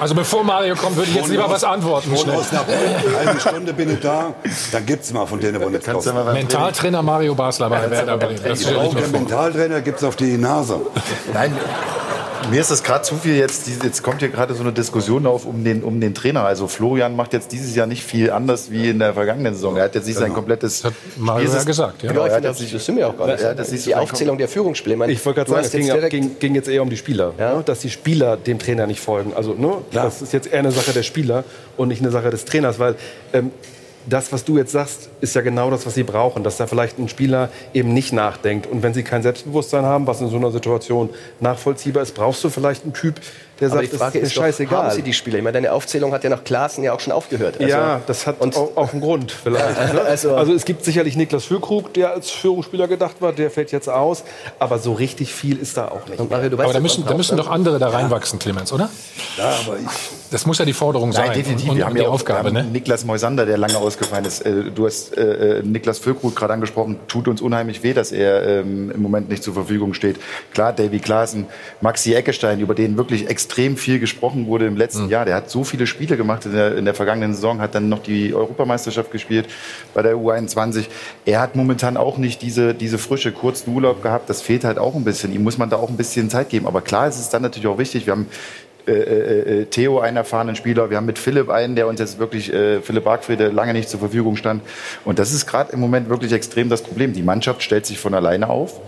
also 0.00 0.14
bevor 0.14 0.44
Mario 0.44 0.74
kommt, 0.74 0.96
würde 0.96 1.10
ich 1.10 1.16
jetzt 1.16 1.28
lieber 1.28 1.48
was 1.48 1.64
antworten. 1.64 2.16
Schnell. 2.16 2.36
aus 2.36 2.52
nach 2.52 2.64
einer 2.66 3.26
halben 3.26 3.40
Stunde 3.40 3.72
bin 3.72 3.92
ich 3.94 4.00
da, 4.00 4.34
dann 4.72 4.86
gibt's 4.86 5.12
mal 5.12 5.26
von 5.26 5.40
denen, 5.40 5.60
wo 5.60 5.68
nichts 5.68 5.86
beim 5.86 6.32
Mentaltrainer 6.32 7.02
Mario 7.02 7.34
Basler 7.34 7.68
bei 7.70 7.90
Werder 7.90 8.16
Bremen. 8.18 8.40
Das 8.42 8.60
Ich 8.60 8.66
stelle 8.66 8.78
ich 8.78 8.82
brauche 8.84 8.96
mir 8.96 9.02
vor. 9.02 9.20
Mentaltrainer, 9.20 9.80
gibt's 9.80 10.04
auf 10.04 10.16
die 10.16 10.36
Nase. 10.38 10.80
Nein, 11.32 11.56
mir 12.50 12.60
ist 12.60 12.70
das 12.70 12.82
gerade 12.82 13.02
zu 13.02 13.16
viel 13.16 13.36
jetzt. 13.36 13.68
Jetzt 13.82 14.02
kommt 14.02 14.20
hier 14.20 14.28
gerade 14.28 14.54
so 14.54 14.62
eine 14.62 14.72
Diskussion 14.72 15.26
auf 15.26 15.46
um 15.46 15.64
den, 15.64 15.82
um 15.82 16.00
den 16.00 16.14
Trainer. 16.14 16.44
Also 16.44 16.66
Florian 16.68 17.14
macht 17.16 17.32
jetzt 17.32 17.52
dieses 17.52 17.74
Jahr 17.74 17.86
nicht 17.86 18.02
viel 18.02 18.30
anders 18.30 18.70
wie 18.70 18.88
in 18.90 18.98
der 18.98 19.14
vergangenen 19.14 19.54
Saison. 19.54 19.76
Er 19.76 19.84
hat 19.84 19.94
jetzt 19.94 20.06
nicht 20.06 20.18
sein 20.18 20.32
komplettes 20.32 20.82
Mario 21.16 21.50
ja 21.50 21.62
gesagt, 21.62 22.02
ja. 22.02 22.08
Genau, 22.10 22.22
Ja, 22.22 22.26
ich 22.26 22.32
er 22.32 22.36
hat 22.36 22.56
finde, 22.56 22.62
das, 22.64 22.72
das 22.72 22.84
sind 22.86 22.96
wir 22.96 23.08
auch 23.08 23.16
gar 23.16 23.26
nicht. 23.26 23.40
Ja, 23.42 23.54
das 23.54 23.72
ist 23.72 23.86
die 23.86 23.90
so 23.90 23.96
Aufzählung 23.96 24.38
der 24.38 24.48
Führungsspiele. 24.48 24.96
meine, 24.96 25.12
Ich 25.12 25.24
wollte 25.24 25.38
gerade 25.40 25.50
sagen, 25.50 25.64
es 25.64 25.70
ging, 25.72 25.86
ja, 25.86 25.94
direkt- 25.94 26.10
ging, 26.10 26.38
ging 26.38 26.54
jetzt 26.54 26.68
eher 26.68 26.82
um 26.82 26.90
die 26.90 26.96
Spieler. 26.96 27.32
Ne? 27.38 27.62
Dass 27.64 27.80
die 27.80 27.90
Spieler 27.90 28.36
dem 28.36 28.58
Trainer 28.58 28.86
nicht 28.86 29.00
folgen. 29.00 29.32
Also 29.34 29.54
ne? 29.54 29.76
das 29.92 30.22
ist 30.22 30.32
jetzt 30.32 30.52
eher 30.52 30.58
eine 30.60 30.72
Sache 30.72 30.92
der 30.92 31.02
Spieler 31.02 31.44
und 31.76 31.88
nicht 31.88 32.02
eine 32.02 32.10
Sache 32.10 32.30
des 32.30 32.44
Trainers. 32.44 32.78
Weil 32.78 32.96
ähm, 33.32 33.50
das, 34.06 34.32
was 34.32 34.44
du 34.44 34.56
jetzt 34.58 34.72
sagst, 34.72 35.08
ist 35.20 35.34
ja 35.34 35.42
genau 35.42 35.70
das, 35.70 35.86
was 35.86 35.94
sie 35.94 36.02
brauchen. 36.02 36.42
Dass 36.42 36.56
da 36.56 36.66
vielleicht 36.66 36.98
ein 36.98 37.08
Spieler 37.08 37.50
eben 37.74 37.92
nicht 37.92 38.12
nachdenkt. 38.12 38.66
Und 38.66 38.82
wenn 38.82 38.94
sie 38.94 39.02
kein 39.02 39.22
Selbstbewusstsein 39.22 39.84
haben, 39.84 40.06
was 40.06 40.20
in 40.20 40.28
so 40.28 40.36
einer 40.36 40.50
Situation 40.50 41.10
nachvollziehbar 41.40 42.02
ist, 42.02 42.14
brauchst 42.14 42.42
du 42.44 42.50
vielleicht 42.50 42.84
einen 42.84 42.94
Typ, 42.94 43.20
der 43.62 43.70
Aber 43.70 43.80
sagt, 43.80 43.92
die 43.92 43.96
Frage 43.96 44.18
ist 44.18 44.28
ist 44.28 44.36
doch, 44.36 44.42
scheißegal. 44.42 44.84
haben 44.84 44.90
sie 44.94 45.02
die 45.02 45.12
Spieler? 45.12 45.38
Ich 45.38 45.44
meine, 45.44 45.54
deine 45.54 45.72
Aufzählung 45.72 46.12
hat 46.12 46.24
ja 46.24 46.30
nach 46.30 46.44
Klaassen 46.44 46.84
ja 46.84 46.92
auch 46.92 47.00
schon 47.00 47.12
aufgehört. 47.12 47.54
Also- 47.58 47.68
ja, 47.70 48.00
das 48.06 48.26
hat 48.26 48.40
auch, 48.40 48.76
auch 48.76 48.92
einen 48.92 49.00
Grund 49.00 49.32
vielleicht. 49.32 49.78
Ja, 49.78 49.92
ne? 49.94 50.00
also- 50.02 50.34
also, 50.34 50.52
es 50.52 50.64
gibt 50.64 50.84
sicherlich 50.84 51.16
Niklas 51.16 51.44
Füllkrug, 51.44 51.94
der 51.94 52.12
als 52.12 52.30
Führungsspieler 52.30 52.88
gedacht 52.88 53.16
war, 53.20 53.32
der 53.32 53.50
fällt 53.50 53.72
jetzt 53.72 53.88
aus. 53.88 54.24
Aber 54.58 54.78
so 54.78 54.92
richtig 54.92 55.32
viel 55.32 55.58
ist 55.58 55.76
da 55.76 55.88
auch 55.88 56.06
nicht. 56.08 56.18
Mario, 56.30 56.50
du 56.50 56.58
weißt 56.58 56.64
Aber 56.64 56.72
da 56.74 56.80
müssen, 56.80 57.06
da 57.06 57.14
müssen 57.14 57.36
doch 57.36 57.48
andere 57.48 57.78
da 57.78 57.88
reinwachsen, 57.88 58.38
Clemens, 58.38 58.72
oder? 58.72 58.90
Ja, 59.38 59.44
aber 59.64 59.78
ich, 59.78 59.86
Das 60.30 60.44
muss 60.46 60.58
ja 60.58 60.64
die 60.64 60.72
Forderung 60.72 61.12
sein. 61.12 61.26
Nein, 61.28 61.38
definitiv. 61.38 61.70
Und, 61.70 61.76
wir 61.76 61.84
haben 61.86 61.94
die 61.94 62.02
ja 62.02 62.08
auch 62.08 62.14
Aufgabe, 62.14 62.52
wir 62.52 62.58
haben 62.60 62.66
ne? 62.66 62.72
Niklas 62.72 63.04
Moisander, 63.04 63.46
der 63.46 63.58
lange 63.58 63.76
ausgefallen 63.78 64.24
ist. 64.24 64.40
Äh, 64.44 64.64
Du 64.74 64.86
hast 64.86 65.16
äh, 65.16 65.58
äh, 65.58 65.62
Niklas 65.62 65.98
Füllkrug 65.98 66.34
gerade 66.34 66.52
angesprochen. 66.54 66.98
Tut 67.06 67.28
uns 67.28 67.40
unheimlich 67.40 67.82
weh, 67.82 67.92
dass 67.92 68.10
er 68.12 68.42
ähm, 68.60 68.90
im 68.90 69.00
Moment 69.02 69.28
nicht 69.28 69.42
zur 69.42 69.54
Verfügung 69.54 69.94
steht. 69.94 70.16
Klar, 70.54 70.72
Davy 70.72 70.98
Klaassen, 70.98 71.46
Maxi 71.80 72.14
Eckestein, 72.14 72.58
über 72.60 72.74
den 72.74 72.96
wirklich 72.96 73.28
extrem 73.28 73.51
viel 73.54 73.98
gesprochen 73.98 74.46
wurde 74.46 74.66
im 74.66 74.76
letzten 74.76 75.08
Jahr. 75.08 75.24
Der 75.24 75.34
hat 75.34 75.50
so 75.50 75.64
viele 75.64 75.86
Spiele 75.86 76.16
gemacht 76.16 76.46
in 76.46 76.52
der, 76.52 76.76
in 76.76 76.84
der 76.84 76.94
vergangenen 76.94 77.34
Saison, 77.34 77.60
hat 77.60 77.74
dann 77.74 77.88
noch 77.88 78.02
die 78.02 78.34
Europameisterschaft 78.34 79.10
gespielt 79.10 79.46
bei 79.94 80.02
der 80.02 80.16
U21. 80.16 80.86
Er 81.24 81.40
hat 81.40 81.54
momentan 81.56 81.96
auch 81.96 82.18
nicht 82.18 82.42
diese, 82.42 82.74
diese 82.74 82.98
frische, 82.98 83.32
kurzen 83.32 83.74
Urlaub 83.74 84.02
gehabt. 84.02 84.28
Das 84.30 84.42
fehlt 84.42 84.64
halt 84.64 84.78
auch 84.78 84.94
ein 84.94 85.04
bisschen. 85.04 85.34
Ihm 85.34 85.42
muss 85.42 85.58
man 85.58 85.70
da 85.70 85.76
auch 85.76 85.88
ein 85.88 85.96
bisschen 85.96 86.30
Zeit 86.30 86.48
geben. 86.48 86.66
Aber 86.66 86.80
klar 86.80 87.08
ist 87.08 87.18
es 87.18 87.28
dann 87.28 87.42
natürlich 87.42 87.66
auch 87.66 87.78
wichtig. 87.78 88.06
Wir 88.06 88.12
haben 88.12 88.26
äh, 88.86 88.92
äh, 88.92 89.64
Theo 89.66 90.00
einen 90.00 90.16
erfahrenen 90.16 90.56
Spieler, 90.56 90.90
wir 90.90 90.96
haben 90.96 91.06
mit 91.06 91.18
Philipp 91.18 91.50
einen, 91.50 91.76
der 91.76 91.86
uns 91.86 92.00
jetzt 92.00 92.18
wirklich, 92.18 92.52
äh, 92.52 92.80
Philipp 92.80 93.04
Bargfriede, 93.04 93.48
lange 93.48 93.74
nicht 93.74 93.88
zur 93.88 94.00
Verfügung 94.00 94.34
stand. 94.34 94.62
Und 95.04 95.20
das 95.20 95.32
ist 95.32 95.46
gerade 95.46 95.72
im 95.72 95.78
Moment 95.78 96.08
wirklich 96.08 96.32
extrem 96.32 96.68
das 96.68 96.82
Problem. 96.82 97.12
Die 97.12 97.22
Mannschaft 97.22 97.62
stellt 97.62 97.86
sich 97.86 98.00
von 98.00 98.12
alleine 98.12 98.48
auf. 98.48 98.80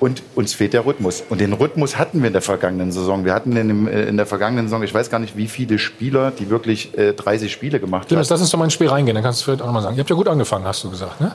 Und 0.00 0.22
uns 0.34 0.54
fehlt 0.54 0.72
der 0.72 0.86
Rhythmus. 0.86 1.24
Und 1.28 1.40
den 1.40 1.52
Rhythmus 1.52 1.98
hatten 1.98 2.20
wir 2.20 2.28
in 2.28 2.32
der 2.32 2.42
vergangenen 2.42 2.92
Saison. 2.92 3.24
Wir 3.24 3.34
hatten 3.34 3.56
in, 3.56 3.68
dem, 3.68 3.88
äh, 3.88 4.04
in 4.04 4.16
der 4.16 4.26
vergangenen 4.26 4.66
Saison, 4.66 4.82
ich 4.82 4.94
weiß 4.94 5.10
gar 5.10 5.18
nicht, 5.18 5.36
wie 5.36 5.48
viele 5.48 5.78
Spieler, 5.78 6.30
die 6.30 6.50
wirklich 6.50 6.96
äh, 6.96 7.12
30 7.12 7.52
Spiele 7.52 7.80
gemacht 7.80 8.10
haben. 8.10 8.18
Lass 8.18 8.30
uns 8.30 8.50
doch 8.50 8.58
mal 8.58 8.64
ins 8.64 8.74
Spiel 8.74 8.88
reingehen, 8.88 9.14
dann 9.14 9.24
kannst 9.24 9.40
du 9.40 9.44
vielleicht 9.46 9.62
auch 9.62 9.66
noch 9.66 9.72
mal 9.72 9.82
sagen. 9.82 9.96
Ihr 9.96 10.00
habt 10.00 10.10
ja 10.10 10.16
gut 10.16 10.28
angefangen, 10.28 10.64
hast 10.66 10.84
du 10.84 10.90
gesagt, 10.90 11.20
ne? 11.20 11.34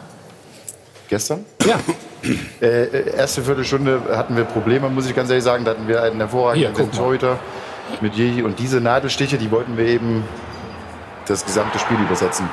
Gestern? 1.09 1.45
Ja. 1.65 1.79
Äh, 2.61 2.83
äh, 2.85 3.17
erste 3.17 3.41
Viertelstunde 3.41 4.01
hatten 4.11 4.37
wir 4.37 4.45
Probleme, 4.45 4.89
muss 4.89 5.05
ich 5.07 5.15
ganz 5.15 5.29
ehrlich 5.29 5.43
sagen. 5.43 5.65
Da 5.65 5.71
hatten 5.71 5.87
wir 5.87 6.01
einen 6.01 6.19
hervorragenden. 6.19 6.91
Torhüter 6.91 7.37
mit 7.99 8.15
Jehi. 8.15 8.41
Und 8.41 8.59
diese 8.59 8.79
Nadelstiche, 8.79 9.37
die 9.37 9.51
wollten 9.51 9.77
wir 9.77 9.85
eben 9.85 10.23
das 11.27 11.45
gesamte 11.45 11.79
Spiel 11.79 11.97
übersetzen. 11.99 12.49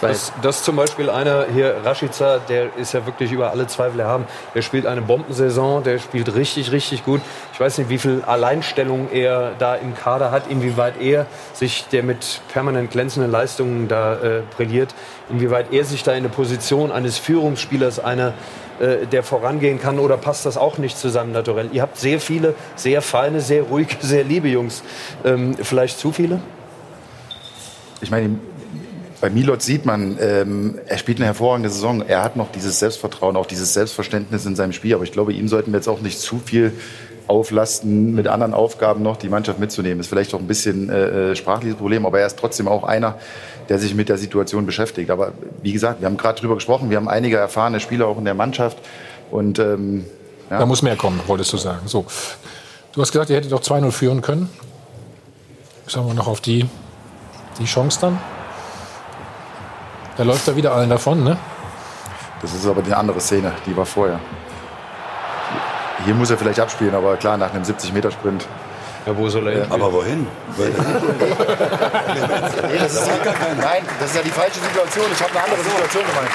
Das, 0.00 0.32
das 0.42 0.62
zum 0.62 0.76
Beispiel 0.76 1.10
einer 1.10 1.46
hier, 1.52 1.76
Rashica, 1.84 2.38
der 2.48 2.76
ist 2.76 2.92
ja 2.92 3.04
wirklich 3.06 3.32
über 3.32 3.50
alle 3.50 3.66
Zweifel 3.66 4.00
erhaben. 4.00 4.24
Der 4.54 4.62
spielt 4.62 4.86
eine 4.86 5.02
Bombensaison, 5.02 5.82
der 5.82 5.98
spielt 5.98 6.34
richtig, 6.34 6.72
richtig 6.72 7.04
gut. 7.04 7.20
Ich 7.52 7.60
weiß 7.60 7.78
nicht, 7.78 7.90
wie 7.90 7.98
viel 7.98 8.22
Alleinstellung 8.26 9.08
er 9.12 9.52
da 9.58 9.74
im 9.74 9.94
Kader 9.94 10.30
hat, 10.30 10.48
inwieweit 10.48 11.00
er 11.00 11.26
sich, 11.52 11.86
der 11.92 12.02
mit 12.02 12.40
permanent 12.52 12.90
glänzenden 12.90 13.30
Leistungen 13.30 13.88
da 13.88 14.14
äh, 14.14 14.42
brilliert, 14.56 14.94
inwieweit 15.30 15.72
er 15.72 15.84
sich 15.84 16.02
da 16.02 16.12
in 16.12 16.18
eine 16.18 16.28
Position 16.28 16.90
eines 16.90 17.18
Führungsspielers, 17.18 17.98
einer, 17.98 18.34
äh, 18.80 19.06
der 19.06 19.22
vorangehen 19.22 19.80
kann, 19.80 19.98
oder 19.98 20.16
passt 20.16 20.46
das 20.46 20.56
auch 20.56 20.78
nicht 20.78 20.98
zusammen 20.98 21.32
naturell? 21.32 21.68
Ihr 21.72 21.82
habt 21.82 21.98
sehr 21.98 22.20
viele, 22.20 22.54
sehr 22.76 23.02
feine, 23.02 23.40
sehr 23.40 23.62
ruhige, 23.62 23.96
sehr 24.00 24.24
liebe 24.24 24.48
Jungs. 24.48 24.82
Ähm, 25.24 25.54
vielleicht 25.62 25.98
zu 25.98 26.12
viele? 26.12 26.40
Ich 28.00 28.10
meine, 28.10 28.38
bei 29.24 29.30
Milot 29.30 29.62
sieht 29.62 29.86
man, 29.86 30.18
ähm, 30.20 30.78
er 30.84 30.98
spielt 30.98 31.16
eine 31.16 31.24
hervorragende 31.24 31.70
Saison. 31.70 32.02
Er 32.06 32.22
hat 32.22 32.36
noch 32.36 32.52
dieses 32.52 32.78
Selbstvertrauen, 32.78 33.38
auch 33.38 33.46
dieses 33.46 33.72
Selbstverständnis 33.72 34.44
in 34.44 34.54
seinem 34.54 34.74
Spiel. 34.74 34.94
Aber 34.94 35.04
ich 35.04 35.12
glaube, 35.12 35.32
ihm 35.32 35.48
sollten 35.48 35.72
wir 35.72 35.78
jetzt 35.78 35.88
auch 35.88 36.02
nicht 36.02 36.20
zu 36.20 36.38
viel 36.44 36.74
auflasten, 37.26 38.14
mit 38.14 38.28
anderen 38.28 38.52
Aufgaben 38.52 39.02
noch 39.02 39.16
die 39.16 39.30
Mannschaft 39.30 39.58
mitzunehmen. 39.58 39.98
Ist 40.00 40.08
vielleicht 40.08 40.34
auch 40.34 40.40
ein 40.40 40.46
bisschen 40.46 40.90
äh, 40.90 41.30
äh, 41.30 41.36
sprachliches 41.36 41.78
Problem, 41.78 42.04
aber 42.04 42.20
er 42.20 42.26
ist 42.26 42.38
trotzdem 42.38 42.68
auch 42.68 42.84
einer, 42.84 43.18
der 43.70 43.78
sich 43.78 43.94
mit 43.94 44.10
der 44.10 44.18
Situation 44.18 44.66
beschäftigt. 44.66 45.08
Aber 45.08 45.32
wie 45.62 45.72
gesagt, 45.72 46.02
wir 46.02 46.06
haben 46.06 46.18
gerade 46.18 46.38
drüber 46.38 46.56
gesprochen, 46.56 46.90
wir 46.90 46.98
haben 46.98 47.08
einige 47.08 47.38
erfahrene 47.38 47.80
Spieler 47.80 48.08
auch 48.08 48.18
in 48.18 48.26
der 48.26 48.34
Mannschaft. 48.34 48.76
Und 49.30 49.58
ähm, 49.58 50.04
ja. 50.50 50.58
Da 50.58 50.66
muss 50.66 50.82
mehr 50.82 50.96
kommen, 50.96 51.18
wolltest 51.26 51.50
du 51.50 51.56
sagen. 51.56 51.80
So. 51.86 52.04
Du 52.92 53.00
hast 53.00 53.10
gesagt, 53.10 53.30
ihr 53.30 53.36
hättet 53.36 53.52
doch 53.52 53.62
2-0 53.62 53.90
führen 53.90 54.20
können. 54.20 54.50
Schauen 55.86 56.08
wir 56.08 56.12
noch 56.12 56.28
auf 56.28 56.42
die, 56.42 56.66
die 57.58 57.64
Chance 57.64 58.00
dann. 58.02 58.18
Da 60.16 60.22
läuft 60.22 60.46
er 60.48 60.56
wieder 60.56 60.72
allen 60.72 60.88
davon, 60.90 61.22
ne? 61.24 61.36
Das 62.42 62.52
ist 62.54 62.66
aber 62.66 62.82
eine 62.84 62.96
andere 62.96 63.20
Szene, 63.20 63.52
die 63.66 63.76
war 63.76 63.86
vorher. 63.86 64.20
Hier 66.04 66.14
muss 66.14 66.30
er 66.30 66.38
vielleicht 66.38 66.60
abspielen, 66.60 66.94
aber 66.94 67.16
klar, 67.16 67.36
nach 67.36 67.52
einem 67.52 67.64
70-Meter-Sprint. 67.64 68.46
Ja, 69.06 69.14
wo 69.16 69.28
soll 69.28 69.48
er 69.48 69.70
Aber 69.70 69.92
wohin? 69.92 70.26
Nee, 70.56 70.64
das 72.78 72.94
ist 72.94 73.06
nein, 73.60 73.82
das 74.00 74.10
ist 74.10 74.16
ja 74.16 74.22
die 74.22 74.30
falsche 74.30 74.60
Situation. 74.60 75.04
Ich 75.12 75.20
habe 75.22 75.30
eine 75.32 75.42
andere 75.44 75.62
Situation 75.62 76.02
gemeint. 76.06 76.30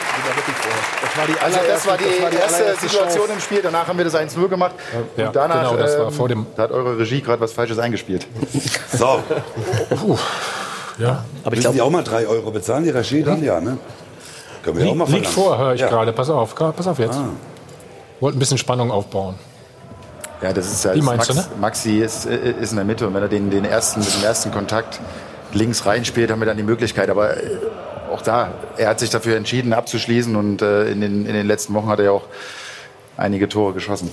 Das 1.02 1.18
war 1.18 1.26
die 1.28 1.40
Also 1.42 1.60
das 1.68 1.88
war 1.88 1.98
die, 1.98 2.04
das 2.06 2.22
war 2.22 2.30
die 2.30 2.38
erste 2.38 2.76
Situation 2.88 3.18
Chance. 3.18 3.34
im 3.34 3.40
Spiel. 3.40 3.62
Danach 3.64 3.88
haben 3.88 3.98
wir 3.98 4.06
das 4.06 4.14
1-0 4.16 4.48
gemacht. 4.48 4.74
Ja, 5.18 5.28
und 5.28 5.36
danach 5.36 5.56
genau, 5.72 5.78
das 5.78 5.98
war 5.98 6.08
ähm, 6.08 6.14
vor 6.14 6.28
dem- 6.28 6.46
da 6.56 6.64
hat 6.64 6.72
eure 6.72 6.98
Regie 7.00 7.22
gerade 7.22 7.42
was 7.42 7.54
Falsches 7.54 7.80
eingespielt. 7.80 8.28
So. 8.94 9.24
Ja. 11.00 11.24
Aber 11.44 11.56
ich 11.56 11.62
glaube, 11.62 11.76
die 11.76 11.82
auch 11.82 11.90
mal 11.90 12.04
drei 12.04 12.28
Euro 12.28 12.52
bezahlen, 12.52 12.84
die 12.84 12.90
Regie 12.90 13.24
dann 13.24 13.44
ja, 13.44 13.60
ne? 13.60 13.78
Können 14.64 14.78
wir 14.78 14.90
auch 14.90 14.96
mal 14.96 15.06
Liegt 15.10 15.28
verlangen. 15.28 15.34
vor, 15.34 15.58
höre 15.58 15.74
ich 15.74 15.82
Ja. 15.82 15.88
gerade. 15.88 16.12
Pass 16.14 16.30
auf, 16.30 16.54
pass 16.56 16.88
auf 16.88 17.00
jetzt. 17.00 17.18
Ah. 17.18 17.30
Wollt 18.20 18.36
ein 18.36 18.40
bisschen 18.40 18.58
Spannung 18.58 18.92
aufbauen. 18.92 19.36
Ja, 20.42 20.54
das 20.54 20.72
ist 20.72 20.84
ja 20.86 20.94
Wie 20.96 21.02
meinst 21.02 21.30
du, 21.30 21.34
Max, 21.34 21.50
ne? 21.50 21.56
Maxi 21.60 22.00
ist, 22.00 22.26
äh, 22.26 22.52
ist 22.62 22.72
in 22.72 22.76
der 22.78 22.86
Mitte 22.86 23.08
und 23.08 23.14
wenn 23.14 23.22
er 23.22 23.30
den, 23.30 23.50
den 23.50 23.66
ersten, 23.66 24.00
mit 24.02 24.14
dem 24.14 24.24
ersten 24.24 24.52
Kontakt 24.52 25.00
links 25.54 25.86
reinspielt, 25.86 26.32
haben 26.32 26.40
wir 26.40 26.46
dann 26.46 26.58
die 26.58 26.64
Möglichkeit. 26.64 27.10
Aber 27.10 27.38
äh, 27.38 27.42
auch 28.12 28.22
da, 28.22 28.50
er 28.78 28.90
hat 28.90 29.00
sich 29.00 29.10
dafür 29.10 29.36
entschieden 29.38 29.74
abzuschließen 29.74 30.36
und 30.36 30.62
äh, 30.62 30.90
in, 30.92 31.02
den, 31.02 31.26
in 31.26 31.34
den 31.34 31.48
letzten 31.48 31.74
Wochen 31.74 31.88
hat 31.88 32.00
er 32.00 32.06
ja 32.06 32.12
auch 32.12 32.24
einige 33.18 33.48
Tore 33.50 33.74
geschossen. 33.74 34.12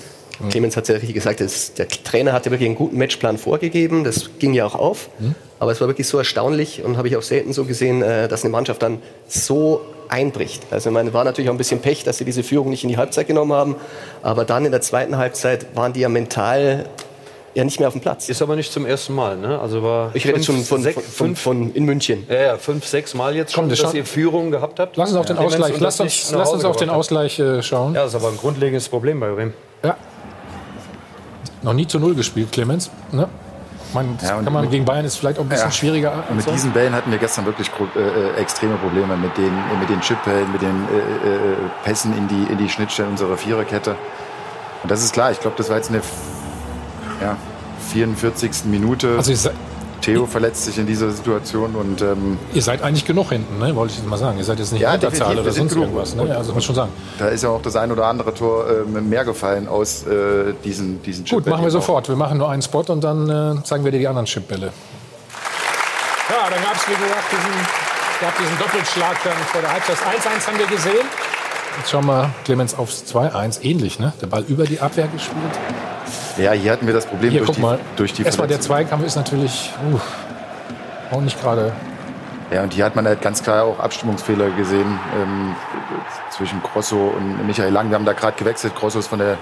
Clemens 0.51 0.77
hat 0.77 0.85
es 0.85 0.89
ja 0.89 0.95
richtig 0.95 1.15
gesagt, 1.15 1.41
das, 1.41 1.75
der 1.75 1.89
Trainer 1.89 2.33
hatte 2.33 2.51
wirklich 2.51 2.69
einen 2.69 2.77
guten 2.77 2.99
Matchplan 2.99 3.39
vorgegeben. 3.39 4.05
Das 4.05 4.31
ging 4.39 4.55
ja 4.55 4.67
auch 4.67 4.75
auf. 4.75 5.09
Aber 5.59 5.73
es 5.73 5.81
war 5.81 5.89
wirklich 5.89 6.07
so 6.07 6.19
erstaunlich 6.19 6.83
und 6.85 6.97
habe 6.97 7.09
ich 7.09 7.17
auch 7.17 7.23
selten 7.23 7.53
so 7.53 7.65
gesehen, 7.65 8.03
äh, 8.03 8.29
dass 8.29 8.45
eine 8.45 8.51
Mannschaft 8.51 8.83
dann 8.83 8.99
so 9.27 9.81
einbricht. 10.09 10.63
Also 10.71 10.91
ich 10.91 10.95
meine, 10.95 11.13
war 11.13 11.25
natürlich 11.25 11.49
auch 11.49 11.55
ein 11.55 11.59
bisschen 11.59 11.81
Pech, 11.81 12.05
dass 12.05 12.19
sie 12.19 12.25
diese 12.25 12.43
Führung 12.43 12.71
nicht 12.71 12.85
in 12.85 12.91
die 12.91 12.97
Halbzeit 12.97 13.27
genommen 13.27 13.53
haben. 13.53 13.77
Aber 14.23 14.45
dann 14.45 14.65
in 14.65 14.71
der 14.71 14.83
zweiten 14.83 15.17
Halbzeit 15.17 15.75
waren 15.75 15.93
die 15.93 16.01
ja 16.01 16.09
mental 16.09 16.87
ja 17.55 17.65
nicht 17.65 17.79
mehr 17.79 17.89
auf 17.89 17.95
dem 17.95 18.03
Platz. 18.03 18.29
Ist 18.29 18.43
aber 18.43 18.55
nicht 18.55 18.71
zum 18.71 18.85
ersten 18.85 19.15
Mal, 19.15 19.39
ne? 19.39 19.59
Also 19.59 19.83
war 19.83 20.11
Ich 20.13 20.27
rede 20.27 20.37
jetzt 20.37 20.45
schon 20.45 20.63
von, 20.63 20.83
sechs, 20.83 21.03
von, 21.03 21.35
von, 21.35 21.37
von 21.37 21.75
in 21.75 21.85
München. 21.85 22.27
Ja, 22.29 22.43
ja, 22.43 22.57
fünf, 22.59 22.87
sechs 22.87 23.15
Mal 23.15 23.35
jetzt 23.35 23.55
schon, 23.55 23.63
Komm, 23.65 23.71
das 23.71 23.81
dass 23.81 23.95
ihr 23.95 24.05
Führung 24.05 24.51
gehabt 24.51 24.79
habt. 24.79 24.99
Lass 24.99 25.09
uns 25.09 25.19
auf 25.19 25.27
den 25.27 25.39
Ausgleich, 25.39 25.81
lass 25.81 25.99
uns, 25.99 26.31
lass 26.33 26.53
uns 26.53 26.65
auf 26.67 26.77
den 26.77 26.91
Ausgleich 26.91 27.39
äh, 27.39 27.63
schauen. 27.63 27.95
Ja, 27.95 28.03
das 28.03 28.15
ist 28.15 28.21
aber 28.21 28.29
ein 28.29 28.37
grundlegendes 28.37 28.91
Problem 28.91 29.21
bei 29.21 29.31
Bremen. 29.31 29.55
Ja. 29.83 29.97
Noch 31.67 31.75
nie 31.75 31.87
zu 31.89 31.99
Null 31.99 32.15
gespielt, 32.15 32.53
Clemens. 32.53 32.91
Ne? 33.11 33.27
Man, 33.93 34.17
Ja, 34.23 34.41
kann 34.41 34.53
man 34.53 34.63
mit- 34.63 34.71
gegen 34.71 34.85
Bayern 34.85 35.05
ist 35.05 35.17
vielleicht 35.17 35.39
auch 35.39 35.43
ein 35.43 35.49
bisschen 35.49 35.67
Ja. 35.67 35.73
schwieriger. 35.73 36.25
Und 36.31 36.37
mit 36.37 36.49
diesen 36.49 36.71
Bällen 36.71 36.95
hatten 36.95 37.11
wir 37.11 37.19
gestern 37.19 37.45
wirklich 37.45 37.69
äh, 37.97 38.01
äh, 38.01 38.41
extreme 38.41 38.77
Probleme 38.77 39.17
mit 39.17 39.37
den, 39.37 39.47
äh, 39.47 39.77
mit 39.81 39.89
den 39.89 40.01
Chipbällen, 40.01 40.51
mit 40.53 40.63
den 40.63 40.69
äh, 40.69 41.29
äh, 41.29 41.57
Pässen 41.85 42.17
in 42.17 42.29
die, 42.29 42.53
in 42.53 42.59
die 42.59 42.69
Schnittstellen 42.69 43.11
unserer 43.11 43.37
Viererkette. 43.37 43.97
Und 44.85 44.91
das 44.93 45.03
ist 45.03 45.13
klar, 45.13 45.33
ich 45.33 45.41
glaube, 45.41 45.57
das 45.57 45.69
war 45.69 45.77
jetzt 45.77 45.89
eine 45.91 46.03
ja, 47.21 47.37
44. 47.89 48.67
Minute. 48.67 49.15
Also 49.17 49.35
se 49.35 49.51
Theo 50.03 50.27
verletzt 50.27 50.65
sich 50.65 50.79
in 50.79 50.87
dieser 50.87 51.11
Situation 51.11 51.75
und 51.75 52.01
ähm, 52.03 52.39
ihr 52.55 52.63
seid 52.63 52.83
eigentlich 52.83 53.05
genug 53.05 53.31
hinten, 53.31 53.59
ne? 53.59 53.75
wollte 53.75 53.95
ich 53.97 54.05
mal 54.09 54.17
sagen. 54.19 54.39
Ihr 54.39 54.45
seid 54.45 54.59
jetzt 54.59 54.73
nicht 54.73 54.83
Ja, 54.83 54.95
Unterzahl 54.95 55.35
definitiv, 55.35 55.43
oder 55.45 55.53
sonst 55.53 55.73
genug. 55.73 55.85
irgendwas. 55.87 56.15
Ne? 56.15 56.37
Also 56.37 56.53
muss 56.53 56.65
schon 56.65 56.75
sagen. 56.75 56.93
da 57.19 57.29
ist 57.29 57.43
ja 57.43 57.49
auch 57.49 57.63
das 57.63 57.75
ein 57.77 57.91
oder 57.91 58.07
andere 58.07 58.33
Tor 58.35 58.67
äh, 58.69 58.85
mehr 59.01 59.25
gefallen 59.25 59.67
aus 59.69 60.07
äh, 60.07 60.53
diesen, 60.65 61.03
diesen 61.03 61.25
Gut, 61.25 61.29
Chipbällen 61.31 61.51
machen 61.51 61.63
wir 61.65 61.69
auch. 61.69 61.73
sofort. 61.73 62.09
Wir 62.09 62.17
machen 62.17 62.39
nur 62.39 62.51
einen 62.51 62.63
Spot 62.63 62.85
und 62.89 63.03
dann 63.03 63.29
äh, 63.59 63.63
zeigen 63.65 63.85
wir 63.85 63.91
dir 63.93 63.99
die 63.99 64.09
anderen 64.09 64.27
Chipbälle. 64.27 64.67
Ja, 66.29 66.51
dann 66.51 66.63
gab 66.63 66.75
es, 66.77 66.87
wie 66.89 66.93
gesagt, 66.93 67.33
diesen, 67.33 68.21
gab 68.21 68.39
diesen 68.39 68.59
Doppelschlag 68.59 69.17
dann 69.25 69.37
vor 69.53 69.61
der 69.61 69.73
Halbzeit. 69.73 69.97
1-1 69.97 70.47
haben 70.47 70.59
wir 70.59 70.67
gesehen. 70.67 71.07
Jetzt 71.79 71.91
schauen 71.91 72.07
wir 72.07 72.31
Clemens 72.45 72.75
aufs 72.79 73.05
2-1. 73.13 73.63
Ähnlich, 73.63 73.99
ne? 73.99 74.13
Der 74.21 74.27
Ball 74.29 74.45
über 74.49 74.65
die 74.65 74.81
Abwehr 74.81 75.09
gespielt. 75.09 75.37
Ja, 76.39 76.53
hier 76.53 76.73
hatten 76.73 76.87
wir 76.87 76.95
das 76.95 77.07
Problem 77.07 77.31
Hier, 77.31 77.41
durch, 77.41 77.49
guck 77.49 77.57
die, 77.57 77.63
mal. 77.63 77.79
durch 77.97 78.13
die 78.13 78.23
Erstmal 78.23 78.49
der. 78.49 78.61
Zweikampf 78.61 79.05
ist 79.05 79.17
natürlich 79.17 79.73
uh, 79.93 81.15
auch 81.15 81.21
nicht 81.21 81.41
gerade. 81.41 81.73
Ja, 82.51 82.63
und 82.63 82.73
hier 82.73 82.85
hat 82.85 82.95
man 82.95 83.07
halt 83.07 83.23
ganz 83.23 83.43
klar 83.43 83.65
auch 83.65 83.81
Abstimmungsfehler 83.81 84.51
gesehen 84.51 84.99
ähm, 85.21 85.57
zwischen 86.31 86.63
Grosso 86.63 86.97
und 87.17 87.47
Michael 87.47 87.73
Lang. 87.73 87.91
Wir 87.91 87.97
haben 87.97 88.05
da 88.05 88.13
gerade 88.13 88.37
gewechselt. 88.37 88.75
Grosso 88.77 88.99
ist 88.99 89.09
von 89.09 89.19
der 89.19 89.39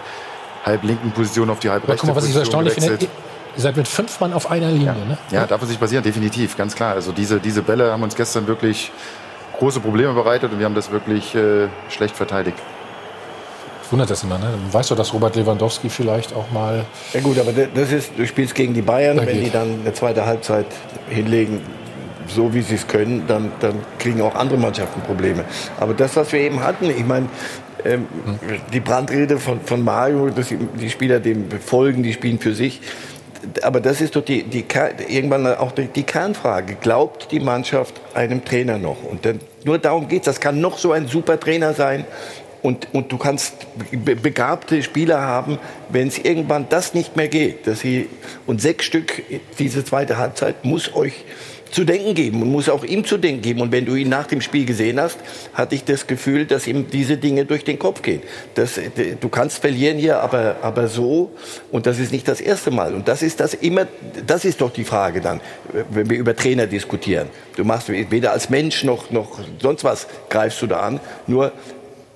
halblinken 0.64 1.10
Position 1.10 1.50
auf 1.50 1.58
die 1.58 1.68
halbrechte 1.68 2.00
guck 2.00 2.08
mal, 2.08 2.16
was 2.16 2.24
ich 2.26 2.32
so 2.32 2.40
Position 2.40 2.66
erstaunlich 2.66 2.98
finde. 2.98 3.08
Ihr 3.56 3.62
seid 3.62 3.76
mit 3.76 3.86
fünf 3.86 4.18
Mann 4.20 4.32
auf 4.32 4.50
einer 4.50 4.68
Linie, 4.68 4.94
ne? 5.06 5.18
Ja, 5.30 5.46
darf 5.46 5.62
es 5.62 5.68
nicht 5.68 5.78
passieren, 5.78 6.02
definitiv, 6.02 6.56
ganz 6.56 6.74
klar. 6.74 6.94
Also 6.94 7.12
diese, 7.12 7.38
diese 7.38 7.62
Bälle 7.62 7.92
haben 7.92 8.02
uns 8.02 8.16
gestern 8.16 8.46
wirklich 8.48 8.90
große 9.58 9.78
Probleme 9.80 10.12
bereitet 10.12 10.52
und 10.52 10.58
wir 10.58 10.66
haben 10.66 10.74
das 10.74 10.90
wirklich 10.90 11.34
äh, 11.34 11.68
schlecht 11.88 12.16
verteidigt. 12.16 12.58
Wundert 13.94 14.10
das 14.10 14.24
immer, 14.24 14.38
ne? 14.38 14.46
Weißt 14.72 14.90
du, 14.90 14.96
dass 14.96 15.14
Robert 15.14 15.36
Lewandowski 15.36 15.88
vielleicht 15.88 16.34
auch 16.34 16.50
mal. 16.50 16.84
Ja 17.12 17.20
gut, 17.20 17.38
aber 17.38 17.52
das 17.52 17.92
ist, 17.92 18.10
du 18.16 18.26
spielst 18.26 18.56
gegen 18.56 18.74
die 18.74 18.82
Bayern, 18.82 19.18
wenn 19.18 19.26
geht. 19.26 19.46
die 19.46 19.50
dann 19.50 19.82
eine 19.82 19.92
zweite 19.92 20.26
Halbzeit 20.26 20.66
hinlegen, 21.08 21.60
so 22.26 22.52
wie 22.52 22.62
sie 22.62 22.74
es 22.74 22.88
können, 22.88 23.22
dann, 23.28 23.52
dann 23.60 23.76
kriegen 24.00 24.20
auch 24.20 24.34
andere 24.34 24.58
Mannschaften 24.58 25.00
Probleme. 25.02 25.44
Aber 25.78 25.94
das, 25.94 26.16
was 26.16 26.32
wir 26.32 26.40
eben 26.40 26.64
hatten, 26.64 26.90
ich 26.90 27.06
meine, 27.06 27.28
ähm, 27.84 28.08
die 28.72 28.80
Brandrede 28.80 29.38
von, 29.38 29.60
von 29.60 29.84
Mario, 29.84 30.28
dass 30.28 30.48
die, 30.48 30.90
Spieler 30.90 31.20
dem 31.20 31.48
folgen, 31.52 32.02
die 32.02 32.12
spielen 32.12 32.40
für 32.40 32.52
sich. 32.52 32.80
Aber 33.62 33.78
das 33.78 34.00
ist 34.00 34.16
doch 34.16 34.24
die, 34.24 34.42
die, 34.42 34.64
irgendwann 35.06 35.46
auch 35.46 35.70
die, 35.70 36.02
Kernfrage. 36.02 36.78
Glaubt 36.80 37.30
die 37.30 37.38
Mannschaft 37.38 38.00
einem 38.12 38.44
Trainer 38.44 38.76
noch? 38.76 39.04
Und 39.04 39.24
dann, 39.24 39.38
nur 39.64 39.78
darum 39.78 40.08
geht's. 40.08 40.24
Das 40.24 40.40
kann 40.40 40.60
noch 40.60 40.78
so 40.78 40.90
ein 40.90 41.06
super 41.06 41.38
Trainer 41.38 41.74
sein. 41.74 42.04
Und, 42.64 42.88
und 42.94 43.12
du 43.12 43.18
kannst 43.18 43.66
be- 43.92 44.16
begabte 44.16 44.82
Spieler 44.82 45.20
haben, 45.20 45.58
wenn 45.90 46.08
es 46.08 46.16
irgendwann 46.16 46.66
das 46.70 46.94
nicht 46.94 47.14
mehr 47.14 47.28
geht. 47.28 47.66
Dass 47.66 47.80
sie, 47.80 48.08
und 48.46 48.62
sechs 48.62 48.86
Stück, 48.86 49.22
diese 49.58 49.84
zweite 49.84 50.16
Halbzeit 50.16 50.64
muss 50.64 50.94
euch 50.94 51.26
zu 51.70 51.84
denken 51.84 52.14
geben 52.14 52.40
und 52.40 52.52
muss 52.52 52.68
auch 52.68 52.84
ihm 52.84 53.04
zu 53.04 53.18
denken 53.18 53.42
geben. 53.42 53.60
Und 53.60 53.70
wenn 53.72 53.84
du 53.84 53.96
ihn 53.96 54.08
nach 54.08 54.28
dem 54.28 54.40
Spiel 54.40 54.64
gesehen 54.64 54.98
hast, 54.98 55.18
hatte 55.52 55.74
ich 55.74 55.84
das 55.84 56.06
Gefühl, 56.06 56.46
dass 56.46 56.66
ihm 56.66 56.88
diese 56.88 57.16
Dinge 57.18 57.44
durch 57.44 57.64
den 57.64 57.78
Kopf 57.78 58.00
gehen. 58.00 58.22
Das, 58.54 58.80
du 59.20 59.28
kannst 59.28 59.58
verlieren 59.58 59.98
hier, 59.98 60.20
aber, 60.20 60.56
aber 60.62 60.86
so. 60.88 61.32
Und 61.70 61.86
das 61.86 61.98
ist 61.98 62.12
nicht 62.12 62.28
das 62.28 62.40
erste 62.40 62.70
Mal. 62.70 62.94
Und 62.94 63.08
das 63.08 63.22
ist 63.22 63.40
das 63.40 63.54
immer, 63.54 63.86
das 64.26 64.46
ist 64.46 64.60
doch 64.62 64.72
die 64.72 64.84
Frage 64.84 65.20
dann, 65.20 65.40
wenn 65.90 66.08
wir 66.08 66.16
über 66.16 66.34
Trainer 66.34 66.66
diskutieren. 66.66 67.28
Du 67.56 67.64
machst 67.64 67.88
weder 67.90 68.32
als 68.32 68.48
Mensch 68.48 68.84
noch, 68.84 69.10
noch 69.10 69.40
sonst 69.60 69.84
was 69.84 70.06
greifst 70.30 70.62
du 70.62 70.68
da 70.68 70.80
an. 70.80 71.00
Nur 71.26 71.52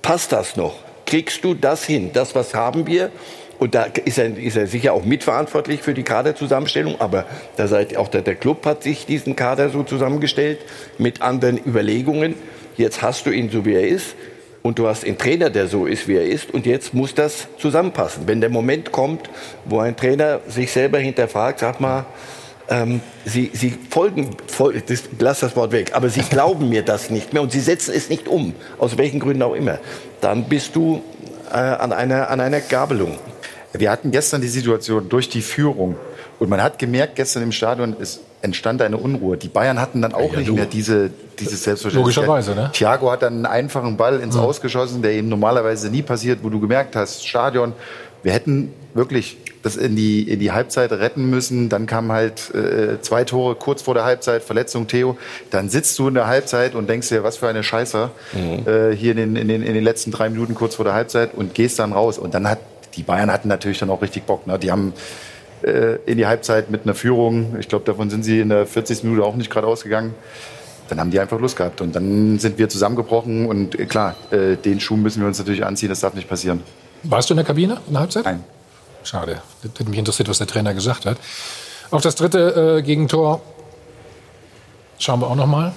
passt 0.01 0.31
das 0.31 0.55
noch? 0.55 0.75
Kriegst 1.05 1.43
du 1.43 1.53
das 1.53 1.85
hin? 1.85 2.11
Das, 2.13 2.35
was 2.35 2.53
haben 2.53 2.85
wir? 2.85 3.11
Und 3.59 3.75
da 3.75 3.83
ist 3.83 4.17
er, 4.17 4.37
ist 4.37 4.55
er 4.55 4.67
sicher 4.67 4.93
auch 4.93 5.03
mitverantwortlich 5.03 5.81
für 5.81 5.93
die 5.93 6.03
Kaderzusammenstellung. 6.03 6.99
Aber 6.99 7.25
da 7.57 7.67
seid 7.67 7.97
auch 7.97 8.07
der, 8.07 8.21
der 8.21 8.35
Club 8.35 8.65
hat 8.65 8.83
sich 8.83 9.05
diesen 9.05 9.35
Kader 9.35 9.69
so 9.69 9.83
zusammengestellt 9.83 10.59
mit 10.97 11.21
anderen 11.21 11.59
Überlegungen. 11.65 12.35
Jetzt 12.77 13.01
hast 13.01 13.25
du 13.25 13.31
ihn 13.31 13.49
so, 13.49 13.65
wie 13.65 13.73
er 13.73 13.87
ist. 13.87 14.15
Und 14.61 14.79
du 14.79 14.87
hast 14.87 15.05
einen 15.05 15.17
Trainer, 15.17 15.49
der 15.49 15.67
so 15.67 15.85
ist, 15.85 16.07
wie 16.07 16.15
er 16.15 16.25
ist. 16.25 16.53
Und 16.53 16.65
jetzt 16.65 16.93
muss 16.93 17.13
das 17.13 17.47
zusammenpassen. 17.57 18.27
Wenn 18.27 18.39
der 18.39 18.49
Moment 18.49 18.91
kommt, 18.91 19.29
wo 19.65 19.79
ein 19.79 19.95
Trainer 19.95 20.39
sich 20.47 20.71
selber 20.71 20.99
hinterfragt, 20.99 21.59
sag 21.59 21.79
mal, 21.81 22.05
ähm, 22.69 23.01
sie, 23.25 23.51
sie 23.53 23.77
folgen, 23.89 24.37
fol 24.47 24.81
das, 24.85 25.03
lass 25.19 25.39
das 25.41 25.55
Wort 25.55 25.71
weg, 25.71 25.91
aber 25.93 26.09
sie 26.09 26.21
glauben 26.21 26.69
mir 26.69 26.83
das 26.83 27.09
nicht 27.09 27.33
mehr 27.33 27.41
und 27.41 27.51
sie 27.51 27.59
setzen 27.59 27.93
es 27.95 28.09
nicht 28.09 28.27
um, 28.27 28.53
aus 28.77 28.97
welchen 28.97 29.19
Gründen 29.19 29.41
auch 29.43 29.55
immer, 29.55 29.79
dann 30.21 30.45
bist 30.45 30.75
du 30.75 31.01
äh, 31.51 31.55
an, 31.55 31.91
einer, 31.91 32.29
an 32.29 32.39
einer 32.39 32.61
Gabelung. 32.61 33.17
Wir 33.73 33.91
hatten 33.91 34.11
gestern 34.11 34.41
die 34.41 34.47
Situation 34.47 35.09
durch 35.09 35.29
die 35.29 35.41
Führung. 35.41 35.95
Und 36.39 36.49
man 36.49 36.63
hat 36.63 36.79
gemerkt, 36.79 37.17
gestern 37.17 37.43
im 37.43 37.51
Stadion 37.51 37.95
es 37.99 38.21
entstand 38.41 38.81
eine 38.81 38.97
Unruhe. 38.97 39.35
Die 39.35 39.49
Bayern 39.49 39.79
hatten 39.79 40.01
dann 40.01 40.13
auch 40.13 40.31
ja, 40.31 40.39
nicht 40.39 40.51
mehr 40.51 40.65
diese, 40.65 41.11
dieses 41.37 41.63
Selbstverständnis. 41.65 42.15
Logischerweise, 42.15 42.55
ne? 42.55 42.69
Thiago 42.71 43.11
hat 43.11 43.21
dann 43.21 43.33
einen 43.33 43.45
einfachen 43.45 43.97
Ball 43.97 44.21
ins 44.21 44.35
mhm. 44.35 44.41
Ausgeschossen, 44.41 45.01
der 45.01 45.11
eben 45.11 45.27
normalerweise 45.27 45.89
nie 45.89 46.01
passiert, 46.01 46.39
wo 46.41 46.49
du 46.49 46.59
gemerkt 46.59 46.95
hast, 46.95 47.27
Stadion, 47.27 47.73
wir 48.23 48.33
hätten 48.33 48.73
wirklich 48.93 49.37
das 49.61 49.75
in 49.75 49.95
die, 49.95 50.23
in 50.23 50.39
die 50.39 50.51
Halbzeit 50.51 50.91
retten 50.91 51.29
müssen. 51.29 51.69
Dann 51.69 51.85
kamen 51.85 52.11
halt 52.11 52.53
äh, 52.53 53.01
zwei 53.01 53.23
Tore 53.23 53.55
kurz 53.55 53.81
vor 53.81 53.93
der 53.93 54.03
Halbzeit, 54.05 54.43
Verletzung 54.43 54.87
Theo. 54.87 55.17
Dann 55.51 55.69
sitzt 55.69 55.99
du 55.99 56.07
in 56.07 56.13
der 56.13 56.27
Halbzeit 56.27 56.75
und 56.75 56.89
denkst 56.89 57.09
dir, 57.09 57.23
was 57.23 57.37
für 57.37 57.47
eine 57.47 57.63
Scheiße, 57.63 58.09
mhm. 58.33 58.67
äh, 58.67 58.95
hier 58.95 59.11
in 59.11 59.17
den, 59.17 59.35
in, 59.35 59.47
den, 59.47 59.63
in 59.63 59.73
den 59.73 59.83
letzten 59.83 60.11
drei 60.11 60.29
Minuten 60.29 60.55
kurz 60.55 60.75
vor 60.75 60.85
der 60.85 60.93
Halbzeit 60.93 61.33
und 61.33 61.53
gehst 61.53 61.79
dann 61.79 61.91
raus. 61.91 62.17
Und 62.17 62.33
dann 62.33 62.47
hat 62.47 62.59
die 62.95 63.03
Bayern 63.03 63.31
hatten 63.31 63.47
natürlich 63.47 63.79
dann 63.79 63.89
auch 63.89 64.01
richtig 64.01 64.23
Bock. 64.23 64.47
Ne? 64.47 64.57
Die 64.57 64.71
haben 64.71 64.93
äh, 65.61 65.97
in 66.05 66.17
die 66.17 66.25
Halbzeit 66.25 66.69
mit 66.69 66.83
einer 66.83 66.95
Führung, 66.95 67.57
ich 67.59 67.67
glaube, 67.67 67.85
davon 67.85 68.09
sind 68.09 68.23
sie 68.23 68.39
in 68.39 68.49
der 68.49 68.65
40. 68.65 69.03
Minute 69.03 69.23
auch 69.23 69.35
nicht 69.35 69.49
gerade 69.49 69.67
ausgegangen. 69.67 70.15
Dann 70.89 70.99
haben 70.99 71.11
die 71.11 71.19
einfach 71.19 71.39
Lust 71.39 71.55
gehabt. 71.55 71.81
Und 71.81 71.95
dann 71.95 72.39
sind 72.39 72.57
wir 72.57 72.67
zusammengebrochen. 72.67 73.45
Und 73.45 73.79
äh, 73.79 73.85
klar, 73.85 74.15
äh, 74.31 74.55
den 74.55 74.79
Schuh 74.79 74.97
müssen 74.97 75.21
wir 75.21 75.27
uns 75.27 75.37
natürlich 75.37 75.65
anziehen. 75.65 75.89
Das 75.89 75.99
darf 75.99 76.13
nicht 76.13 76.27
passieren. 76.27 76.63
Warst 77.03 77.29
du 77.29 77.33
in 77.33 77.37
der 77.37 77.45
Kabine 77.45 77.77
in 77.87 77.93
der 77.93 78.01
Halbzeit? 78.01 78.25
Nein. 78.25 78.43
Schade. 79.03 79.41
Das 79.63 79.71
hätte 79.71 79.89
mich 79.89 79.99
interessiert, 79.99 80.29
was 80.29 80.37
der 80.37 80.47
Trainer 80.47 80.73
gesagt 80.73 81.05
hat. 81.05 81.17
Auf 81.91 82.01
das 82.01 82.15
dritte 82.15 82.77
äh, 82.77 82.81
Gegentor 82.81 83.41
schauen 84.97 85.21
wir 85.21 85.27
auch 85.27 85.35
noch 85.35 85.47
mal. 85.47 85.73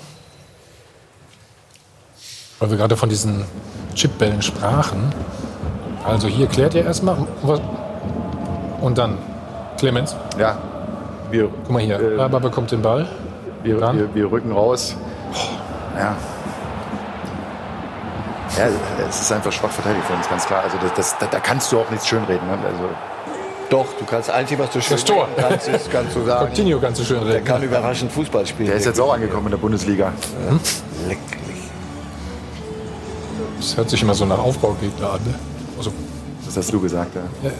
Weil 2.58 2.70
wir 2.70 2.76
gerade 2.76 2.96
von 2.96 3.08
diesen 3.08 3.44
Chipbällen 3.94 4.42
sprachen. 4.42 5.12
Also 6.04 6.28
hier 6.28 6.46
klärt 6.46 6.74
ihr 6.74 6.84
erstmal. 6.84 7.16
Und 8.80 8.98
dann 8.98 9.18
Clemens. 9.78 10.16
Ja. 10.38 10.58
Wir, 11.30 11.48
Guck 11.48 11.70
mal 11.70 11.82
hier, 11.82 11.98
äh, 11.98 12.14
Alaba 12.14 12.40
bekommt 12.40 12.72
den 12.72 12.82
Ball. 12.82 13.08
Wir, 13.62 13.80
wir, 13.80 14.14
wir, 14.14 14.30
rücken 14.30 14.52
raus. 14.52 14.96
Ja. 15.96 16.16
Ja, 18.58 18.68
es 19.08 19.20
ist 19.20 19.32
einfach 19.32 19.52
schwach 19.52 19.70
verteidigt 19.70 20.04
von 20.06 20.16
uns, 20.16 20.28
ganz 20.28 20.46
klar. 20.46 20.62
Also 20.62 20.76
das, 20.78 20.92
das, 20.94 21.18
da, 21.18 21.26
da, 21.26 21.40
kannst 21.40 21.72
du 21.72 21.80
auch 21.80 21.88
nichts 21.90 22.06
schönreden. 22.06 22.46
Ne? 22.46 22.58
Also 22.66 22.88
doch, 23.70 23.86
du 23.98 24.04
kannst 24.04 24.28
einzig, 24.28 24.58
was 24.58 24.70
du 24.70 24.82
schön 24.82 24.96
das 24.96 25.04
Tor. 25.04 25.26
kannst, 25.36 25.66
ist, 25.66 25.90
kannst 25.90 26.14
du 26.14 26.24
sagen. 26.24 26.46
Coutinho 26.46 26.78
kannst 26.78 27.00
du 27.00 27.04
schön 27.04 27.18
reden. 27.18 27.30
Der 27.30 27.40
kann 27.40 27.62
überraschend 27.62 28.12
Fußball 28.12 28.46
spielen. 28.46 28.68
Der 28.68 28.76
ist 28.76 28.84
jetzt 28.84 29.00
auch 29.00 29.14
angekommen 29.14 29.46
in 29.46 29.52
der 29.52 29.58
Bundesliga. 29.58 30.12
Hm? 30.48 30.60
Lecklich. 31.08 31.62
Das 33.56 33.76
hört 33.76 33.88
sich 33.88 34.02
immer 34.02 34.14
so 34.14 34.26
nach 34.26 34.38
Aufbaugegner 34.38 35.14
an. 35.14 35.20
Ne? 35.24 35.34
Also, 35.78 35.90
das 36.44 36.54
hast 36.54 36.72
du 36.72 36.80
gesagt, 36.80 37.14
ja. 37.14 37.50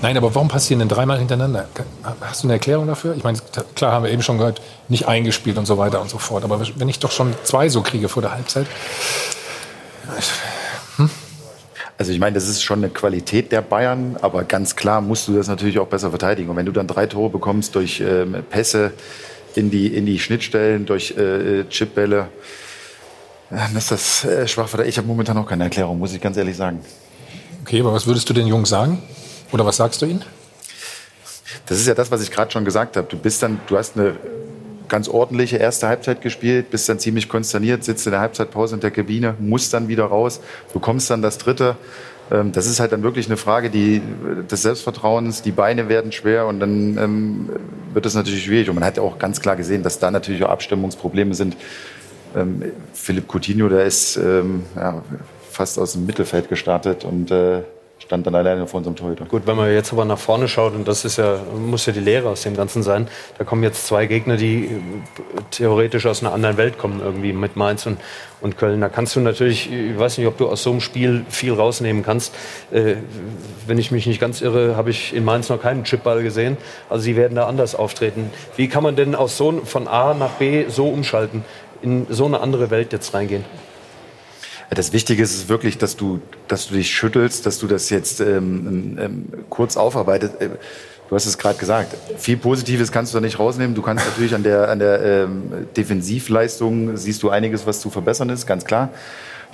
Nein, 0.00 0.16
aber 0.16 0.34
warum 0.34 0.48
passieren 0.48 0.78
denn 0.78 0.88
dreimal 0.88 1.18
hintereinander? 1.18 1.66
Hast 2.22 2.42
du 2.42 2.46
eine 2.46 2.54
Erklärung 2.54 2.86
dafür? 2.86 3.14
Ich 3.14 3.24
meine, 3.24 3.36
klar 3.74 3.92
haben 3.92 4.04
wir 4.04 4.12
eben 4.12 4.22
schon 4.22 4.38
gehört, 4.38 4.62
nicht 4.88 5.08
eingespielt 5.08 5.58
und 5.58 5.66
so 5.66 5.76
weiter 5.76 6.00
und 6.00 6.08
so 6.08 6.18
fort. 6.18 6.44
Aber 6.44 6.60
wenn 6.76 6.88
ich 6.88 7.00
doch 7.00 7.10
schon 7.10 7.34
zwei 7.42 7.68
so 7.68 7.82
kriege 7.82 8.08
vor 8.08 8.22
der 8.22 8.32
Halbzeit. 8.32 8.66
Hm? 10.96 11.10
Also 11.98 12.12
ich 12.12 12.20
meine, 12.20 12.34
das 12.34 12.48
ist 12.48 12.62
schon 12.62 12.78
eine 12.78 12.90
Qualität 12.90 13.50
der 13.50 13.60
Bayern, 13.60 14.16
aber 14.22 14.44
ganz 14.44 14.76
klar 14.76 15.00
musst 15.00 15.26
du 15.26 15.36
das 15.36 15.48
natürlich 15.48 15.78
auch 15.78 15.88
besser 15.88 16.10
verteidigen. 16.10 16.48
Und 16.48 16.56
wenn 16.56 16.66
du 16.66 16.72
dann 16.72 16.86
drei 16.86 17.06
Tore 17.06 17.30
bekommst 17.30 17.74
durch 17.74 18.00
ähm, 18.00 18.44
Pässe 18.48 18.92
in 19.56 19.70
die, 19.70 19.88
in 19.88 20.06
die 20.06 20.18
Schnittstellen, 20.20 20.86
durch 20.86 21.16
äh, 21.16 21.64
Chipbälle, 21.68 22.28
dann 23.50 23.76
ist 23.76 23.90
das 23.90 24.24
äh, 24.24 24.46
schwach 24.46 24.68
verteidigt. 24.68 24.94
Ich 24.94 24.98
habe 24.98 25.08
momentan 25.08 25.36
noch 25.36 25.48
keine 25.48 25.64
Erklärung, 25.64 25.98
muss 25.98 26.12
ich 26.12 26.20
ganz 26.20 26.36
ehrlich 26.36 26.56
sagen. 26.56 26.80
Okay, 27.62 27.80
aber 27.80 27.92
was 27.92 28.06
würdest 28.06 28.28
du 28.28 28.32
den 28.32 28.46
Jungs 28.46 28.68
sagen? 28.68 29.02
Oder 29.50 29.66
was 29.66 29.76
sagst 29.76 30.00
du 30.00 30.06
ihnen? 30.06 30.24
Das 31.66 31.78
ist 31.78 31.86
ja 31.86 31.94
das, 31.94 32.10
was 32.10 32.22
ich 32.22 32.30
gerade 32.30 32.50
schon 32.50 32.64
gesagt 32.64 32.96
habe. 32.96 33.08
Du 33.08 33.18
bist 33.18 33.42
dann, 33.42 33.60
du 33.66 33.76
hast 33.76 33.96
eine 33.96 34.16
ganz 34.88 35.08
ordentliche 35.08 35.56
erste 35.56 35.88
Halbzeit 35.88 36.20
gespielt, 36.20 36.70
bist 36.70 36.88
dann 36.88 36.98
ziemlich 36.98 37.28
konsterniert, 37.28 37.84
sitzt 37.84 38.06
in 38.06 38.12
der 38.12 38.20
Halbzeitpause 38.20 38.74
in 38.74 38.80
der 38.80 38.90
Kabine, 38.90 39.34
musst 39.38 39.74
dann 39.74 39.88
wieder 39.88 40.04
raus, 40.04 40.40
bekommst 40.72 41.10
dann 41.10 41.22
das 41.22 41.38
dritte. 41.38 41.76
Ähm, 42.30 42.52
das 42.52 42.66
ist 42.66 42.80
halt 42.80 42.92
dann 42.92 43.02
wirklich 43.02 43.26
eine 43.26 43.36
Frage 43.36 43.70
die, 43.70 44.02
des 44.50 44.62
Selbstvertrauens. 44.62 45.42
Die 45.42 45.52
Beine 45.52 45.88
werden 45.88 46.12
schwer 46.12 46.46
und 46.46 46.60
dann 46.60 46.98
ähm, 46.98 47.50
wird 47.92 48.06
es 48.06 48.14
natürlich 48.14 48.44
schwierig. 48.44 48.68
Und 48.68 48.74
man 48.74 48.84
hat 48.84 48.98
auch 48.98 49.18
ganz 49.18 49.40
klar 49.40 49.56
gesehen, 49.56 49.82
dass 49.82 49.98
da 49.98 50.10
natürlich 50.10 50.44
auch 50.44 50.50
Abstimmungsprobleme 50.50 51.34
sind. 51.34 51.56
Ähm, 52.36 52.62
Philipp 52.92 53.28
Coutinho, 53.32 53.68
der 53.68 53.84
ist 53.84 54.16
ähm, 54.16 54.64
ja, 54.76 55.02
fast 55.50 55.78
aus 55.78 55.92
dem 55.92 56.06
Mittelfeld 56.06 56.48
gestartet 56.48 57.04
und 57.04 57.30
äh, 57.30 57.62
stand 57.98 58.26
dann 58.26 58.34
alleine 58.34 58.66
vor 58.66 58.78
unserem 58.78 58.96
Torhüter. 58.96 59.24
Gut, 59.24 59.46
wenn 59.46 59.56
man 59.56 59.72
jetzt 59.72 59.92
aber 59.92 60.04
nach 60.04 60.18
vorne 60.18 60.48
schaut, 60.48 60.74
und 60.74 60.86
das 60.86 61.04
ist 61.04 61.18
ja, 61.18 61.38
muss 61.58 61.86
ja 61.86 61.92
die 61.92 62.00
Lehre 62.00 62.28
aus 62.28 62.42
dem 62.42 62.56
Ganzen 62.56 62.82
sein, 62.82 63.08
da 63.36 63.44
kommen 63.44 63.62
jetzt 63.62 63.86
zwei 63.86 64.06
Gegner, 64.06 64.36
die 64.36 64.64
äh, 64.64 64.70
theoretisch 65.50 66.06
aus 66.06 66.22
einer 66.22 66.32
anderen 66.32 66.56
Welt 66.56 66.78
kommen, 66.78 67.00
irgendwie 67.00 67.32
mit 67.32 67.56
Mainz 67.56 67.86
und, 67.86 67.98
und 68.40 68.56
Köln. 68.56 68.80
Da 68.80 68.88
kannst 68.88 69.16
du 69.16 69.20
natürlich, 69.20 69.70
ich 69.72 69.98
weiß 69.98 70.18
nicht, 70.18 70.26
ob 70.26 70.38
du 70.38 70.48
aus 70.48 70.62
so 70.62 70.70
einem 70.70 70.80
Spiel 70.80 71.24
viel 71.28 71.52
rausnehmen 71.52 72.02
kannst. 72.02 72.34
Äh, 72.70 72.94
wenn 73.66 73.78
ich 73.78 73.90
mich 73.90 74.06
nicht 74.06 74.20
ganz 74.20 74.40
irre, 74.40 74.76
habe 74.76 74.90
ich 74.90 75.14
in 75.14 75.24
Mainz 75.24 75.48
noch 75.48 75.60
keinen 75.60 75.84
Chipball 75.84 76.22
gesehen. 76.22 76.56
Also 76.88 77.02
sie 77.02 77.16
werden 77.16 77.34
da 77.34 77.46
anders 77.46 77.74
auftreten. 77.74 78.30
Wie 78.56 78.68
kann 78.68 78.82
man 78.82 78.96
denn 78.96 79.14
aus 79.14 79.36
so, 79.36 79.52
von 79.64 79.88
A 79.88 80.14
nach 80.14 80.32
B 80.34 80.66
so 80.68 80.88
umschalten, 80.88 81.44
in 81.82 82.06
so 82.08 82.26
eine 82.26 82.40
andere 82.40 82.70
Welt 82.70 82.92
jetzt 82.92 83.12
reingehen? 83.12 83.44
Das 84.70 84.92
Wichtige 84.92 85.22
ist 85.22 85.48
wirklich, 85.48 85.78
dass 85.78 85.96
du, 85.96 86.20
dass 86.46 86.68
du 86.68 86.74
dich 86.74 86.90
schüttelst, 86.90 87.46
dass 87.46 87.58
du 87.58 87.66
das 87.66 87.88
jetzt 87.88 88.20
ähm, 88.20 88.98
ähm, 89.00 89.24
kurz 89.48 89.76
aufarbeitest. 89.76 90.40
Äh, 90.40 90.50
du 91.08 91.14
hast 91.14 91.24
es 91.24 91.38
gerade 91.38 91.58
gesagt. 91.58 91.96
Viel 92.18 92.36
Positives 92.36 92.92
kannst 92.92 93.14
du 93.14 93.16
da 93.18 93.24
nicht 93.24 93.38
rausnehmen. 93.38 93.74
Du 93.74 93.80
kannst 93.80 94.04
natürlich 94.04 94.34
an 94.34 94.42
der, 94.42 94.68
an 94.68 94.78
der 94.78 95.02
ähm, 95.02 95.66
Defensivleistung 95.74 96.96
siehst 96.98 97.22
du 97.22 97.30
einiges, 97.30 97.66
was 97.66 97.80
zu 97.80 97.88
verbessern 97.88 98.28
ist, 98.28 98.46
ganz 98.46 98.66
klar. 98.66 98.90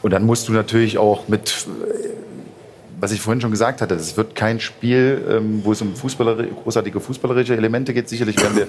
Und 0.03 0.11
dann 0.11 0.27
musst 0.27 0.49
du 0.49 0.53
natürlich 0.53 0.99
auch 0.99 1.29
mit, 1.29 1.67
was 2.99 3.13
ich 3.13 3.21
vorhin 3.21 3.41
schon 3.41 3.53
gesagt 3.53 3.81
hatte, 3.83 3.95
es 3.95 4.17
wird 4.17 4.35
kein 4.35 4.59
Spiel, 4.59 5.25
ähm, 5.31 5.61
wo 5.63 5.73
es 5.73 5.81
um 5.81 5.95
Fußballer, 5.95 6.43
großartige 6.43 6.99
fußballerische 6.99 7.57
Elemente 7.57 7.95
geht. 7.95 8.09
Sicherlich 8.09 8.37
werden 8.43 8.57
wir 8.57 8.67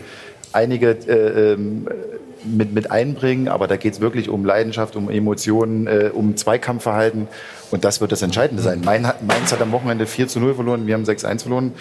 einige 0.54 0.91
äh, 0.91 1.54
ähm, 1.54 1.88
mit, 2.46 2.74
mit 2.74 2.91
einbringen, 2.91 3.48
aber 3.48 3.68
da 3.68 3.78
geht 3.78 3.93
es 3.93 4.02
wirklich 4.02 4.30
um 4.30 4.46
Leidenschaft, 4.46 4.96
um 4.96 5.10
Emotionen, 5.10 5.88
äh, 5.88 6.12
um 6.14 6.38
Zweikampfverhalten 6.38 7.28
und 7.72 7.84
das 7.84 8.02
wird 8.02 8.12
das 8.12 8.22
Entscheidende 8.22 8.62
sein. 8.62 8.82
Mainz 8.84 9.52
hat 9.52 9.62
am 9.62 9.72
Wochenende 9.72 10.06
4 10.06 10.28
zu 10.28 10.39
0 10.39 10.56
verloren, 10.56 10.88
wir 10.88 10.93
haben 10.93 11.04
6-1 11.04 11.41
verloren. 11.41 11.74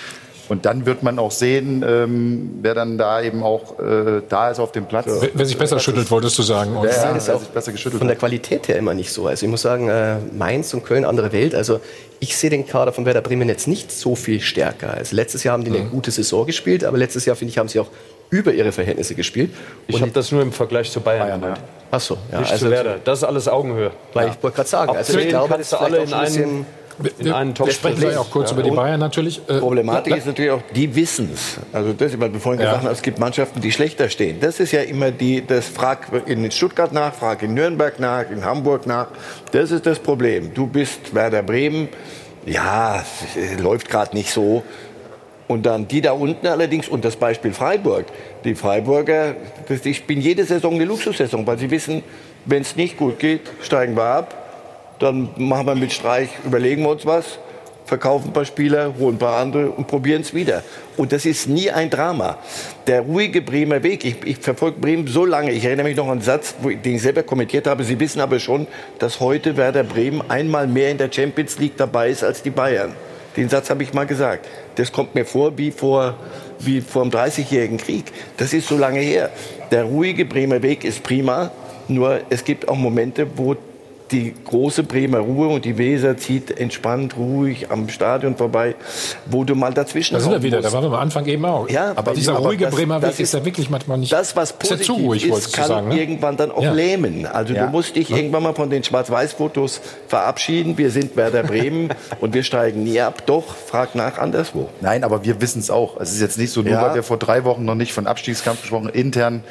Und 0.48 0.66
dann 0.66 0.84
wird 0.84 1.02
man 1.02 1.18
auch 1.18 1.30
sehen, 1.30 1.82
ähm, 1.86 2.58
wer 2.60 2.74
dann 2.74 2.98
da 2.98 3.22
eben 3.22 3.42
auch 3.42 3.78
äh, 3.78 4.20
da 4.28 4.50
ist 4.50 4.58
auf 4.58 4.72
dem 4.72 4.86
Platz. 4.86 5.06
Wer, 5.06 5.30
wer 5.32 5.46
sich 5.46 5.56
besser 5.56 5.78
schüttelt, 5.78 6.10
wolltest 6.10 6.38
du 6.38 6.42
sagen. 6.42 6.76
Und 6.76 6.84
ja, 6.84 7.16
ist 7.16 7.30
auch 7.30 7.40
besser 7.40 7.72
geschüttelt 7.72 7.98
von 7.98 8.08
der 8.08 8.16
Qualität 8.16 8.68
her 8.68 8.76
immer 8.76 8.92
nicht 8.92 9.10
so. 9.10 9.26
Also 9.26 9.46
ich 9.46 9.50
muss 9.50 9.62
sagen, 9.62 9.88
äh, 9.88 10.16
Mainz 10.36 10.74
und 10.74 10.84
Köln, 10.84 11.06
andere 11.06 11.32
Welt. 11.32 11.54
Also 11.54 11.80
ich 12.20 12.36
sehe 12.36 12.50
den 12.50 12.66
Kader 12.66 12.92
von 12.92 13.06
Werder 13.06 13.22
Bremen 13.22 13.48
jetzt 13.48 13.68
nicht 13.68 13.90
so 13.90 14.14
viel 14.14 14.40
stärker. 14.40 14.92
Also 14.92 15.16
letztes 15.16 15.44
Jahr 15.44 15.54
haben 15.54 15.64
die 15.64 15.70
eine 15.70 15.84
mhm. 15.84 15.90
gute 15.90 16.10
Saison 16.10 16.44
gespielt, 16.44 16.84
aber 16.84 16.98
letztes 16.98 17.24
Jahr, 17.24 17.36
finde 17.36 17.50
ich, 17.50 17.58
haben 17.58 17.68
sie 17.68 17.80
auch 17.80 17.88
über 18.34 18.52
ihre 18.52 18.72
Verhältnisse 18.72 19.14
gespielt. 19.14 19.50
Ich 19.86 20.00
habe 20.00 20.10
das 20.10 20.32
nur 20.32 20.42
im 20.42 20.52
Vergleich 20.52 20.90
zu 20.90 21.00
Bayern. 21.00 21.40
Bayern 21.40 21.54
ja. 21.56 21.62
Ach 21.92 22.00
so, 22.00 22.18
ja, 22.32 22.40
Nicht 22.40 22.50
also 22.50 22.66
zu 22.66 22.70
Werder. 22.72 22.96
Das 23.04 23.18
ist 23.18 23.24
alles 23.24 23.46
Augenhöhe. 23.46 23.92
Weil 24.12 24.26
ja. 24.26 24.32
ich 24.32 24.42
wollte 24.42 24.56
gerade 24.56 24.68
sagen, 24.68 24.96
also 24.96 25.18
ich 25.18 25.28
glaube, 25.28 25.48
das 25.56 25.60
ist 25.60 25.74
alle 25.74 25.98
in 25.98 26.12
einen 26.12 26.66
in 27.18 27.32
einen 27.32 27.54
top 27.56 27.66
Wir 27.66 27.72
sprechen 27.74 27.98
gleich 28.00 28.16
auch 28.16 28.30
kurz 28.30 28.50
Ja. 28.50 28.54
über 28.56 28.62
die 28.62 28.70
Bayern 28.70 29.00
natürlich. 29.00 29.40
Äh, 29.48 29.58
Problematik 29.58 30.12
la- 30.12 30.16
ist 30.16 30.26
natürlich 30.26 30.50
auch, 30.52 30.60
die 30.74 30.94
wissen 30.94 31.30
es. 31.34 31.56
Also 31.72 31.92
das, 31.92 32.18
weil 32.20 32.32
wir 32.32 32.38
vorhin 32.40 32.60
Ja. 32.60 32.66
gesagt 32.68 32.84
haben, 32.84 32.92
es 32.92 33.02
gibt 33.02 33.18
Mannschaften, 33.18 33.60
die 33.60 33.72
schlechter 33.72 34.08
stehen. 34.08 34.38
Das 34.40 34.60
ist 34.60 34.70
ja 34.72 34.80
immer 34.82 35.10
die, 35.10 35.44
das 35.44 35.66
frag 35.66 36.06
in 36.26 36.48
Stuttgart 36.52 36.92
nach, 36.92 37.12
frag 37.12 37.42
in 37.42 37.54
Nürnberg 37.54 37.98
nach, 37.98 38.30
in 38.30 38.44
Hamburg 38.44 38.86
nach. 38.86 39.08
Das 39.50 39.70
ist 39.72 39.86
das 39.86 39.98
Problem. 39.98 40.54
Du 40.54 40.66
bist 40.68 41.12
Werder 41.14 41.42
Bremen, 41.42 41.88
ja, 42.46 43.04
es 43.36 43.60
läuft 43.60 43.88
gerade 43.90 44.14
nicht 44.16 44.30
so. 44.30 44.62
Und 45.46 45.66
dann 45.66 45.86
die 45.88 46.00
da 46.00 46.12
unten 46.12 46.46
allerdings, 46.46 46.88
und 46.88 47.04
das 47.04 47.16
Beispiel 47.16 47.52
Freiburg. 47.52 48.06
Die 48.44 48.54
Freiburger, 48.54 49.34
das, 49.68 49.84
ich 49.84 50.06
bin 50.06 50.20
jede 50.20 50.44
Saison 50.44 50.74
eine 50.74 50.84
Luxussaison, 50.84 51.46
weil 51.46 51.58
sie 51.58 51.70
wissen, 51.70 52.02
wenn 52.46 52.62
es 52.62 52.76
nicht 52.76 52.96
gut 52.96 53.18
geht, 53.18 53.42
steigen 53.62 53.96
wir 53.96 54.04
ab. 54.04 54.34
Dann 54.98 55.28
machen 55.36 55.66
wir 55.66 55.74
mit 55.74 55.92
Streich, 55.92 56.30
überlegen 56.44 56.82
wir 56.82 56.90
uns 56.90 57.04
was, 57.04 57.38
verkaufen 57.84 58.28
ein 58.28 58.32
paar 58.32 58.44
Spieler, 58.44 58.94
holen 58.98 59.16
ein 59.16 59.18
paar 59.18 59.38
andere 59.38 59.70
und 59.70 59.86
probieren 59.86 60.22
es 60.22 60.32
wieder. 60.32 60.62
Und 60.96 61.12
das 61.12 61.26
ist 61.26 61.48
nie 61.48 61.70
ein 61.70 61.90
Drama. 61.90 62.38
Der 62.86 63.02
ruhige 63.02 63.42
Bremer 63.42 63.82
Weg, 63.82 64.04
ich, 64.04 64.16
ich 64.24 64.38
verfolge 64.38 64.78
Bremen 64.80 65.06
so 65.06 65.26
lange, 65.26 65.52
ich 65.52 65.64
erinnere 65.64 65.88
mich 65.88 65.96
noch 65.96 66.06
an 66.06 66.12
einen 66.12 66.20
Satz, 66.22 66.54
den 66.62 66.94
ich 66.94 67.02
selber 67.02 67.22
kommentiert 67.22 67.66
habe. 67.66 67.84
Sie 67.84 67.98
wissen 68.00 68.20
aber 68.20 68.38
schon, 68.38 68.66
dass 68.98 69.20
heute 69.20 69.56
Werder 69.56 69.84
Bremen 69.84 70.22
einmal 70.30 70.66
mehr 70.66 70.90
in 70.90 70.98
der 70.98 71.12
Champions 71.12 71.58
League 71.58 71.76
dabei 71.76 72.08
ist 72.08 72.24
als 72.24 72.42
die 72.42 72.50
Bayern. 72.50 72.94
Den 73.36 73.48
Satz 73.48 73.70
habe 73.70 73.82
ich 73.82 73.92
mal 73.92 74.06
gesagt. 74.06 74.46
Das 74.76 74.92
kommt 74.92 75.14
mir 75.14 75.24
vor 75.24 75.58
wie 75.58 75.70
vor, 75.70 76.16
wie 76.60 76.80
vor 76.80 77.02
dem 77.02 77.10
30-jährigen 77.10 77.78
Krieg. 77.78 78.04
Das 78.36 78.52
ist 78.52 78.68
so 78.68 78.76
lange 78.76 79.00
her. 79.00 79.30
Der 79.70 79.84
ruhige 79.84 80.24
Bremer 80.24 80.62
Weg 80.62 80.84
ist 80.84 81.02
prima, 81.02 81.50
nur 81.88 82.20
es 82.30 82.44
gibt 82.44 82.68
auch 82.68 82.76
Momente, 82.76 83.26
wo 83.36 83.56
die 84.14 84.34
große 84.44 84.84
Bremer 84.84 85.18
Ruhe 85.18 85.48
und 85.48 85.64
die 85.64 85.76
Weser 85.76 86.16
zieht 86.16 86.56
entspannt, 86.58 87.16
ruhig 87.16 87.70
am 87.70 87.88
Stadion 87.88 88.36
vorbei, 88.36 88.76
wo 89.26 89.44
du 89.44 89.54
mal 89.54 89.74
dazwischen 89.74 90.14
Da 90.14 90.20
sind 90.20 90.30
wir 90.32 90.42
wieder, 90.42 90.58
musst. 90.58 90.68
da 90.68 90.72
waren 90.72 90.84
wir 90.84 90.96
am 90.96 91.02
Anfang 91.02 91.26
eben 91.26 91.44
auch. 91.44 91.68
Ja, 91.68 91.92
aber 91.96 92.12
dieser 92.14 92.36
aber 92.36 92.46
ruhige 92.46 92.66
das- 92.66 92.74
Bremer 92.74 93.02
Weg 93.02 93.18
ist 93.18 93.34
ja 93.34 93.44
wirklich 93.44 93.68
manchmal 93.70 93.98
nicht. 93.98 94.12
Das, 94.12 94.36
was 94.36 94.52
ist 94.52 94.56
ja 94.62 94.68
positiv 94.76 94.86
zu 94.86 94.92
ruhig, 94.94 95.26
ist, 95.28 95.52
kann 95.52 95.68
sagen. 95.68 95.88
Ne? 95.88 95.98
irgendwann 96.00 96.36
dann 96.36 96.50
auch 96.52 96.62
Ja. 96.62 96.72
lähmen. 96.72 97.26
Also 97.26 97.54
Ja. 97.54 97.66
du 97.66 97.72
musst 97.72 97.96
dich 97.96 98.10
irgendwann 98.10 98.42
mal 98.44 98.54
von 98.54 98.70
den 98.70 98.84
Schwarz-Weiß-Fotos 98.84 99.80
verabschieden. 100.08 100.78
Wir 100.78 100.90
sind 100.90 101.16
Werder 101.16 101.42
Bremen 101.42 101.88
und 102.20 102.34
wir 102.34 102.42
steigen 102.44 102.84
nie 102.84 103.00
ab. 103.00 103.22
Doch, 103.26 103.44
frag 103.54 103.94
nach 103.94 104.18
anderswo. 104.18 104.68
Nein, 104.80 105.02
aber 105.04 105.24
wir 105.24 105.40
wissen 105.40 105.58
es 105.60 105.70
auch. 105.70 106.00
Es 106.00 106.12
ist 106.12 106.20
jetzt 106.20 106.38
nicht 106.38 106.50
so, 106.52 106.62
nur 106.62 106.72
Ja. 106.72 106.82
weil 106.82 106.94
wir 106.94 107.02
vor 107.02 107.16
drei 107.18 107.44
Wochen 107.44 107.64
noch 107.64 107.74
nicht 107.74 107.92
von 107.92 108.06
Abstiegskampf 108.06 108.60
gesprochen. 108.60 108.88
Intern 108.88 109.42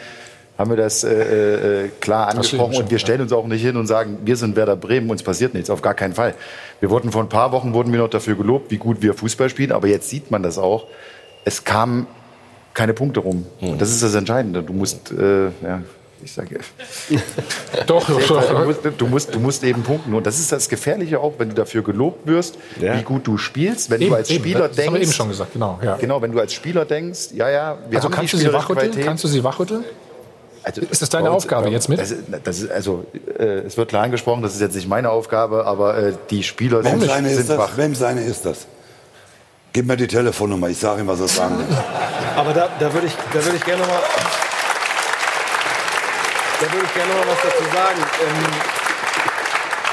haben 0.58 0.70
wir 0.70 0.78
das 0.78 1.04
äh, 1.04 1.86
äh, 1.86 1.90
klar 2.00 2.28
angesprochen 2.30 2.74
eben 2.74 2.84
und 2.84 2.92
wir 2.92 3.00
stellen 3.00 3.22
uns 3.22 3.32
auch 3.34 3.48
nicht 3.48 3.62
hin 3.62 3.76
und 3.76 3.88
sagen, 3.88 4.20
wir 4.24 4.36
sind 4.36 4.56
Werder 4.56 4.76
Bremen, 4.76 5.10
uns 5.10 5.24
passiert 5.24 5.54
nichts. 5.54 5.70
Auf 5.70 5.82
gar 5.82 5.94
keinen 5.96 6.14
Fall. 6.14 6.36
Wir 6.80 6.90
wurden 6.90 7.12
vor 7.12 7.24
ein 7.24 7.30
paar 7.30 7.52
Wochen 7.52 7.74
wurden 7.74 7.92
wir 7.92 8.00
noch 8.00 8.10
dafür 8.10 8.36
gelobt, 8.36 8.70
wie 8.72 8.78
gut 8.78 9.02
wir 9.02 9.14
Fußball 9.14 9.50
spielen, 9.50 9.72
aber 9.72 9.88
jetzt 9.88 10.10
sieht 10.10 10.30
man 10.32 10.44
das 10.44 10.58
auch. 10.58 10.86
Es 11.46 11.64
kamen 11.64 12.06
keine 12.74 12.94
Punkte 12.94 13.20
rum. 13.20 13.46
Und 13.62 13.82
das 13.82 13.90
ist 13.92 14.04
das 14.04 14.14
Entscheidende. 14.16 14.64
Du 14.64 14.74
musst, 14.74 15.12
äh, 15.12 15.46
ja, 15.46 15.82
ich 16.24 16.32
sage, 16.32 16.60
Doch, 17.88 18.08
doch, 18.28 18.44
du 18.50 18.66
musst, 18.66 18.80
du, 18.98 19.08
musst, 19.08 19.36
du 19.36 19.40
musst 19.40 19.64
eben 19.64 19.84
punkten. 19.84 20.14
Und 20.14 20.26
das 20.26 20.40
ist 20.40 20.52
das 20.52 20.70
Gefährliche 20.70 21.20
auch, 21.20 21.34
wenn 21.38 21.50
du 21.50 21.56
dafür 21.56 21.84
gelobt 21.84 22.26
wirst, 22.28 22.58
Ja. 22.80 22.98
wie 22.98 23.04
gut 23.04 23.28
du 23.28 23.38
spielst. 23.38 23.90
Wenn 23.90 24.02
Eben, 24.02 24.12
du 24.12 24.16
als 24.16 24.30
eben, 24.30 24.40
Spieler 24.44 24.68
das 24.68 24.76
denkst. 24.76 24.88
haben 24.88 24.94
wir 24.96 25.02
eben 25.02 25.12
schon 25.12 25.30
gesagt, 25.30 25.54
genau. 25.54 25.80
Ja. 25.84 25.98
Genau, 25.98 26.22
wenn 26.22 26.32
du 26.32 26.40
als 26.40 26.54
Spieler 26.54 26.86
denkst, 26.86 27.30
ja, 27.34 27.50
ja, 27.50 27.78
wir 27.90 27.98
Also 27.98 28.08
haben 28.08 28.16
kannst 28.16 28.34
die 28.34 28.38
du 28.38 28.44
sie 28.44 28.54
wachrütteln? 28.54 28.92
Kannst 29.04 29.24
du 29.24 29.28
sie 29.28 29.44
wachrütteln? 29.44 29.84
Also, 30.64 30.82
Ist 30.82 31.02
das 31.02 31.10
deine 31.10 31.30
uns, 31.30 31.44
Aufgabe 31.44 31.70
jetzt 31.70 31.90
mit? 31.90 32.00
Das 32.00 32.14
das 32.44 32.60
ist, 32.60 32.72
also, 32.72 33.06
äh, 33.38 33.44
es 33.66 33.76
wird 33.76 33.90
klar 33.90 34.04
angesprochen, 34.04 34.42
das 34.42 34.54
ist 34.54 34.62
jetzt 34.62 34.76
nicht 34.76 34.88
meine 34.88 35.10
Aufgabe, 35.10 35.66
aber 35.66 35.98
äh, 35.98 36.14
die 36.30 36.42
Spieler 36.42 36.84
Wem 36.84 37.00
sind, 37.02 37.10
seine 37.10 37.30
sind 37.30 37.40
ist 37.42 37.50
das? 37.50 37.58
wach. 37.58 37.72
Wem 37.78 37.96
seine 37.96 38.22
ist 38.24 38.46
das? 38.46 38.66
Gib 39.74 39.88
mir 39.88 39.98
die 39.98 40.08
Telefonnummer, 40.08 40.70
ich 40.70 40.78
sage 40.78 41.02
ihm, 41.02 41.08
was 41.08 41.20
er 41.20 41.28
sagen 41.28 41.58
will. 41.58 41.66
Aber 42.38 42.54
da, 42.54 42.70
da 42.80 42.94
würde 42.94 43.08
ich, 43.08 43.14
da 43.34 43.44
würde 43.44 43.58
ich 43.58 43.66
gerne 43.66 43.82
noch 43.82 43.88
mal, 43.90 44.02
da 46.62 46.72
würde 46.72 46.86
ich 46.86 46.94
gerne 46.94 47.12
noch 47.14 47.26
mal 47.26 47.32
was 47.34 47.42
dazu 47.44 47.64
sagen. 47.74 48.00
Ähm, 48.22 48.83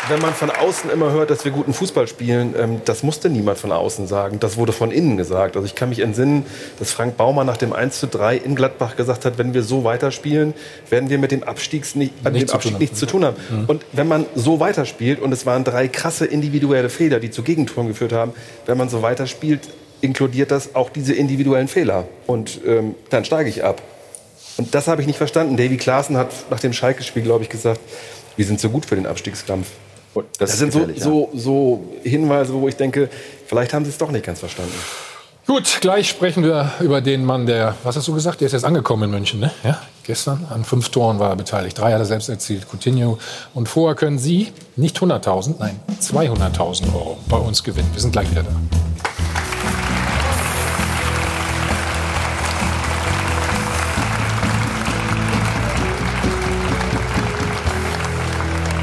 wenn 0.08 0.20
man 0.20 0.34
von 0.34 0.50
außen 0.50 0.90
immer 0.90 1.12
hört, 1.12 1.30
dass 1.30 1.44
wir 1.44 1.52
guten 1.52 1.72
Fußball 1.72 2.06
spielen, 2.08 2.54
ähm, 2.58 2.80
das 2.84 3.02
musste 3.02 3.28
niemand 3.28 3.58
von 3.58 3.72
außen 3.72 4.06
sagen. 4.06 4.40
Das 4.40 4.56
wurde 4.56 4.72
von 4.72 4.90
innen 4.90 5.16
gesagt. 5.16 5.56
Also 5.56 5.66
ich 5.66 5.74
kann 5.74 5.88
mich 5.88 6.00
entsinnen, 6.00 6.46
dass 6.78 6.90
Frank 6.92 7.16
Baumann 7.16 7.46
nach 7.46 7.56
dem 7.56 7.72
1 7.72 8.00
zu 8.00 8.06
3 8.06 8.36
in 8.36 8.54
Gladbach 8.54 8.96
gesagt 8.96 9.24
hat, 9.24 9.38
wenn 9.38 9.54
wir 9.54 9.62
so 9.62 9.84
weiterspielen, 9.84 10.54
werden 10.88 11.10
wir 11.10 11.18
mit 11.18 11.32
dem, 11.32 11.42
Abstiegs 11.42 11.94
nicht, 11.94 12.14
äh, 12.24 12.30
Nichts 12.30 12.50
dem 12.50 12.56
Abstieg 12.56 12.78
nichts 12.78 12.98
zu 12.98 13.06
tun 13.06 13.24
haben. 13.24 13.36
Und 13.66 13.84
wenn 13.92 14.08
man 14.08 14.26
so 14.34 14.60
weiterspielt, 14.60 15.20
und 15.20 15.32
es 15.32 15.46
waren 15.46 15.64
drei 15.64 15.88
krasse 15.88 16.26
individuelle 16.26 16.88
Fehler, 16.88 17.20
die 17.20 17.30
zu 17.30 17.42
Gegentoren 17.42 17.88
geführt 17.88 18.12
haben, 18.12 18.32
wenn 18.66 18.78
man 18.78 18.88
so 18.88 19.02
weiterspielt, 19.02 19.68
inkludiert 20.00 20.50
das 20.50 20.74
auch 20.74 20.90
diese 20.90 21.14
individuellen 21.14 21.68
Fehler. 21.68 22.08
Und 22.26 22.60
ähm, 22.66 22.94
dann 23.10 23.24
steige 23.24 23.48
ich 23.48 23.64
ab. 23.64 23.82
Und 24.56 24.74
das 24.74 24.88
habe 24.88 25.00
ich 25.00 25.06
nicht 25.06 25.16
verstanden. 25.16 25.56
Davy 25.56 25.76
Klaassen 25.76 26.16
hat 26.16 26.32
nach 26.50 26.60
dem 26.60 26.72
Schalke-Spiel, 26.72 27.22
glaube 27.22 27.44
ich, 27.44 27.50
gesagt, 27.50 27.80
wir 28.36 28.44
sind 28.44 28.60
so 28.60 28.70
gut 28.70 28.86
für 28.86 28.94
den 28.94 29.06
Abstiegskampf. 29.06 29.66
Das, 30.14 30.24
Das, 30.38 30.52
ist 30.54 30.58
sind 30.58 30.72
so, 30.72 30.88
so, 30.96 31.30
so 31.34 31.84
Hinweise, 32.02 32.52
wo 32.54 32.68
ich 32.68 32.76
denke, 32.76 33.08
vielleicht 33.46 33.72
haben 33.72 33.84
sie 33.84 33.90
es 33.90 33.98
doch 33.98 34.10
nicht 34.10 34.24
ganz 34.24 34.40
verstanden. 34.40 34.74
Gut, 35.46 35.78
gleich 35.80 36.08
sprechen 36.08 36.44
wir 36.44 36.70
über 36.80 37.00
den 37.00 37.24
Mann, 37.24 37.46
der, 37.46 37.74
was 37.82 37.96
hast 37.96 38.06
du 38.06 38.14
gesagt, 38.14 38.40
der 38.40 38.46
ist 38.46 38.52
jetzt 38.52 38.64
angekommen 38.64 39.04
in 39.04 39.10
München, 39.10 39.40
ne? 39.40 39.50
Ja, 39.64 39.82
gestern 40.04 40.46
an 40.48 40.64
fünf 40.64 40.90
Toren 40.90 41.18
war 41.18 41.30
er 41.30 41.36
beteiligt. 41.36 41.76
Drei 41.78 41.92
hat 41.92 41.98
er 41.98 42.04
selbst 42.04 42.28
erzielt, 42.28 42.66
Coutinho. 42.70 43.18
Und 43.52 43.68
vorher 43.68 43.96
können 43.96 44.18
Sie 44.18 44.52
nicht 44.76 44.98
100.000, 44.98 45.56
nein, 45.58 45.80
200.000 46.00 46.94
Euro 46.94 47.18
bei 47.28 47.38
uns 47.38 47.64
gewinnen. 47.64 47.88
Wir 47.92 48.00
sind 48.00 48.12
gleich 48.12 48.30
wieder 48.30 48.44
da. 48.44 48.50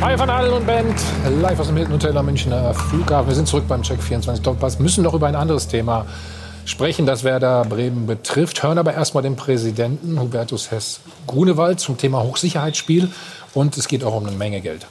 Hi 0.07 0.17
von 0.17 0.29
Adel 0.29 0.51
und 0.51 0.65
Band, 0.65 0.95
live 1.41 1.59
aus 1.59 1.67
dem 1.67 1.75
Hilton 1.75 1.95
Hotel 1.95 2.17
am 2.17 2.27
Münchner 2.27 2.73
Flughafen. 2.73 3.27
Wir 3.27 3.35
sind 3.35 3.45
zurück 3.45 3.65
beim 3.67 3.81
Check 3.81 4.01
24 4.01 4.41
Doppelpass, 4.41 4.79
müssen 4.79 5.03
noch 5.03 5.13
über 5.13 5.27
ein 5.27 5.35
anderes 5.35 5.67
Thema 5.67 6.05
sprechen, 6.63 7.05
das 7.05 7.25
Werder 7.25 7.65
Bremen 7.65 8.07
betrifft. 8.07 8.63
Hören 8.63 8.77
aber 8.77 8.93
erstmal 8.93 9.21
den 9.21 9.35
Präsidenten 9.35 10.17
Hubertus 10.17 10.71
Hess-Grunewald 10.71 11.81
zum 11.81 11.97
Thema 11.97 12.23
Hochsicherheitsspiel 12.23 13.09
und 13.53 13.75
es 13.75 13.89
geht 13.89 14.05
auch 14.05 14.15
um 14.15 14.25
eine 14.25 14.37
Menge 14.37 14.61
Geld. 14.61 14.87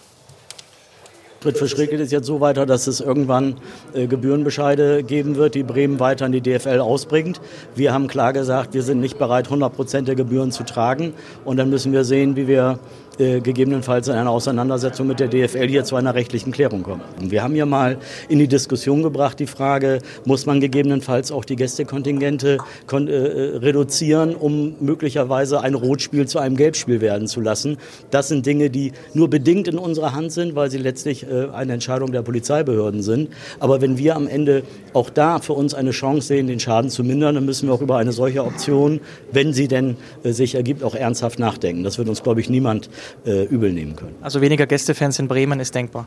Schritt 1.47 1.59
für 1.59 1.69
Schritt 1.69 1.91
geht 1.91 2.01
es 2.01 2.11
jetzt 2.11 2.27
so 2.27 2.41
weiter, 2.41 2.67
dass 2.67 2.89
es 2.89 3.01
irgendwann 3.01 3.55
äh, 3.95 4.09
Gebührenbescheide 4.09 5.05
geben 5.05 5.37
wird, 5.37 5.55
die 5.55 5.63
Bremen 5.63 6.01
weiter 6.01 6.25
an 6.25 6.33
die 6.33 6.41
DFL 6.41 6.81
ausbringt. 6.81 7.41
Wir 7.77 7.93
haben 7.93 8.09
klar 8.09 8.33
gesagt, 8.33 8.75
wir 8.75 8.83
sind 8.83 8.99
nicht 8.99 9.17
bereit, 9.17 9.45
100 9.45 9.73
Prozent 9.73 10.09
der 10.09 10.17
Gebühren 10.17 10.51
zu 10.51 10.65
tragen. 10.65 11.15
Und 11.45 11.57
dann 11.59 11.71
müssen 11.71 11.93
wir 11.93 12.03
sehen, 12.03 12.35
wie 12.35 12.49
wir 12.49 12.81
äh, 13.19 13.41
gegebenenfalls 13.41 14.09
in 14.09 14.15
einer 14.15 14.31
Auseinandersetzung 14.31 15.07
mit 15.07 15.21
der 15.21 15.29
DFL 15.29 15.69
hier 15.69 15.85
zu 15.85 15.97
einer 15.97 16.15
rechtlichen 16.15 16.53
Klärung 16.53 16.83
kommen. 16.83 17.03
Wir 17.21 17.43
haben 17.43 17.57
ja 17.57 17.67
mal 17.67 17.99
in 18.29 18.39
die 18.39 18.49
Diskussion 18.49 19.03
gebracht 19.03 19.39
die 19.39 19.47
Frage, 19.47 20.01
muss 20.25 20.47
man 20.47 20.61
gegebenenfalls 20.61 21.33
auch 21.33 21.45
die 21.45 21.57
Gästekontingente 21.57 22.59
kon 22.87 23.09
äh, 23.09 23.13
äh, 23.13 23.57
reduzieren, 23.57 24.35
um 24.35 24.75
möglicherweise 24.81 25.61
ein 25.61 25.75
Rotspiel 25.75 26.27
zu 26.27 26.39
einem 26.39 26.57
Gelbspiel 26.57 27.01
werden 27.01 27.27
zu 27.27 27.41
lassen. 27.41 27.79
Das 28.11 28.29
sind 28.29 28.47
Dinge, 28.47 28.71
die 28.71 28.93
nur 29.15 29.31
bedingt 29.31 29.69
in 29.69 29.79
unserer 29.79 30.15
Hand 30.15 30.33
sind, 30.33 30.55
weil 30.55 30.71
sie 30.71 30.79
letztlich 30.79 31.25
äh, 31.25 31.49
eine 31.53 31.75
Entscheidung 31.75 32.13
der 32.13 32.23
Polizeibehörden 32.23 33.03
sind. 33.03 33.31
Aber 33.61 33.81
wenn 33.81 33.99
wir 33.99 34.17
am 34.17 34.29
Ende 34.29 34.63
auch 34.93 35.11
da 35.11 35.39
für 35.39 35.55
uns 35.55 35.75
eine 35.75 35.91
Chance 35.91 36.29
sehen, 36.29 36.47
den 36.47 36.61
Schaden 36.61 36.91
zu 36.91 37.05
mindern, 37.05 37.35
dann 37.35 37.47
müssen 37.47 37.69
wir 37.69 37.75
auch 37.75 37.81
über 37.81 37.97
eine 37.97 38.13
solche 38.13 38.45
Option, 38.45 39.01
wenn 39.33 39.53
sie 39.53 39.69
denn 39.69 39.97
äh, 40.23 40.33
sich 40.33 40.55
ergibt, 40.55 40.83
auch 40.83 40.95
ernsthaft 40.95 41.39
nachdenken. 41.39 41.83
Das 41.83 41.99
wird 41.99 42.09
uns, 42.09 42.23
glaube 42.23 42.41
ich, 42.41 42.51
niemand 42.51 42.91
äh, 43.25 43.45
übel 43.45 43.73
nehmen 43.73 43.97
können. 43.97 44.15
Also 44.21 44.41
weniger 44.41 44.67
Gästefans 44.67 45.19
in 45.19 45.29
Bremen 45.29 45.61
ist 45.61 45.75
denkbar. 45.75 46.07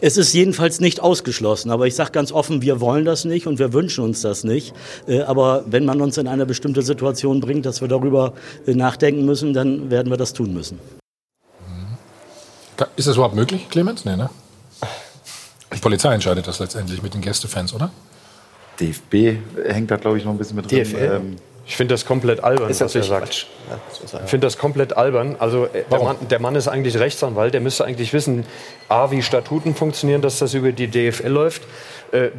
Es 0.00 0.16
ist 0.16 0.32
jedenfalls 0.32 0.80
nicht 0.80 1.00
ausgeschlossen, 1.00 1.70
aber 1.70 1.86
ich 1.86 1.94
sage 1.94 2.10
ganz 2.10 2.32
offen, 2.32 2.60
wir 2.60 2.80
wollen 2.80 3.04
das 3.04 3.24
nicht 3.24 3.46
und 3.46 3.60
wir 3.60 3.72
wünschen 3.72 4.02
uns 4.02 4.20
das 4.20 4.42
nicht. 4.42 4.74
Äh, 5.06 5.20
Aber 5.20 5.64
wenn 5.66 5.84
man 5.84 6.00
uns 6.00 6.18
in 6.18 6.26
eine 6.26 6.44
bestimmte 6.44 6.82
Situation 6.82 7.40
bringt, 7.40 7.66
dass 7.66 7.80
wir 7.80 7.88
darüber 7.88 8.32
äh, 8.66 8.74
nachdenken 8.74 9.24
müssen, 9.24 9.54
dann 9.54 9.90
werden 9.90 10.10
wir 10.10 10.16
das 10.16 10.32
tun 10.32 10.52
müssen. 10.52 10.78
Ist 12.96 13.06
das 13.06 13.14
überhaupt 13.14 13.36
möglich, 13.36 13.68
Clemens? 13.68 14.04
Nee, 14.04 14.16
ne? 14.16 14.28
Die 15.72 15.78
Polizei 15.78 16.12
entscheidet 16.14 16.48
das 16.48 16.58
letztendlich 16.58 17.02
mit 17.02 17.14
den 17.14 17.20
Gästefans, 17.20 17.72
oder? 17.72 17.90
DFB 18.80 19.38
hängt 19.64 19.90
da, 19.90 19.96
glaube 19.96 20.18
ich, 20.18 20.24
noch 20.24 20.32
ein 20.32 20.38
bisschen 20.38 20.56
mit 20.56 20.70
drin. 20.70 20.84
DFL? 20.84 21.20
Ähm, 21.22 21.36
Ich 21.72 21.76
finde 21.78 21.94
das 21.94 22.04
komplett 22.04 22.44
albern, 22.44 22.68
Ist 22.68 22.82
was 22.82 22.94
er 22.94 23.02
sagt. 23.02 23.24
Quatsch. 23.24 23.46
Ich 24.24 24.28
finde 24.28 24.46
das 24.46 24.58
komplett 24.58 24.94
albern. 24.94 25.36
Also 25.38 25.64
äh, 25.72 25.84
der 25.90 26.02
Mann, 26.02 26.16
der 26.28 26.38
Mann 26.38 26.54
ist 26.54 26.68
eigentlich 26.68 26.98
Rechtsanwalt. 26.98 27.54
Der 27.54 27.62
müsste 27.62 27.86
eigentlich 27.86 28.12
wissen, 28.12 28.44
a, 28.90 29.10
wie 29.10 29.22
Statuten 29.22 29.74
funktionieren, 29.74 30.20
dass 30.20 30.38
das 30.38 30.52
über 30.52 30.72
die 30.72 30.88
DFL 30.88 31.28
läuft. 31.28 31.62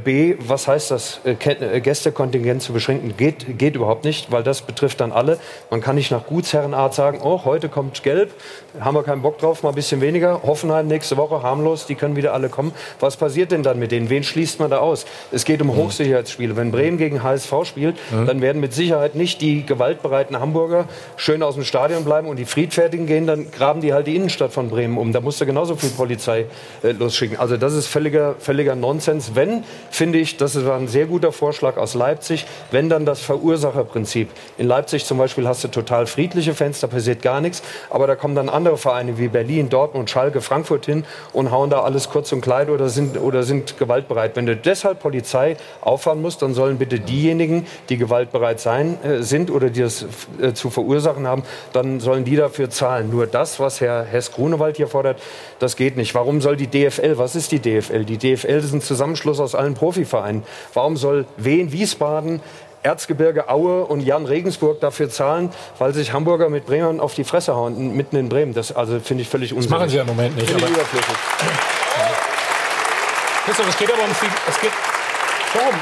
B, 0.04 0.36
was 0.40 0.68
heißt 0.68 0.92
das, 0.92 1.20
äh, 1.24 1.32
äh, 1.32 1.82
Gästekontingent 1.82 2.62
zu 2.62 2.74
beschränken? 2.74 3.16
Geht, 3.18 3.58
geht 3.58 3.76
überhaupt 3.76 4.04
nicht, 4.06 4.32
weil 4.32 4.44
das 4.44 4.62
betrifft 4.62 5.02
dann 5.02 5.12
alle. 5.12 5.40
Man 5.72 5.82
kann 5.82 5.96
nicht 5.96 6.12
nach 6.12 6.28
Gutsherrenart 6.28 6.94
sagen, 6.94 7.20
oh, 7.24 7.42
heute 7.44 7.70
kommt 7.70 8.04
Gelb, 8.04 8.32
haben 8.80 8.96
wir 8.96 9.02
keinen 9.02 9.24
Bock 9.24 9.40
drauf, 9.40 9.64
mal 9.64 9.70
ein 9.70 9.76
bisschen 9.76 10.00
weniger. 10.00 10.44
Hoffenheim 10.44 10.88
nächste 10.88 11.18
Woche, 11.18 11.42
harmlos, 11.42 11.88
die 11.88 11.96
können 11.96 12.16
wieder 12.16 12.34
alle 12.34 12.50
kommen. 12.50 12.72
Was 13.00 13.18
passiert 13.18 13.52
denn 13.52 13.64
dann 13.64 13.80
mit 13.80 13.92
denen? 13.92 14.12
Wen 14.12 14.24
schließt 14.24 14.60
man 14.60 14.70
da 14.70 14.78
aus? 14.78 15.06
Es 15.32 15.44
geht 15.44 15.60
um 15.62 15.76
Hochsicherheitsspiele. 15.76 16.56
Wenn 16.56 16.72
Bremen 16.72 17.00
gegen 17.00 17.24
HSV 17.24 17.54
spielt, 17.66 17.98
dann 18.12 18.42
werden 18.42 18.60
mit 18.60 18.74
Sicherheit 18.74 19.16
nicht 19.16 19.42
die 19.42 19.66
gewaltbereiten 19.66 20.40
Hamburger 20.40 20.86
schön 21.16 21.42
aus 21.42 21.56
dem 21.56 21.64
Stadion 21.64 22.04
bleiben 22.04 22.28
und 22.28 22.38
die 22.38 22.46
Friedfertigen 22.46 23.08
gehen, 23.08 23.26
dann 23.26 23.50
graben 23.50 23.82
die 23.82 23.94
halt 23.94 24.08
die 24.08 24.16
Innenstadt 24.16 24.54
von 24.54 24.70
Bremen 24.70 24.98
um. 24.98 25.14
Da 25.14 25.22
musst 25.22 25.42
du 25.42 25.46
genauso 25.46 25.76
viel 25.76 25.90
Polizei 25.90 26.46
äh, 26.84 26.92
losschicken. 26.92 27.38
Also 27.40 27.58
das 27.58 27.74
ist 27.74 27.88
völliger, 27.88 28.36
völliger 28.40 28.76
Nonsens. 28.76 29.32
Wenn, 29.34 29.63
finde 29.90 30.20
ich, 30.20 30.38
das 30.38 30.66
war 30.66 30.78
ein 30.78 30.88
sehr 30.88 31.06
guter 31.06 31.32
Vorschlag 31.32 31.78
aus 31.78 31.94
Leipzig, 31.94 32.46
wenn 32.72 32.90
dann 32.90 33.06
das 33.06 33.22
Verursacherprinzip. 33.22 34.30
In 34.58 34.68
Leipzig 34.68 35.06
zum 35.06 35.18
Beispiel 35.18 35.48
hast 35.48 35.64
du 35.64 35.68
total 35.68 36.06
friedliche 36.06 36.54
Fans, 36.54 36.80
da 36.80 36.88
passiert 36.88 37.22
gar 37.22 37.42
nichts, 37.42 37.64
aber 37.90 38.08
da 38.08 38.16
kommen 38.16 38.36
dann 38.36 38.50
andere 38.50 38.78
Vereine 38.78 39.18
wie 39.18 39.28
Berlin, 39.28 39.70
Dortmund, 39.70 40.10
Schalke, 40.10 40.42
Frankfurt 40.42 40.86
hin 40.86 41.06
und 41.32 41.52
hauen 41.52 41.70
da 41.70 41.82
alles 41.82 42.10
kurz 42.10 42.32
und 42.32 42.42
kleid 42.42 42.70
oder 42.70 42.90
sind, 42.90 43.20
oder 43.20 43.44
sind 43.44 43.78
gewaltbereit. 43.78 44.36
Wenn 44.36 44.46
du 44.46 44.56
deshalb 44.56 45.00
Polizei 45.00 45.58
auffahren 45.82 46.22
musst, 46.22 46.42
dann 46.42 46.54
sollen 46.54 46.78
bitte 46.78 47.00
diejenigen, 47.00 47.66
die 47.90 47.98
gewaltbereit 47.98 48.60
sein, 48.60 48.98
äh, 49.04 49.22
sind 49.22 49.52
oder 49.52 49.70
die 49.70 49.82
das 49.82 50.06
äh, 50.42 50.54
zu 50.54 50.70
verursachen 50.70 51.28
haben, 51.28 51.44
dann 51.74 52.00
sollen 52.00 52.26
die 52.26 52.36
dafür 52.36 52.70
zahlen. 52.70 53.10
Nur 53.10 53.28
das, 53.28 53.60
was 53.60 53.82
Herr 53.82 54.04
Hess-Grunewald 54.04 54.78
hier 54.78 54.88
fordert, 54.88 55.22
das 55.60 55.76
geht 55.76 55.98
nicht. 55.98 56.16
Warum 56.16 56.42
soll 56.42 56.56
die 56.56 56.68
DFL, 56.68 57.18
was 57.18 57.36
ist 57.36 57.52
die 57.52 57.60
DFL? 57.60 58.06
Die 58.06 58.18
DFL 58.18 58.60
ist 58.60 58.74
ein 58.74 58.82
Zusammenschluss 58.82 59.40
aus 59.40 59.53
allen 59.56 59.74
Profivereinen. 59.74 60.44
Warum 60.74 60.98
soll 60.98 61.26
Wien, 61.38 61.72
Wiesbaden, 61.72 62.42
Erzgebirge 62.84 63.50
Aue 63.50 63.86
und 63.86 64.02
Jan 64.02 64.26
Regensburg 64.26 64.82
dafür 64.82 65.10
zahlen, 65.10 65.50
weil 65.80 65.94
sich 65.94 66.12
Hamburger 66.12 66.50
mit 66.50 66.66
Bremern 66.66 67.00
auf 67.00 67.14
die 67.16 67.24
Fresse 67.24 67.56
hauen, 67.56 67.96
mitten 67.96 68.18
in 68.18 68.28
Bremen. 68.28 68.54
Das 68.54 68.76
also 68.76 69.00
finde 69.00 69.22
ich 69.24 69.30
völlig 69.30 69.50
Das 69.52 69.56
unsinnig. 69.58 69.80
machen 69.80 69.90
sie 69.90 69.96
ja 69.96 70.02
im 70.02 70.08
Moment 70.10 70.36
nicht. 70.36 70.50
Finde 70.50 70.66
ich 70.66 70.72
Aber 70.72 70.76
überflüssig. 70.82 71.16
Christoph, 73.46 73.70
es 73.70 73.78
geht 73.78 73.92
aber 73.94 74.04
um 74.04 74.14
viel, 74.16 74.30
es 74.50 74.60
geht 74.62 74.72
darum, 75.54 75.76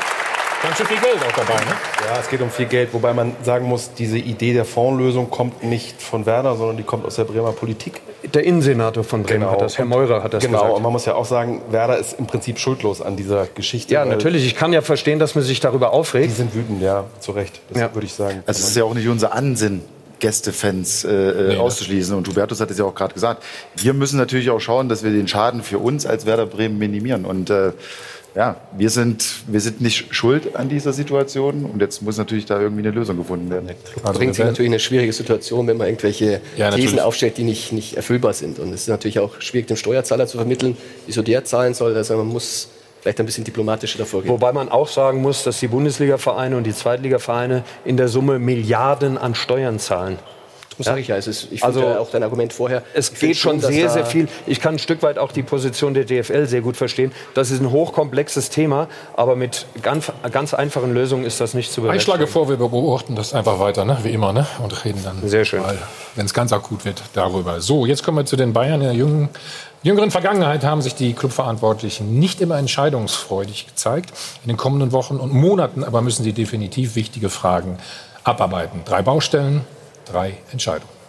ganz 0.61 0.77
schön 0.77 0.85
viel 0.85 0.99
Geld 0.99 1.17
auch 1.27 1.35
dabei. 1.35 1.55
Ne? 1.55 1.71
Ja, 2.05 2.19
es 2.19 2.29
geht 2.29 2.41
um 2.41 2.49
viel 2.49 2.65
Geld, 2.65 2.93
wobei 2.93 3.13
man 3.13 3.35
sagen 3.43 3.67
muss, 3.67 3.93
diese 3.93 4.17
Idee 4.17 4.53
der 4.53 4.65
Fondslösung 4.65 5.29
kommt 5.29 5.63
nicht 5.63 6.01
von 6.01 6.25
Werder, 6.25 6.55
sondern 6.55 6.77
die 6.77 6.83
kommt 6.83 7.05
aus 7.05 7.15
der 7.15 7.23
Bremer 7.23 7.51
Politik. 7.51 8.01
Der 8.33 8.43
Innensenator 8.43 9.03
von 9.03 9.23
Bremen 9.23 9.49
hat 9.49 9.61
das, 9.61 9.77
Herr 9.77 9.85
Meurer 9.85 10.23
hat 10.23 10.33
das 10.33 10.43
genau. 10.43 10.59
gesagt. 10.59 10.77
und 10.77 10.83
man 10.83 10.91
muss 10.91 11.05
ja 11.05 11.15
auch 11.15 11.25
sagen, 11.25 11.61
Werder 11.69 11.97
ist 11.97 12.17
im 12.19 12.27
Prinzip 12.27 12.59
schuldlos 12.59 13.01
an 13.01 13.15
dieser 13.17 13.47
Geschichte. 13.47 13.93
Ja, 13.93 14.05
natürlich. 14.05 14.45
Ich 14.45 14.55
kann 14.55 14.73
ja 14.73 14.81
verstehen, 14.81 15.19
dass 15.19 15.35
man 15.35 15.43
sich 15.43 15.59
darüber 15.59 15.91
aufregt. 15.91 16.29
Die 16.29 16.35
sind 16.35 16.53
wütend, 16.53 16.81
ja, 16.81 17.05
zu 17.19 17.31
Recht. 17.31 17.59
Das 17.69 17.93
würde 17.93 18.05
ich 18.05 18.13
sagen. 18.13 18.43
Also 18.45 18.59
es 18.59 18.69
ist 18.69 18.77
ja 18.77 18.83
auch 18.83 18.93
nicht 18.93 19.07
unser 19.07 19.33
Ansinn, 19.33 19.81
Gästefans 20.21 21.03
äh, 21.03 21.55
äh, 21.55 21.57
auszuschließen. 21.57 22.15
Und 22.15 22.27
Hubertus 22.27 22.61
hat 22.61 22.71
es 22.71 22.77
ja 22.77 22.85
auch 22.85 22.95
gerade 22.95 23.13
gesagt. 23.13 23.43
Wir 23.75 23.93
müssen 23.93 24.17
natürlich 24.17 24.49
auch 24.49 24.61
schauen, 24.61 24.87
dass 24.87 25.03
wir 25.03 25.11
den 25.11 25.27
Schaden 25.27 25.63
für 25.63 25.79
uns 25.79 26.05
als 26.05 26.25
Werder 26.25 26.45
Bremen 26.45 26.77
minimieren. 26.77 27.25
Und 27.25 27.49
äh, 27.49 27.71
ja, 28.35 28.55
wir 28.77 28.89
sind, 28.89 29.25
wir 29.47 29.59
sind 29.59 29.81
nicht 29.81 30.13
schuld 30.15 30.55
an 30.55 30.69
dieser 30.69 30.93
Situation. 30.93 31.65
Und 31.65 31.81
jetzt 31.81 32.01
muss 32.01 32.17
natürlich 32.17 32.45
da 32.45 32.61
irgendwie 32.61 32.81
eine 32.81 32.91
Lösung 32.91 33.17
gefunden 33.17 33.49
werden. 33.49 33.69
Also 34.03 34.19
bringt 34.19 34.35
sich 34.35 34.45
natürlich 34.45 34.67
in 34.67 34.73
eine 34.73 34.79
schwierige 34.79 35.11
Situation, 35.11 35.67
wenn 35.67 35.77
man 35.77 35.87
irgendwelche 35.87 36.41
Ja, 36.55 36.69
Thesen 36.69 36.83
natürlich. 36.83 37.01
aufstellt, 37.01 37.37
die 37.37 37.43
nicht, 37.43 37.73
nicht 37.73 37.95
erfüllbar 37.97 38.33
sind. 38.33 38.59
Und 38.59 38.69
es 38.73 38.81
ist 38.81 38.87
natürlich 38.87 39.19
auch 39.19 39.41
schwierig, 39.41 39.67
dem 39.67 39.77
Steuerzahler 39.77 40.27
zu 40.27 40.37
vermitteln, 40.37 40.77
wieso 41.07 41.21
der 41.21 41.43
zahlen 41.43 41.73
soll. 41.73 41.95
Also 41.95 42.15
man 42.15 42.27
muss 42.27 42.69
vielleicht 43.01 43.19
ein 43.19 43.25
bisschen 43.25 43.43
diplomatischer 43.43 43.97
davor 43.97 44.21
gehen. 44.21 44.31
Wobei 44.31 44.53
man 44.53 44.69
auch 44.69 44.87
sagen 44.87 45.21
muss, 45.21 45.43
dass 45.43 45.59
die 45.59 45.67
Bundesliga-Vereine 45.67 46.55
und 46.55 46.63
die 46.63 46.73
Zweitliga-Vereine 46.73 47.63
in 47.83 47.97
der 47.97 48.07
Summe 48.07 48.39
Milliarden 48.39 49.17
an 49.17 49.35
Steuern 49.35 49.79
zahlen. 49.79 50.19
Das 50.77 50.85
sage 50.85 51.01
ich 51.01 51.07
ja. 51.07 51.17
Es 51.17 51.27
ist, 51.27 51.47
ich 51.51 51.63
Also, 51.63 51.79
finde 51.81 51.95
ja 51.95 51.99
auch 51.99 52.09
dein 52.09 52.23
Argument 52.23 52.53
vorher. 52.53 52.83
Es 52.93 53.13
geht 53.13 53.37
schon 53.37 53.59
sehr, 53.59 53.89
sehr 53.89 54.05
viel. 54.05 54.27
Ich 54.47 54.59
kann 54.59 54.75
ein 54.75 54.79
Stück 54.79 55.03
weit 55.03 55.17
auch 55.17 55.31
die 55.31 55.43
Position 55.43 55.93
der 55.93 56.05
DFL 56.05 56.47
sehr 56.47 56.61
gut 56.61 56.77
verstehen. 56.77 57.11
Das 57.33 57.51
ist 57.51 57.59
ein 57.61 57.71
hochkomplexes 57.71 58.49
Thema, 58.49 58.87
aber 59.15 59.35
mit 59.35 59.65
ganz, 59.81 60.11
ganz 60.31 60.53
einfachen 60.53 60.93
Lösungen 60.93 61.25
ist 61.25 61.41
das 61.41 61.53
nicht 61.53 61.71
zu 61.71 61.87
Ich 61.91 62.03
schlage 62.03 62.27
vor, 62.27 62.49
wir 62.49 62.57
beobachten 62.57 63.15
das 63.15 63.33
einfach 63.33 63.59
weiter, 63.59 63.85
ne? 63.85 63.97
wie 64.03 64.11
immer, 64.11 64.33
ne? 64.33 64.47
und 64.63 64.85
reden 64.85 65.01
dann, 65.03 65.27
Sehr 65.27 65.45
schön. 65.45 65.61
wenn 66.15 66.25
es 66.25 66.33
ganz 66.33 66.53
akut 66.53 66.85
wird, 66.85 67.01
darüber. 67.13 67.61
So, 67.61 67.85
jetzt 67.85 68.03
kommen 68.03 68.17
wir 68.17 68.25
zu 68.25 68.35
den 68.35 68.53
Bayern. 68.53 68.81
In 68.81 68.87
der 68.87 68.93
jüngeren, 68.93 69.29
jüngeren 69.83 70.11
Vergangenheit 70.11 70.63
haben 70.63 70.81
sich 70.81 70.95
die 70.95 71.13
Clubverantwortlichen 71.13 72.17
nicht 72.19 72.41
immer 72.41 72.57
entscheidungsfreudig 72.57 73.67
gezeigt. 73.67 74.11
In 74.43 74.47
den 74.47 74.57
kommenden 74.57 74.91
Wochen 74.91 75.17
und 75.17 75.33
Monaten 75.33 75.83
aber 75.83 76.01
müssen 76.01 76.23
sie 76.23 76.33
definitiv 76.33 76.95
wichtige 76.95 77.29
Fragen 77.29 77.77
abarbeiten. 78.23 78.81
Drei 78.85 79.01
Baustellen, 79.01 79.61
drei 80.05 80.37
Entscheidungen. 80.51 81.01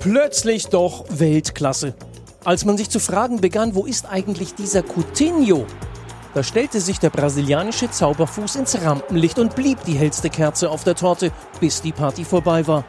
Plötzlich 0.00 0.68
doch 0.68 1.04
Weltklasse. 1.08 1.94
Als 2.44 2.64
man 2.64 2.78
sich 2.78 2.88
zu 2.88 3.00
fragen 3.00 3.40
begann, 3.40 3.74
wo 3.74 3.84
ist 3.84 4.06
eigentlich 4.06 4.54
dieser 4.54 4.82
Coutinho? 4.82 5.66
Da 6.34 6.42
stellte 6.42 6.80
sich 6.80 7.00
der 7.00 7.10
brasilianische 7.10 7.90
Zauberfuß 7.90 8.56
ins 8.56 8.80
Rampenlicht 8.80 9.38
und 9.38 9.56
blieb 9.56 9.82
die 9.84 9.94
hellste 9.94 10.30
Kerze 10.30 10.70
auf 10.70 10.84
der 10.84 10.94
Torte, 10.94 11.32
bis 11.58 11.82
die 11.82 11.92
Party 11.92 12.24
vorbei 12.24 12.66
war. 12.66 12.84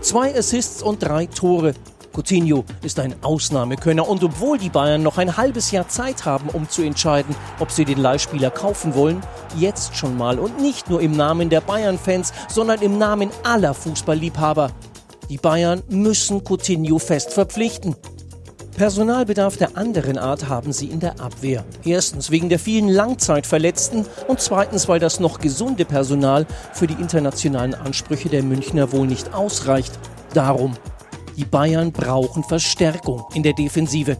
Zwei 0.00 0.34
Assists 0.34 0.82
und 0.82 1.02
drei 1.02 1.26
Tore. 1.26 1.74
Coutinho 2.18 2.64
ist 2.82 2.98
ein 2.98 3.14
Ausnahmekönner 3.22 4.08
und 4.08 4.24
obwohl 4.24 4.58
die 4.58 4.70
Bayern 4.70 5.04
noch 5.04 5.18
ein 5.18 5.36
halbes 5.36 5.70
Jahr 5.70 5.86
Zeit 5.86 6.24
haben, 6.24 6.48
um 6.48 6.68
zu 6.68 6.82
entscheiden, 6.82 7.32
ob 7.60 7.70
sie 7.70 7.84
den 7.84 8.00
Leihspieler 8.00 8.50
kaufen 8.50 8.96
wollen, 8.96 9.20
jetzt 9.56 9.94
schon 9.94 10.16
mal 10.16 10.40
und 10.40 10.60
nicht 10.60 10.90
nur 10.90 11.00
im 11.00 11.12
Namen 11.12 11.48
der 11.48 11.60
Bayern-Fans, 11.60 12.32
sondern 12.48 12.82
im 12.82 12.98
Namen 12.98 13.30
aller 13.44 13.72
Fußballliebhaber. 13.72 14.72
Die 15.28 15.36
Bayern 15.36 15.84
müssen 15.90 16.42
Coutinho 16.42 16.98
fest 16.98 17.32
verpflichten. 17.32 17.94
Personalbedarf 18.76 19.56
der 19.56 19.76
anderen 19.76 20.18
Art 20.18 20.48
haben 20.48 20.72
sie 20.72 20.86
in 20.86 20.98
der 20.98 21.20
Abwehr. 21.20 21.64
Erstens 21.84 22.32
wegen 22.32 22.48
der 22.48 22.58
vielen 22.58 22.88
Langzeitverletzten 22.88 24.04
und 24.26 24.40
zweitens, 24.40 24.88
weil 24.88 24.98
das 24.98 25.20
noch 25.20 25.38
gesunde 25.38 25.84
Personal 25.84 26.46
für 26.72 26.88
die 26.88 26.94
internationalen 26.94 27.74
Ansprüche 27.74 28.28
der 28.28 28.42
Münchner 28.42 28.90
wohl 28.90 29.06
nicht 29.06 29.34
ausreicht. 29.34 29.92
Darum, 30.34 30.76
die 31.38 31.44
Bayern 31.44 31.92
brauchen 31.92 32.42
Verstärkung 32.42 33.24
in 33.32 33.44
der 33.44 33.52
Defensive. 33.52 34.16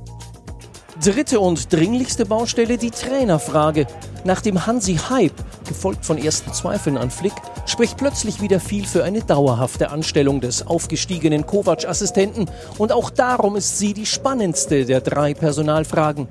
Dritte 1.03 1.41
und 1.41 1.73
dringlichste 1.73 2.25
Baustelle 2.25 2.79
die 2.79 2.93
Trainerfrage. 2.93 3.89
Nach 4.23 4.41
dem 4.41 4.67
Hansi-Hype, 4.67 5.35
gefolgt 5.67 6.07
von 6.07 6.17
ersten 6.17 6.53
Zweifeln 6.53 6.97
an 6.97 7.11
Flick, 7.11 7.33
spricht 7.67 7.97
plötzlich 7.97 8.41
wieder 8.41 8.61
viel 8.61 8.87
für 8.87 9.03
eine 9.03 9.21
dauerhafte 9.21 9.91
Anstellung 9.91 10.41
des 10.41 10.65
aufgestiegenen 10.65 11.45
Kovac-Assistenten 11.45 12.49
und 12.79 12.93
auch 12.93 13.11
darum 13.11 13.57
ist 13.57 13.79
sie 13.79 13.95
die 13.95 14.07
spannendste 14.07 14.85
der 14.85 15.01
drei 15.01 15.35
Personalfragen. 15.35 16.29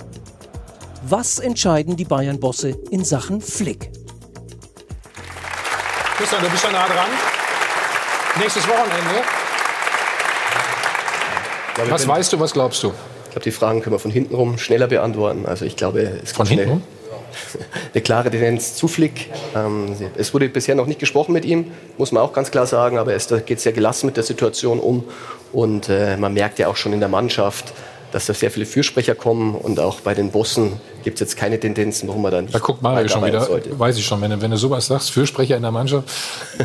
Was 1.04 1.40
entscheiden 1.40 1.98
die 1.98 2.06
Bayern-Bosse 2.06 2.70
in 2.92 3.04
Sachen 3.04 3.42
Flick? 3.42 3.92
Christian, 6.18 6.42
du 6.42 6.50
bist 6.50 6.64
ja 6.64 6.72
nah 6.72 6.88
dran. 6.88 7.10
Nächstes 8.40 8.66
Wochenende. 8.68 9.37
Glaube, 11.78 11.91
Was 11.91 12.07
weißt 12.07 12.34
du, 12.34 12.39
was 12.39 12.53
glaubst 12.53 12.84
du? 12.84 12.88
Ich 13.25 13.32
glaube, 13.32 13.43
die 13.43 13.51
Fragen 13.51 13.82
können 13.82 13.95
wir 13.95 13.99
von 13.99 14.11
hinten 14.11 14.36
rum 14.36 14.57
schneller 14.57 14.88
beantworten. 14.88 15.45
Also 15.45 15.65
ich 15.65 15.75
glaube, 15.75 16.01
es 16.01 16.32
Von 16.32 16.45
hinten 16.47 16.63
eine, 16.63 16.71
rum? 16.73 16.82
eine 17.93 18.01
klare 18.01 18.30
Tendenz 18.32 18.75
zu 18.75 18.88
Flick. 18.88 19.30
Ähm, 19.55 19.95
es 20.17 20.34
wurde 20.34 20.49
bisher 20.49 20.75
noch 20.75 20.88
nicht 20.88 20.99
gesprochen 20.99 21.34
mit 21.34 21.45
ihm, 21.45 21.71
muss 21.97 22.11
man 22.11 22.23
auch 22.23 22.34
ganz 22.34 22.51
klar 22.51 22.65
sagen, 22.65 22.97
aber 22.97 23.13
es 23.13 23.28
geht 23.45 23.59
sehr 23.59 23.73
gelassen 23.73 24.07
mit 24.07 24.17
der 24.17 24.23
Situation 24.23 24.80
um. 24.80 25.03
Und 25.53 25.89
äh, 25.89 26.17
man 26.17 26.34
merkt 26.34 26.59
ja 26.59 26.67
auch 26.67 26.75
schon 26.75 26.93
in 26.93 26.99
der 26.99 27.09
Mannschaft, 27.09 27.73
dass 28.13 28.25
da 28.25 28.34
sehr 28.34 28.49
viele 28.49 28.65
Fürsprecher 28.65 29.15
kommen 29.15 29.53
und 29.53 29.80
auch 29.82 29.99
bei 29.99 30.13
den 30.13 30.32
Bossen 30.32 30.80
gibt 31.03 31.15
es 31.15 31.19
jetzt 31.19 31.36
keine 31.38 31.59
Tendenzen, 31.59 32.07
warum 32.07 32.21
man 32.21 32.32
da 32.32 32.41
nicht 32.41 32.55
Da 32.55 32.59
guckt 32.59 32.82
Mario 32.82 33.07
schon 33.09 33.23
wieder. 33.25 33.41
sollte. 33.41 33.78
Weiß 33.78 33.97
ich 33.97 34.05
schon, 34.05 34.21
wenn, 34.21 34.32
du- 34.32 34.41
wenn 34.41 34.49
du 34.51 34.57
sowas 34.57 34.88
sagst, 34.88 35.11
Fürsprecher 35.11 35.57
in 35.57 35.61
der 35.61 35.71
Mannschaft. 35.71 36.07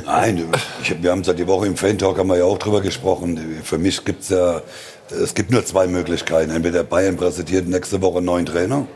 Nein, 0.07 0.45
ich, 0.83 1.03
wir 1.03 1.11
haben 1.11 1.25
seit 1.25 1.39
die 1.41 1.47
Woche 1.47 1.67
im 1.67 1.77
Fan-Talk 1.77 2.17
haben 2.19 2.29
wir 2.29 2.39
ja 2.39 2.45
auch 2.45 2.59
drüber 2.59 2.81
gesprochen. 2.81 3.61
Für 3.65 3.77
mich 3.79 4.05
gibt 4.05 4.23
es 4.23 4.29
ja, 4.29 4.63
es 5.11 5.35
gibt 5.35 5.51
nur 5.51 5.65
zwei 5.65 5.87
Möglichkeiten. 5.87 6.51
Entweder 6.51 6.85
Bayern 6.85 7.17
präsentiert 7.17 7.67
nächste 7.67 8.01
Woche 8.01 8.19
einen 8.19 8.27
neuen 8.27 8.47
Trainer. 8.47 8.87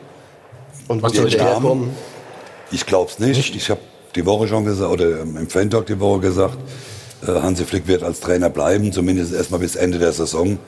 Und 0.88 1.02
was 1.02 1.16
wo 1.16 1.24
die 1.24 1.38
herkommen? 1.38 1.90
Ich 2.70 2.86
glaube 2.86 3.10
es 3.10 3.18
nicht. 3.18 3.54
Ich 3.54 3.70
habe 3.70 3.80
die 4.14 4.24
Woche 4.24 4.48
schon 4.48 4.64
gesagt, 4.64 4.90
oder 4.90 5.20
im 5.20 5.48
Fan-Talk 5.48 5.86
die 5.86 6.00
Woche 6.00 6.20
gesagt, 6.20 6.56
äh, 7.26 7.32
Hansi 7.32 7.64
Flick 7.64 7.86
wird 7.86 8.02
als 8.02 8.20
Trainer 8.20 8.50
bleiben, 8.50 8.92
zumindest 8.92 9.32
erstmal 9.32 9.60
bis 9.60 9.76
Ende 9.76 9.98
der 9.98 10.12
Saison. 10.12 10.58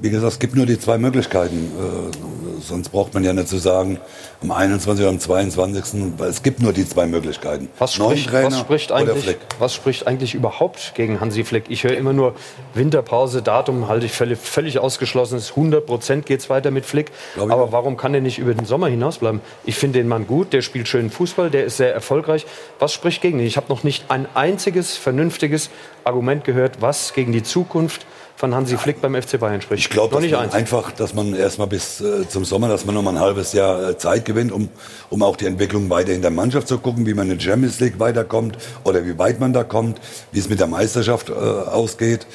Wie 0.00 0.10
gesagt, 0.10 0.32
es 0.32 0.38
gibt 0.38 0.54
nur 0.54 0.66
die 0.66 0.78
zwei 0.78 0.98
Möglichkeiten. 0.98 1.72
Äh, 1.76 2.60
sonst 2.62 2.90
braucht 2.90 3.14
man 3.14 3.24
ja 3.24 3.32
nicht 3.32 3.48
zu 3.48 3.58
sagen, 3.58 3.98
am 4.42 4.50
21. 4.50 5.02
oder 5.02 5.10
am 5.10 5.18
22. 5.18 6.18
Weil 6.18 6.30
es 6.30 6.42
gibt 6.42 6.60
nur 6.60 6.72
die 6.72 6.88
zwei 6.88 7.06
Möglichkeiten. 7.06 7.68
Was 7.78 7.94
spricht, 7.94 8.32
was, 8.32 8.58
spricht 8.58 8.92
eigentlich, 8.92 9.36
was 9.58 9.74
spricht 9.74 10.06
eigentlich 10.06 10.34
überhaupt 10.34 10.92
gegen 10.94 11.20
Hansi 11.20 11.44
Flick? 11.44 11.64
Ich 11.68 11.84
höre 11.84 11.96
immer 11.96 12.12
nur 12.12 12.34
Winterpause, 12.74 13.42
Datum 13.42 13.88
halte 13.88 14.06
ich 14.06 14.12
völlig, 14.12 14.38
völlig 14.38 14.78
ausgeschlossen. 14.78 15.36
Es 15.36 15.50
ist 15.50 15.56
100 15.56 15.84
Prozent 15.84 16.26
geht 16.26 16.40
es 16.40 16.50
weiter 16.50 16.70
mit 16.70 16.86
Flick. 16.86 17.10
Aber 17.36 17.72
warum 17.72 17.96
kann 17.96 18.14
er 18.14 18.20
nicht 18.20 18.38
über 18.38 18.54
den 18.54 18.66
Sommer 18.66 18.88
hinausbleiben? 18.88 19.40
Ich 19.64 19.76
finde 19.76 19.98
den 19.98 20.08
Mann 20.08 20.26
gut, 20.26 20.52
der 20.52 20.62
spielt 20.62 20.88
schönen 20.88 21.10
Fußball, 21.10 21.50
der 21.50 21.64
ist 21.64 21.76
sehr 21.76 21.92
erfolgreich. 21.92 22.46
Was 22.78 22.92
spricht 22.92 23.20
gegen 23.20 23.38
ihn? 23.40 23.46
Ich 23.46 23.56
habe 23.56 23.66
noch 23.68 23.84
nicht 23.84 24.04
ein 24.08 24.26
einziges 24.34 24.96
vernünftiges 24.96 25.70
Argument 26.04 26.44
gehört, 26.44 26.80
was 26.80 27.12
gegen 27.12 27.32
die 27.32 27.42
Zukunft 27.42 28.06
von 28.40 28.54
Hansi 28.54 28.78
Flick 28.78 29.02
beim 29.02 29.14
FC 29.20 29.38
Bayern 29.38 29.60
spricht. 29.60 29.82
Ich 29.84 29.90
glaube 29.90 30.18
nicht 30.18 30.34
eins. 30.34 30.54
einfach, 30.54 30.92
dass 30.92 31.12
man 31.12 31.34
erstmal 31.34 31.66
bis 31.68 32.00
äh, 32.00 32.26
zum 32.26 32.46
Sommer, 32.46 32.68
dass 32.68 32.86
man 32.86 32.94
noch 32.94 33.02
mal 33.02 33.10
ein 33.10 33.20
halbes 33.20 33.52
Jahr 33.52 33.90
äh, 33.90 33.98
Zeit 33.98 34.24
gewinnt, 34.24 34.50
um, 34.50 34.70
um 35.10 35.22
auch 35.22 35.36
die 35.36 35.44
Entwicklung 35.44 35.90
weiter 35.90 36.12
in 36.12 36.22
der 36.22 36.30
Mannschaft 36.30 36.66
zu 36.66 36.78
gucken, 36.78 37.04
wie 37.04 37.12
man 37.12 37.30
in 37.30 37.36
der 37.36 37.44
Champions 37.44 37.80
League 37.80 38.00
weiterkommt 38.00 38.56
oder 38.84 39.04
wie 39.04 39.18
weit 39.18 39.40
man 39.40 39.52
da 39.52 39.62
kommt, 39.62 40.00
wie 40.32 40.38
es 40.38 40.48
mit 40.48 40.58
der 40.58 40.68
Meisterschaft 40.68 41.28
äh, 41.28 41.32
ausgeht. 41.34 42.26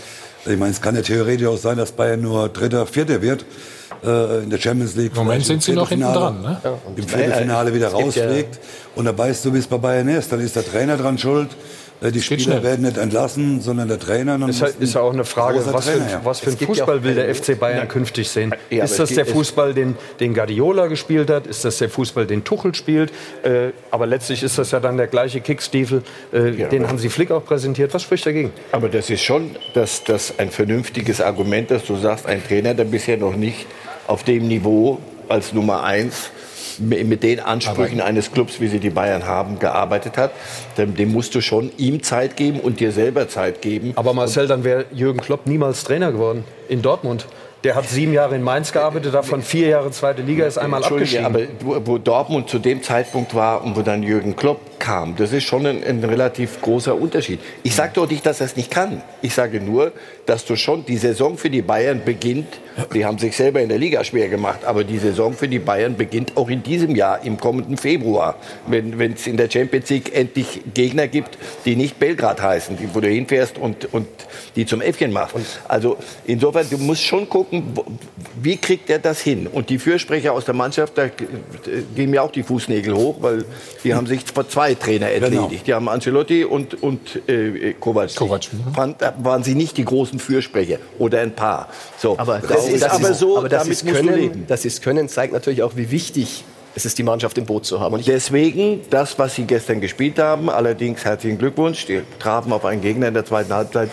Ich 0.46 0.58
meine, 0.60 0.74
es 0.74 0.80
kann 0.82 0.96
ja 0.96 1.02
theoretisch 1.02 1.48
auch 1.48 1.58
sein, 1.58 1.78
dass 1.78 1.92
Bayern 1.92 2.22
nur 2.22 2.50
Dritter, 2.50 2.86
Vierter 2.86 3.24
wird 3.24 3.44
äh, 4.06 4.44
in 4.44 4.52
der 4.52 4.60
Champions 4.60 4.96
League. 4.96 5.14
Im 5.14 5.24
Moment 5.24 5.44
sind 5.44 5.64
sie 5.64 5.74
noch 5.74 5.90
hinten 5.90 6.06
Viertelfinale- 6.06 6.14
dran, 6.14 6.42
ne? 6.44 6.62
Ja, 6.64 6.74
Im 6.96 7.08
Viertelfinale 7.08 7.74
wieder 7.74 7.90
gibt 7.90 8.16
ja- 8.16 8.26
rausfliegt. 8.26 8.60
Und 8.96 9.06
da 9.06 9.18
weißt 9.18 9.44
du, 9.46 9.54
wie 9.56 9.58
es 9.58 9.66
bei 9.66 9.78
Bayern 9.80 10.08
ist. 10.08 10.32
Dann 10.32 10.40
ist 10.40 10.56
der 10.56 10.64
Trainer 10.64 10.98
dran 10.98 11.18
schuld. 11.18 11.50
Äh, 12.02 12.12
Die 12.12 12.22
Spieler 12.22 12.62
werden 12.64 12.86
nicht 12.86 12.98
entlassen, 12.98 13.62
sondern 13.62 13.88
der 13.88 14.00
Trainer. 14.00 14.38
Dann 14.38 14.50
Ist 14.50 14.62
ja, 14.62 14.68
ist 14.68 14.94
ja 14.96 15.02
auch 15.02 15.14
eine 15.14 15.26
Frage, 15.26 15.62
was 15.66 15.86
für, 15.86 15.92
Trainer 15.94 16.22
was 16.24 16.40
für 16.40 16.50
Es 16.50 16.56
ein 16.56 16.60
gibt 16.60 16.76
ja 16.76 16.86
Fußball 16.86 17.04
will 17.04 17.16
der 17.16 17.34
FC 17.34 17.58
Bayern 17.60 17.80
Ja. 17.80 17.86
künftig 17.86 18.30
sehen? 18.30 18.54
Ja, 18.70 18.84
ist 18.84 19.00
das 19.00 19.10
der 19.10 19.26
Fußball, 19.26 19.74
den, 19.74 19.96
den 20.20 20.34
Guardiola 20.34 20.88
gespielt 20.88 21.30
hat? 21.30 21.48
Ist 21.48 21.66
das 21.66 21.78
der 21.78 21.90
Fußball, 21.90 22.26
den 22.26 22.44
Tuchel 22.44 22.76
spielt? 22.76 23.12
Äh, 23.44 23.70
aber 23.92 24.06
letztlich 24.08 24.44
ist 24.44 24.58
das 24.58 24.72
ja 24.72 24.80
dann 24.80 24.98
der 24.98 25.08
gleiche 25.08 25.42
Kickstiefel, 25.42 26.04
äh, 26.32 26.52
den 26.52 26.88
Hansi 26.88 27.10
Flick 27.10 27.32
auch 27.32 27.46
präsentiert. 27.46 27.94
Was 27.94 28.04
spricht 28.04 28.26
dagegen? 28.26 28.52
Aber 28.72 28.90
das 28.90 29.10
ist 29.10 29.22
schon 29.24 29.52
das, 29.74 30.04
das 30.04 30.34
ein 30.38 30.52
vernünftiges 30.52 31.22
Argument, 31.22 31.72
dass 31.72 31.86
du 31.86 31.96
sagst, 31.96 32.26
ein 32.26 32.44
Trainer, 32.46 32.74
der 32.74 32.86
bisher 32.86 33.18
noch 33.18 33.36
nicht 33.36 33.66
auf 34.08 34.24
dem 34.24 34.48
Niveau 34.48 35.00
als 35.30 35.54
Nummer 35.54 35.84
eins 35.84 36.30
mit 36.80 37.24
den 37.24 37.40
Ansprüchen 37.40 38.02
eines 38.02 38.32
Clubs, 38.32 38.60
wie 38.60 38.68
sie 38.68 38.80
die 38.80 38.90
Bayern 38.90 39.26
haben, 39.26 39.60
gearbeitet 39.60 40.18
hat, 40.18 40.32
dem, 40.78 40.96
dem 40.96 41.12
musst 41.12 41.36
du 41.36 41.42
schon 41.42 41.72
ihm 41.78 42.04
Zeit 42.04 42.38
geben 42.38 42.60
und 42.60 42.80
dir 42.80 42.92
selber 42.92 43.28
Zeit 43.28 43.62
geben. 43.62 43.94
Aber 43.96 44.14
Marcel, 44.14 44.48
dann 44.48 44.64
wäre 44.64 44.86
Jürgen 44.94 45.20
Klopp 45.20 45.48
niemals 45.48 45.84
Trainer 45.84 46.12
geworden 46.12 46.44
in 46.68 46.82
Dortmund. 46.82 47.26
Der 47.66 47.74
hat 47.74 47.90
sieben 47.90 48.14
Jahre 48.14 48.36
in 48.36 48.44
Mainz 48.44 48.72
gearbeitet, 48.72 49.16
davon 49.16 49.42
vier 49.42 49.70
Jahre 49.70 49.90
zweite 49.90 50.22
Liga, 50.22 50.46
ist 50.46 50.60
einmal 50.60 50.84
abgestiegen. 50.84 51.26
aber 51.26 51.40
wo, 51.62 51.82
wo 51.84 51.98
Dortmund 51.98 52.48
zu 52.48 52.60
dem 52.60 52.84
Zeitpunkt 52.84 53.34
war 53.34 53.64
und 53.64 53.76
wo 53.76 53.82
dann 53.82 54.04
Jürgen 54.04 54.36
Klopp 54.36 54.60
kam, 54.78 55.16
das 55.16 55.34
ist 55.34 55.46
schon 55.46 55.66
ein, 55.66 55.84
ein 55.84 56.04
relativ 56.04 56.62
großer 56.62 56.94
Unterschied. 56.94 57.40
Ich 57.64 57.74
sage 57.74 57.94
doch 57.96 58.08
nicht, 58.08 58.24
dass 58.24 58.40
er 58.40 58.46
es 58.46 58.56
nicht 58.56 58.70
kann. 58.70 59.02
Ich 59.24 59.34
sage 59.34 59.62
nur, 59.62 59.94
dass 60.28 60.46
du 60.46 60.56
schon 60.56 60.86
die 60.86 60.98
Saison 60.98 61.40
für 61.40 61.50
die 61.50 61.64
Bayern 61.64 62.02
beginnt. 62.06 62.60
Die 62.94 63.04
haben 63.06 63.18
sich 63.18 63.36
selber 63.36 63.62
in 63.62 63.70
der 63.70 63.78
Liga 63.78 64.04
schwer 64.04 64.28
gemacht, 64.28 64.66
aber 64.66 64.84
die 64.84 64.98
Saison 64.98 65.34
für 65.34 65.48
die 65.48 65.60
Bayern 65.60 65.96
beginnt 65.96 66.36
auch 66.36 66.50
in 66.50 66.62
diesem 66.62 66.96
Jahr, 66.96 67.24
im 67.24 67.40
kommenden 67.40 67.78
Februar, 67.78 68.36
wenn 68.68 69.14
es 69.14 69.26
in 69.26 69.38
der 69.38 69.50
Champions 69.50 69.90
League 69.90 70.14
endlich 70.14 70.62
Gegner 70.74 71.08
gibt, 71.08 71.38
die 71.64 71.76
nicht 71.76 71.98
Belgrad 71.98 72.42
heißen, 72.42 72.78
die, 72.78 72.94
wo 72.94 73.00
du 73.00 73.08
hinfährst 73.08 73.58
und, 73.58 73.92
und 73.94 74.08
die 74.56 74.66
zum 74.66 74.82
Äffchen 74.82 75.12
machst. 75.12 75.36
Also 75.68 75.98
insofern, 76.26 76.70
du 76.70 76.78
musst 76.78 77.04
schon 77.04 77.30
gucken, 77.30 77.55
wo- 77.76 77.86
wie 78.42 78.58
kriegt 78.58 78.90
er 78.90 79.00
das 79.00 79.22
hin? 79.22 79.48
Und 79.48 79.70
die 79.70 79.80
Fürsprecher 79.80 80.34
aus 80.34 80.46
der 80.46 80.54
Mannschaft, 80.54 80.98
da 80.98 81.08
gehen 81.08 82.10
mir 82.10 82.22
auch 82.24 82.32
die 82.32 82.44
Fußnägel 82.44 82.94
hoch, 82.96 83.18
weil 83.22 83.46
die 83.84 83.94
haben 83.94 84.08
sich 84.08 84.22
vor 84.34 84.48
zwei 84.48 84.74
Trainer 84.76 85.10
entledigt. 85.12 85.68
Die 85.68 85.74
haben 85.74 85.88
Ancelotti 85.90 86.44
und, 86.46 86.82
und 86.84 87.22
äh, 87.30 87.74
Kovac. 87.80 88.12
Fand, 88.74 89.02
da 89.02 89.14
waren 89.22 89.44
sie 89.44 89.56
nicht 89.56 89.78
die 89.78 89.86
großen 89.86 90.20
Fürsprecher 90.20 90.78
oder 91.00 91.22
ein 91.22 91.34
paar. 91.36 91.70
So, 91.98 92.18
Aber 92.18 92.40
das, 92.40 92.50
das 92.50 92.68
ist 92.70 92.84
aber 92.84 93.14
so, 93.14 93.38
aber 93.38 93.50
damit 93.50 93.68
musst 93.68 93.88
du 93.88 93.92
können, 93.94 94.16
leben. 94.16 94.46
sie 94.58 94.68
es 94.68 94.82
können, 94.82 95.10
zeigt 95.10 95.34
natürlich 95.34 95.64
auch, 95.64 95.76
wie 95.76 95.90
wichtig 95.92 96.44
es 96.78 96.84
ist, 96.86 96.98
die 96.98 97.04
Mannschaft 97.04 97.38
im 97.38 97.46
Boot 97.46 97.66
zu 97.66 97.80
haben. 97.80 98.02
Deswegen 98.06 98.82
das, 98.90 99.18
was 99.18 99.36
sie 99.36 99.46
gestern 99.46 99.80
gespielt 99.80 100.20
haben, 100.20 100.50
allerdings 100.50 101.06
herzlichen 101.06 101.38
Glückwunsch. 101.38 101.86
Die 101.86 102.02
trafen 102.20 102.52
auf 102.52 102.66
einen 102.66 102.82
Gegner 102.82 103.08
in 103.08 103.14
der 103.14 103.24
zweiten 103.24 103.54
Halbzeit, 103.54 103.90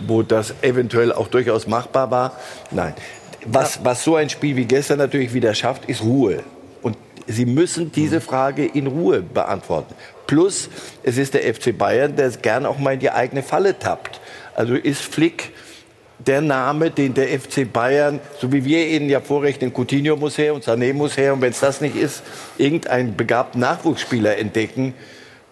wo 0.00 0.22
das 0.22 0.54
eventuell 0.62 1.12
auch 1.12 1.28
durchaus 1.28 1.66
machbar 1.66 2.10
war. 2.10 2.32
Nein. 2.70 2.94
Was, 3.46 3.84
was 3.84 4.02
so 4.02 4.16
ein 4.16 4.28
Spiel 4.28 4.56
wie 4.56 4.64
gestern 4.64 4.98
natürlich 4.98 5.32
wieder 5.32 5.54
schafft, 5.54 5.84
ist 5.86 6.02
Ruhe. 6.02 6.42
Und 6.82 6.96
sie 7.26 7.46
müssen 7.46 7.92
diese 7.92 8.20
Frage 8.20 8.66
in 8.66 8.86
Ruhe 8.86 9.22
beantworten. 9.22 9.94
Plus, 10.26 10.68
es 11.04 11.16
ist 11.16 11.34
der 11.34 11.42
FC 11.54 11.76
Bayern, 11.76 12.16
der 12.16 12.30
gern 12.30 12.66
auch 12.66 12.78
mal 12.78 12.94
in 12.94 13.00
die 13.00 13.10
eigene 13.10 13.42
Falle 13.42 13.78
tappt. 13.78 14.20
Also 14.54 14.74
ist 14.74 15.02
Flick 15.02 15.52
der 16.18 16.40
Name, 16.40 16.90
den 16.90 17.14
der 17.14 17.28
FC 17.28 17.70
Bayern, 17.70 18.20
so 18.40 18.52
wie 18.52 18.64
wir 18.64 18.86
ihn 18.88 19.08
ja 19.08 19.20
vorrechnen, 19.20 19.72
Coutinho 19.72 20.16
muss 20.16 20.38
her 20.38 20.54
und 20.54 20.64
Sané 20.64 20.94
muss 20.94 21.16
her 21.16 21.34
und 21.34 21.42
wenn 21.42 21.50
es 21.50 21.60
das 21.60 21.80
nicht 21.80 21.94
ist, 21.94 22.22
irgendeinen 22.58 23.16
begabten 23.16 23.60
Nachwuchsspieler 23.60 24.38
entdecken. 24.38 24.94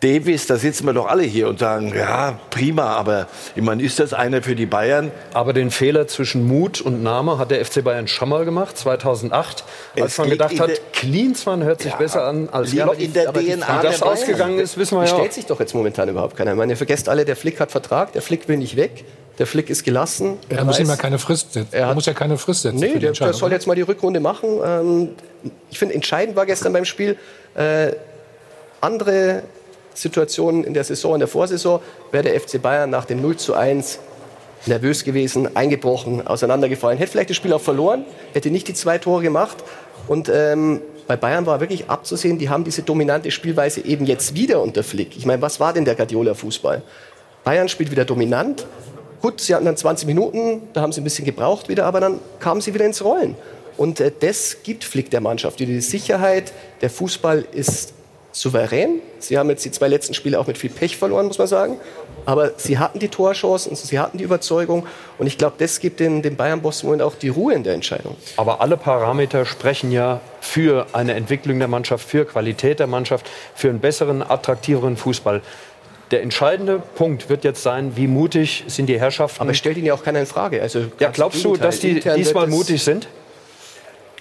Davis, 0.05 0.47
da 0.47 0.57
sitzen 0.57 0.85
wir 0.85 0.93
doch 0.93 1.07
alle 1.07 1.23
hier 1.23 1.49
und 1.49 1.59
sagen, 1.59 1.95
ja, 1.97 2.39
prima, 2.51 2.93
aber 2.95 3.27
ich 3.57 3.63
meine, 3.63 3.83
ist 3.83 3.99
das 3.99 4.13
einer 4.13 4.43
für 4.43 4.55
die 4.55 4.67
Bayern? 4.67 5.11
Aber 5.33 5.55
den 5.55 5.71
Fehler 5.71 6.07
zwischen 6.07 6.47
Mut 6.47 6.83
und 6.83 7.03
Name 7.03 7.39
hat 7.39 7.51
der 7.51 7.65
FC 7.65 7.83
Bayern 7.83 8.07
schon 8.07 8.29
mal 8.29 8.45
gemacht, 8.45 8.77
2008, 8.77 9.65
als 9.99 10.13
Es 10.13 10.19
man 10.19 10.29
gedacht 10.29 10.61
hat, 10.61 10.71
Klinsmann 10.93 11.63
hört 11.63 11.81
sich 11.81 11.95
besser 11.95 12.25
an 12.25 12.51
als 12.53 12.75
Ja, 12.75 12.85
aber 12.85 12.97
Klopp. 12.97 13.05
in 13.07 13.13
der 13.15 13.29
Aber 13.31 13.41
DNA 13.41 13.49
Wie 13.49 13.57
das 13.57 13.65
der 13.65 13.79
Bayern. 13.81 14.03
ausgegangen 14.03 14.59
ist, 14.59 14.77
wissen 14.77 14.99
wir 14.99 15.05
ja 15.07 15.15
stellt 15.15 15.33
sich 15.33 15.47
doch 15.47 15.59
jetzt 15.59 15.75
momentan 15.75 16.09
überhaupt 16.11 16.37
keiner. 16.37 16.51
Ich 16.53 16.59
meine, 16.59 16.75
ihr 16.75 16.77
vergesst 16.77 17.09
alle, 17.09 17.25
der 17.25 17.37
Flick 17.37 17.59
hat 17.59 17.71
Vertrag, 17.71 18.13
der 18.13 18.21
Flick 18.21 18.47
will 18.47 18.59
nicht 18.59 18.77
weg, 18.77 19.07
der 19.39 19.47
Flick 19.47 19.71
ist 19.71 19.85
gelassen. 19.85 20.37
Er 20.51 20.65
muss 20.65 20.79
ihm 20.79 20.87
ja 20.89 20.97
keine 20.97 21.19
Frist 21.19 21.55
setzen. 21.55 21.69
Er 21.73 21.95
muss 21.95 22.05
ja 22.05 22.13
keine 22.13 22.37
Frist 22.37 22.63
setzen. 22.63 22.77
Nee, 22.79 22.99
der, 22.99 23.13
der 23.13 23.33
soll 23.33 23.53
jetzt 23.53 23.67
mal 23.67 23.75
die 23.75 23.83
Rückrunde 23.83 24.21
machen. 24.21 24.61
Ähm, 24.63 25.09
ich 25.71 25.79
finde, 25.79 25.95
entscheidend 25.95 26.37
war 26.37 26.45
gestern 26.45 26.75
beim 26.75 26.85
Spiel, 26.85 27.17
äh, 27.55 27.93
andere 28.83 29.43
Situationen 29.95 30.65
in 30.65 30.75
der 30.75 30.85
Saison, 30.85 31.15
in 31.15 31.21
der 31.21 31.29
Vorsaison, 31.29 31.81
wäre 32.11 32.25
der 32.25 32.41
FC 32.41 32.61
Bayern 32.61 32.91
nach 32.91 33.05
dem 33.05 33.23
0 33.23 33.37
zu 33.37 33.55
1 33.55 34.01
nervös 34.67 35.05
gewesen, 35.05 35.57
eingebrochen, 35.57 36.27
auseinandergefallen. 36.27 36.99
Hätte 36.99 37.13
vielleicht 37.13 37.31
das 37.31 37.37
Spiel 37.37 37.53
auch 37.53 37.61
verloren, 37.61 38.05
hätte 38.33 38.51
nicht 38.51 38.69
die 38.69 38.75
zwei 38.75 38.99
Tore 38.99 39.23
gemacht. 39.23 39.59
Und 40.09 40.29
ähm, 40.29 40.81
bei 41.07 41.17
Bayern 41.17 41.47
war 41.47 41.61
wirklich 41.61 41.89
abzusehen, 41.89 42.39
die 42.39 42.49
haben 42.49 42.65
diese 42.65 42.83
dominante 42.83 43.31
Spielweise 43.31 43.85
eben 43.85 44.07
jetzt 44.07 44.35
wieder 44.35 44.63
unter 44.63 44.83
Flick. 44.83 45.17
Ich 45.17 45.27
meine, 45.27 45.43
was 45.43 45.61
war 45.61 45.73
denn 45.73 45.85
der 45.85 45.95
Guardiola-Fußball? 45.95 46.83
Bayern 47.45 47.69
spielt 47.69 47.91
wieder 47.91 48.05
dominant. 48.05 48.67
Gut, 49.21 49.41
sie 49.41 49.55
hatten 49.55 49.65
dann 49.65 49.77
20 49.77 50.07
Minuten, 50.07 50.63
da 50.73 50.81
haben 50.83 50.93
sie 50.93 51.01
ein 51.01 51.05
bisschen 51.05 51.25
gebraucht 51.25 51.69
wieder, 51.69 51.87
aber 51.87 52.01
dann 52.01 52.21
kamen 52.41 52.61
sie 52.61 52.75
wieder 52.75 52.87
ins 52.87 53.05
Rollen. 53.05 53.37
Und 53.77 54.01
äh, 54.01 54.13
das 54.19 54.59
gibt 54.63 54.85
Flick 54.85 55.11
der 55.11 55.21
Mannschaft. 55.21 55.61
Die 55.61 55.81
Sicherheit, 55.81 56.53
der 56.81 56.91
Fußball 56.91 57.45
ist 57.53 57.93
souverän. 58.35 59.01
Sie 59.21 59.39
haben 59.39 59.49
jetzt 59.49 59.65
die 59.65 59.71
zwei 59.71 59.89
letzten 59.89 60.13
Spiele 60.13 60.39
auch 60.39 60.47
mit 60.47 60.59
viel 60.59 60.69
Pech 60.71 60.97
verloren, 60.97 61.27
muss 61.27 61.39
man 61.39 61.47
sagen. 61.47 61.77
Aber 62.27 62.53
sie 62.57 62.79
hatten 62.79 62.99
die 62.99 63.09
Torchancen, 63.09 63.77
sie 63.77 63.99
hatten 63.99 64.19
die 64.19 64.25
Überzeugung. 64.25 64.87
Und 65.19 65.27
ich 65.27 65.39
glaube, 65.39 65.55
das 65.59 65.79
gibt 65.79 66.01
den, 66.01 66.21
den 66.23 66.37
Bayern-Boss 66.37 66.83
im 66.83 66.87
Moment 66.89 67.03
auch 67.03 67.15
die 67.15 67.29
Ruhe 67.29 67.55
in 67.55 67.63
der 67.63 67.75
Entscheidung. 67.75 68.17
Aber 68.37 68.61
alle 68.61 68.77
Parameter 68.77 69.45
sprechen 69.47 69.93
ja 69.93 70.21
für 70.41 70.87
eine 70.93 71.15
Entwicklung 71.15 71.59
der 71.59 71.69
Mannschaft, 71.69 72.09
für 72.09 72.25
Qualität 72.25 72.81
der 72.81 72.87
Mannschaft, 72.87 73.31
für 73.55 73.69
einen 73.69 73.79
besseren, 73.81 74.23
attraktiveren 74.23 74.97
Fußball. 74.97 75.41
Der 76.11 76.23
entscheidende 76.23 76.83
Punkt 76.97 77.29
wird 77.29 77.45
jetzt 77.45 77.63
sein, 77.63 77.93
wie 77.97 78.07
mutig 78.07 78.65
sind 78.69 78.87
die 78.87 78.99
Herrschaften. 78.99 79.41
Aber 79.43 79.55
stellt 79.55 79.77
ihn 79.77 79.85
ja 79.87 79.95
auch 79.95 80.03
keiner 80.03 80.21
in 80.21 80.27
Frage. 80.27 80.61
Also 80.61 80.81
ja, 80.99 81.11
glaubst 81.11 81.45
du, 81.45 81.57
dass 81.57 81.81
die 81.81 82.01
diesmal 82.01 82.45
es- 82.45 82.51
mutig 82.51 82.83
sind? 82.83 83.07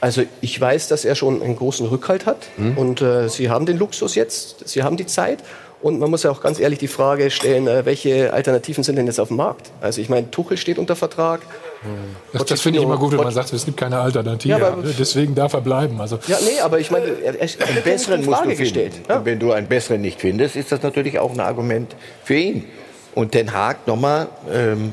Also 0.04 0.24
ich 0.42 0.60
weiß, 0.60 0.90
dass 0.90 1.06
er 1.06 1.16
schon 1.16 1.42
einen 1.42 1.56
großen 1.56 1.88
Rückhalt 1.88 2.26
hat 2.26 2.48
Mhm. 2.58 2.78
und 2.78 3.02
äh, 3.02 3.30
sie 3.30 3.50
haben 3.50 3.66
den 3.66 3.78
Luxus 3.78 4.16
jetzt, 4.16 4.68
sie 4.68 4.84
haben 4.84 4.98
die 4.98 5.06
Zeit 5.06 5.40
und 5.82 5.98
man 5.98 6.10
muss 6.10 6.24
ja 6.24 6.32
auch 6.32 6.42
ganz 6.42 6.60
ehrlich 6.60 6.78
die 6.80 6.90
Frage 6.90 7.32
stellen, 7.32 7.68
äh, 7.68 7.86
welche 7.86 8.34
Alternativen 8.34 8.84
sind 8.84 8.98
denn 8.98 9.08
jetzt 9.08 9.20
auf 9.22 9.30
dem 9.30 9.38
Markt? 9.38 9.72
Also 9.80 10.02
ich 10.02 10.10
meine, 10.10 10.30
Tuchel 10.30 10.58
steht 10.58 10.78
unter 10.78 10.98
Vertrag. 10.98 11.40
Das, 12.34 12.44
das 12.46 12.60
finde 12.62 12.80
ich 12.80 12.86
immer 12.86 12.98
gut, 12.98 13.12
wenn 13.14 13.20
man 13.24 13.32
sagt, 13.34 13.54
es 13.54 13.64
gibt 13.64 13.78
keine 13.78 13.98
Alternative. 14.00 14.58
Ja, 14.60 14.68
aber- 14.68 14.84
Deswegen 15.00 15.36
darf 15.36 15.54
er 15.54 15.62
bleiben. 15.62 16.02
Also, 16.02 16.20
Ja, 16.28 16.38
nee, 16.44 16.60
aber 16.62 16.80
ich 16.80 16.92
meine, 16.92 17.06
er, 17.06 17.36
er, 17.40 17.42
er 17.60 17.68
Einen 17.70 17.84
besseren 17.84 18.20
in 18.22 18.26
musst 18.26 18.40
du 18.42 18.44
Frage 18.44 18.56
finden. 18.58 18.62
gestellt. 18.62 18.94
Und 19.08 19.24
wenn 19.26 19.40
du 19.40 19.52
einen 19.54 19.68
besseren 19.68 20.02
nicht 20.02 20.20
findest, 20.20 20.58
ist 20.58 20.70
das 20.74 20.82
natürlich 20.82 21.18
auch 21.20 21.32
ein 21.32 21.40
Argument 21.40 21.96
für 22.26 22.36
ihn. 22.36 22.66
Und 23.16 23.34
Den 23.36 23.54
Haag 23.54 23.88
nochmal, 23.88 24.28
ähm, 24.52 24.92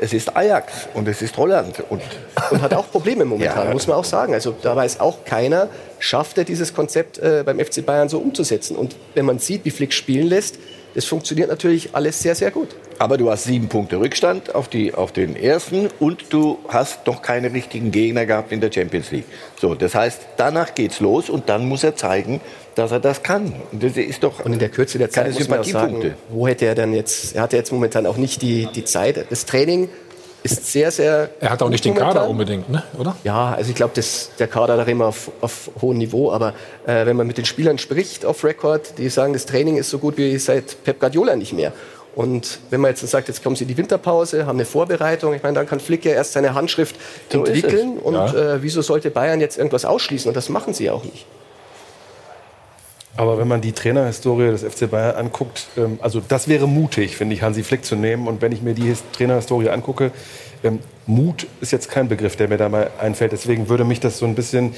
es 0.00 0.12
ist 0.12 0.34
Ajax 0.36 0.88
und 0.94 1.06
es 1.08 1.22
ist 1.22 1.36
Holland. 1.36 1.82
Und, 1.88 2.02
Und 2.50 2.62
hat 2.62 2.74
auch 2.74 2.90
Probleme 2.90 3.24
momentan, 3.24 3.66
Ja. 3.68 3.72
muss 3.72 3.86
man 3.86 3.96
auch 3.96 4.04
sagen. 4.04 4.34
Also 4.34 4.54
da 4.62 4.74
weiß 4.76 5.00
auch 5.00 5.24
keiner, 5.24 5.68
schafft 5.98 6.38
er 6.38 6.44
dieses 6.44 6.74
Konzept 6.74 7.18
äh, 7.18 7.42
beim 7.44 7.58
FC 7.58 7.84
Bayern 7.84 8.08
so 8.08 8.18
umzusetzen. 8.18 8.76
Und 8.76 8.96
wenn 9.14 9.24
man 9.24 9.38
sieht, 9.38 9.64
wie 9.64 9.70
Flick 9.70 9.92
spielen 9.92 10.26
lässt, 10.28 10.58
Das 10.94 11.06
funktioniert 11.06 11.48
natürlich 11.48 11.94
alles 11.94 12.20
sehr, 12.20 12.34
sehr 12.34 12.50
gut. 12.50 12.68
Aber 12.98 13.16
du 13.16 13.30
hast 13.30 13.44
sieben 13.44 13.66
Punkte 13.68 13.96
Rückstand 13.98 14.54
auf, 14.54 14.68
die, 14.68 14.92
auf 14.92 15.10
den 15.10 15.36
ersten 15.36 15.88
und 16.00 16.26
du 16.34 16.58
hast 16.68 17.06
noch 17.06 17.22
keine 17.22 17.50
richtigen 17.50 17.90
Gegner 17.90 18.26
gehabt 18.26 18.52
in 18.52 18.60
der 18.60 18.70
Champions 18.70 19.10
League. 19.10 19.24
So, 19.58 19.74
das 19.74 19.94
heißt, 19.94 20.20
danach 20.36 20.74
geht's 20.74 21.00
los 21.00 21.30
und 21.30 21.48
dann 21.48 21.66
muss 21.66 21.82
er 21.82 21.96
zeigen, 21.96 22.42
dass 22.74 22.90
er 22.92 23.00
das 23.00 23.22
kann. 23.22 23.52
Und 23.72 23.82
das 23.82 23.96
ist 23.96 24.22
doch 24.22 24.44
und 24.44 24.52
in 24.52 24.58
der 24.58 24.68
Kürze 24.68 24.98
der 24.98 25.10
Zeit 25.10 25.32
muss 25.34 25.48
man 25.48 25.60
auch 25.60 25.64
sagen, 25.64 26.14
wo 26.30 26.46
hätte 26.46 26.66
er 26.66 26.74
denn 26.74 26.92
jetzt? 26.94 27.34
Er 27.34 27.42
hat 27.42 27.52
ja 27.52 27.58
jetzt 27.58 27.72
momentan 27.72 28.06
auch 28.06 28.16
nicht 28.16 28.42
die, 28.42 28.68
die 28.74 28.84
Zeit. 28.84 29.26
Das 29.30 29.46
Training 29.46 29.88
ist 30.42 30.72
sehr, 30.72 30.90
sehr. 30.90 31.30
Er 31.40 31.50
hat 31.50 31.62
auch 31.62 31.68
nicht 31.68 31.84
den 31.84 31.94
momentan. 31.94 32.14
Kader 32.14 32.28
unbedingt, 32.28 32.68
ne? 32.68 32.82
oder? 32.98 33.16
Ja, 33.24 33.54
also 33.54 33.70
ich 33.70 33.76
glaube, 33.76 33.92
der 34.38 34.48
Kader 34.48 34.76
da 34.76 34.82
immer 34.84 35.06
auf, 35.06 35.30
auf 35.40 35.70
hohem 35.80 35.98
Niveau. 35.98 36.32
Aber 36.32 36.54
äh, 36.86 37.06
wenn 37.06 37.16
man 37.16 37.26
mit 37.26 37.38
den 37.38 37.44
Spielern 37.44 37.78
spricht 37.78 38.24
auf 38.24 38.42
Record, 38.44 38.98
die 38.98 39.08
sagen, 39.08 39.32
das 39.32 39.46
Training 39.46 39.76
ist 39.76 39.90
so 39.90 39.98
gut 39.98 40.16
wie 40.16 40.36
seit 40.38 40.82
Pep 40.84 40.98
Guardiola 40.98 41.36
nicht 41.36 41.52
mehr. 41.52 41.72
Und 42.14 42.58
wenn 42.70 42.80
man 42.80 42.90
jetzt 42.90 43.06
sagt, 43.06 43.28
jetzt 43.28 43.42
kommen 43.42 43.56
sie 43.56 43.64
in 43.64 43.68
die 43.68 43.76
Winterpause, 43.78 44.44
haben 44.44 44.56
eine 44.56 44.66
Vorbereitung, 44.66 45.32
ich 45.32 45.42
meine, 45.42 45.54
dann 45.54 45.66
kann 45.66 45.80
Flick 45.80 46.04
ja 46.04 46.12
erst 46.12 46.32
seine 46.32 46.54
Handschrift 46.54 46.96
So 47.30 47.38
entwickeln. 47.44 47.98
Und 47.98 48.14
Ja. 48.14 48.56
äh, 48.56 48.62
wieso 48.62 48.82
sollte 48.82 49.10
Bayern 49.10 49.40
jetzt 49.40 49.56
irgendwas 49.56 49.84
ausschließen? 49.84 50.28
Und 50.28 50.34
das 50.36 50.48
machen 50.48 50.74
sie 50.74 50.90
auch 50.90 51.04
nicht. 51.04 51.24
Aber 53.16 53.38
wenn 53.38 53.46
man 53.48 53.60
die 53.60 53.72
Trainerhistorie 53.72 54.46
des 54.50 54.62
FC 54.62 54.90
Bayern 54.90 55.16
anguckt, 55.16 55.66
ähm, 55.76 55.98
also 56.00 56.22
das 56.26 56.48
wäre 56.48 56.66
mutig, 56.66 57.16
finde 57.16 57.34
ich, 57.34 57.42
Hansi 57.42 57.62
Flick 57.62 57.84
zu 57.84 57.94
nehmen. 57.94 58.26
Und 58.26 58.40
wenn 58.40 58.52
ich 58.52 58.62
mir 58.62 58.74
die 58.74 58.84
His- 58.84 59.02
Trainerhistorie 59.12 59.68
angucke, 59.68 60.10
ähm, 60.64 60.78
Mut 61.06 61.46
ist 61.60 61.72
jetzt 61.72 61.90
kein 61.90 62.08
Begriff, 62.08 62.36
der 62.36 62.48
mir 62.48 62.56
da 62.56 62.68
mal 62.68 62.90
einfällt. 62.98 63.32
Deswegen 63.32 63.68
würde 63.68 63.84
mich 63.84 64.00
das 64.00 64.18
so 64.18 64.24
ein 64.26 64.34
bisschen 64.34 64.74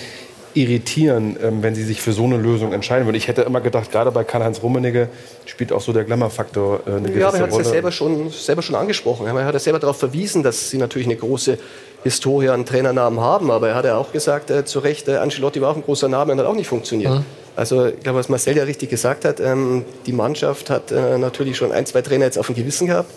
irritieren, 0.55 1.37
ähm, 1.43 1.63
wenn 1.63 1.75
sie 1.75 1.83
sich 1.85 2.01
für 2.01 2.13
so 2.13 2.25
eine 2.25 2.37
Lösung 2.37 2.73
entscheiden 2.73 3.07
würden. 3.07 3.17
Ich 3.17 3.27
hätte 3.29 3.43
immer 3.43 3.61
gedacht, 3.61 3.91
gerade 3.91 4.11
bei 4.13 4.23
Karl-Heinz 4.25 4.63
Rummenigge 4.63 5.09
spielt 5.47 5.73
auch 5.73 5.81
so 5.81 5.93
der 5.93 6.05
Glamour-Faktor 6.05 6.81
äh, 6.87 6.91
eine 6.91 7.01
gewisse 7.03 7.19
Ja, 7.21 7.29
aber 7.29 7.37
er 7.39 7.43
hat 7.43 7.49
es 7.51 7.55
ja 7.57 7.59
Rolle. 7.63 7.69
selber 7.71 7.93
schon, 7.93 8.31
selber 8.31 8.63
schon 8.63 8.75
angesprochen. 8.77 9.27
Er 9.27 9.45
hat 9.45 9.53
ja 9.53 9.59
selber 9.61 9.81
darauf 9.81 9.99
verwiesen, 9.99 10.43
dass 10.45 10.71
sie 10.71 10.79
natürlich 10.79 11.09
eine 11.09 11.17
große 11.17 11.59
Historie 12.05 12.51
an 12.51 12.65
Trainernamen 12.65 13.21
haben. 13.21 13.51
Aber 13.51 13.71
er 13.71 13.75
hat 13.75 13.85
ja 13.85 13.97
auch 13.97 14.13
gesagt, 14.13 14.51
äh, 14.51 14.65
zu 14.65 14.79
Recht, 14.79 15.09
äh, 15.09 15.17
Ancelotti 15.17 15.61
war 15.61 15.71
auch 15.73 15.77
ein 15.77 15.83
großer 15.83 16.09
Name 16.09 16.33
und 16.33 16.39
hat 16.39 16.47
auch 16.47 16.55
nicht 16.55 16.69
funktioniert. 16.69 17.13
Mhm. 17.13 17.25
Also 17.57 17.87
ich 17.87 18.01
glaube, 18.01 18.19
was 18.21 18.29
Marcel 18.29 18.57
ja 18.57 18.65
richtig 18.65 18.91
gesagt 18.91 19.25
hat, 19.25 19.41
ähm, 19.41 19.85
die 20.07 20.13
Mannschaft 20.13 20.71
hat 20.71 20.93
äh, 20.93 21.19
natürlich 21.19 21.57
schon 21.57 21.73
ein, 21.73 21.87
zwei 21.87 22.03
Trainer 22.03 22.27
jetzt 22.27 22.39
auf 22.39 22.47
dem 22.47 22.55
Gewissen 22.55 22.87
gehabt. 22.87 23.11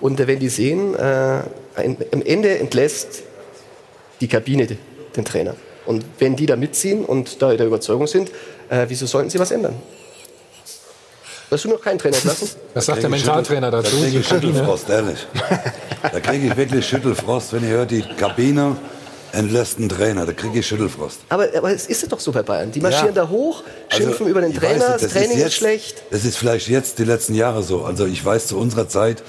Und 0.00 0.20
äh, 0.20 0.26
wenn 0.26 0.38
die 0.38 0.48
sehen, 0.48 0.94
äh, 0.94 1.40
ein, 1.74 1.96
am 2.12 2.22
Ende 2.22 2.58
entlässt 2.58 3.22
die 4.20 4.28
Kabine 4.28 4.66
de- 4.66 4.76
den 5.16 5.24
Trainer. 5.24 5.54
Und 5.86 6.04
wenn 6.18 6.36
die 6.36 6.46
da 6.46 6.56
mitziehen 6.56 7.04
und 7.04 7.40
da 7.40 7.54
der 7.54 7.66
Überzeugung 7.66 8.06
sind, 8.06 8.30
äh, 8.68 8.86
wieso 8.88 9.06
sollten 9.06 9.30
sie 9.30 9.38
was 9.38 9.50
ändern? 9.50 9.76
Hast 11.50 11.64
du 11.64 11.68
noch 11.68 11.80
keinen 11.80 11.98
Trainer 11.98 12.16
entlassen? 12.16 12.48
Was 12.74 12.86
sagt 12.86 13.02
der 13.02 13.10
Mentaltrainer 13.10 13.70
dazu? 13.70 13.96
Da 13.96 14.02
kriege 14.02 14.18
ich? 14.18 14.26
Schüttelfrost, 14.28 14.88
ehrlich. 14.90 15.26
Da 16.02 16.20
kriege 16.20 16.46
ich 16.48 16.56
wirklich 16.56 16.86
Schüttelfrost, 16.86 17.52
wenn 17.52 17.64
ich 17.64 17.70
höre, 17.70 17.86
die 17.86 18.02
Kabine 18.02 18.76
entlässt 19.32 19.78
einen 19.78 19.88
Trainer. 19.88 20.26
Da 20.26 20.32
kriege 20.32 20.58
ich 20.58 20.66
Schüttelfrost. 20.66 21.20
Aber, 21.28 21.48
aber 21.56 21.70
es 21.72 21.86
ist 21.86 22.10
doch 22.10 22.18
so 22.20 22.32
bei 22.32 22.42
Bayern. 22.42 22.72
Die 22.72 22.80
marschieren 22.80 23.14
Ja. 23.14 23.22
da 23.22 23.28
hoch, 23.28 23.62
schimpfen 23.88 24.12
Also, 24.12 24.28
über 24.28 24.40
den 24.40 24.54
Trainer, 24.54 24.80
weiß, 24.80 24.92
das, 24.92 25.02
das 25.02 25.12
Training 25.12 25.36
ist, 25.36 25.42
jetzt, 25.42 25.54
schlecht. 25.54 26.02
Das 26.10 26.24
ist 26.24 26.36
vielleicht 26.36 26.68
jetzt 26.68 26.98
die 26.98 27.04
letzten 27.04 27.34
Jahre 27.34 27.62
so. 27.62 27.84
Also 27.84 28.06
ich 28.06 28.24
weiß, 28.24 28.48
zu 28.48 28.58
unserer 28.58 28.88
Zeit, 28.88 29.22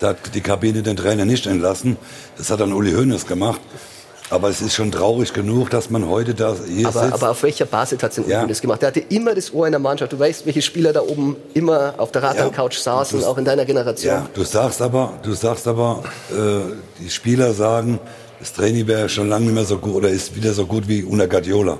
da 0.00 0.08
hat 0.08 0.34
die 0.34 0.40
Kabine 0.40 0.82
den 0.82 0.96
Trainer 0.96 1.24
nicht 1.24 1.46
entlassen. 1.46 1.96
Das 2.36 2.50
hat 2.50 2.60
dann 2.60 2.72
Uli 2.72 2.92
Hoeneß 2.92 3.26
gemacht. 3.26 3.60
Aber 4.30 4.48
es 4.48 4.62
ist 4.62 4.74
schon 4.74 4.90
traurig 4.90 5.32
genug, 5.34 5.68
dass 5.70 5.90
man 5.90 6.08
heute 6.08 6.34
da 6.34 6.56
hier 6.66 6.88
Aber, 6.88 7.00
sitzt. 7.02 7.12
aber 7.14 7.30
auf 7.30 7.42
welcher 7.42 7.66
Basis 7.66 8.02
hat 8.02 8.16
denn 8.16 8.28
Ja. 8.28 8.46
Das 8.46 8.60
gemacht? 8.60 8.80
Der 8.80 8.88
hatte 8.88 9.00
immer 9.00 9.34
das 9.34 9.52
Ohr 9.52 9.66
in 9.66 9.72
der 9.72 9.78
Mannschaft. 9.80 10.12
Du 10.12 10.18
weißt, 10.18 10.46
welche 10.46 10.62
Spieler 10.62 10.92
da 10.92 11.02
oben 11.02 11.36
immer 11.52 11.94
auf 11.98 12.10
der 12.10 12.22
Radcouch 12.22 12.72
saßen, 12.78 13.20
das- 13.20 13.28
auch 13.28 13.36
in 13.36 13.44
deiner 13.44 13.64
Generation. 13.66 14.14
Ja, 14.14 14.26
du 14.32 14.42
sagst 14.44 14.80
aber, 14.80 15.12
du 15.22 15.34
sagst 15.34 15.68
aber, 15.68 16.02
äh, 16.30 16.72
die 17.00 17.10
Spieler 17.10 17.52
sagen, 17.52 18.00
das 18.40 18.52
Training 18.54 18.86
wäre 18.86 19.08
schon 19.10 19.28
lange 19.28 19.44
nicht 19.46 19.54
mehr 19.54 19.64
so 19.64 19.76
gut 19.78 19.94
oder 19.94 20.08
ist 20.08 20.34
wieder 20.34 20.54
so 20.54 20.66
gut 20.66 20.88
wie 20.88 21.02
unter 21.04 21.28
Guardiola. 21.28 21.78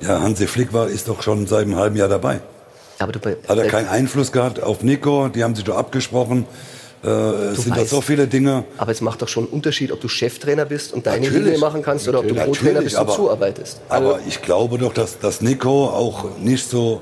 Ja, 0.00 0.20
Hansi 0.20 0.46
Flick 0.48 0.72
war, 0.72 0.88
ist 0.88 1.08
doch 1.08 1.22
schon 1.22 1.46
seit 1.46 1.62
einem 1.62 1.76
halben 1.76 1.96
Jahr 1.96 2.08
dabei. 2.08 2.40
Aber 2.98 3.12
du, 3.12 3.20
Hat 3.20 3.58
er 3.58 3.66
keinen 3.68 3.88
Einfluss 3.88 4.32
gehabt 4.32 4.62
auf 4.62 4.82
Nico? 4.82 5.28
Die 5.28 5.44
haben 5.44 5.54
sich 5.54 5.64
doch 5.64 5.76
abgesprochen. 5.76 6.46
Äh, 7.06 7.10
es 7.52 7.62
sind 7.62 7.76
doch 7.76 7.82
weißt- 7.82 7.86
so 7.86 8.00
viele 8.00 8.26
Dinge. 8.26 8.64
Aber 8.78 8.90
es 8.90 9.00
macht 9.00 9.22
doch 9.22 9.28
schon 9.28 9.44
einen 9.44 9.52
Unterschied, 9.52 9.92
ob 9.92 10.00
du 10.00 10.08
Cheftrainer 10.08 10.64
bist 10.64 10.92
und 10.92 11.06
deine 11.06 11.24
Natürlich. 11.26 11.46
Dinge 11.46 11.58
machen 11.58 11.82
kannst 11.82 12.08
oder 12.08 12.18
ob 12.18 12.28
du 12.28 12.34
Co-Trainer 12.34 12.80
bist 12.82 12.96
und 12.96 13.00
aber- 13.02 13.14
zuarbeitest. 13.14 13.80
Aber 13.88 14.18
ich 14.26 14.42
glaube 14.42 14.76
doch, 14.78 14.92
dass, 14.92 15.18
dass 15.20 15.40
Nico 15.40 15.86
auch 15.86 16.24
nicht 16.38 16.68
so, 16.68 17.00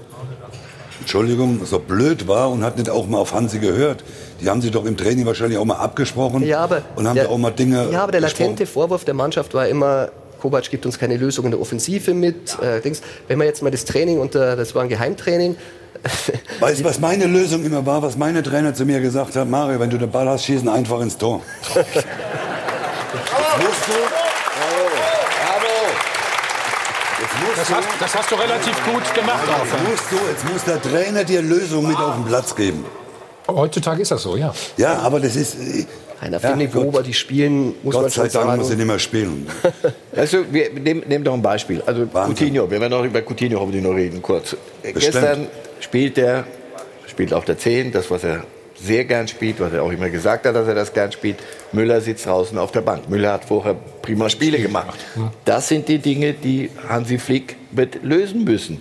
Entschuldigung, 1.00 1.60
so 1.64 1.78
blöd 1.78 2.28
war 2.28 2.50
und 2.50 2.62
hat 2.64 2.76
nicht 2.78 2.88
auch 2.90 3.06
mal 3.06 3.18
auf 3.18 3.32
Hansi 3.34 3.58
gehört. 3.58 4.04
Die 4.40 4.48
haben 4.48 4.60
sich 4.60 4.70
doch 4.70 4.84
im 4.84 4.96
Training 4.96 5.26
wahrscheinlich 5.26 5.58
auch 5.58 5.64
mal 5.64 5.76
abgesprochen 5.76 6.44
Ja, 6.46 6.60
aber 6.60 6.82
und 6.96 7.06
haben 7.08 7.14
der- 7.14 7.24
da 7.24 7.30
auch 7.30 7.38
mal 7.38 7.50
Dinge. 7.50 7.88
Ja, 7.90 8.02
aber 8.02 8.12
der 8.12 8.20
besprochen. 8.20 8.42
latente 8.52 8.66
Vorwurf 8.66 9.04
der 9.04 9.14
Mannschaft 9.14 9.54
war 9.54 9.66
immer, 9.68 10.08
Kovac 10.44 10.70
gibt 10.70 10.84
uns 10.84 10.98
keine 10.98 11.16
Lösung 11.16 11.46
in 11.46 11.52
der 11.52 11.60
Offensive 11.60 12.12
mit. 12.12 12.58
Äh, 12.60 12.82
Dings. 12.82 13.00
Wenn 13.28 13.38
man 13.38 13.46
jetzt 13.46 13.62
mal 13.62 13.70
das 13.70 13.86
Training 13.86 14.20
unter, 14.20 14.56
das 14.56 14.74
war 14.74 14.82
ein 14.82 14.90
Geheimtraining, 14.90 15.56
Weißt 16.60 16.80
du, 16.80 16.84
was 16.84 17.00
meine 17.00 17.24
Lösung 17.24 17.64
immer 17.64 17.86
war, 17.86 18.02
was 18.02 18.18
meine 18.18 18.42
Trainer 18.42 18.74
zu 18.74 18.84
mir 18.84 19.00
gesagt 19.00 19.36
haben? 19.36 19.50
Mario, 19.50 19.80
wenn 19.80 19.88
du 19.88 19.96
den 19.96 20.10
Ball 20.10 20.28
hast, 20.28 20.44
schießen 20.44 20.68
einfach 20.68 21.00
ins 21.00 21.16
Tor. 21.16 21.40
Jetzt 21.74 21.86
musst 21.86 22.04
du. 23.88 23.94
Das 27.56 27.72
hast, 27.72 27.88
das 28.00 28.14
hast 28.14 28.30
du 28.30 28.34
relativ 28.34 28.84
gut 28.84 29.14
gemacht 29.14 29.48
auch. 29.48 29.64
Jetzt 29.64 29.82
musst, 29.88 30.04
du, 30.10 30.16
jetzt 30.30 30.46
muss 30.52 30.62
der 30.64 30.82
Trainer 30.82 31.24
dir 31.24 31.40
Lösungen 31.40 31.88
mit 31.88 31.96
auf 31.96 32.16
den 32.16 32.24
Platz 32.24 32.54
geben. 32.54 32.84
Heutzutage 33.48 34.02
ist 34.02 34.10
das 34.10 34.22
so, 34.22 34.36
ja. 34.36 34.52
Ja, 34.76 34.98
aber 34.98 35.20
das 35.20 35.36
ist. 35.36 35.56
Auf 36.20 36.42
Ja, 36.42 36.54
Gott. 36.56 36.94
wo 36.94 37.00
die 37.00 37.12
spielen, 37.14 37.74
muss 37.82 37.94
Gott 37.94 38.02
man 38.02 38.10
sei 38.10 38.22
Dank 38.22 38.32
sagen. 38.32 38.56
muss 38.58 38.70
er 38.70 38.76
nicht 38.76 38.86
mehr 38.86 38.98
spielen. 38.98 39.46
Also, 40.16 40.44
wir 40.50 40.70
nehmen, 40.70 41.02
nehmen 41.08 41.24
doch 41.24 41.34
ein 41.34 41.42
Beispiel. 41.42 41.82
Also 41.84 42.06
Coutinho, 42.06 42.70
wenn 42.70 42.80
wir 42.80 42.88
noch 42.88 43.04
über 43.04 43.20
Coutinho 43.20 43.60
haben, 43.60 43.72
die 43.72 43.80
noch 43.80 43.94
reden, 43.94 44.22
kurz. 44.22 44.52
Äh, 44.82 44.92
Bestimmt. 44.92 45.14
Gestern 45.14 45.46
spielt 45.80 46.16
er, 46.18 46.44
spielt 47.08 47.34
auf 47.34 47.44
der 47.44 47.58
10, 47.58 47.90
das, 47.92 48.10
was 48.10 48.22
er 48.24 48.44
sehr 48.80 49.04
gern 49.04 49.26
spielt, 49.28 49.58
was 49.60 49.72
er 49.72 49.82
auch 49.82 49.90
immer 49.90 50.08
gesagt 50.10 50.46
hat, 50.46 50.54
dass 50.54 50.68
er 50.68 50.74
das 50.74 50.92
gern 50.92 51.10
spielt. 51.10 51.36
Müller 51.72 52.00
sitzt 52.00 52.26
draußen 52.26 52.56
auf 52.58 52.70
der 52.72 52.80
Bank. 52.82 53.08
Müller 53.08 53.32
hat 53.32 53.44
vorher 53.44 53.74
prima 54.02 54.28
Spiele 54.28 54.58
gemacht. 54.58 54.98
Das 55.44 55.68
sind 55.68 55.88
die 55.88 55.98
Dinge, 55.98 56.32
die 56.32 56.70
Hansi 56.88 57.18
Flick 57.18 57.56
wird 57.72 58.02
lösen 58.02 58.44
müssen. 58.44 58.80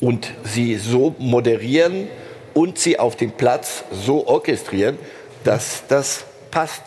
Und 0.00 0.32
sie 0.44 0.76
so 0.76 1.14
moderieren 1.18 2.08
und 2.54 2.78
sie 2.78 2.98
auf 2.98 3.14
dem 3.16 3.30
Platz 3.32 3.84
so 4.04 4.26
orchestrieren, 4.26 4.98
dass 5.44 5.84
das 5.88 6.24
passt. 6.52 6.82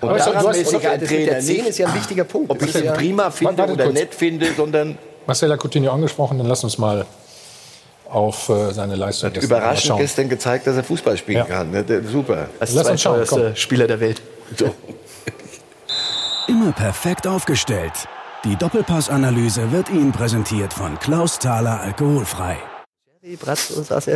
Und 0.00 0.10
Aber 0.10 0.18
daran 0.18 0.32
du 0.34 0.38
hast- 0.38 0.46
messe 0.58 0.60
ich 0.60 0.66
das 0.82 0.84
einen 0.92 1.00
mit 1.00 1.10
der 1.10 1.18
Trainer 1.26 1.40
10 1.40 1.56
nicht, 1.56 1.66
ist 1.70 1.78
ja 1.78 1.86
ein 1.88 1.94
wichtiger 1.94 2.22
Punkt. 2.24 2.50
ob 2.50 2.58
Das 2.60 2.68
ich 2.68 2.74
ist 2.76 2.80
ihn 2.82 2.86
ja- 2.86 2.92
prima 2.92 3.30
finde 3.32 3.62
oder 3.64 3.84
kurz. 3.86 3.94
nett 3.94 4.14
finde, 4.14 4.46
sondern 4.56 4.96
Marcel 5.26 5.50
hat 5.52 5.58
Coutinho 5.62 5.90
angesprochen, 5.92 6.38
dann 6.38 6.46
lass 6.46 6.62
uns 6.62 6.78
mal 6.78 7.04
auf 8.08 8.48
äh, 8.48 8.72
seine 8.72 8.94
Leistung 8.94 9.32
gestern 9.32 9.50
überraschend 9.50 9.86
schauen. 9.88 9.98
gestern 9.98 10.28
gezeigt, 10.28 10.66
dass 10.68 10.76
er 10.76 10.84
Fußball 10.84 11.16
spielen 11.16 11.46
kann. 11.46 11.70
Ne? 11.72 11.84
Super. 12.10 12.48
Als 12.60 12.72
Lass 12.74 12.88
uns 12.88 13.02
schauen, 13.02 13.24
komm. 13.26 13.56
Spieler 13.56 13.86
der 13.88 13.98
Welt. 14.00 14.22
So. 14.56 14.72
Immer 16.48 16.72
perfekt 16.72 17.26
aufgestellt. 17.26 17.92
Die 18.44 18.56
Doppelpassanalyse 18.56 19.72
wird 19.72 19.90
Ihnen 19.90 20.12
präsentiert 20.12 20.72
von 20.72 20.98
Klaus 21.00 21.38
Thaler 21.40 21.80
Alkoholfrei. 21.80 22.56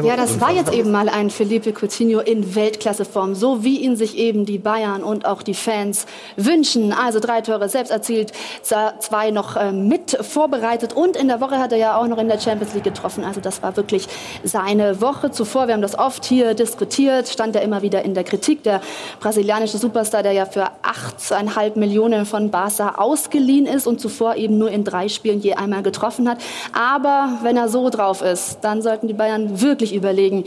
Ja, 0.06 0.16
das 0.16 0.40
war 0.40 0.52
jetzt 0.52 0.72
eben 0.72 0.90
mal 0.90 1.08
ein 1.08 1.28
Felipe 1.28 1.72
Coutinho 1.72 2.20
in 2.20 2.54
Weltklasseform, 2.54 3.34
so 3.34 3.62
wie 3.62 3.78
ihn 3.80 3.96
sich 3.96 4.16
eben 4.16 4.46
die 4.46 4.58
Bayern 4.58 5.02
und 5.02 5.26
auch 5.26 5.42
die 5.42 5.54
Fans 5.54 6.06
wünschen. 6.36 6.92
Also 6.92 7.20
drei 7.20 7.42
Tore 7.42 7.68
selbst 7.68 7.90
erzielt, 7.90 8.32
zwei 8.62 9.30
noch 9.30 9.56
äh, 9.56 9.72
mit 9.72 10.16
vorbereitet 10.20 10.94
und 10.94 11.16
in 11.16 11.28
der 11.28 11.40
Woche 11.40 11.58
hat 11.58 11.72
er 11.72 11.78
ja 11.78 11.96
auch 11.96 12.06
noch 12.06 12.18
in 12.18 12.28
der 12.28 12.40
Champions 12.40 12.74
League 12.74 12.84
getroffen. 12.84 13.24
Also 13.24 13.40
das 13.40 13.62
war 13.62 13.76
wirklich 13.76 14.06
seine 14.44 15.00
Woche 15.00 15.30
zuvor. 15.30 15.66
Wir 15.66 15.74
haben 15.74 15.82
das 15.82 15.98
oft 15.98 16.24
hier 16.24 16.54
diskutiert, 16.54 17.28
stand 17.28 17.54
er 17.56 17.62
immer 17.62 17.82
wieder 17.82 18.04
in 18.04 18.14
der 18.14 18.24
Kritik. 18.24 18.62
Der 18.62 18.80
brasilianische 19.20 19.78
Superstar, 19.78 20.22
der 20.22 20.32
ja 20.32 20.46
für 20.46 20.70
8,5 20.82 21.78
Millionen 21.78 22.24
von 22.24 22.50
Barca 22.50 22.94
ausgeliehen 22.96 23.66
ist 23.66 23.86
und 23.86 24.00
zuvor 24.00 24.36
eben 24.36 24.58
nur 24.58 24.70
in 24.70 24.84
drei 24.84 25.08
Spielen 25.08 25.40
je 25.40 25.54
einmal 25.54 25.82
getroffen 25.82 26.28
hat. 26.28 26.38
Aber 26.72 27.38
wenn 27.42 27.56
er 27.56 27.68
so 27.68 27.90
drauf 27.90 28.22
ist, 28.22 28.58
dann 28.62 28.80
sollten 29.02 29.08
die 29.08 29.14
Bayern 29.14 29.60
wirklich 29.60 29.94
überlegen, 29.94 30.44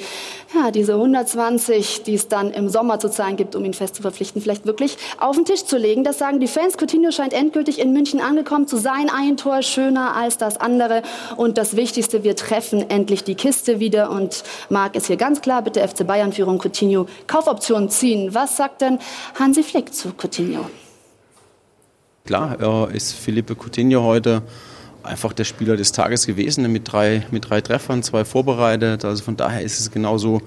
ja, 0.53 0.71
diese 0.71 0.93
120, 0.93 2.03
die 2.03 2.13
es 2.13 2.29
dann 2.29 2.51
im 2.51 2.69
Sommer 2.69 2.99
zu 2.99 3.09
zahlen 3.09 3.35
gibt, 3.35 3.55
um 3.55 3.65
ihn 3.65 3.73
fest 3.73 3.95
zu 3.95 4.01
verpflichten, 4.01 4.41
vielleicht 4.41 4.65
wirklich 4.65 4.97
auf 5.19 5.35
den 5.35 5.43
Tisch 5.43 5.65
zu 5.65 5.77
legen. 5.77 6.03
Das 6.05 6.17
sagen 6.17 6.39
die 6.39 6.47
Fans. 6.47 6.77
Coutinho 6.77 7.11
scheint 7.11 7.33
endgültig 7.33 7.79
in 7.79 7.91
München 7.91 8.21
angekommen 8.21 8.67
zu 8.67 8.77
sein. 8.77 9.09
Ein 9.13 9.35
Tor 9.35 9.61
schöner 9.61 10.15
als 10.15 10.37
das 10.37 10.57
andere. 10.57 11.01
Und 11.35 11.57
das 11.57 11.75
Wichtigste, 11.75 12.23
wir 12.23 12.35
treffen 12.37 12.89
endlich 12.89 13.25
die 13.25 13.35
Kiste 13.35 13.81
wieder. 13.81 14.09
Und 14.09 14.43
Marc 14.69 14.95
ist 14.95 15.07
hier 15.07 15.17
ganz 15.17 15.41
klar, 15.41 15.61
bitte 15.61 15.85
FC 15.85 16.07
Bayern-Führung 16.07 16.59
Coutinho 16.59 17.07
Kaufoption 17.27 17.89
ziehen. 17.89 18.33
Was 18.33 18.55
sagt 18.55 18.81
denn 18.81 18.99
Hansi 19.37 19.63
Flick 19.63 19.93
zu 19.93 20.13
Coutinho? 20.13 20.65
Klar, 22.23 22.89
ist 22.93 23.13
Felipe 23.13 23.55
Coutinho 23.55 24.01
heute 24.03 24.41
einfach 25.05 25.33
der 25.33 25.43
Spieler 25.43 25.77
des 25.77 25.91
Tages 25.91 26.25
gewesen, 26.25 26.71
mit 26.71 26.91
drei, 26.91 27.25
mit 27.31 27.49
drei 27.49 27.61
Treffern, 27.61 28.03
zwei 28.03 28.25
vorbereitet. 28.25 29.05
Also 29.05 29.23
von 29.23 29.37
daher 29.37 29.61
ist 29.61 29.79
es 29.79 29.91
genauso 29.91 30.41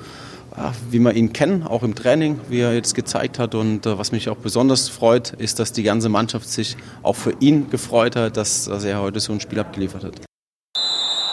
wie 0.91 0.99
wir 0.99 1.13
ihn 1.13 1.33
kennen, 1.33 1.67
auch 1.67 1.83
im 1.83 1.95
Training, 1.95 2.41
wie 2.49 2.61
er 2.61 2.75
jetzt 2.75 2.95
gezeigt 2.95 3.39
hat. 3.39 3.55
Und 3.55 3.87
äh, 3.87 3.99
was 3.99 4.13
mich 4.13 4.29
auch 4.29 4.37
besonders 4.37 4.89
freut, 4.89 5.31
ist, 5.31 5.59
dass 5.59 5.73
die 5.73 5.83
ganze 5.83 6.09
Mannschaft 6.09 6.49
sich 6.49 6.77
auch 7.03 7.17
für 7.17 7.35
ihn 7.41 7.71
gefreut 7.71 8.17
hat, 8.17 8.37
dass, 8.37 8.65
dass 8.65 8.85
er 8.85 9.01
heute 9.01 9.21
so 9.21 9.33
ein 9.33 9.41
Spiel 9.41 9.61
abgeliefert 9.61 10.05
hat. 10.05 10.13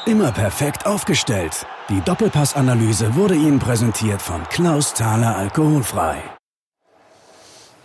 Immer 0.05 0.31
perfekt 0.31 0.85
aufgestellt. 0.85 1.65
Die 1.89 1.99
Doppelpassanalyse 2.01 3.15
wurde 3.15 3.33
Ihnen 3.33 3.59
präsentiert 3.59 4.21
von 4.21 4.43
Klaus 4.49 4.93
Thaler 4.93 5.35
Alkoholfrei. 5.35 6.17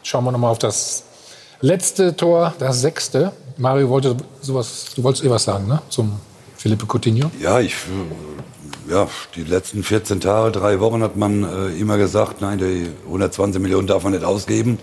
Schauen 0.03 0.25
wir 0.25 0.33
nochmal 0.33 0.51
auf 0.51 0.59
das 0.59 1.05
letzte 1.61 2.17
Tor, 2.17 2.55
das 2.59 2.81
sechste. 2.81 3.33
Mario 3.61 3.91
wollte 3.91 4.17
sowas, 4.41 4.87
du 4.97 5.03
wolltest 5.03 5.25
eh 5.25 5.31
was 5.31 5.45
sagen, 5.45 5.69
ne? 5.69 5.83
Zum 5.91 6.19
Felipe 6.57 6.87
Coutinho. 6.87 7.31
Ja, 7.41 7.61
ich, 7.61 7.75
ja, 8.89 9.07
die 9.37 9.45
letzten 9.45 9.83
14 9.83 10.21
Tage, 10.21 10.51
drei 10.51 10.81
Wochen 10.81 11.03
hat 11.03 11.17
man 11.17 11.45
äh, 11.45 11.79
immer 11.79 11.99
gesagt, 11.99 12.41
nein, 12.41 12.59
die 12.59 12.89
120 13.05 13.61
Millionen 13.61 13.87
darf 13.87 14.03
man 14.03 14.13
nicht 14.13 14.25
ausgeben 14.25 14.79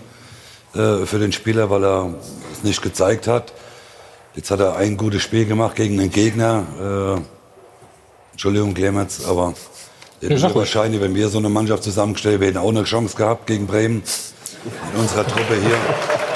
äh, 0.74 1.04
für 1.06 1.18
den 1.18 1.32
Spieler, 1.32 1.70
weil 1.70 1.84
er 1.84 2.14
es 2.52 2.62
nicht 2.62 2.80
gezeigt 2.80 3.26
hat. 3.26 3.52
Jetzt 4.36 4.52
hat 4.52 4.60
er 4.60 4.76
ein 4.76 4.96
gutes 4.96 5.22
Spiel 5.22 5.44
gemacht 5.44 5.74
gegen 5.74 5.98
den 5.98 6.10
Gegner. 6.10 7.18
Äh, 7.18 7.20
Entschuldigung, 8.32 8.74
Clemens, 8.74 9.24
aber 9.26 9.54
ja, 10.20 10.54
wahrscheinlich, 10.54 11.00
wenn 11.00 11.16
wir 11.16 11.28
so 11.28 11.38
eine 11.38 11.48
Mannschaft 11.48 11.82
zusammengestellt 11.82 12.40
hätten, 12.40 12.58
auch 12.58 12.68
eine 12.68 12.84
Chance 12.84 13.16
gehabt 13.16 13.48
gegen 13.48 13.66
Bremen 13.66 14.04
in 14.94 15.00
unserer 15.00 15.26
Truppe 15.26 15.56
hier. 15.60 16.27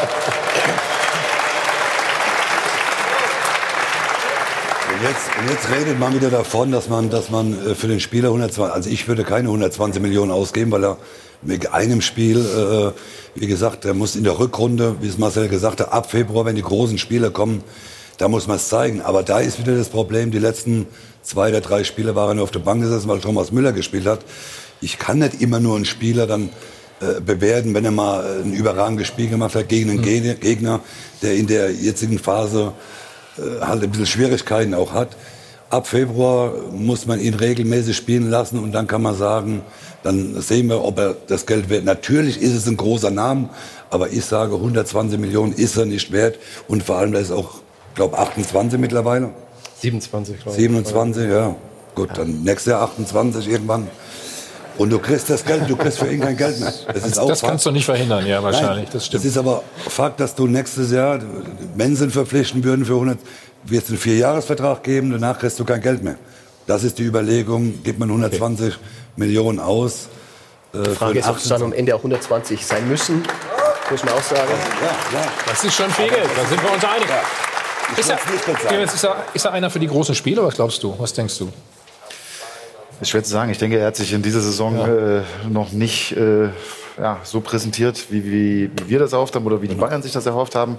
Jetzt, 5.13 5.31
jetzt 5.51 5.71
redet 5.71 5.99
man 5.99 6.15
wieder 6.15 6.31
davon, 6.31 6.73
dass 6.73 6.89
man, 6.89 7.11
dass 7.11 7.31
man 7.31 7.53
äh, 7.67 7.75
für 7.75 7.89
den 7.89 8.01
Spieler 8.01 8.29
120, 8.29 8.75
also 8.75 8.91
ich 8.91 9.09
würde 9.09 9.25
keine 9.25 9.49
120 9.49 10.01
Millionen 10.01 10.31
ausgeben, 10.31 10.71
weil 10.71 10.85
er 10.85 10.97
mit 11.43 11.73
einem 11.73 12.01
Spiel, 12.01 12.39
äh, 12.39 13.39
wie 13.39 13.47
gesagt, 13.47 13.85
er 13.85 13.95
muss 13.95 14.17
in 14.17 14.25
der 14.25 14.39
Rückrunde, 14.39 14.97
wie 15.01 15.09
es 15.09 15.19
Marcel 15.19 15.49
gesagt 15.49 15.81
hat, 15.81 15.93
ab 15.93 16.11
Februar, 16.11 16.45
wenn 16.45 16.57
die 16.57 16.63
großen 16.63 16.99
Spiele 16.99 17.31
kommen, 17.31 17.63
da 18.19 18.29
muss 18.29 18.47
man 18.47 18.57
es 18.57 18.69
zeigen. 18.69 19.03
Aber 19.03 19.23
da 19.23 19.41
ist 19.41 19.59
wieder 19.59 19.77
das 19.77 19.89
Problem, 19.89 20.31
die 20.31 20.39
letzten 20.39 20.87
zwei 21.23 21.49
oder 21.49 21.61
drei 21.61 21.85
Spiele 21.85 22.15
waren 22.15 22.39
er 22.39 22.45
auf 22.45 22.51
der 22.51 22.61
Bank 22.61 22.83
gesessen, 22.83 23.09
weil 23.09 23.21
Thomas 23.21 23.53
Müller 23.53 23.73
gespielt 23.73 24.07
hat. 24.07 24.21
Ich 24.81 24.99
kann 24.99 25.19
nicht 25.19 25.41
immer 25.41 25.61
nur 25.61 25.77
einen 25.77 25.85
Spieler 25.85 26.27
dann 26.27 26.51
äh, 27.01 27.21
bewerten, 27.21 27.75
wenn 27.75 27.85
er 27.85 27.91
mal 27.91 28.43
ein 28.45 28.53
überragendes 28.53 29.09
Spiel 29.09 29.29
gemacht 29.29 29.55
hat 29.55 29.69
gegen 29.69 29.91
einen 29.91 30.01
mhm. 30.01 30.41
Gegner, 30.41 30.81
der 31.23 31.35
in 31.35 31.47
der 31.47 31.73
jetzigen 31.73 32.19
Phase 32.19 32.73
äh, 32.73 33.02
halt 33.61 33.83
ein 33.83 33.91
bisschen 33.91 34.07
Schwierigkeiten 34.07 34.75
auch 34.75 34.93
hat. 34.93 35.17
Ab 35.71 35.87
Februar 35.87 36.53
muss 36.71 37.07
man 37.07 37.19
ihn 37.19 37.35
regelmäßig 37.35 37.97
spielen 37.97 38.29
lassen 38.29 38.59
und 38.59 38.73
dann 38.73 38.87
kann 38.87 39.01
man 39.01 39.17
sagen, 39.17 39.63
dann 40.03 40.41
sehen 40.43 40.69
wir, 40.69 40.85
ob 40.85 40.99
er 40.99 41.17
das 41.29 41.47
Geld 41.47 41.71
wert. 41.71 41.85
Natürlich 41.85 42.43
ist 42.43 42.55
es 42.55 42.67
ein 42.67 42.77
großer 42.77 43.11
Name, 43.11 43.49
aber 43.89 44.11
ich 44.11 44.25
sage, 44.25 44.55
120 44.55 45.19
Millionen 45.19 45.55
ist 45.55 45.77
er 45.77 45.87
nicht 45.87 46.13
wert 46.13 46.39
und 46.69 46.83
vor 46.83 46.99
allem, 46.99 47.13
da 47.13 47.21
ist 47.21 47.31
auch, 47.31 47.61
glaube 47.95 48.19
28 48.19 48.79
mittlerweile. 48.79 49.31
27, 49.81 50.41
glaube 50.41 50.51
ich. 50.51 50.63
27, 50.63 51.31
ja. 51.31 51.57
Gut, 51.95 52.11
dann 52.17 52.43
nächstes 52.43 52.71
Jahr 52.73 52.83
28 52.83 53.49
irgendwann. 53.49 53.89
Und 54.79 54.91
du 54.91 54.99
kriegst 54.99 55.29
das 55.29 55.45
Geld, 55.45 55.69
du 55.69 55.77
kriegst 55.77 55.99
für 55.99 56.11
ihn 56.11 56.21
kein 56.21 56.37
Geld 56.37 56.59
mehr. 56.61 56.73
Das, 56.93 57.07
ist 57.07 57.19
auch 57.19 57.29
das 57.29 57.43
kannst 57.43 57.67
du 57.67 57.71
nicht 57.71 57.85
verhindern, 57.85 58.27
ja, 58.27 58.43
wahrscheinlich. 58.43 58.85
Nein, 58.85 58.93
das 58.93 59.07
stimmt. 59.07 59.25
Es 59.25 59.31
ist 59.31 59.39
aber 59.39 59.63
Fakt, 59.89 60.21
dass 60.21 60.35
du 60.35 60.47
nächstes 60.47 60.91
Jahr 60.91 61.21
Mensen 61.77 62.11
verpflichten 62.11 62.65
würden 62.65 62.85
für 62.85 62.95
100, 62.95 63.19
wird 63.65 63.85
es 63.85 63.91
einen 63.91 63.99
Vierjahresvertrag 63.99 64.83
geben, 64.83 65.11
danach 65.11 65.39
kriegst 65.39 65.59
du 65.59 65.65
kein 65.65 65.81
Geld 65.81 66.03
mehr. 66.03 66.17
Das 66.67 66.85
ist 66.85 66.99
die 66.99 67.05
Überlegung, 67.05 67.83
gibt 67.83 67.99
man 67.99 68.09
120 68.09 68.67
okay. 68.67 68.77
Millionen 69.17 69.59
aus. 69.59 70.09
Äh, 70.73 70.83
die 70.83 70.91
Frage 70.91 71.19
ist, 71.19 71.29
ob 71.29 71.37
es 71.37 71.49
dann 71.49 71.63
am 71.63 71.73
Ende 71.73 71.95
auch 71.95 71.99
120 71.99 72.65
sein 72.65 72.89
müssen, 72.89 73.23
muss 73.91 74.05
man 74.05 74.15
auch 74.15 74.23
sagen. 74.23 74.53
Ja, 74.81 75.19
ja. 75.19 75.27
Das 75.47 75.65
ist 75.65 75.75
schon 75.75 75.91
viel 75.91 76.09
Geld, 76.09 76.29
da 76.37 76.45
sind 76.47 76.63
wir 76.63 76.73
uns 76.73 76.85
einig. 76.85 77.09
Ja. 77.09 77.23
Ist 77.97 78.09
er, 78.09 78.83
ist, 78.83 79.05
er, 79.05 79.17
ist 79.35 79.45
er 79.45 79.53
einer 79.53 79.69
für 79.69 79.79
die 79.79 79.87
großen 79.87 80.15
Spiele, 80.15 80.43
was 80.43 80.55
glaubst 80.55 80.83
du? 80.83 80.95
Was 80.99 81.13
denkst 81.13 81.39
du? 81.39 81.53
Ist 83.03 83.11
schwer 83.11 83.23
zu 83.23 83.31
sagen. 83.31 83.51
Ich 83.51 83.59
denke, 83.59 83.79
er 83.79 83.87
hat 83.87 83.97
sich 83.97 84.13
in 84.13 84.23
dieser 84.23 84.41
Saison 84.41 84.79
ja. 84.79 85.19
äh, 85.19 85.23
noch 85.51 85.73
nicht 85.73 86.13
äh, 86.17 86.49
ja, 86.99 87.19
so 87.25 87.41
präsentiert, 87.41 88.07
wie, 88.11 88.25
wie, 88.25 88.71
wie, 88.77 88.89
wir 88.89 88.99
das 88.99 89.13
erhofft 89.13 89.35
haben 89.35 89.45
oder 89.45 89.61
wie 89.61 89.69
die 89.69 89.75
Bayern 89.75 90.03
sich 90.03 90.13
das 90.13 90.27
erhofft 90.27 90.55
haben. 90.55 90.79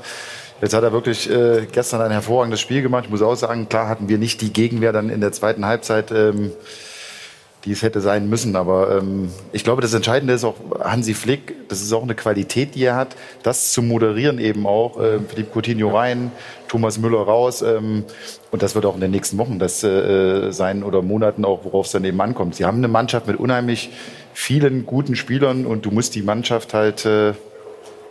Jetzt 0.61 0.73
hat 0.73 0.83
er 0.83 0.93
wirklich 0.93 1.29
äh, 1.29 1.67
gestern 1.71 2.01
ein 2.01 2.11
hervorragendes 2.11 2.61
Spiel 2.61 2.81
gemacht. 2.81 3.05
Ich 3.05 3.11
muss 3.11 3.21
auch 3.21 3.35
sagen, 3.35 3.67
klar 3.67 3.89
hatten 3.89 4.07
wir 4.07 4.17
nicht 4.17 4.41
die 4.41 4.53
Gegenwehr 4.53 4.93
dann 4.93 5.09
in 5.09 5.19
der 5.19 5.31
zweiten 5.31 5.65
Halbzeit. 5.65 6.11
Ähm, 6.11 6.51
die 7.65 7.71
es 7.71 7.81
hätte 7.81 8.01
sein 8.01 8.29
müssen. 8.29 8.55
Aber 8.55 8.97
ähm, 8.97 9.29
ich 9.51 9.63
glaube, 9.63 9.81
das 9.81 9.93
Entscheidende 9.93 10.33
ist 10.33 10.43
auch 10.43 10.55
Hansi 10.81 11.13
Flick, 11.13 11.69
das 11.69 11.81
ist 11.81 11.93
auch 11.93 12.03
eine 12.03 12.15
Qualität, 12.15 12.75
die 12.75 12.83
er 12.83 12.95
hat, 12.95 13.15
das 13.41 13.71
zu 13.71 13.81
moderieren 13.81 14.39
eben 14.39 14.67
auch. 14.67 14.99
Äh, 14.99 15.19
Philipp 15.27 15.53
Coutinho 15.53 15.95
rein, 15.95 16.31
Thomas 16.73 16.97
Müller 16.97 17.19
raus. 17.19 17.61
Ähm, 17.61 18.03
und 18.49 18.63
das 18.63 18.73
wird 18.73 18.87
auch 18.87 18.95
in 18.95 19.01
den 19.01 19.11
nächsten 19.11 19.37
Wochen 19.37 19.59
das 19.59 19.83
äh, 19.83 20.51
sein 20.51 20.83
oder 20.83 21.03
Monaten 21.03 21.45
auch, 21.45 21.65
worauf 21.65 21.85
es 21.85 21.91
dann 21.91 22.03
eben 22.03 22.19
ankommt. 22.19 22.55
Sie 22.55 22.65
haben 22.65 22.79
eine 22.79 22.87
Mannschaft 22.87 23.27
mit 23.27 23.37
unheimlich 23.37 23.91
vielen 24.33 24.87
guten 24.87 25.15
Spielern 25.15 25.67
und 25.67 25.85
du 25.85 25.91
musst 25.91 26.15
die 26.15 26.23
Mannschaft 26.23 26.73
halt 26.73 27.05
äh, 27.05 27.33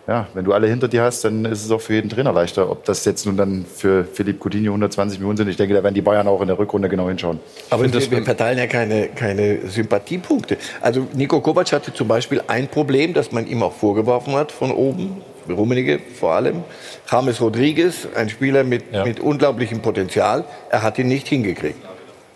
ja, 0.09 0.27
wenn 0.35 0.45
du 0.45 0.53
alle 0.53 0.67
hinter 0.67 0.89
dir 0.89 1.03
hast, 1.03 1.25
dann 1.25 1.45
ist 1.45 1.65
es 1.65 1.71
auch 1.71 1.81
für 1.81 1.95
jeden 1.95 2.11
Trainer 2.11 2.33
leichter. 2.33 2.69
Ob 2.69 2.85
das 2.85 3.05
jetzt 3.05 3.25
nun 3.25 3.37
dann 3.37 3.65
für 3.65 4.05
Philipp 4.05 4.41
Coutinho 4.41 4.73
120 4.73 5.21
Millionen 5.21 5.37
sind, 5.37 5.49
ich 5.49 5.57
denke, 5.57 5.75
da 5.75 5.83
werden 5.83 5.95
die 5.95 6.03
Bayern 6.03 6.27
auch 6.27 6.41
in 6.41 6.49
der 6.49 6.59
Rückrunde 6.59 6.89
genau 6.89 7.09
hinschauen. 7.09 7.39
Aber 7.71 7.85
wir, 7.85 8.11
wir 8.11 8.25
verteilen 8.25 8.59
ja 8.59 8.67
keine, 8.67 9.09
keine 9.09 9.67
Sympathiepunkte. 9.69 10.57
Also 10.81 11.07
Nico 11.15 11.41
Kovac 11.41 11.71
hatte 11.73 11.95
zum 11.95 12.09
Beispiel 12.09 12.43
ein 12.49 12.67
Problem, 12.67 13.15
das 13.15 13.31
man 13.31 13.47
ihm 13.47 13.63
auch 13.63 13.73
vorgeworfen 13.73 14.35
hat 14.35 14.51
von 14.51 14.73
oben, 14.73 15.23
Rummenigge 15.49 16.01
vor 16.19 16.33
allem. 16.33 16.65
James 17.11 17.41
Rodriguez, 17.41 18.09
ein 18.15 18.29
Spieler 18.29 18.65
mit, 18.65 18.85
ja. 18.93 19.05
mit 19.05 19.21
unglaublichem 19.21 19.81
Potenzial, 19.81 20.45
er 20.71 20.83
hat 20.83 20.99
ihn 20.99 21.09
nicht 21.09 21.29
hingekriegt. 21.29 21.79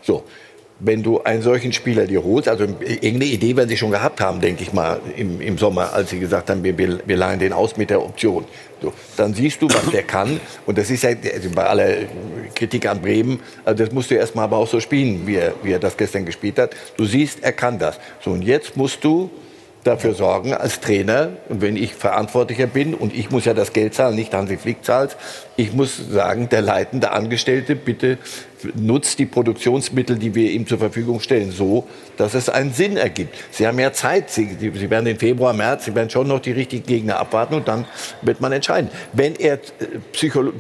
So, 0.02 0.24
wenn 0.78 1.02
du 1.02 1.22
einen 1.22 1.40
solchen 1.40 1.72
Spieler 1.72 2.07
dir 2.07 2.22
holst, 2.22 2.48
also 2.48 2.64
irgendeine 2.64 3.24
Idee 3.24 3.57
werden 3.57 3.68
sie 3.68 3.78
schon 3.78 3.90
gehabt 3.90 4.20
haben, 4.20 4.40
denke 4.40 4.62
ich 4.62 4.72
mal, 4.72 5.00
im, 5.16 5.40
im 5.40 5.57
Sommer, 5.57 5.94
als 5.94 6.11
sie 6.11 6.20
gesagt 6.20 6.50
haben, 6.50 6.62
wir, 6.62 6.76
wir 6.76 7.16
leihen 7.16 7.40
den 7.40 7.52
aus 7.52 7.76
mit 7.76 7.88
der 7.88 8.02
Option. 8.02 8.44
So, 8.82 8.92
dann 9.16 9.32
siehst 9.32 9.62
du, 9.62 9.68
was 9.68 9.90
der 9.90 10.02
kann. 10.02 10.38
Und 10.66 10.76
das 10.76 10.90
ist 10.90 11.02
ja 11.02 11.11
also 11.11 11.48
bei 11.54 11.64
aller 11.64 11.94
Kritik 12.54 12.86
an 12.86 13.00
Bremen, 13.00 13.40
also 13.64 13.84
das 13.84 13.92
musst 13.92 14.11
du 14.11 14.16
erstmal 14.16 14.44
aber 14.44 14.59
auch 14.59 14.68
so 14.68 14.80
spielen, 14.80 15.26
wie 15.26 15.36
er, 15.36 15.54
wie 15.62 15.72
er 15.72 15.78
das 15.78 15.96
gestern 15.96 16.26
gespielt 16.26 16.59
hat. 16.59 16.76
Du 16.98 17.07
siehst, 17.07 17.42
er 17.42 17.52
kann 17.52 17.78
das. 17.78 17.98
So, 18.22 18.32
und 18.32 18.42
jetzt 18.42 18.76
musst 18.76 19.02
du 19.02 19.30
dafür 19.87 20.14
sorgen 20.14 20.55
als 20.55 20.80
Trainer, 20.80 21.30
wenn 21.49 21.76
ich 21.76 21.95
Verantwortlicher 21.95 22.66
bin, 22.66 22.95
und 22.95 23.14
ich 23.14 23.30
muss 23.30 23.45
ja 23.45 23.55
das 23.55 23.72
Geld 23.72 23.95
zahlen, 23.95 24.16
nicht 24.16 24.34
Hansi 24.34 24.57
Flick 24.57 24.84
zahlt, 24.84 25.16
ich 25.57 25.72
muss 25.72 25.96
sagen, 26.11 26.48
der 26.48 26.61
leitende 26.61 27.12
Angestellte, 27.12 27.76
bitte 27.76 28.18
nutzt 28.74 29.18
die 29.18 29.26
Produktionsmittel, 29.26 30.16
die 30.16 30.34
wir 30.34 30.50
ihm 30.50 30.66
zur 30.66 30.78
Verfügung 30.78 31.20
stellen, 31.20 31.50
so, 31.50 31.86
dass 32.16 32.34
es 32.34 32.48
einen 32.48 32.72
Sinn 32.72 32.96
ergibt. 32.96 33.34
Sie 33.50 33.66
haben 33.66 33.78
ja 33.78 33.92
Zeit. 33.92 34.30
Sie, 34.30 34.57
Sie 34.59 34.90
werden 34.90 35.07
im 35.07 35.18
Februar, 35.18 35.52
März, 35.52 35.84
Sie 35.84 35.94
werden 35.94 36.11
schon 36.11 36.28
noch 36.28 36.40
die 36.40 36.52
richtigen 36.52 36.86
Gegner 36.86 37.18
abwarten 37.18 37.54
und 37.54 37.68
dann 37.68 37.84
wird 38.22 38.40
man 38.40 38.52
entscheiden. 38.52 38.90
Wenn 39.12 39.36
er 39.36 39.54
äh, 39.54 39.59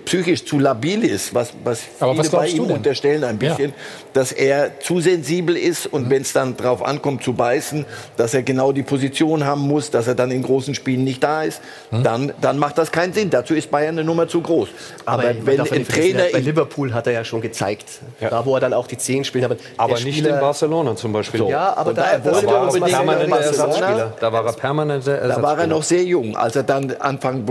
psychisch 0.04 0.44
zu 0.44 0.58
labil 0.58 1.04
ist, 1.04 1.34
was, 1.34 1.52
was 1.64 1.82
Aber 2.00 2.12
viele 2.12 2.24
was 2.24 2.30
bei 2.30 2.48
ihm 2.48 2.64
unterstellen 2.64 3.24
ein 3.24 3.38
bisschen, 3.38 3.70
ja. 3.70 3.76
dass 4.12 4.32
er 4.32 4.78
zu 4.80 5.00
sensibel 5.00 5.56
ist 5.56 5.86
und 5.86 6.06
mhm. 6.06 6.10
wenn 6.10 6.22
es 6.22 6.32
dann 6.32 6.56
darauf 6.56 6.84
ankommt 6.84 7.22
zu 7.22 7.32
beißen, 7.32 7.86
dass 8.16 8.34
er 8.34 8.42
genau 8.42 8.72
die 8.72 8.82
Position 8.82 9.44
haben 9.44 9.62
muss, 9.62 9.90
dass 9.90 10.06
er 10.06 10.14
dann 10.14 10.30
in 10.30 10.42
großen 10.42 10.74
Spielen 10.74 11.04
nicht 11.04 11.22
da 11.22 11.42
ist, 11.42 11.62
mhm. 11.90 12.02
dann, 12.02 12.32
dann 12.40 12.58
macht 12.58 12.78
das 12.78 12.92
keinen 12.92 13.12
Sinn. 13.12 13.30
Dazu 13.30 13.54
ist 13.54 13.70
Bayern 13.70 13.96
eine 13.96 14.04
Nummer 14.04 14.28
zu 14.28 14.40
groß. 14.42 14.68
Aber, 15.04 15.22
Aber 15.22 15.46
wenn 15.46 15.60
ein 15.60 15.86
Trainer 15.86 16.24
bei 16.32 16.40
Liverpool 16.40 16.92
hat 16.92 17.06
er 17.06 17.12
ja 17.12 17.24
schon 17.24 17.40
gezeigt, 17.40 18.00
ja. 18.20 18.30
da 18.30 18.44
wo 18.44 18.54
er 18.54 18.60
dann 18.60 18.72
auch 18.72 18.86
die 18.86 18.98
Zehn 18.98 19.24
spielt. 19.24 19.44
Aber, 19.44 19.56
aber 19.76 20.00
nicht 20.00 20.24
in 20.24 20.40
Barcelona 20.40 20.96
zum 20.96 21.12
Beispiel. 21.12 21.38
So. 21.38 21.48
Ja, 21.50 21.76
aber 21.76 21.94
da, 21.94 22.18
da, 22.18 22.32
wollte 22.32 22.46
er 22.46 22.62
unbedingt 22.62 22.90
permanenter 22.90 23.36
Ersatzspieler. 23.36 24.12
Da 24.20 24.32
war 24.32 24.46
er 24.46 24.52
permanenter 24.52 25.12
Ersatzspieler. 25.12 25.36
Da 25.36 25.42
war 25.42 25.58
er 25.58 25.66
noch 25.66 25.82
sehr 25.82 26.04
jung, 26.04 26.36
als 26.36 26.56
er 26.56 26.62
dann 26.62 26.92
anfang 26.98 27.46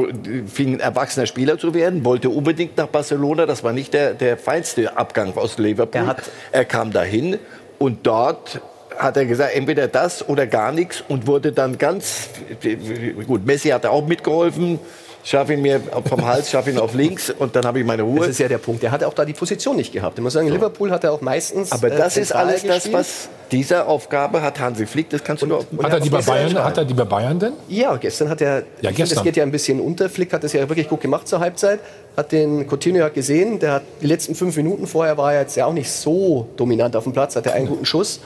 fing, 0.48 0.80
erwachsener 0.80 1.26
Spieler 1.26 1.58
zu 1.58 1.74
werden, 1.74 2.06
wollte 2.06 2.30
unbedingt 2.30 2.78
nach 2.78 2.88
Barcelona. 2.88 3.46
Das 3.46 3.64
war 3.64 3.74
nicht 3.74 3.94
der, 3.94 4.14
der 4.14 4.38
feinste 4.38 4.98
Abgang 4.98 5.36
aus 5.38 5.58
Liverpool. 5.58 6.02
Er, 6.02 6.08
hat, 6.08 6.24
er 6.52 6.66
kam 6.66 6.92
dahin 6.92 7.40
und 7.78 8.06
dort 8.06 8.62
hat 8.98 9.18
er 9.18 9.26
gesagt, 9.26 9.56
entweder 9.56 9.88
das 9.88 10.28
oder 10.28 10.48
gar 10.48 10.72
nichts 10.72 11.04
und 11.08 11.28
wurde 11.28 11.52
dann 11.52 11.78
ganz 11.78 12.30
gut. 13.28 13.46
Messi 13.46 13.70
hat 13.70 13.86
auch 13.86 14.08
mitgeholfen 14.08 14.80
schaffe 15.26 15.54
ihn 15.54 15.62
mir 15.62 15.82
vom 16.08 16.26
Hals, 16.26 16.52
schaffe 16.52 16.70
ihn 16.70 16.78
auf 16.78 16.94
links 16.94 17.30
und 17.32 17.56
dann 17.56 17.66
habe 17.66 17.80
ich 17.80 17.86
meine 17.86 18.04
Ruhe. 18.04 18.20
Das 18.20 18.30
ist 18.30 18.40
ja 18.40 18.48
der 18.48 18.60
Punkt. 18.60 18.84
Er 18.84 18.92
hat 18.92 19.04
auch 19.04 19.14
da 19.14 19.26
die 19.26 19.34
Position 19.34 19.76
nicht 19.76 19.92
gehabt. 19.92 20.18
Ich 20.18 20.24
muss 20.24 20.34
sagen, 20.34 20.48
so. 20.48 20.54
Liverpool 20.54 20.92
hat 20.92 21.04
er 21.04 21.12
auch 21.12 21.22
meistens. 21.22 21.72
Aber 21.72 21.90
das 21.90 22.16
äh, 22.16 22.22
ist 22.22 22.34
alles 22.34 22.64
das, 22.64 22.94
was 22.94 23.30
diese 23.52 23.86
Aufgabe 23.88 24.42
hat 24.42 24.60
Hansi 24.60 24.86
Flick. 24.86 25.10
Das 25.10 25.24
kannst 25.24 25.44
du 25.44 25.48
und, 25.48 25.66
und 25.72 25.84
hat, 25.84 25.94
er 25.94 26.00
die 26.00 26.10
bei 26.10 26.22
Bayern, 26.22 26.64
hat 26.64 26.78
er 26.78 26.86
die 26.86 26.94
bei 26.94 27.06
Bayern 27.06 27.40
denn? 27.40 27.54
Ja, 27.68 27.96
gestern 27.98 28.30
hat 28.30 28.42
er. 28.42 28.64
Ja, 28.82 28.92
gestern. 28.92 29.16
Das 29.16 29.24
geht 29.24 29.36
ja 29.36 29.44
ein 29.44 29.52
bisschen 29.52 29.80
unter. 29.82 30.10
Flick 30.10 30.32
hat 30.32 30.44
das 30.44 30.54
ja 30.54 30.70
wirklich 30.70 30.88
gut 30.88 31.02
gemacht 31.02 31.28
zur 31.28 31.40
Halbzeit. 31.40 31.80
Hat 32.16 32.32
den 32.32 32.68
Coutinho 32.68 33.00
ja 33.00 33.10
gesehen. 33.10 33.60
Der 33.60 33.74
hat 33.74 33.84
die 34.02 34.08
letzten 34.08 34.36
fünf 34.36 34.56
Minuten 34.56 34.88
vorher 34.88 35.18
war 35.18 35.34
er 35.34 35.42
jetzt 35.42 35.56
ja 35.56 35.66
auch 35.66 35.74
nicht 35.74 35.90
so 35.90 36.48
dominant 36.56 36.96
auf 36.96 37.04
dem 37.04 37.14
Platz. 37.14 37.36
Hatte 37.36 37.52
einen 37.52 37.68
guten 37.68 37.86
Schuss. 37.86 38.20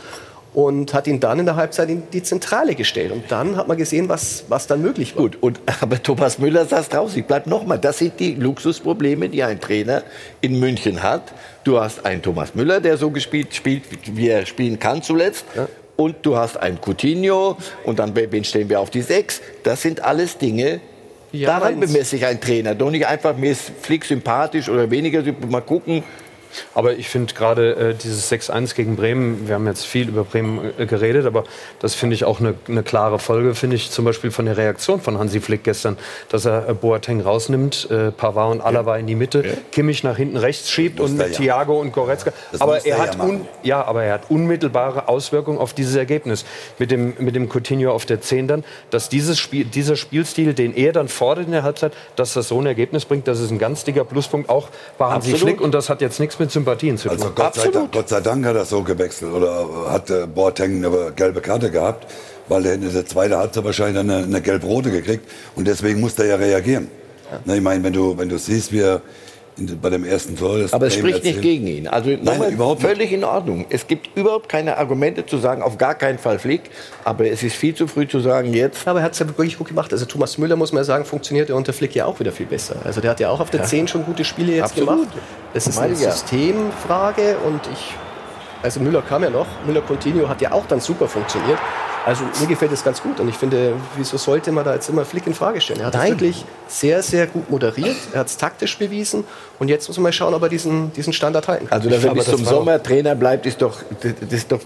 Und 0.67 0.93
hat 0.93 1.07
ihn 1.07 1.21
dann 1.21 1.39
in 1.39 1.45
der 1.45 1.55
Halbzeit 1.55 1.89
in 1.89 2.03
die 2.11 2.21
Zentrale 2.21 2.75
gestellt. 2.75 3.13
Und 3.13 3.31
dann 3.31 3.55
hat 3.55 3.69
man 3.69 3.77
gesehen, 3.77 4.09
was, 4.09 4.43
was 4.49 4.67
dann 4.67 4.81
möglich 4.81 5.15
war. 5.15 5.23
Gut, 5.23 5.37
und, 5.39 5.61
aber 5.81 6.03
Thomas 6.03 6.37
Müller 6.37 6.65
saß 6.65 6.89
draußen. 6.89 7.17
Ich 7.17 7.25
bleib 7.25 7.47
noch 7.47 7.65
mal. 7.65 7.77
Das 7.77 7.99
sind 7.99 8.19
die 8.19 8.35
Luxusprobleme, 8.35 9.29
die 9.29 9.41
ein 9.41 9.61
Trainer 9.61 10.03
in 10.41 10.59
München 10.59 11.01
hat. 11.01 11.33
Du 11.63 11.79
hast 11.79 12.05
einen 12.05 12.21
Thomas 12.21 12.55
Müller, 12.55 12.81
der 12.81 12.97
so 12.97 13.09
gespielt 13.09 13.55
spielt, 13.55 13.83
wie 14.05 14.27
er 14.27 14.45
spielen 14.45 14.79
kann 14.79 15.01
zuletzt. 15.01 15.45
Ja. 15.55 15.69
Und 15.95 16.17
du 16.23 16.35
hast 16.35 16.57
einen 16.57 16.79
Coutinho. 16.81 17.55
Und 17.85 17.99
dann, 17.99 18.13
wen 18.13 18.43
stellen 18.43 18.67
wir 18.67 18.81
auf 18.81 18.89
die 18.89 19.01
Sechs? 19.01 19.41
Das 19.63 19.81
sind 19.81 20.03
alles 20.03 20.37
Dinge, 20.37 20.81
ja, 21.31 21.47
Daran 21.59 21.79
bemesse 21.79 22.15
ich 22.15 22.25
einen 22.25 22.41
Trainer. 22.41 22.73
Doch 22.73 22.89
nicht 22.89 23.05
einfach, 23.05 23.37
mir 23.37 23.51
ist 23.51 23.71
Flick 23.81 24.03
sympathisch 24.03 24.67
oder 24.67 24.89
weniger. 24.89 25.21
Mal 25.47 25.61
gucken, 25.61 26.03
aber 26.73 26.93
ich 26.93 27.09
finde 27.09 27.33
gerade 27.33 27.75
äh, 27.75 27.93
dieses 27.95 28.31
6-1 28.31 28.75
gegen 28.75 28.95
Bremen, 28.95 29.47
wir 29.47 29.55
haben 29.55 29.67
jetzt 29.67 29.85
viel 29.85 30.07
über 30.09 30.23
Bremen 30.23 30.71
äh, 30.77 30.85
geredet, 30.85 31.25
aber 31.25 31.43
das 31.79 31.95
finde 31.95 32.15
ich 32.15 32.25
auch 32.25 32.39
eine 32.39 32.55
ne 32.67 32.83
klare 32.83 33.19
Folge, 33.19 33.55
finde 33.55 33.75
ich 33.75 33.91
zum 33.91 34.05
Beispiel 34.05 34.31
von 34.31 34.45
der 34.45 34.57
Reaktion 34.57 35.01
von 35.01 35.17
Hansi 35.17 35.41
Flick 35.41 35.63
gestern, 35.63 35.97
dass 36.29 36.45
er 36.45 36.69
äh, 36.69 36.73
Boateng 36.73 37.21
rausnimmt, 37.21 37.89
äh, 37.91 38.11
Pavard 38.11 38.51
und 38.51 38.61
Alaba 38.61 38.95
ja. 38.95 39.01
in 39.01 39.07
die 39.07 39.15
Mitte, 39.15 39.43
ja. 39.45 39.53
Kimmich 39.71 40.03
nach 40.03 40.17
hinten 40.17 40.37
rechts 40.37 40.69
schiebt 40.69 40.99
und 40.99 41.17
mit 41.17 41.33
Thiago 41.33 41.79
und 41.79 41.91
Goretzka. 41.91 42.31
aber 42.59 42.85
er, 42.85 42.97
hat 42.97 43.19
un, 43.19 43.47
ja, 43.63 43.83
aber 43.83 44.03
er 44.03 44.13
hat 44.15 44.29
unmittelbare 44.29 45.07
Auswirkungen 45.07 45.57
auf 45.57 45.73
dieses 45.73 45.95
Ergebnis. 45.95 46.45
Mit 46.77 46.91
dem, 46.91 47.13
mit 47.19 47.35
dem 47.35 47.49
Coutinho 47.49 47.91
auf 47.91 48.05
der 48.05 48.21
10 48.21 48.47
dann, 48.47 48.63
dass 48.89 49.09
dieses 49.09 49.39
Spiel, 49.39 49.65
dieser 49.65 49.95
Spielstil, 49.95 50.53
den 50.53 50.75
er 50.75 50.93
dann 50.93 51.07
fordert 51.07 51.45
in 51.45 51.51
der 51.51 51.63
Halbzeit, 51.63 51.93
dass 52.15 52.33
das 52.33 52.47
so 52.47 52.59
ein 52.59 52.65
Ergebnis 52.65 53.05
bringt, 53.05 53.27
das 53.27 53.39
ist 53.39 53.51
ein 53.51 53.59
ganz 53.59 53.83
dicker 53.83 54.03
Pluspunkt 54.03 54.49
auch 54.49 54.69
bei 54.97 55.05
Hansi 55.05 55.31
Absolut. 55.31 55.55
Flick 55.55 55.61
und 55.61 55.73
das 55.73 55.89
hat 55.89 56.01
jetzt 56.01 56.19
nichts 56.19 56.38
mit 56.39 56.51
Sympathien 56.51 56.97
zu 56.97 57.09
tun. 57.09 57.17
Also 57.17 57.31
Gott 57.31 57.55
sei, 57.55 57.69
Dank, 57.69 57.91
Gott 57.91 58.09
sei, 58.09 58.21
Dank, 58.21 58.45
hat 58.45 58.55
er 58.55 58.65
so 58.65 58.83
gewechselt 58.83 59.33
oder 59.33 59.67
hat 59.89 60.09
äh, 60.09 60.25
Boateng 60.25 60.83
eine 60.83 61.11
gelbe 61.15 61.41
Karte 61.41 61.69
gehabt, 61.69 62.07
weil 62.47 62.65
er 62.65 62.73
in 62.73 62.81
der 62.81 63.05
zweiten 63.05 63.35
Halbzeit 63.35 63.63
wahrscheinlich 63.63 63.99
eine, 63.99 64.23
eine 64.23 64.41
gelb-rote 64.41 64.91
gekriegt 64.91 65.29
und 65.55 65.67
deswegen 65.67 65.99
musste 65.99 66.23
er 66.23 66.29
ja 66.29 66.35
reagieren. 66.35 66.89
Ja. 67.31 67.39
Na, 67.45 67.55
ich 67.55 67.61
meine, 67.61 67.83
wenn 67.83 67.93
du, 67.93 68.17
wenn 68.17 68.29
du 68.29 68.37
siehst, 68.37 68.71
wie 68.71 68.79
er 68.79 69.01
bei 69.81 69.89
dem 69.89 70.03
ersten 70.03 70.37
Tor. 70.37 70.57
Aber 70.71 70.87
es 70.87 70.95
spricht 70.95 71.23
nicht 71.23 71.41
gegen 71.41 71.67
ihn. 71.67 71.87
Also 71.87 72.11
Nein, 72.21 72.53
überhaupt 72.53 72.81
völlig 72.81 73.11
in 73.11 73.23
Ordnung. 73.23 73.65
Es 73.69 73.87
gibt 73.87 74.15
überhaupt 74.15 74.49
keine 74.49 74.77
Argumente 74.77 75.25
zu 75.25 75.37
sagen, 75.37 75.61
auf 75.61 75.77
gar 75.77 75.95
keinen 75.95 76.17
Fall 76.17 76.39
Flick. 76.39 76.61
Aber 77.03 77.25
es 77.25 77.43
ist 77.43 77.55
viel 77.55 77.75
zu 77.75 77.87
früh 77.87 78.07
zu 78.07 78.19
sagen, 78.19 78.53
jetzt. 78.53 78.87
Aber 78.87 78.99
er 78.99 79.05
hat 79.05 79.13
es 79.13 79.19
ja 79.19 79.27
wirklich 79.27 79.57
gut 79.57 79.67
gemacht. 79.67 79.91
Also 79.91 80.05
Thomas 80.05 80.37
Müller, 80.37 80.55
muss 80.55 80.71
man 80.71 80.81
ja 80.81 80.85
sagen, 80.85 81.05
funktioniert 81.05 81.49
ja 81.49 81.55
unter 81.55 81.73
Flick 81.73 81.95
ja 81.95 82.05
auch 82.05 82.19
wieder 82.19 82.31
viel 82.31 82.45
besser. 82.45 82.75
Also 82.83 83.01
der 83.01 83.11
hat 83.11 83.19
ja 83.19 83.29
auch 83.29 83.39
auf 83.39 83.49
der 83.49 83.61
ja. 83.61 83.65
10 83.65 83.87
schon 83.87 84.05
gute 84.05 84.23
Spiele 84.23 84.53
jetzt 84.53 84.71
Absolut. 84.71 84.89
gemacht. 84.89 85.17
Das 85.53 85.67
ist 85.67 85.77
eine 85.77 85.95
Systemfrage 85.95 87.37
und 87.45 87.61
ich 87.73 87.93
also 88.61 88.81
Müller 88.81 89.01
kam 89.01 89.23
ja 89.23 89.29
noch, 89.29 89.47
Müller 89.65 89.81
Continuo 89.81 90.27
hat 90.27 90.41
ja 90.41 90.51
auch 90.51 90.65
dann 90.67 90.81
super 90.81 91.07
funktioniert. 91.07 91.59
Also 92.05 92.23
mir 92.39 92.47
gefällt 92.47 92.71
es 92.71 92.83
ganz 92.83 93.01
gut 93.01 93.19
und 93.19 93.29
ich 93.29 93.35
finde, 93.35 93.73
wieso 93.95 94.17
sollte 94.17 94.51
man 94.51 94.65
da 94.65 94.73
jetzt 94.73 94.89
immer 94.89 95.05
Flick 95.05 95.27
in 95.27 95.33
Frage 95.33 95.61
stellen? 95.61 95.81
Er 95.81 95.87
hat 95.87 95.95
es 95.95 96.09
wirklich 96.09 96.45
sehr, 96.67 97.03
sehr 97.03 97.27
gut 97.27 97.49
moderiert, 97.49 97.97
er 98.13 98.21
hat 98.21 98.27
es 98.27 98.37
taktisch 98.37 98.77
bewiesen 98.77 99.25
und 99.59 99.67
jetzt 99.67 99.87
muss 99.87 99.97
man 99.97 100.03
mal 100.03 100.13
schauen, 100.13 100.33
ob 100.33 100.41
er 100.41 100.49
diesen, 100.49 100.93
diesen 100.93 101.13
Standard 101.13 101.47
halten 101.47 101.67
kann. 101.67 101.77
Also 101.77 101.89
dass 101.89 102.03
er 102.03 102.13
bis 102.13 102.25
zum 102.25 102.45
Sommer 102.45 102.81
Trainer 102.81 103.15
bleibt, 103.15 103.45
ist 103.45 103.61
doch, 103.61 103.81
das 104.01 104.31
ist 104.31 104.51
doch, 104.51 104.59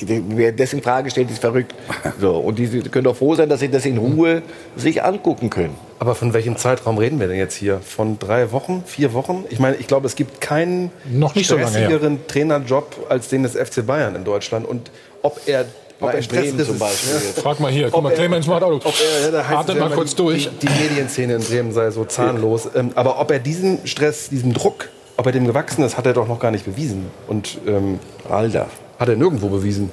wer 0.00 0.52
das 0.52 0.72
in 0.72 0.82
Frage 0.82 1.10
stellt, 1.10 1.30
ist 1.30 1.40
verrückt. 1.40 1.74
So, 2.20 2.36
und 2.36 2.58
die 2.58 2.66
können 2.82 3.04
doch 3.04 3.16
froh 3.16 3.34
sein, 3.34 3.48
dass 3.48 3.60
sie 3.60 3.68
das 3.68 3.84
in 3.84 3.98
Ruhe 3.98 4.42
sich 4.76 5.02
angucken 5.02 5.50
können. 5.50 5.76
Aber 5.98 6.14
von 6.14 6.32
welchem 6.32 6.56
Zeitraum 6.56 6.96
reden 6.96 7.20
wir 7.20 7.28
denn 7.28 7.36
jetzt 7.36 7.54
hier? 7.54 7.80
Von 7.80 8.18
drei 8.18 8.52
Wochen, 8.52 8.82
vier 8.86 9.12
Wochen? 9.12 9.44
Ich 9.50 9.58
meine, 9.58 9.76
ich 9.76 9.86
glaube, 9.86 10.06
es 10.06 10.16
gibt 10.16 10.40
keinen 10.40 10.90
noch 11.04 11.34
nicht 11.34 11.46
stressigeren 11.46 11.90
so 11.90 12.06
lange, 12.06 12.16
ja. 12.16 12.26
Trainerjob 12.26 13.06
als 13.10 13.28
den 13.28 13.42
des 13.42 13.52
FC 13.52 13.86
Bayern 13.86 14.14
in 14.14 14.24
Deutschland. 14.24 14.66
Und 14.66 14.90
ob 15.22 15.40
er 15.46 15.66
ob 16.00 16.14
er 16.14 16.22
Bremen 16.22 16.64
zum 16.64 16.78
Beispiel. 16.78 17.12
Ja. 17.12 17.42
Frag 17.42 17.60
mal 17.60 17.70
hier, 17.70 17.90
guck 17.90 18.02
mal, 18.02 18.12
Clemens 18.12 18.46
macht 18.46 18.62
auch. 18.62 18.72
Ob 18.72 18.94
er, 19.00 19.32
ja, 19.32 19.58
Atmet 19.58 19.78
mal 19.78 19.90
kurz 19.90 20.14
durch. 20.14 20.48
Die, 20.60 20.66
die, 20.66 20.82
Medienszene 20.82 21.34
in 21.34 21.42
Bremen 21.42 21.72
sei 21.72 21.90
so 21.90 22.04
zahnlos. 22.04 22.68
Ähm, 22.74 22.92
aber 22.94 23.20
ob 23.20 23.30
er 23.30 23.38
diesen 23.38 23.86
Stress, 23.86 24.28
diesen 24.28 24.52
Druck, 24.52 24.88
ob 25.16 25.26
er 25.26 25.32
dem 25.32 25.46
gewachsen 25.46 25.84
ist, 25.84 25.96
hat 25.96 26.06
er 26.06 26.12
doch 26.12 26.28
noch 26.28 26.40
gar 26.40 26.50
nicht 26.50 26.64
bewiesen. 26.64 27.06
Und 27.28 27.58
ähm, 27.66 27.98
Alter, 28.28 28.66
hat 28.98 29.08
er 29.08 29.16
nirgendwo 29.16 29.48
bewiesen. 29.48 29.90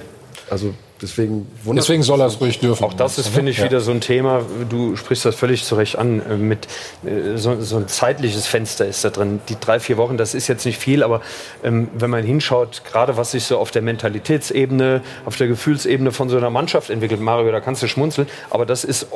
Also 0.49 0.73
Deswegen, 1.01 1.47
Deswegen 1.65 2.01
soll 2.01 2.21
er 2.21 2.27
es 2.27 2.41
ruhig 2.41 2.59
dürfen. 2.59 2.83
Auch 2.83 2.93
das 2.93 3.19
ist, 3.19 3.27
finde 3.27 3.51
ich, 3.51 3.59
ja. 3.59 3.65
wieder 3.65 3.81
so 3.81 3.91
ein 3.91 4.01
Thema. 4.01 4.41
Du 4.67 4.95
sprichst 4.95 5.25
das 5.25 5.35
völlig 5.35 5.63
zu 5.63 5.75
Recht 5.75 5.97
an. 5.97 6.21
Äh, 6.27 6.37
mit 6.37 6.67
äh, 7.05 7.37
so, 7.37 7.59
so, 7.61 7.77
ein 7.77 7.87
zeitliches 7.87 8.47
Fenster 8.47 8.85
ist 8.85 9.03
da 9.05 9.11
drin. 9.11 9.39
Die 9.49 9.59
drei, 9.59 9.79
vier 9.79 9.97
Wochen, 9.97 10.17
das 10.17 10.33
ist 10.33 10.47
jetzt 10.47 10.65
nicht 10.65 10.79
viel, 10.79 11.03
aber 11.03 11.21
ähm, 11.63 11.89
wenn 11.93 12.09
man 12.09 12.23
hinschaut, 12.23 12.81
gerade 12.83 13.15
was 13.15 13.31
sich 13.31 13.43
so 13.43 13.59
auf 13.59 13.69
der 13.69 13.83
Mentalitätsebene, 13.83 15.01
auf 15.25 15.37
der 15.37 15.47
Gefühlsebene 15.47 16.11
von 16.11 16.29
so 16.29 16.37
einer 16.37 16.49
Mannschaft 16.49 16.89
entwickelt, 16.89 17.21
Mario, 17.21 17.51
da 17.51 17.59
kannst 17.59 17.83
du 17.83 17.87
schmunzeln, 17.87 18.27
aber 18.49 18.65
das 18.65 18.83
ist 18.83 19.07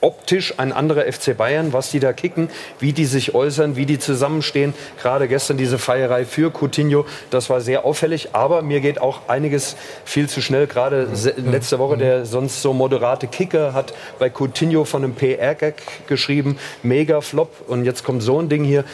optisch 0.00 0.54
ein 0.58 0.72
anderer 0.72 1.10
FC 1.10 1.36
Bayern, 1.36 1.72
was 1.72 1.90
die 1.90 2.00
da 2.00 2.12
kicken, 2.12 2.50
wie 2.78 2.92
die 2.92 3.04
sich 3.04 3.34
äußern, 3.34 3.76
wie 3.76 3.86
die 3.86 3.98
zusammenstehen. 3.98 4.74
Gerade 5.00 5.28
gestern 5.28 5.56
diese 5.56 5.78
Feierei 5.78 6.24
für 6.24 6.52
Coutinho, 6.52 7.04
das 7.30 7.50
war 7.50 7.60
sehr 7.60 7.84
auffällig. 7.84 8.30
Aber 8.32 8.62
mir 8.62 8.80
geht 8.80 9.00
auch 9.00 9.28
einiges 9.28 9.76
viel 10.04 10.28
zu 10.28 10.40
schnell. 10.40 10.66
Gerade 10.66 11.08
letzte 11.36 11.78
Woche 11.78 11.96
der 11.96 12.26
sonst 12.26 12.62
so 12.62 12.72
moderate 12.72 13.26
Kicker 13.26 13.72
hat 13.72 13.92
bei 14.18 14.30
Coutinho 14.30 14.84
von 14.84 15.04
einem 15.04 15.14
PR-Gag 15.14 15.74
geschrieben, 16.06 16.58
mega 16.82 17.20
Flop. 17.20 17.50
Und 17.66 17.84
jetzt 17.84 18.04
kommt 18.04 18.22
so 18.22 18.40
ein 18.40 18.48
Ding 18.48 18.64
hier, 18.64 18.84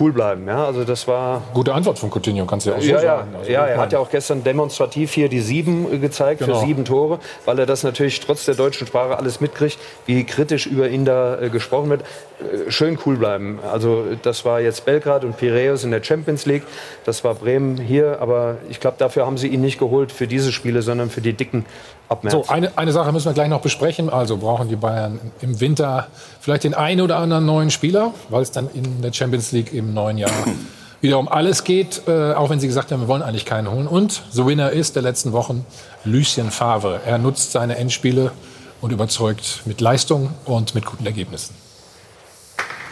cool 0.00 0.12
bleiben. 0.12 0.46
Ja, 0.46 0.64
also 0.64 0.84
das 0.84 1.06
war 1.06 1.42
gute 1.52 1.74
Antwort 1.74 1.98
von 1.98 2.10
Coutinho, 2.10 2.46
kannst 2.46 2.66
du 2.66 2.70
ja 2.70 2.76
auch 2.76 2.82
so 2.82 2.88
ja, 2.88 3.00
sagen. 3.00 3.34
Also 3.38 3.50
ja, 3.50 3.66
er 3.66 3.78
hat 3.78 3.92
ja 3.92 3.98
auch 3.98 4.10
gestern 4.10 4.44
demonstrativ 4.44 5.12
hier 5.12 5.28
die 5.28 5.40
sieben 5.40 6.00
gezeigt 6.00 6.40
genau. 6.40 6.60
für 6.60 6.66
sieben 6.66 6.84
Tore, 6.84 7.18
weil 7.44 7.58
er 7.58 7.66
das 7.66 7.82
natürlich 7.82 8.20
trotz 8.20 8.44
der 8.46 8.54
deutschen 8.54 8.86
Sprache 8.86 9.18
alles 9.18 9.40
mitkriegt, 9.40 9.78
wie 10.06 10.24
kritisch 10.38 10.66
über 10.66 10.88
ihn 10.88 11.04
da 11.04 11.40
äh, 11.40 11.50
gesprochen 11.50 11.90
wird. 11.90 12.02
Äh, 12.02 12.70
schön 12.70 12.96
cool 13.04 13.16
bleiben. 13.16 13.58
Also 13.72 14.04
das 14.22 14.44
war 14.44 14.60
jetzt 14.60 14.84
Belgrad 14.84 15.24
und 15.24 15.36
Piraeus 15.36 15.82
in 15.82 15.90
der 15.90 16.02
Champions 16.02 16.46
League. 16.46 16.62
Das 17.04 17.24
war 17.24 17.34
Bremen 17.34 17.76
hier. 17.76 18.18
Aber 18.20 18.58
ich 18.70 18.78
glaube, 18.78 18.96
dafür 19.00 19.26
haben 19.26 19.36
sie 19.36 19.48
ihn 19.48 19.60
nicht 19.60 19.80
geholt 19.80 20.12
für 20.12 20.28
diese 20.28 20.52
Spiele, 20.52 20.82
sondern 20.82 21.10
für 21.10 21.20
die 21.20 21.32
dicken 21.32 21.66
ab 22.08 22.22
März. 22.22 22.34
So, 22.34 22.44
eine, 22.46 22.78
eine 22.78 22.92
Sache 22.92 23.10
müssen 23.10 23.26
wir 23.26 23.32
gleich 23.32 23.48
noch 23.48 23.62
besprechen. 23.62 24.10
Also 24.10 24.36
brauchen 24.36 24.68
die 24.68 24.76
Bayern 24.76 25.18
im 25.40 25.60
Winter 25.60 26.06
vielleicht 26.40 26.62
den 26.62 26.74
einen 26.74 27.00
oder 27.00 27.16
anderen 27.16 27.44
neuen 27.44 27.70
Spieler, 27.72 28.14
weil 28.28 28.42
es 28.42 28.52
dann 28.52 28.70
in 28.74 29.02
der 29.02 29.12
Champions 29.12 29.50
League 29.50 29.74
im 29.74 29.92
neuen 29.92 30.18
Jahr 30.18 30.30
wieder 31.00 31.18
um 31.18 31.26
alles 31.26 31.64
geht, 31.64 32.02
äh, 32.06 32.32
auch 32.34 32.48
wenn 32.50 32.60
sie 32.60 32.68
gesagt 32.68 32.92
haben, 32.92 33.00
wir 33.00 33.08
wollen 33.08 33.22
eigentlich 33.22 33.44
keinen 33.44 33.72
holen. 33.72 33.88
Und 33.88 34.22
so 34.30 34.46
Winner 34.46 34.70
ist 34.70 34.94
der 34.94 35.02
letzten 35.02 35.32
Wochen 35.32 35.66
Lucien 36.04 36.52
Favre. 36.52 37.00
Er 37.04 37.18
nutzt 37.18 37.50
seine 37.50 37.76
Endspiele 37.76 38.30
und 38.80 38.92
überzeugt 38.92 39.62
mit 39.64 39.80
Leistung 39.80 40.32
und 40.44 40.74
mit 40.74 40.86
guten 40.86 41.06
Ergebnissen. 41.06 41.54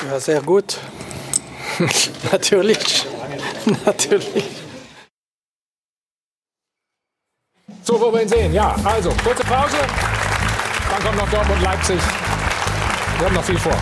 Ja, 0.08 0.20
sehr 0.20 0.42
gut. 0.42 0.78
Natürlich. 2.32 3.06
Natürlich. 3.84 4.44
So, 7.82 8.00
wo 8.00 8.12
wir 8.12 8.22
ihn 8.22 8.28
sehen. 8.28 8.52
Ja, 8.52 8.74
also, 8.84 9.10
kurze 9.22 9.44
Pause. 9.44 9.76
Dann 10.90 11.02
kommt 11.02 11.16
noch 11.16 11.30
Dortmund 11.30 11.62
Leipzig. 11.62 12.00
Wir 13.18 13.26
haben 13.26 13.34
noch 13.34 13.44
viel 13.44 13.58
vor. 13.58 13.76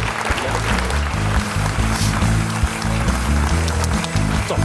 So. 4.49 4.57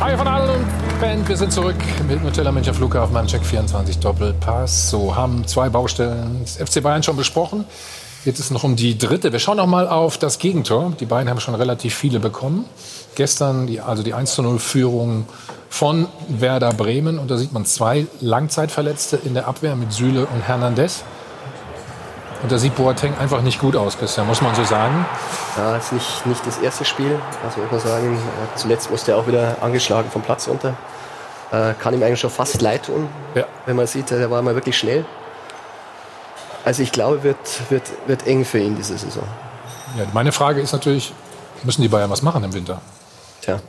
Hi 0.00 0.16
von 0.16 0.26
und 0.26 0.89
Band, 1.00 1.26
wir 1.30 1.36
sind 1.38 1.50
zurück 1.50 1.76
mit 2.06 2.22
Nutella 2.22 2.52
München 2.52 2.74
Flughafen 2.74 3.14
beim 3.14 3.26
Check 3.26 3.42
24 3.42 4.00
Doppelpass. 4.00 4.90
So, 4.90 5.16
haben 5.16 5.46
zwei 5.46 5.70
Baustellen 5.70 6.44
des 6.44 6.58
FC 6.58 6.82
Bayern 6.82 7.02
schon 7.02 7.16
besprochen. 7.16 7.64
Jetzt 8.26 8.38
ist 8.38 8.50
noch 8.50 8.64
um 8.64 8.76
die 8.76 8.98
dritte. 8.98 9.32
Wir 9.32 9.38
schauen 9.38 9.56
noch 9.56 9.66
mal 9.66 9.88
auf 9.88 10.18
das 10.18 10.38
Gegentor. 10.38 10.92
Die 11.00 11.06
beiden 11.06 11.30
haben 11.30 11.40
schon 11.40 11.54
relativ 11.54 11.94
viele 11.94 12.20
bekommen. 12.20 12.66
Gestern 13.14 13.66
die, 13.66 13.80
also 13.80 14.02
die 14.02 14.12
1 14.12 14.36
0 14.36 14.58
Führung 14.58 15.24
von 15.70 16.06
Werder 16.28 16.74
Bremen. 16.74 17.18
Und 17.18 17.30
da 17.30 17.38
sieht 17.38 17.54
man 17.54 17.64
zwei 17.64 18.06
Langzeitverletzte 18.20 19.16
in 19.24 19.32
der 19.32 19.48
Abwehr 19.48 19.76
mit 19.76 19.94
Süle 19.94 20.26
und 20.26 20.42
Hernandez. 20.42 21.02
Und 22.42 22.52
da 22.52 22.58
sieht 22.58 22.74
Boateng 22.76 23.16
einfach 23.18 23.40
nicht 23.40 23.58
gut 23.58 23.74
aus, 23.74 23.98
Christian, 23.98 24.26
muss 24.26 24.42
man 24.42 24.54
so 24.54 24.64
sagen. 24.64 25.06
Ja, 25.56 25.76
ist 25.76 25.92
nicht, 25.92 26.26
nicht 26.26 26.46
das 26.46 26.58
erste 26.58 26.84
Spiel. 26.84 27.18
Also 27.44 27.60
muss 27.70 27.82
sagen, 27.82 28.18
zuletzt 28.54 28.90
musste 28.90 29.12
er 29.12 29.18
auch 29.18 29.26
wieder 29.26 29.56
angeschlagen 29.62 30.10
vom 30.10 30.20
Platz 30.22 30.46
unter. 30.46 30.74
Äh, 31.52 31.74
kann 31.80 31.94
ihm 31.94 32.02
eigentlich 32.02 32.20
schon 32.20 32.30
fast 32.30 32.62
leid 32.62 32.86
tun, 32.86 33.08
ja. 33.34 33.44
wenn 33.66 33.74
man 33.76 33.86
sieht, 33.86 34.10
der 34.10 34.30
war 34.30 34.40
mal 34.40 34.54
wirklich 34.54 34.78
schnell. 34.78 35.04
Also 36.64 36.82
ich 36.82 36.92
glaube, 36.92 37.22
wird, 37.22 37.70
wird, 37.70 37.82
wird 38.06 38.26
eng 38.26 38.44
für 38.44 38.58
ihn 38.58 38.76
diese 38.76 38.96
Saison. 38.96 39.24
Ja, 39.98 40.04
meine 40.12 40.30
Frage 40.30 40.60
ist 40.60 40.72
natürlich, 40.72 41.12
müssen 41.64 41.82
die 41.82 41.88
Bayern 41.88 42.10
was 42.10 42.22
machen 42.22 42.44
im 42.44 42.52
Winter? 42.52 42.80
Tja, 43.40 43.60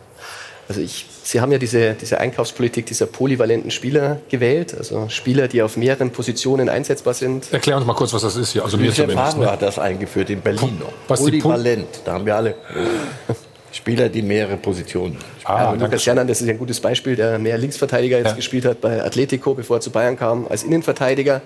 also 0.67 0.81
ich, 0.81 1.07
Sie 1.23 1.39
haben 1.39 1.51
ja 1.51 1.57
diese, 1.57 1.93
diese 1.93 2.19
Einkaufspolitik 2.19 2.87
dieser 2.87 3.05
polyvalenten 3.05 3.71
Spieler 3.71 4.19
gewählt, 4.29 4.75
also 4.75 5.07
Spieler, 5.07 5.47
die 5.47 5.61
auf 5.61 5.77
mehreren 5.77 6.11
Positionen 6.11 6.67
einsetzbar 6.67 7.13
sind. 7.13 7.53
Erklär 7.53 7.77
uns 7.77 7.85
mal 7.85 7.93
kurz, 7.93 8.11
was 8.13 8.23
das 8.23 8.35
ist 8.35 8.51
hier. 8.51 8.63
Also 8.63 8.77
mir 8.77 8.93
zumindest. 8.93 9.37
Ne? 9.37 9.49
hat 9.49 9.61
das 9.61 9.79
eingeführt 9.79 10.29
in 10.29 10.41
Berlin. 10.41 10.81
Was 11.07 11.21
Polyvalent, 11.21 12.01
da 12.03 12.13
haben 12.13 12.25
wir 12.25 12.35
alle. 12.35 12.55
Spieler, 13.71 14.09
die 14.09 14.21
mehrere 14.21 14.57
Positionen 14.57 15.17
Ah, 15.43 15.73
ja, 15.73 15.73
Lukas 15.73 16.05
Janan, 16.05 16.27
das 16.27 16.41
ist 16.41 16.49
ein 16.49 16.57
gutes 16.57 16.79
Beispiel, 16.79 17.15
der 17.15 17.39
mehr 17.39 17.57
Linksverteidiger 17.57 18.17
jetzt 18.17 18.27
ja. 18.27 18.33
gespielt 18.33 18.65
hat 18.65 18.81
bei 18.81 19.03
Atletico, 19.03 19.53
bevor 19.53 19.77
er 19.77 19.81
zu 19.81 19.89
Bayern 19.89 20.17
kam, 20.17 20.47
als 20.49 20.63
Innenverteidiger. 20.63 21.41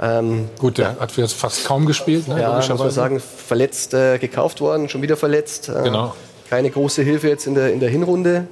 Ähm, 0.00 0.48
Gut, 0.58 0.78
der 0.78 0.98
hat 0.98 1.16
jetzt 1.16 1.34
fast 1.34 1.64
kaum 1.64 1.86
gespielt, 1.86 2.28
ne, 2.28 2.40
ja, 2.40 2.54
muss 2.54 2.68
man 2.68 2.90
sagen, 2.90 3.20
verletzt 3.20 3.94
äh, 3.94 4.18
gekauft 4.18 4.60
worden, 4.60 4.88
schon 4.88 5.02
wieder 5.02 5.16
verletzt. 5.16 5.68
Äh, 5.68 5.84
genau. 5.84 6.14
Keine 6.50 6.70
große 6.70 7.02
Hilfe 7.02 7.28
jetzt 7.28 7.46
in 7.46 7.54
der, 7.54 7.72
in 7.72 7.80
der 7.80 7.88
Hinrunde. 7.88 8.46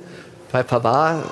Bei 0.53 0.63
Pavard 0.63 1.25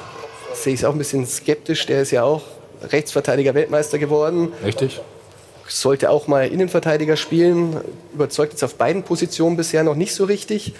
sehe 0.55 0.75
ich 0.75 0.81
es 0.81 0.85
auch 0.85 0.93
ein 0.93 0.99
bisschen 0.99 1.27
skeptisch, 1.27 1.87
der 1.87 2.03
ist 2.03 2.11
ja 2.11 2.25
auch 2.25 2.43
Rechtsverteidiger 2.83 3.55
Weltmeister 3.55 3.99
geworden. 3.99 4.53
Richtig. 4.65 5.01
Sollte 5.67 6.11
auch 6.11 6.27
mal 6.27 6.47
Innenverteidiger 6.49 7.17
spielen, 7.17 7.77
überzeugt 8.13 8.53
jetzt 8.53 8.65
auf 8.65 8.75
beiden 8.75 9.05
Positionen 9.05 9.57
bisher 9.57 9.85
noch 9.85 9.95
nicht 9.95 10.15
so 10.15 10.25
richtig. 10.25 10.75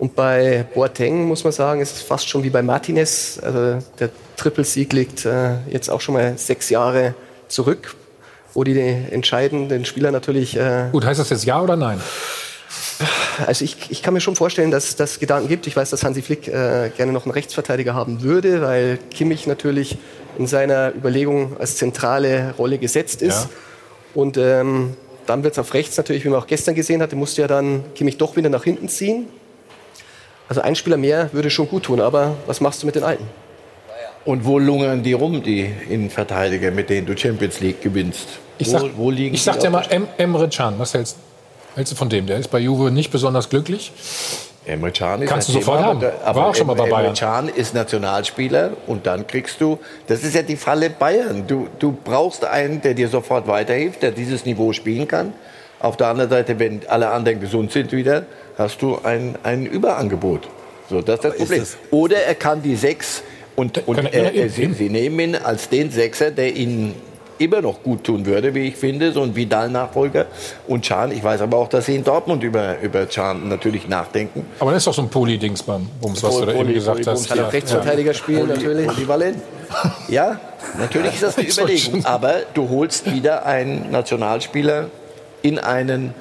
Und 0.00 0.16
bei 0.16 0.64
Boateng 0.74 1.24
muss 1.24 1.44
man 1.44 1.52
sagen, 1.52 1.82
ist 1.82 1.94
es 1.94 2.00
fast 2.00 2.26
schon 2.26 2.42
wie 2.42 2.48
bei 2.48 2.62
Martinez. 2.62 3.38
Also 3.42 3.84
der 3.98 4.08
Trippelsieg 4.38 4.94
liegt 4.94 5.26
äh, 5.26 5.56
jetzt 5.68 5.90
auch 5.90 6.00
schon 6.00 6.14
mal 6.14 6.38
sechs 6.38 6.70
Jahre 6.70 7.14
zurück, 7.48 7.94
wo 8.54 8.64
die 8.64 8.80
entscheidenden 8.80 9.84
Spieler 9.84 10.10
natürlich. 10.10 10.56
Äh 10.56 10.88
Gut, 10.90 11.04
heißt 11.04 11.20
das 11.20 11.28
jetzt 11.28 11.44
ja 11.44 11.60
oder 11.60 11.76
nein? 11.76 12.00
Also 13.46 13.62
ich, 13.62 13.76
ich 13.90 14.02
kann 14.02 14.14
mir 14.14 14.22
schon 14.22 14.36
vorstellen, 14.36 14.70
dass 14.70 14.96
das 14.96 15.20
Gedanken 15.20 15.48
gibt. 15.48 15.66
Ich 15.66 15.76
weiß, 15.76 15.90
dass 15.90 16.02
Hansi 16.02 16.22
Flick 16.22 16.48
äh, 16.48 16.90
gerne 16.96 17.12
noch 17.12 17.26
einen 17.26 17.32
Rechtsverteidiger 17.32 17.92
haben 17.92 18.22
würde, 18.22 18.62
weil 18.62 18.98
Kimmich 19.10 19.46
natürlich 19.46 19.98
in 20.38 20.46
seiner 20.46 20.94
Überlegung 20.94 21.58
als 21.58 21.76
zentrale 21.76 22.54
Rolle 22.56 22.78
gesetzt 22.78 23.20
ist. 23.20 23.44
Ja. 23.44 23.50
Und 24.14 24.38
ähm, 24.38 24.96
dann 25.26 25.44
wird 25.44 25.52
es 25.52 25.58
auf 25.58 25.74
rechts 25.74 25.98
natürlich, 25.98 26.24
wie 26.24 26.30
man 26.30 26.40
auch 26.40 26.46
gestern 26.46 26.74
gesehen 26.74 27.02
hatte, 27.02 27.16
musste 27.16 27.42
ja 27.42 27.48
dann 27.48 27.84
Kimmich 27.94 28.16
doch 28.16 28.36
wieder 28.36 28.48
nach 28.48 28.64
hinten 28.64 28.88
ziehen. 28.88 29.28
Also 30.50 30.62
ein 30.62 30.74
Spieler 30.74 30.96
mehr 30.96 31.32
würde 31.32 31.48
schon 31.48 31.68
gut 31.68 31.84
tun, 31.84 32.00
aber 32.00 32.34
was 32.46 32.60
machst 32.60 32.82
du 32.82 32.86
mit 32.86 32.96
den 32.96 33.04
Alten? 33.04 33.24
Und 34.24 34.44
wo 34.44 34.58
lungern 34.58 35.00
die 35.00 35.12
rum, 35.12 35.44
die 35.44 35.70
Innenverteidiger, 35.88 36.72
mit 36.72 36.90
denen 36.90 37.06
du 37.06 37.16
Champions 37.16 37.60
League 37.60 37.80
gewinnst? 37.80 38.26
Ich 38.58 38.68
sag, 38.68 38.82
wo, 38.82 38.88
wo 38.96 39.10
liegen 39.12 39.32
ich 39.32 39.44
sag 39.44 39.60
dir 39.60 39.70
mal 39.70 39.86
em 39.90 40.08
Emre 40.18 40.48
Can, 40.48 40.76
was 40.76 40.92
hältst, 40.92 41.18
hältst, 41.76 41.92
du 41.92 41.96
von 41.96 42.08
dem? 42.08 42.26
Der 42.26 42.38
ist 42.38 42.48
bei 42.48 42.58
Juve 42.58 42.90
nicht 42.90 43.12
besonders 43.12 43.48
glücklich. 43.48 43.92
Emre 44.66 44.90
Can 44.90 45.22
ist 45.22 45.28
Kannst 45.28 45.50
du 45.50 45.52
sofort 45.52 45.84
haben. 45.84 46.04
Aber 46.24 46.40
War 46.40 46.48
auch 46.48 46.54
schon 46.56 46.66
mal 46.66 46.74
bei 46.74 46.90
Bayern. 46.90 47.04
Emre 47.04 47.14
Can 47.14 47.48
ist 47.48 47.72
Nationalspieler 47.72 48.72
und 48.88 49.06
dann 49.06 49.28
kriegst 49.28 49.60
du, 49.60 49.78
das 50.08 50.24
ist 50.24 50.34
ja 50.34 50.42
die 50.42 50.56
Falle 50.56 50.90
Bayern. 50.90 51.46
Du, 51.46 51.68
du 51.78 51.92
brauchst 51.92 52.44
einen, 52.44 52.82
der 52.82 52.94
dir 52.94 53.08
sofort 53.08 53.46
weiterhilft, 53.46 54.02
der 54.02 54.10
dieses 54.10 54.44
Niveau 54.44 54.72
spielen 54.72 55.06
kann. 55.06 55.32
Auf 55.80 55.96
der 55.96 56.08
anderen 56.08 56.30
Seite, 56.30 56.58
wenn 56.58 56.82
alle 56.88 57.08
anderen 57.08 57.40
gesund 57.40 57.72
sind 57.72 57.90
wieder, 57.92 58.26
hast 58.58 58.82
du 58.82 58.98
ein, 59.02 59.36
ein 59.42 59.64
Überangebot. 59.66 60.46
So, 60.88 61.00
das 61.00 61.16
ist 61.16 61.24
das 61.24 61.36
Problem. 61.36 61.62
Ist 61.62 61.74
das 61.74 61.80
Oder 61.90 62.16
er 62.18 62.34
kann 62.34 62.62
die 62.62 62.76
sechs 62.76 63.22
und, 63.56 63.86
und 63.86 63.98
er, 63.98 64.34
er, 64.34 64.48
sie, 64.48 64.72
sie, 64.72 64.88
nehmen 64.88 65.20
ihn 65.20 65.36
als 65.36 65.68
den 65.68 65.90
Sechser, 65.90 66.30
der 66.30 66.54
ihnen 66.54 66.94
immer 67.38 67.62
noch 67.62 67.82
gut 67.82 68.04
tun 68.04 68.26
würde, 68.26 68.54
wie 68.54 68.68
ich 68.68 68.76
finde, 68.76 69.12
so 69.12 69.22
ein 69.22 69.34
Vidal-Nachfolger. 69.34 70.26
Und 70.68 70.84
Can, 70.84 71.10
ich 71.10 71.24
weiß 71.24 71.40
aber 71.40 71.56
auch, 71.56 71.68
dass 71.68 71.86
sie 71.86 71.96
in 71.96 72.04
Dortmund 72.04 72.42
über, 72.42 72.78
über 72.80 73.06
Can 73.06 73.48
natürlich 73.48 73.88
nachdenken. 73.88 74.44
Aber 74.58 74.72
das 74.72 74.82
ist 74.82 74.86
doch 74.86 74.94
so 74.94 75.02
ein 75.02 75.08
Poli-Dings 75.08 75.62
beim 75.62 75.88
Bums, 76.00 76.22
was 76.22 76.36
Poli, 76.36 76.46
du 76.46 76.52
da 76.52 76.58
eben 76.60 76.74
gesagt 76.74 77.06
hast. 77.06 77.28
Kann 77.28 77.40
auch 77.40 77.52
Rechtsverteidiger 77.52 78.12
spielen, 78.12 78.48
Poli, 78.48 78.52
natürlich. 78.52 78.86
Polyvalent. 78.86 79.38
Ja, 80.08 80.38
natürlich 80.78 81.14
ist 81.14 81.22
das 81.22 81.38
eine 81.38 81.48
Überlegung. 81.50 82.04
Aber 82.04 82.34
du 82.52 82.68
holst 82.68 83.10
wieder 83.10 83.46
einen 83.46 83.90
Nationalspieler 83.90 84.90
in 85.42 85.58
einen 85.58 86.14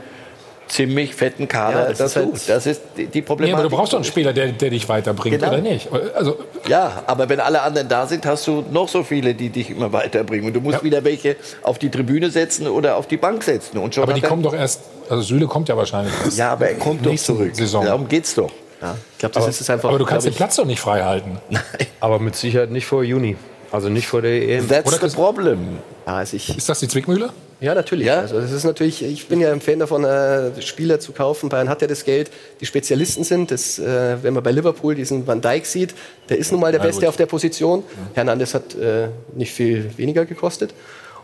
ziemlich 0.69 1.15
fetten 1.15 1.47
Kader 1.47 1.83
ja, 1.83 1.89
das 1.89 2.13
dazu. 2.13 2.31
Ist 2.31 2.49
das 2.49 2.65
ist 2.65 2.81
die 2.95 3.21
Problematik. 3.21 3.49
Ja, 3.49 3.55
aber 3.55 3.69
du 3.69 3.75
brauchst 3.75 3.93
doch 3.93 3.97
einen 3.97 4.05
Spieler, 4.05 4.33
der, 4.33 4.51
der 4.51 4.69
dich 4.69 4.87
weiterbringt, 4.87 5.39
genau. 5.39 5.51
oder 5.51 5.61
nicht? 5.61 5.89
Also 6.15 6.37
ja, 6.67 7.03
aber 7.07 7.27
wenn 7.27 7.39
alle 7.39 7.61
anderen 7.61 7.89
da 7.89 8.07
sind, 8.07 8.25
hast 8.25 8.47
du 8.47 8.63
noch 8.71 8.87
so 8.87 9.03
viele, 9.03 9.33
die 9.33 9.49
dich 9.49 9.71
immer 9.71 9.91
weiterbringen. 9.91 10.47
Und 10.47 10.53
du 10.53 10.61
musst 10.61 10.79
ja. 10.79 10.83
wieder 10.83 11.03
welche 11.03 11.35
auf 11.63 11.79
die 11.79 11.89
Tribüne 11.89 12.29
setzen 12.29 12.67
oder 12.67 12.97
auf 12.97 13.07
die 13.07 13.17
Bank 13.17 13.43
setzen. 13.43 13.77
Und 13.79 13.95
schon 13.95 14.03
aber 14.03 14.13
die 14.13 14.21
kommen 14.21 14.43
doch 14.43 14.53
erst, 14.53 14.81
also 15.09 15.21
Süle 15.23 15.47
kommt 15.47 15.69
ja 15.69 15.75
wahrscheinlich 15.75 16.13
erst. 16.23 16.37
Ja, 16.37 16.51
aber 16.51 16.69
er 16.69 16.75
kommt 16.75 17.05
doch 17.05 17.15
zurück. 17.15 17.55
Saison. 17.55 17.85
Darum 17.85 18.07
geht's 18.07 18.35
doch. 18.35 18.51
Ja, 18.81 18.95
ich 19.13 19.17
glaube, 19.17 19.33
das 19.33 19.43
aber, 19.43 19.49
ist 19.49 19.61
es 19.61 19.69
einfach. 19.69 19.89
Aber 19.89 19.99
du 19.99 20.05
kannst 20.05 20.25
den 20.25 20.33
Platz 20.33 20.55
doch 20.55 20.65
nicht 20.65 20.79
frei 20.79 21.03
halten. 21.03 21.37
Nein. 21.49 21.63
Aber 21.99 22.19
mit 22.19 22.35
Sicherheit 22.35 22.71
nicht 22.71 22.85
vor 22.85 23.03
Juni. 23.03 23.35
Also 23.71 23.89
nicht 23.89 24.07
vor 24.07 24.21
der 24.21 24.41
EM. 24.41 24.67
That's 24.67 24.91
Oder 24.91 25.09
the 25.09 25.15
problem. 25.15 25.79
Ja, 26.07 26.15
also 26.15 26.37
ich, 26.37 26.57
ist 26.57 26.69
das 26.69 26.79
die 26.79 26.87
Zwickmühle? 26.87 27.29
Ja, 27.61 27.75
natürlich. 27.75 28.07
Ja? 28.07 28.19
Also 28.19 28.39
das 28.39 28.51
ist 28.51 28.63
natürlich, 28.63 29.03
ich 29.03 29.27
bin 29.27 29.41
ja 29.41 29.51
ein 29.51 29.59
Fan 29.59 29.79
davon, 29.79 30.03
äh, 30.05 30.61
Spieler 30.61 30.99
zu 30.99 31.11
kaufen. 31.11 31.49
Bayern 31.49 31.67
hat 31.67 31.81
ja 31.81 31.87
das 31.87 32.05
Geld, 32.05 32.31
die 32.61 32.65
Spezialisten 32.65 33.23
sind. 33.23 33.51
Das, 33.51 33.79
äh, 33.79 34.17
wenn 34.21 34.33
man 34.33 34.43
bei 34.43 34.51
Liverpool 34.51 34.95
diesen 34.95 35.27
Van 35.27 35.41
Dijk 35.41 35.65
sieht, 35.65 35.93
der 36.29 36.37
ist 36.37 36.51
nun 36.51 36.61
mal 36.61 36.71
der 36.71 36.79
ja, 36.79 36.87
Beste 36.87 37.01
gut. 37.01 37.09
auf 37.09 37.17
der 37.17 37.25
Position. 37.25 37.83
Ja. 37.83 38.15
Hernandez 38.15 38.53
hat 38.53 38.75
äh, 38.75 39.09
nicht 39.35 39.51
viel 39.51 39.91
weniger 39.97 40.25
gekostet. 40.25 40.73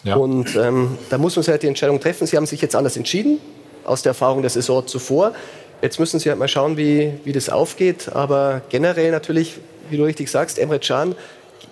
Ja. 0.03 0.17
Und 0.17 0.55
ähm, 0.55 0.97
da 1.09 1.17
muss 1.17 1.35
man 1.35 1.43
sich 1.43 1.51
halt 1.51 1.63
die 1.63 1.67
Entscheidung 1.67 1.99
treffen. 1.99 2.27
Sie 2.27 2.35
haben 2.35 2.45
sich 2.45 2.61
jetzt 2.61 2.75
anders 2.75 2.97
entschieden, 2.97 3.39
aus 3.85 4.01
der 4.01 4.11
Erfahrung 4.11 4.41
der 4.41 4.51
Saison 4.51 4.85
zuvor. 4.85 5.33
Jetzt 5.81 5.99
müssen 5.99 6.19
Sie 6.19 6.29
halt 6.29 6.39
mal 6.39 6.47
schauen, 6.47 6.77
wie, 6.77 7.13
wie 7.23 7.31
das 7.31 7.49
aufgeht. 7.49 8.09
Aber 8.13 8.61
generell 8.69 9.11
natürlich, 9.11 9.57
wie 9.89 9.97
du 9.97 10.03
richtig 10.03 10.29
sagst, 10.29 10.59
Emre 10.59 10.79
Can 10.79 11.15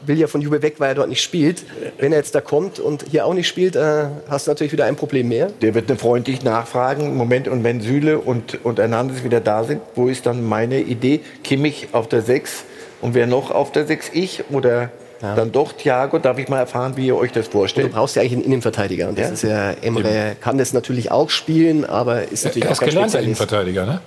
will 0.05 0.17
ja 0.17 0.27
von 0.27 0.41
Juve 0.41 0.61
weg, 0.61 0.75
weil 0.79 0.89
er 0.89 0.95
dort 0.95 1.09
nicht 1.09 1.21
spielt. 1.21 1.63
Wenn 1.97 2.11
er 2.11 2.19
jetzt 2.19 2.35
da 2.35 2.41
kommt 2.41 2.79
und 2.79 3.05
hier 3.09 3.25
auch 3.25 3.33
nicht 3.33 3.47
spielt, 3.47 3.75
äh, 3.75 4.05
hast 4.29 4.47
du 4.47 4.51
natürlich 4.51 4.73
wieder 4.73 4.85
ein 4.85 4.95
Problem 4.95 5.29
mehr. 5.29 5.47
Der 5.61 5.73
wird 5.73 5.91
freundlich 5.99 6.43
nachfragen. 6.43 7.15
Moment, 7.15 7.47
und 7.47 7.63
wenn 7.63 7.81
Süle 7.81 8.19
und, 8.19 8.63
und 8.65 8.79
Hernandez 8.79 9.23
wieder 9.23 9.39
da 9.39 9.63
sind, 9.63 9.81
wo 9.95 10.07
ist 10.07 10.25
dann 10.25 10.43
meine 10.47 10.79
Idee? 10.79 11.21
Kimmich 11.43 11.89
auf 11.91 12.07
der 12.07 12.21
6 12.21 12.65
und 13.01 13.13
wer 13.13 13.27
noch 13.27 13.51
auf 13.51 13.71
der 13.71 13.85
6? 13.85 14.11
Ich 14.13 14.45
oder 14.49 14.89
ja. 15.21 15.35
dann 15.35 15.51
doch 15.51 15.73
Thiago? 15.73 16.19
Darf 16.19 16.37
ich 16.37 16.47
mal 16.49 16.59
erfahren, 16.59 16.93
wie 16.95 17.07
ihr 17.07 17.17
euch 17.17 17.31
das 17.31 17.47
vorstellt? 17.47 17.85
Und 17.85 17.93
du 17.93 17.97
brauchst 17.97 18.15
ja 18.15 18.21
eigentlich 18.21 18.33
einen 18.33 18.43
Innenverteidiger. 18.43 19.09
Und 19.09 19.17
das 19.17 19.27
ja? 19.27 19.33
ist 19.33 19.43
ja, 19.43 19.71
Emre 19.87 20.09
Eben. 20.09 20.39
kann 20.39 20.57
das 20.57 20.73
natürlich 20.73 21.11
auch 21.11 21.29
spielen, 21.29 21.85
aber 21.85 22.23
ist 22.31 22.45
natürlich 22.45 22.65
er 22.65 22.71
ist 22.71 22.77
auch 22.77 22.81
kein 22.81 22.89
gelernter 22.89 23.19
Innenverteidiger, 23.19 23.85
ne? 23.85 24.01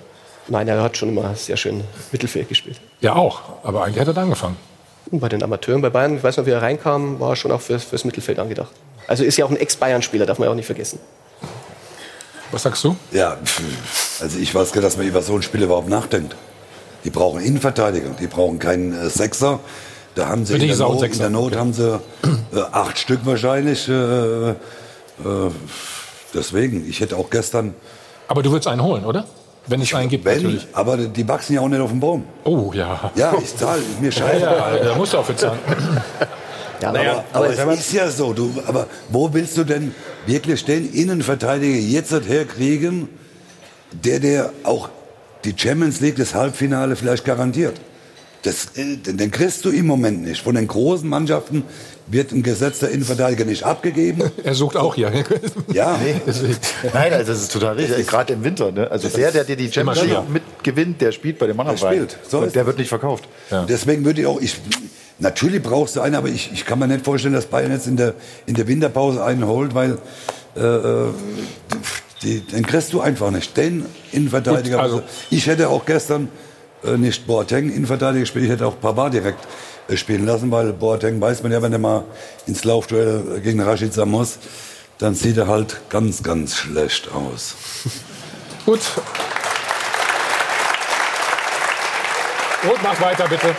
Nein, 0.49 0.67
er 0.67 0.81
hat 0.81 0.95
schon 0.95 1.09
immer 1.09 1.35
sehr 1.35 1.57
schön 1.57 1.83
Mittelfeld 2.11 2.47
gespielt. 2.47 2.79
Ja, 3.01 3.15
auch. 3.15 3.41
Aber 3.63 3.83
eigentlich 3.83 3.99
hat 3.99 4.07
er 4.07 4.13
da 4.13 4.21
angefangen. 4.21 4.55
Bei 5.11 5.29
den 5.29 5.41
Amateuren 5.43 5.81
bei 5.81 5.89
Bayern, 5.89 6.17
ich 6.17 6.23
weiß 6.23 6.37
noch, 6.37 6.45
wie 6.45 6.51
er 6.51 6.61
reinkam, 6.61 7.19
war 7.19 7.31
er 7.31 7.35
schon 7.35 7.51
auch 7.51 7.61
fürs, 7.61 7.83
fürs 7.83 8.03
Mittelfeld 8.03 8.39
angedacht. 8.39 8.71
Also 9.07 9.23
ist 9.23 9.37
ja 9.37 9.45
auch 9.45 9.49
ein 9.49 9.57
Ex-Bayern-Spieler, 9.57 10.25
darf 10.25 10.37
man 10.37 10.47
ja 10.47 10.51
auch 10.51 10.55
nicht 10.55 10.65
vergessen. 10.65 10.99
Was 12.51 12.63
sagst 12.63 12.83
du? 12.83 12.95
Ja, 13.11 13.37
also 14.21 14.39
ich 14.39 14.53
weiß 14.53 14.71
gar 14.71 14.81
nicht, 14.81 14.87
dass 14.87 14.97
man 14.97 15.07
über 15.07 15.21
so 15.21 15.33
einen 15.33 15.43
Spieler 15.43 15.65
überhaupt 15.65 15.89
nachdenkt. 15.89 16.35
Die 17.03 17.09
brauchen 17.09 17.41
Innenverteidiger, 17.41 18.09
die 18.19 18.27
brauchen 18.27 18.59
keinen 18.59 18.93
äh, 18.93 19.09
Sechser. 19.09 19.59
Da 20.15 20.27
haben 20.27 20.45
sie 20.45 20.55
in 20.55 20.67
der, 20.67 20.75
Not, 20.77 21.03
in 21.03 21.17
der, 21.17 21.29
Not, 21.29 21.55
haben 21.55 21.73
sie 21.73 22.01
äh, 22.53 22.59
acht 22.71 22.97
Stück 22.97 23.21
wahrscheinlich. 23.23 23.87
Äh, 23.87 24.49
äh, 24.49 24.55
deswegen, 26.33 26.89
ich 26.89 26.99
hätte 26.99 27.17
auch 27.17 27.29
gestern. 27.29 27.75
Aber 28.27 28.41
du 28.41 28.51
würdest 28.51 28.67
einen 28.67 28.81
holen, 28.81 29.05
oder? 29.05 29.25
Wenn 29.67 29.81
es 29.81 29.93
einen 29.93 30.09
gibt, 30.09 30.25
Wenn, 30.25 30.35
natürlich. 30.37 30.67
Aber 30.73 30.97
die 30.97 31.27
wachsen 31.27 31.53
ja 31.53 31.61
auch 31.61 31.67
nicht 31.67 31.81
auf 31.81 31.89
dem 31.89 31.99
Baum. 31.99 32.23
Oh, 32.43 32.71
ja. 32.73 33.11
Ja, 33.15 33.35
ich 33.41 33.55
zahle, 33.55 33.81
mir 33.99 34.11
scheiße. 34.11 34.39
Ja, 34.45 34.75
ja, 34.75 34.83
da 34.83 34.95
musst 34.95 35.13
du 35.13 35.17
auch 35.17 35.25
für 35.25 35.35
zahlen. 35.35 35.59
Ja, 36.79 36.91
naja, 36.91 37.23
aber, 37.33 37.45
aber, 37.59 37.73
es 37.73 37.79
ist 37.79 37.93
ja 37.93 38.07
so. 38.07 38.33
Du, 38.33 38.53
aber 38.67 38.85
wo 39.09 39.33
willst 39.33 39.57
du 39.57 39.63
denn 39.63 39.95
wirklich 40.27 40.63
den 40.63 40.93
Innenverteidiger 40.93 41.75
jetzt 41.75 42.13
herkriegen, 42.27 43.09
der 43.91 44.19
der 44.19 44.51
auch 44.63 44.89
die 45.43 45.55
Champions 45.57 46.01
League, 46.01 46.17
das 46.17 46.35
Halbfinale 46.35 46.95
vielleicht 46.95 47.25
garantiert? 47.25 47.81
Das, 48.47 48.77
äh, 48.77 48.95
den 48.95 49.29
kriegst 49.29 49.65
du 49.65 49.71
im 49.71 49.87
Moment 49.87 50.23
nicht. 50.23 50.41
Von 50.41 50.55
den 50.55 50.67
großen 50.67 51.07
Mannschaften 51.07 51.63
wird 52.07 52.31
ein 52.31 52.43
gesetzter 52.43 52.89
Innenverteidiger 52.89 53.43
nicht 53.43 53.63
abgegeben. 53.63 54.31
Er 54.43 54.53
sucht 54.53 54.77
auch 54.77 54.95
hier. 54.95 55.11
Ja. 55.73 55.99
Nee. 56.07 56.15
Nein, 56.93 57.13
also 57.13 57.33
das 57.33 57.41
ist 57.41 57.51
total 57.51 57.75
richtig. 57.75 58.07
Gerade 58.07 58.33
im 58.33 58.43
Winter. 58.43 58.71
Ne? 58.71 58.89
Also 58.89 59.09
der, 59.09 59.31
der 59.31 59.43
dir 59.43 59.57
die 59.57 59.71
Champions 59.71 60.03
League 60.03 60.29
mitgewinnt, 60.29 61.01
der 61.01 61.11
spielt 61.11 61.39
bei 61.39 61.47
dem 61.47 61.59
anderen 61.59 61.77
der 61.77 61.87
spielt. 61.87 62.17
So 62.27 62.39
und 62.39 62.55
der 62.55 62.65
wird 62.65 62.77
nicht 62.77 62.87
verkauft. 62.87 63.27
Ja. 63.51 63.65
Deswegen 63.65 64.05
würde 64.05 64.21
ich 64.21 64.27
auch, 64.27 64.39
ich, 64.39 64.57
natürlich 65.19 65.61
brauchst 65.61 65.97
du 65.97 66.01
einen, 66.01 66.15
aber 66.15 66.29
ich, 66.29 66.51
ich 66.53 66.65
kann 66.65 66.79
mir 66.79 66.87
nicht 66.87 67.03
vorstellen, 67.03 67.33
dass 67.33 67.47
Bayern 67.47 67.71
jetzt 67.71 67.87
in 67.87 67.97
der, 67.97 68.13
in 68.45 68.53
der 68.53 68.67
Winterpause 68.67 69.23
einen 69.23 69.45
holt, 69.45 69.73
weil 69.73 69.97
äh, 70.55 70.61
äh 70.61 71.07
die, 72.23 72.39
den 72.39 72.65
kriegst 72.65 72.93
du 72.93 73.01
einfach 73.01 73.31
nicht. 73.31 73.55
Den 73.57 73.85
Innenverteidiger. 74.11 74.77
Gut, 74.77 74.83
also. 74.83 75.03
Ich 75.29 75.47
hätte 75.47 75.69
auch 75.69 75.85
gestern 75.85 76.29
nicht 76.83 77.25
Boateng 77.27 77.69
Innenverteidiger 77.69 78.21
gespielt, 78.21 78.45
ich 78.45 78.51
hätte 78.51 78.67
auch 78.67 78.79
Pavard 78.79 79.13
direkt 79.13 79.47
äh, 79.87 79.97
spielen 79.97 80.25
lassen, 80.25 80.51
weil 80.51 80.73
Boateng 80.73 81.19
weiß 81.19 81.43
man 81.43 81.51
ja, 81.51 81.61
wenn 81.61 81.73
er 81.73 81.79
mal 81.79 82.03
ins 82.45 82.63
Laufduell 82.63 83.41
gegen 83.41 83.61
Rashica 83.61 84.05
muss, 84.05 84.39
dann 84.97 85.15
sieht 85.15 85.37
er 85.37 85.47
halt 85.47 85.81
ganz, 85.89 86.23
ganz 86.23 86.55
schlecht 86.55 87.09
aus. 87.13 87.55
Gut. 88.65 88.81
Rot, 92.67 92.79
mach 92.83 92.99
weiter, 92.99 93.27
bitte. 93.27 93.55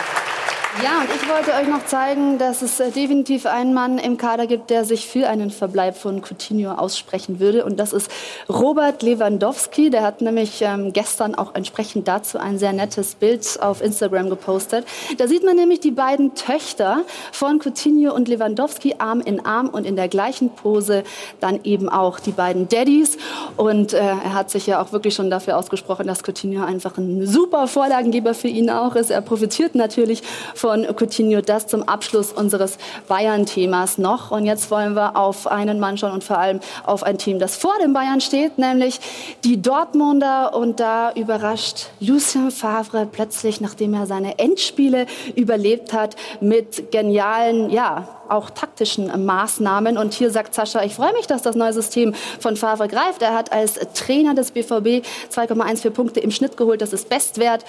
Ja, 0.81 1.01
und 1.01 1.09
ich 1.13 1.27
wollte 1.27 1.51
euch 1.51 1.67
noch 1.67 1.85
zeigen, 1.87 2.37
dass 2.37 2.61
es 2.61 2.79
äh, 2.79 2.89
definitiv 2.91 3.45
einen 3.45 3.73
Mann 3.73 3.97
im 3.97 4.15
Kader 4.15 4.47
gibt, 4.47 4.69
der 4.69 4.85
sich 4.85 5.07
für 5.07 5.27
einen 5.27 5.49
Verbleib 5.49 5.97
von 5.97 6.21
Coutinho 6.21 6.71
aussprechen 6.71 7.41
würde. 7.41 7.65
Und 7.65 7.81
das 7.81 7.91
ist 7.91 8.09
Robert 8.47 9.03
Lewandowski. 9.03 9.89
Der 9.89 10.03
hat 10.03 10.21
nämlich 10.21 10.61
ähm, 10.61 10.93
gestern 10.93 11.35
auch 11.35 11.53
entsprechend 11.53 12.07
dazu 12.07 12.37
ein 12.37 12.57
sehr 12.57 12.71
nettes 12.71 13.15
Bild 13.15 13.59
auf 13.61 13.81
Instagram 13.81 14.29
gepostet. 14.29 14.85
Da 15.17 15.27
sieht 15.27 15.43
man 15.43 15.57
nämlich 15.57 15.81
die 15.81 15.91
beiden 15.91 16.33
Töchter 16.35 17.01
von 17.33 17.59
Coutinho 17.59 18.13
und 18.13 18.29
Lewandowski 18.29 18.95
Arm 18.99 19.19
in 19.19 19.45
Arm 19.45 19.67
und 19.67 19.85
in 19.85 19.97
der 19.97 20.07
gleichen 20.07 20.49
Pose 20.49 21.03
dann 21.41 21.59
eben 21.65 21.89
auch 21.89 22.21
die 22.21 22.31
beiden 22.31 22.69
Daddies. 22.69 23.17
Und 23.57 23.91
äh, 23.91 23.97
er 23.97 24.33
hat 24.33 24.49
sich 24.49 24.65
ja 24.65 24.81
auch 24.81 24.93
wirklich 24.93 25.13
schon 25.13 25.29
dafür 25.29 25.57
ausgesprochen, 25.57 26.07
dass 26.07 26.23
Coutinho 26.23 26.63
einfach 26.63 26.97
ein 26.97 27.27
super 27.27 27.67
Vorlagengeber 27.67 28.33
für 28.33 28.47
ihn 28.47 28.69
auch 28.69 28.95
ist. 28.95 29.09
Er 29.09 29.21
profitiert 29.21 29.75
natürlich 29.75 30.23
von 30.55 30.68
von 30.69 30.85
Coutinho. 30.95 31.41
Das 31.41 31.65
zum 31.65 31.81
Abschluss 31.81 32.31
unseres 32.31 32.77
Bayern-Themas 33.07 33.97
noch. 33.97 34.29
Und 34.29 34.45
jetzt 34.45 34.69
wollen 34.69 34.93
wir 34.93 35.15
auf 35.15 35.47
einen 35.47 35.79
Mann 35.79 35.97
schauen 35.97 36.11
und 36.11 36.23
vor 36.23 36.37
allem 36.37 36.59
auf 36.85 37.01
ein 37.01 37.17
Team, 37.17 37.39
das 37.39 37.57
vor 37.57 37.73
dem 37.81 37.93
Bayern 37.93 38.21
steht, 38.21 38.59
nämlich 38.59 38.99
die 39.43 39.59
Dortmunder. 39.59 40.53
Und 40.53 40.79
da 40.79 41.11
überrascht 41.13 41.87
Lucien 41.99 42.51
Favre 42.51 43.07
plötzlich, 43.11 43.61
nachdem 43.61 43.95
er 43.95 44.05
seine 44.05 44.37
Endspiele 44.37 45.07
überlebt 45.35 45.91
hat, 45.91 46.15
mit 46.39 46.91
genialen, 46.91 47.71
ja, 47.71 48.07
auch 48.29 48.51
taktischen 48.51 49.25
Maßnahmen. 49.25 49.97
Und 49.97 50.13
hier 50.13 50.29
sagt 50.29 50.53
Sascha, 50.53 50.83
ich 50.83 50.93
freue 50.93 51.13
mich, 51.13 51.25
dass 51.25 51.41
das 51.41 51.55
neue 51.55 51.73
System 51.73 52.13
von 52.39 52.57
Favre 52.57 52.87
greift. 52.87 53.23
Er 53.23 53.33
hat 53.33 53.51
als 53.51 53.79
Trainer 53.95 54.35
des 54.35 54.51
BVB 54.51 55.03
2,14 55.33 55.89
Punkte 55.89 56.19
im 56.19 56.29
Schnitt 56.29 56.57
geholt. 56.57 56.83
Das 56.83 56.93
ist 56.93 57.09
Bestwert. 57.09 57.65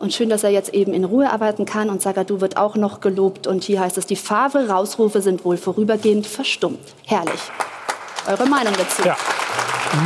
Und 0.00 0.14
schön, 0.14 0.30
dass 0.30 0.44
er 0.44 0.50
jetzt 0.50 0.72
eben 0.72 0.94
in 0.94 1.04
Ruhe 1.04 1.30
arbeiten 1.30 1.66
kann. 1.66 1.90
Und 1.90 2.00
Sagadu 2.00 2.40
wird 2.40 2.56
auch 2.56 2.74
noch 2.74 3.02
gelobt. 3.02 3.46
Und 3.46 3.64
hier 3.64 3.80
heißt 3.80 3.98
es, 3.98 4.06
die 4.06 4.16
Favre-Rausrufe 4.16 5.20
sind 5.20 5.44
wohl 5.44 5.58
vorübergehend 5.58 6.26
verstummt. 6.26 6.80
Herrlich. 7.04 7.40
Eure 8.26 8.46
Meinung 8.46 8.72
dazu? 8.78 9.02
Ja. 9.04 9.14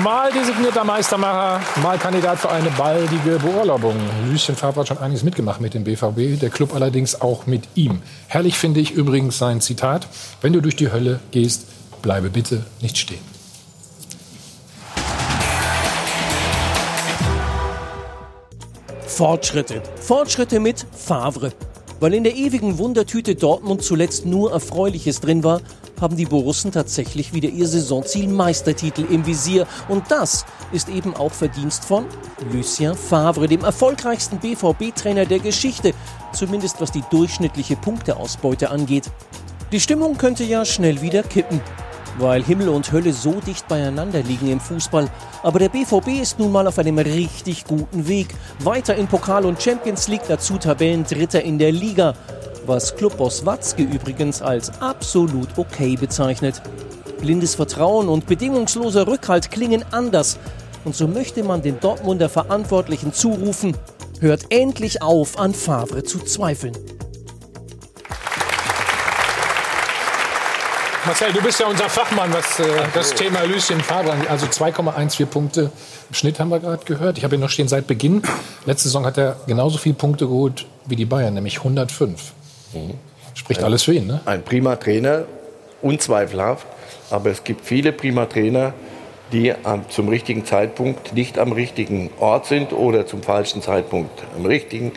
Mal 0.02 0.32
designierter 0.32 0.82
Meistermacher, 0.82 1.60
mal 1.80 1.96
Kandidat 1.98 2.40
für 2.40 2.50
eine 2.50 2.70
baldige 2.70 3.38
Beurlaubung. 3.38 3.94
Lucien 4.30 4.56
Favre 4.56 4.80
hat 4.80 4.88
schon 4.88 4.98
einiges 4.98 5.22
mitgemacht 5.22 5.60
mit 5.60 5.74
dem 5.74 5.84
BVB, 5.84 6.40
der 6.40 6.50
Club 6.50 6.74
allerdings 6.74 7.20
auch 7.20 7.46
mit 7.46 7.62
ihm. 7.74 8.02
Herrlich 8.26 8.58
finde 8.58 8.80
ich 8.80 8.92
übrigens 8.92 9.38
sein 9.38 9.60
Zitat, 9.60 10.08
wenn 10.40 10.52
du 10.52 10.60
durch 10.60 10.74
die 10.74 10.90
Hölle 10.90 11.20
gehst, 11.30 11.66
bleibe 12.02 12.30
bitte 12.30 12.64
nicht 12.80 12.98
stehen. 12.98 13.33
Fortschritte. 19.14 19.80
Fortschritte 20.00 20.58
mit 20.58 20.84
Favre. 20.90 21.52
Weil 22.00 22.14
in 22.14 22.24
der 22.24 22.34
ewigen 22.34 22.78
Wundertüte 22.78 23.36
Dortmund 23.36 23.84
zuletzt 23.84 24.26
nur 24.26 24.50
Erfreuliches 24.50 25.20
drin 25.20 25.44
war, 25.44 25.60
haben 26.00 26.16
die 26.16 26.24
Borussen 26.24 26.72
tatsächlich 26.72 27.32
wieder 27.32 27.48
ihr 27.48 27.68
Saisonziel 27.68 28.26
Meistertitel 28.26 29.06
im 29.08 29.24
Visier. 29.24 29.68
Und 29.88 30.10
das 30.10 30.44
ist 30.72 30.88
eben 30.88 31.14
auch 31.14 31.30
Verdienst 31.30 31.84
von 31.84 32.06
Lucien 32.52 32.96
Favre, 32.96 33.46
dem 33.46 33.62
erfolgreichsten 33.62 34.38
BVB-Trainer 34.38 35.26
der 35.26 35.38
Geschichte, 35.38 35.92
zumindest 36.32 36.80
was 36.80 36.90
die 36.90 37.04
durchschnittliche 37.12 37.76
Punkteausbeute 37.76 38.70
angeht. 38.70 39.12
Die 39.70 39.78
Stimmung 39.78 40.18
könnte 40.18 40.42
ja 40.42 40.64
schnell 40.64 41.02
wieder 41.02 41.22
kippen, 41.22 41.60
weil 42.18 42.42
Himmel 42.42 42.68
und 42.68 42.90
Hölle 42.92 43.12
so 43.12 43.40
dicht 43.46 43.68
beieinander 43.68 44.22
liegen 44.22 44.48
im 44.50 44.60
Fußball. 44.60 45.08
Aber 45.42 45.58
der 45.58 45.68
BVB 45.68 46.22
ist 46.22 46.38
nun 46.38 46.52
mal 46.52 46.66
auf 46.66 46.78
einem 46.78 46.98
richtig 46.98 47.64
guten 47.64 48.06
Weg. 48.08 48.28
Weiter 48.60 48.94
in 48.94 49.06
Pokal 49.06 49.44
und 49.44 49.62
Champions 49.62 50.08
League, 50.08 50.24
dazu 50.28 50.58
Tabellendritter 50.58 51.42
in 51.42 51.58
der 51.58 51.72
Liga 51.72 52.14
was 52.66 52.94
Clubboss 52.96 53.44
Watzke 53.44 53.82
übrigens 53.82 54.42
als 54.42 54.70
absolut 54.80 55.48
okay 55.56 55.96
bezeichnet. 55.96 56.62
Blindes 57.20 57.54
Vertrauen 57.54 58.08
und 58.08 58.26
bedingungsloser 58.26 59.06
Rückhalt 59.06 59.50
klingen 59.50 59.84
anders. 59.90 60.38
Und 60.84 60.94
so 60.94 61.08
möchte 61.08 61.42
man 61.42 61.62
den 61.62 61.80
Dortmunder 61.80 62.28
Verantwortlichen 62.28 63.12
zurufen, 63.12 63.76
hört 64.20 64.46
endlich 64.50 65.02
auf, 65.02 65.38
an 65.38 65.54
Favre 65.54 66.02
zu 66.02 66.18
zweifeln. 66.18 66.76
Marcel, 71.06 71.34
du 71.34 71.42
bist 71.42 71.60
ja 71.60 71.66
unser 71.66 71.90
Fachmann, 71.90 72.32
was 72.32 72.58
äh, 72.60 72.64
das 72.94 73.12
Thema 73.14 73.42
Lucien 73.42 73.80
Favre 73.80 74.12
angeht. 74.12 74.30
Also 74.30 74.46
2,14 74.46 75.26
Punkte 75.26 75.70
im 76.08 76.14
Schnitt 76.14 76.40
haben 76.40 76.48
wir 76.48 76.60
gerade 76.60 76.82
gehört. 76.86 77.18
Ich 77.18 77.24
habe 77.24 77.34
ihn 77.34 77.42
noch 77.42 77.50
stehen 77.50 77.68
seit 77.68 77.86
Beginn. 77.86 78.22
Letzte 78.64 78.88
Saison 78.88 79.04
hat 79.04 79.18
er 79.18 79.36
genauso 79.46 79.76
viele 79.76 79.96
Punkte 79.96 80.26
geholt 80.26 80.64
wie 80.86 80.96
die 80.96 81.04
Bayern, 81.04 81.34
nämlich 81.34 81.58
105. 81.58 82.32
Mhm. 82.72 82.94
Spricht 83.34 83.60
ein, 83.60 83.66
alles 83.66 83.82
für 83.82 83.92
ihn, 83.92 84.06
ne? 84.06 84.20
Ein 84.24 84.42
prima 84.44 84.76
Trainer, 84.76 85.24
unzweifelhaft. 85.82 86.66
Aber 87.10 87.30
es 87.30 87.44
gibt 87.44 87.66
viele 87.66 87.92
prima 87.92 88.24
Trainer, 88.24 88.72
die 89.30 89.52
am, 89.62 89.88
zum 89.90 90.08
richtigen 90.08 90.46
Zeitpunkt 90.46 91.12
nicht 91.12 91.38
am 91.38 91.52
richtigen 91.52 92.10
Ort 92.18 92.46
sind 92.46 92.72
oder 92.72 93.06
zum 93.06 93.22
falschen 93.22 93.60
Zeitpunkt 93.60 94.22
am 94.36 94.46
richtigen. 94.46 94.92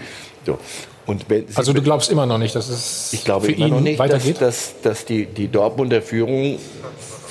So. 0.45 0.57
Also 1.55 1.73
du 1.73 1.81
glaubst 1.81 2.11
immer 2.11 2.25
noch 2.25 2.37
nicht, 2.37 2.55
dass 2.55 2.69
es 2.69 3.13
ich 3.13 3.23
glaube 3.23 3.45
für 3.47 3.51
immer 3.53 3.67
ihn 3.67 3.71
noch 3.71 3.79
nicht, 3.79 3.99
weitergeht? 3.99 4.41
Dass, 4.41 4.73
dass, 4.81 4.81
dass 4.81 5.05
die, 5.05 5.25
die 5.25 5.47
Dortmunder 5.47 6.01
Führung 6.01 6.59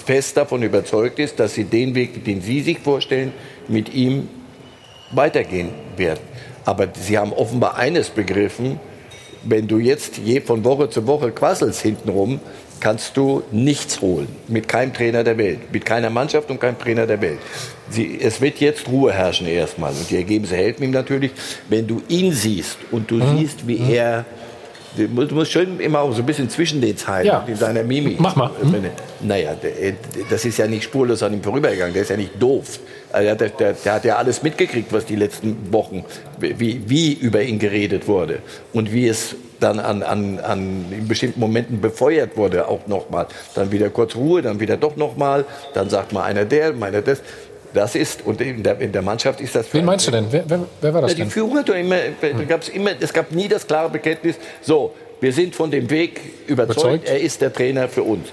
fest 0.05 0.37
davon 0.37 0.63
überzeugt 0.63 1.19
ist, 1.19 1.39
dass 1.41 1.55
sie 1.55 1.65
den 1.65 1.95
Weg, 1.95 2.25
den 2.25 2.41
sie 2.41 2.63
sich 2.63 2.79
vorstellen, 2.79 3.33
mit 3.69 3.93
ihm 3.93 4.29
weitergehen 5.11 5.71
werden. 5.97 6.21
Aber 6.65 6.89
sie 6.95 7.19
haben 7.19 7.33
offenbar 7.33 7.77
eines 7.77 8.11
begriffen, 8.11 8.81
wenn 9.45 9.69
du 9.69 9.79
jetzt 9.79 10.19
je 10.19 10.41
von 10.41 10.65
Woche 10.65 10.91
zu 10.91 11.07
Woche 11.07 11.31
quasselst 11.31 11.81
hintenrum, 11.81 12.41
kannst 12.81 13.17
du 13.17 13.43
nichts 13.53 14.01
holen. 14.01 14.29
Mit 14.49 14.69
keinem 14.69 14.93
Trainer 14.93 15.25
der 15.25 15.39
Welt. 15.39 15.73
Mit 15.73 15.85
keiner 15.85 16.11
Mannschaft 16.11 16.51
und 16.51 16.61
keinem 16.61 16.79
Trainer 16.79 17.07
der 17.07 17.21
Welt. 17.21 17.39
Sie, 17.91 18.19
es 18.21 18.41
wird 18.41 18.59
jetzt 18.59 18.89
Ruhe 18.89 19.13
herrschen 19.13 19.47
erstmal. 19.47 19.93
Und 19.93 20.11
die 20.11 20.17
Ergebnisse 20.17 20.57
helfen 20.57 20.85
ihm 20.85 20.91
natürlich. 20.91 21.33
Wenn 21.69 21.87
du 21.87 22.03
ihn 22.09 22.33
siehst 22.33 22.79
und 22.91 23.11
du 23.11 23.17
mhm. 23.17 23.39
siehst, 23.39 23.67
wie 23.67 23.79
mhm. 23.79 23.91
er 23.91 24.25
Du 24.97 25.35
musst 25.35 25.53
schön 25.53 25.79
immer 25.79 26.01
auch 26.01 26.13
so 26.13 26.23
ein 26.23 26.27
bisschen 26.27 26.49
zwischen 26.49 26.81
den 26.81 26.97
Zeilen 26.97 27.27
ja. 27.27 27.45
in 27.47 27.57
seiner 27.57 27.83
Mimik. 27.83 28.19
Mach 28.19 28.35
mal. 28.35 28.51
Mhm. 28.63 28.87
Naja, 29.21 29.55
das 30.31 30.45
ist 30.47 30.57
ja 30.57 30.67
nicht 30.67 30.85
spurlos 30.85 31.23
an 31.23 31.35
ihm 31.35 31.43
vorübergegangen. 31.43 31.93
Der 31.93 32.03
ist 32.03 32.09
ja 32.09 32.17
nicht 32.17 32.41
doof. 32.41 32.81
Also 33.13 33.35
der, 33.35 33.49
der, 33.49 33.73
der, 33.73 33.93
hat 33.93 34.05
ja 34.05 34.17
alles 34.17 34.43
mitgekriegt, 34.43 34.93
was 34.93 35.07
die 35.07 35.17
letzten 35.17 35.73
Wochen, 35.73 36.05
wie, 36.39 36.81
wie 36.89 37.13
über 37.13 37.43
ihn 37.43 37.59
geredet 37.59 38.09
wurde 38.09 38.41
und 38.73 38.93
wie 38.93 39.09
es 39.09 39.37
dann 39.61 39.79
an, 39.79 40.03
an, 40.03 40.39
an 40.41 40.85
in 40.91 41.09
bestimmten 41.09 41.41
Momenten 41.41 41.81
befeuert 41.81 42.37
wurde, 42.37 42.69
auch 42.69 42.87
nochmal. 42.87 43.27
Dann 43.55 43.73
wieder 43.73 43.91
kurz 43.91 44.15
Ruhe, 44.17 44.43
dann 44.43 44.61
wieder 44.61 44.77
doch 44.77 44.97
nochmal, 44.97 45.45
dann 45.75 45.89
sagt 45.89 46.13
mal 46.13 46.25
einer 46.25 46.45
der, 46.45 46.73
meiner 46.73 47.03
das. 47.03 47.21
Das 47.75 47.95
ist, 47.95 48.25
und 48.25 48.41
in 48.41 48.63
der, 48.63 48.81
in 48.81 48.93
der 48.93 49.03
Mannschaft 49.03 49.41
ist 49.41 49.55
das. 49.55 49.67
Wen 49.73 49.85
meinst 49.85 50.07
du 50.07 50.11
denn? 50.11 50.27
Wer, 50.31 50.45
wer, 50.49 50.61
wer 50.81 50.95
war 50.95 51.03
das 51.03 51.17
ja, 51.17 51.25
die? 51.25 51.31
Führung 51.31 51.59
hat 51.59 51.69
immer, 51.69 51.97
hm. 52.21 52.49
gab's 52.49 52.69
immer, 52.69 52.93
es 52.99 53.13
gab 53.13 53.33
nie 53.33 53.49
das 53.49 53.67
klare 53.67 53.91
Bekenntnis, 53.91 54.37
so, 54.63 54.95
wir 55.21 55.33
sind 55.33 55.55
von 55.55 55.71
dem 55.71 55.91
Weg 55.91 56.21
überzeugt, 56.47 56.77
überzeugt, 56.77 57.09
er 57.09 57.21
ist 57.21 57.41
der 57.41 57.53
Trainer 57.53 57.89
für 57.89 58.03
uns. 58.03 58.29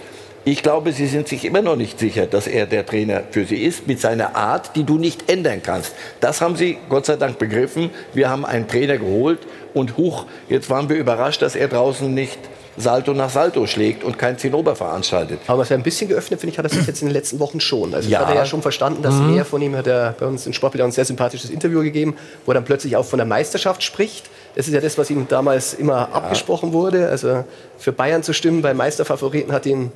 Ich 0.45 0.61
glaube, 0.61 0.91
Sie 0.91 1.07
sind 1.07 1.29
sich 1.29 1.45
immer 1.45 1.61
noch 1.61 1.77
nicht 1.77 1.99
sicher, 1.99 2.25
dass 2.25 2.47
er 2.47 2.65
der 2.65 2.85
Trainer 2.85 3.23
für 3.31 3.45
Sie 3.45 3.63
ist, 3.63 3.87
mit 3.87 4.01
seiner 4.01 4.35
Art, 4.35 4.75
die 4.75 4.83
du 4.83 4.97
nicht 4.97 5.31
ändern 5.31 5.61
kannst. 5.63 5.93
Das 6.19 6.41
haben 6.41 6.57
Sie 6.57 6.77
Gott 6.89 7.05
sei 7.05 7.15
Dank 7.15 7.39
begriffen. 7.39 7.91
Wir 8.13 8.29
haben 8.29 8.43
einen 8.43 8.67
Trainer 8.67 8.97
geholt 8.97 9.39
und 9.73 9.95
huch, 9.95 10.25
jetzt 10.49 10.69
waren 10.69 10.89
wir 10.89 10.97
überrascht, 10.97 11.41
dass 11.41 11.55
er 11.55 11.69
draußen 11.69 12.13
nicht 12.13 12.39
Salto 12.75 13.13
nach 13.13 13.29
Salto 13.29 13.67
schlägt 13.67 14.03
und 14.03 14.17
kein 14.17 14.37
Zinnober 14.37 14.75
veranstaltet. 14.75 15.39
Aber 15.47 15.63
er 15.63 15.77
ein 15.77 15.83
bisschen 15.83 16.09
geöffnet, 16.09 16.39
finde 16.41 16.53
ich, 16.53 16.57
hat 16.57 16.65
er 16.65 16.69
sich 16.69 16.87
jetzt 16.87 17.01
in 17.01 17.07
den 17.07 17.13
letzten 17.13 17.39
Wochen 17.39 17.59
schon. 17.59 17.93
Also 17.93 18.09
ja. 18.09 18.19
hat 18.19 18.29
er 18.29 18.35
ja 18.35 18.45
schon 18.45 18.61
verstanden, 18.61 19.03
dass 19.03 19.15
mhm. 19.15 19.37
er 19.37 19.45
von 19.45 19.61
ihm 19.61 19.75
hat 19.75 19.87
er 19.87 20.15
bei 20.19 20.25
uns 20.25 20.45
in 20.47 20.53
Sportbild 20.53 20.83
ein 20.83 20.91
sehr 20.91 21.05
sympathisches 21.05 21.51
Interview 21.51 21.83
gegeben, 21.83 22.15
wo 22.45 22.51
er 22.51 22.55
dann 22.55 22.65
plötzlich 22.65 22.95
auch 22.95 23.05
von 23.05 23.17
der 23.17 23.27
Meisterschaft 23.27 23.83
spricht. 23.83 24.29
Das 24.55 24.67
ist 24.67 24.73
ja 24.73 24.81
das, 24.81 24.97
was 24.97 25.09
ihm 25.09 25.27
damals 25.27 25.73
immer 25.73 25.93
ja. 25.93 26.09
abgesprochen 26.11 26.73
wurde. 26.73 27.09
Also 27.09 27.45
für 27.77 27.91
Bayern 27.91 28.23
zu 28.23 28.33
stimmen 28.33 28.61
bei 28.61 28.73
Meisterfavoriten 28.73 29.53
hat 29.53 29.65
ihn 29.67 29.91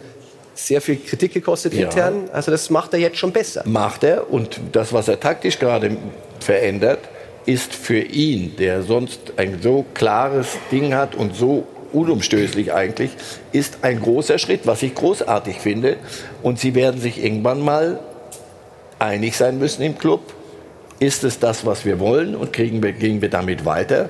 sehr 0.57 0.81
viel 0.81 0.97
Kritik 0.97 1.33
gekostet 1.33 1.73
ja. 1.73 1.85
intern. 1.85 2.29
Also 2.33 2.51
das 2.51 2.69
macht 2.69 2.93
er 2.93 2.99
jetzt 2.99 3.17
schon 3.17 3.31
besser. 3.31 3.63
Macht 3.65 4.03
er 4.03 4.31
und 4.31 4.59
das, 4.71 4.91
was 4.93 5.07
er 5.07 5.19
taktisch 5.19 5.59
gerade 5.59 5.97
verändert, 6.39 6.99
ist 7.45 7.73
für 7.73 7.99
ihn, 7.99 8.55
der 8.57 8.83
sonst 8.83 9.33
ein 9.37 9.59
so 9.61 9.85
klares 9.93 10.57
Ding 10.71 10.93
hat 10.93 11.15
und 11.15 11.35
so 11.35 11.65
unumstößlich 11.93 12.73
eigentlich, 12.73 13.11
ist 13.53 13.79
ein 13.81 14.01
großer 14.01 14.37
Schritt, 14.37 14.61
was 14.65 14.83
ich 14.83 14.93
großartig 14.93 15.57
finde. 15.57 15.97
Und 16.43 16.59
sie 16.59 16.75
werden 16.75 16.99
sich 16.99 17.23
irgendwann 17.23 17.61
mal 17.61 17.99
einig 18.99 19.37
sein 19.37 19.57
müssen 19.59 19.83
im 19.83 19.97
Club. 19.97 20.33
Ist 20.99 21.23
es 21.23 21.39
das, 21.39 21.65
was 21.65 21.85
wir 21.85 21.99
wollen 21.99 22.35
und 22.35 22.51
kriegen 22.51 22.81
wir, 22.81 22.91
gehen 22.91 23.21
wir 23.21 23.29
damit 23.29 23.65
weiter? 23.65 24.09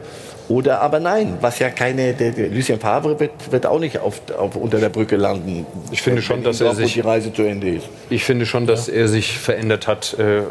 Oder 0.49 0.82
aber 0.82 0.99
nein, 0.99 1.38
was 1.41 1.60
ja 1.60 1.69
keine, 1.69 2.14
der, 2.14 2.32
der 2.32 2.48
Lucien 2.48 2.80
Favre 2.80 3.19
wird, 3.19 3.52
wird 3.52 3.65
auch 3.65 3.80
nicht 3.80 3.99
auf, 3.99 4.22
auf, 4.38 4.56
unter 4.56 4.80
der 4.80 4.90
Brücke 4.90 5.18
landen. 5.18 5.65
Ich 5.91 6.02
finde 6.02 6.22
schon, 6.22 6.41
dass 6.44 6.61
er 6.61 6.74
sich 6.74 6.94
die 6.94 7.02
Reise 7.02 7.34
zu 7.34 7.44
Ende 7.44 7.76
ist. 7.76 7.90
Ich 8.10 8.24
finde 8.24 8.45
schon, 8.45 8.65
dass 8.65 8.88
er 8.88 9.10
sich 9.10 9.38
verändert 9.38 9.88
hat, 9.88 10.15
äh, 10.18 10.44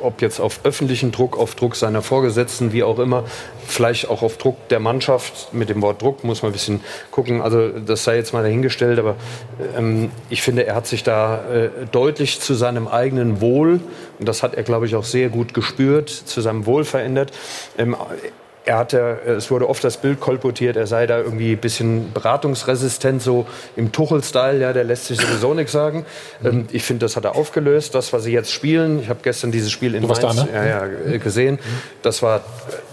ob 0.00 0.22
jetzt 0.22 0.40
auf 0.40 0.60
öffentlichen 0.64 1.12
Druck, 1.12 1.38
auf 1.38 1.54
Druck 1.54 1.76
seiner 1.76 2.00
Vorgesetzten, 2.00 2.72
wie 2.72 2.82
auch 2.82 2.98
immer, 2.98 3.24
vielleicht 3.66 4.08
auch 4.08 4.22
auf 4.22 4.38
Druck 4.38 4.68
der 4.68 4.80
Mannschaft. 4.80 5.52
Mit 5.52 5.68
dem 5.68 5.82
Wort 5.82 6.00
Druck 6.00 6.24
muss 6.24 6.42
man 6.42 6.50
ein 6.50 6.54
bisschen 6.54 6.80
gucken. 7.10 7.42
Also 7.42 7.68
das 7.68 8.04
sei 8.04 8.16
jetzt 8.16 8.32
mal 8.32 8.42
dahingestellt, 8.42 8.98
aber 8.98 9.16
ähm, 9.76 10.10
ich 10.30 10.40
finde, 10.40 10.66
er 10.66 10.74
hat 10.74 10.86
sich 10.86 11.02
da 11.02 11.44
äh, 11.52 11.68
deutlich 11.92 12.40
zu 12.40 12.54
seinem 12.54 12.88
eigenen 12.88 13.42
Wohl 13.42 13.80
und 14.18 14.26
das 14.26 14.42
hat 14.42 14.54
er, 14.54 14.62
glaube 14.62 14.86
ich, 14.86 14.96
auch 14.96 15.04
sehr 15.04 15.28
gut 15.28 15.52
gespürt, 15.52 16.08
zu 16.08 16.40
seinem 16.40 16.64
Wohl 16.64 16.84
verändert. 16.84 17.32
Ähm, 17.76 17.96
er 18.66 18.78
hatte, 18.78 19.18
es 19.26 19.50
wurde 19.50 19.68
oft 19.68 19.84
das 19.84 19.98
Bild 19.98 20.20
kolportiert, 20.20 20.76
er 20.76 20.86
sei 20.86 21.06
da 21.06 21.18
irgendwie 21.18 21.52
ein 21.52 21.58
bisschen 21.58 22.12
beratungsresistent, 22.12 23.20
so 23.20 23.46
im 23.76 23.92
Tuchel-Style, 23.92 24.58
ja, 24.58 24.72
der 24.72 24.84
lässt 24.84 25.06
sich 25.06 25.20
sowieso 25.20 25.52
nichts 25.52 25.72
sagen. 25.72 26.06
Mhm. 26.40 26.66
ich 26.72 26.82
finde, 26.82 27.04
das 27.04 27.16
hat 27.16 27.24
er 27.24 27.36
aufgelöst, 27.36 27.94
das, 27.94 28.12
was 28.12 28.24
sie 28.24 28.32
jetzt 28.32 28.50
spielen. 28.50 29.00
Ich 29.00 29.08
habe 29.10 29.20
gestern 29.22 29.52
dieses 29.52 29.70
Spiel 29.70 29.94
in 29.94 30.06
Mainz 30.06 30.20
da, 30.20 30.32
ne? 30.32 30.48
ja, 30.52 30.64
ja, 30.64 30.86
äh, 30.86 31.18
gesehen. 31.18 31.58
Das 32.02 32.22
war, 32.22 32.40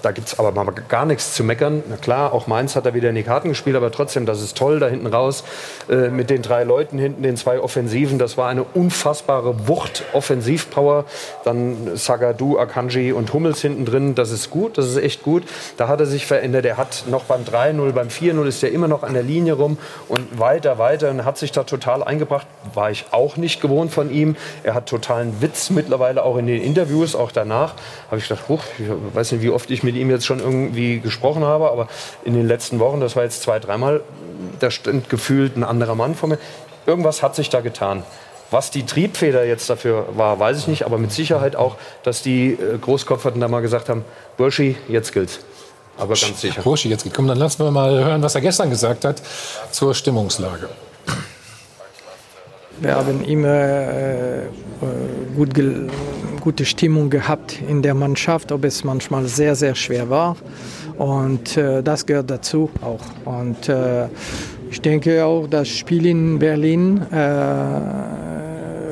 da 0.01 0.11
gibt 0.11 0.27
es 0.27 0.39
aber 0.39 0.51
mal 0.51 0.65
gar 0.89 1.05
nichts 1.05 1.33
zu 1.33 1.43
meckern. 1.43 1.83
Na 1.89 1.95
klar, 1.95 2.33
auch 2.33 2.47
Mainz 2.47 2.75
hat 2.75 2.85
er 2.85 2.93
wieder 2.93 3.09
in 3.09 3.15
die 3.15 3.23
Karten 3.23 3.49
gespielt, 3.49 3.77
aber 3.77 3.91
trotzdem, 3.91 4.25
das 4.25 4.41
ist 4.41 4.57
toll, 4.57 4.79
da 4.79 4.87
hinten 4.87 5.07
raus 5.07 5.45
äh, 5.89 6.09
mit 6.09 6.29
den 6.29 6.41
drei 6.41 6.63
Leuten 6.63 6.97
hinten, 6.97 7.23
den 7.23 7.37
zwei 7.37 7.59
Offensiven. 7.59 8.19
Das 8.19 8.37
war 8.37 8.49
eine 8.49 8.63
unfassbare 8.63 9.67
Wucht, 9.67 10.03
Offensivpower. 10.11 11.05
Dann 11.45 11.95
Sagadu, 11.95 12.57
Akanji 12.59 13.13
und 13.13 13.31
Hummels 13.31 13.61
hinten 13.61 13.85
drin. 13.85 14.15
Das 14.15 14.31
ist 14.31 14.49
gut, 14.49 14.77
das 14.77 14.87
ist 14.87 14.97
echt 14.97 15.23
gut. 15.23 15.43
Da 15.77 15.87
hat 15.87 15.99
er 15.99 16.05
sich 16.05 16.25
verändert. 16.25 16.65
Er 16.65 16.77
hat 16.77 17.05
noch 17.07 17.25
beim 17.25 17.43
3-0, 17.43 17.91
beim 17.91 18.07
4-0 18.07 18.45
ist 18.45 18.63
er 18.63 18.71
immer 18.71 18.87
noch 18.87 19.03
an 19.03 19.13
der 19.13 19.23
Linie 19.23 19.53
rum 19.53 19.77
und 20.07 20.39
weiter, 20.39 20.77
weiter 20.77 21.09
und 21.09 21.25
hat 21.25 21.37
sich 21.37 21.51
da 21.51 21.63
total 21.63 22.03
eingebracht. 22.03 22.47
War 22.73 22.91
ich 22.91 23.05
auch 23.11 23.37
nicht 23.37 23.61
gewohnt 23.61 23.91
von 23.91 24.11
ihm. 24.11 24.35
Er 24.63 24.73
hat 24.73 24.87
totalen 24.87 25.41
Witz 25.41 25.69
mittlerweile 25.69 26.23
auch 26.23 26.37
in 26.37 26.47
den 26.47 26.61
Interviews, 26.61 27.15
auch 27.15 27.31
danach. 27.31 27.73
Habe 28.07 28.17
ich 28.17 28.27
gedacht, 28.27 28.47
huch, 28.49 28.63
ich 28.77 28.85
weiß 29.13 29.31
nicht, 29.31 29.41
wie 29.41 29.49
oft 29.49 29.69
ich 29.71 29.83
mit 29.83 29.95
ihm 29.95 30.09
jetzt 30.09 30.25
schon 30.25 30.39
irgendwie 30.39 30.99
gesprochen 30.99 31.43
habe, 31.43 31.69
aber 31.71 31.87
in 32.23 32.33
den 32.33 32.47
letzten 32.47 32.79
Wochen, 32.79 32.99
das 32.99 33.15
war 33.15 33.23
jetzt 33.23 33.41
zwei, 33.41 33.59
dreimal, 33.59 34.01
da 34.59 34.71
stand 34.71 35.09
gefühlt 35.09 35.55
ein 35.55 35.63
anderer 35.63 35.95
Mann 35.95 36.15
vor 36.15 36.29
mir. 36.29 36.37
Irgendwas 36.85 37.21
hat 37.21 37.35
sich 37.35 37.49
da 37.49 37.61
getan. 37.61 38.03
Was 38.51 38.69
die 38.69 38.85
Triebfeder 38.85 39.45
jetzt 39.45 39.69
dafür 39.69 40.09
war, 40.17 40.37
weiß 40.37 40.57
ich 40.57 40.67
nicht, 40.67 40.85
aber 40.85 40.97
mit 40.97 41.13
Sicherheit 41.13 41.55
auch, 41.55 41.77
dass 42.03 42.21
die 42.21 42.51
äh, 42.51 42.77
Großkopferten 42.77 43.39
da 43.39 43.47
mal 43.47 43.61
gesagt 43.61 43.87
haben, 43.87 44.03
Burschi, 44.35 44.75
jetzt 44.89 45.13
gilt's. 45.13 45.39
Aber 46.01 46.15
ganz 46.15 46.41
sicher. 46.41 46.63
Burschi, 46.63 46.89
jetzt 46.89 47.03
gekommen. 47.03 47.27
Dann 47.27 47.37
lassen 47.37 47.63
wir 47.63 47.69
mal 47.69 48.03
hören, 48.03 48.23
was 48.23 48.33
er 48.33 48.41
gestern 48.41 48.71
gesagt 48.71 49.05
hat 49.05 49.21
zur 49.69 49.93
Stimmungslage. 49.93 50.67
Wir 52.79 52.95
haben 52.95 53.23
immer 53.23 53.47
äh, 53.47 54.45
äh 54.45 54.47
gut 55.35 55.53
gute 56.39 56.65
Stimmung 56.65 57.11
gehabt 57.11 57.59
in 57.69 57.83
der 57.83 57.93
Mannschaft, 57.93 58.51
ob 58.51 58.65
es 58.65 58.83
manchmal 58.83 59.27
sehr, 59.27 59.55
sehr 59.55 59.75
schwer 59.75 60.09
war. 60.09 60.37
Und 60.97 61.55
äh, 61.55 61.83
das 61.83 62.07
gehört 62.07 62.31
dazu 62.31 62.71
auch. 62.81 63.01
Und 63.25 63.69
äh, 63.69 64.07
ich 64.71 64.81
denke 64.81 65.23
auch, 65.23 65.45
das 65.47 65.67
Spiel 65.67 66.07
in 66.07 66.39
Berlin 66.39 67.05
äh, 67.11 67.15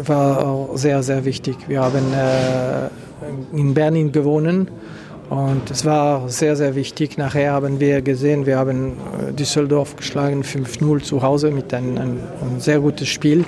war 0.07 0.45
auch 0.45 0.77
sehr, 0.77 1.01
sehr 1.01 1.25
wichtig. 1.25 1.57
Wir 1.67 1.81
haben 1.81 2.13
äh, 2.13 3.57
in 3.57 3.73
Berlin 3.73 4.11
gewonnen 4.11 4.69
und 5.29 5.69
es 5.69 5.85
war 5.85 6.27
sehr, 6.27 6.55
sehr 6.55 6.73
wichtig. 6.73 7.17
Nachher 7.17 7.53
haben 7.53 7.79
wir 7.79 8.01
gesehen, 8.01 8.47
wir 8.47 8.57
haben 8.57 8.93
äh, 9.27 9.31
Düsseldorf 9.31 9.95
geschlagen 9.95 10.43
5-0 10.43 11.03
zu 11.03 11.21
Hause 11.21 11.51
mit 11.51 11.71
einem, 11.73 11.97
einem, 11.97 12.59
sehr 12.59 12.79
gutes 12.79 13.09
Spiel. 13.09 13.45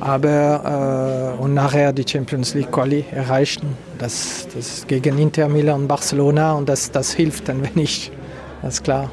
Aber 0.00 1.36
äh, 1.38 1.42
und 1.42 1.54
nachher 1.54 1.92
die 1.94 2.04
Champions 2.06 2.54
League 2.54 2.70
Quali 2.70 3.06
erreichten. 3.10 3.76
Das, 3.98 4.46
das 4.54 4.86
gegen 4.86 5.18
Inter 5.18 5.48
Milan 5.48 5.82
und 5.82 5.88
Barcelona 5.88 6.52
und 6.52 6.68
das, 6.68 6.90
das 6.90 7.12
hilft 7.12 7.48
ein 7.48 7.62
wenig. 7.74 8.12
Das 8.60 8.74
ist 8.74 8.84
klar. 8.84 9.10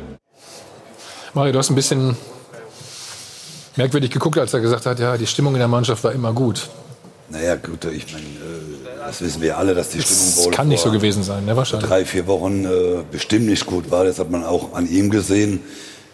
Mario, 1.33 1.53
du 1.53 1.59
hast 1.59 1.69
ein 1.69 1.75
bisschen 1.75 2.17
merkwürdig 3.77 4.11
geguckt, 4.11 4.37
als 4.37 4.53
er 4.53 4.59
gesagt 4.59 4.85
hat, 4.85 4.99
ja, 4.99 5.17
die 5.17 5.27
Stimmung 5.27 5.53
in 5.53 5.59
der 5.59 5.67
Mannschaft 5.67 6.03
war 6.03 6.11
immer 6.11 6.33
gut. 6.33 6.69
Naja, 7.29 7.55
gut, 7.55 7.85
ich 7.85 8.11
meine, 8.13 8.25
äh, 8.25 8.54
das 9.05 9.21
wissen 9.21 9.41
wir 9.41 9.57
alle, 9.57 9.73
dass 9.73 9.89
die 9.89 10.01
Stimmung 10.01 10.25
das 10.25 10.45
wohl 10.45 10.51
kann 10.51 10.67
nicht 10.67 10.81
so 10.81 10.91
gewesen 10.91 11.23
sein, 11.23 11.45
ne, 11.45 11.55
wahrscheinlich. 11.55 11.89
drei, 11.89 12.05
vier 12.05 12.27
Wochen 12.27 12.65
äh, 12.65 13.03
bestimmt 13.11 13.45
nicht 13.47 13.65
gut 13.65 13.91
war. 13.91 14.05
Das 14.05 14.19
hat 14.19 14.31
man 14.31 14.43
auch 14.43 14.73
an 14.73 14.89
ihm 14.89 15.09
gesehen, 15.09 15.61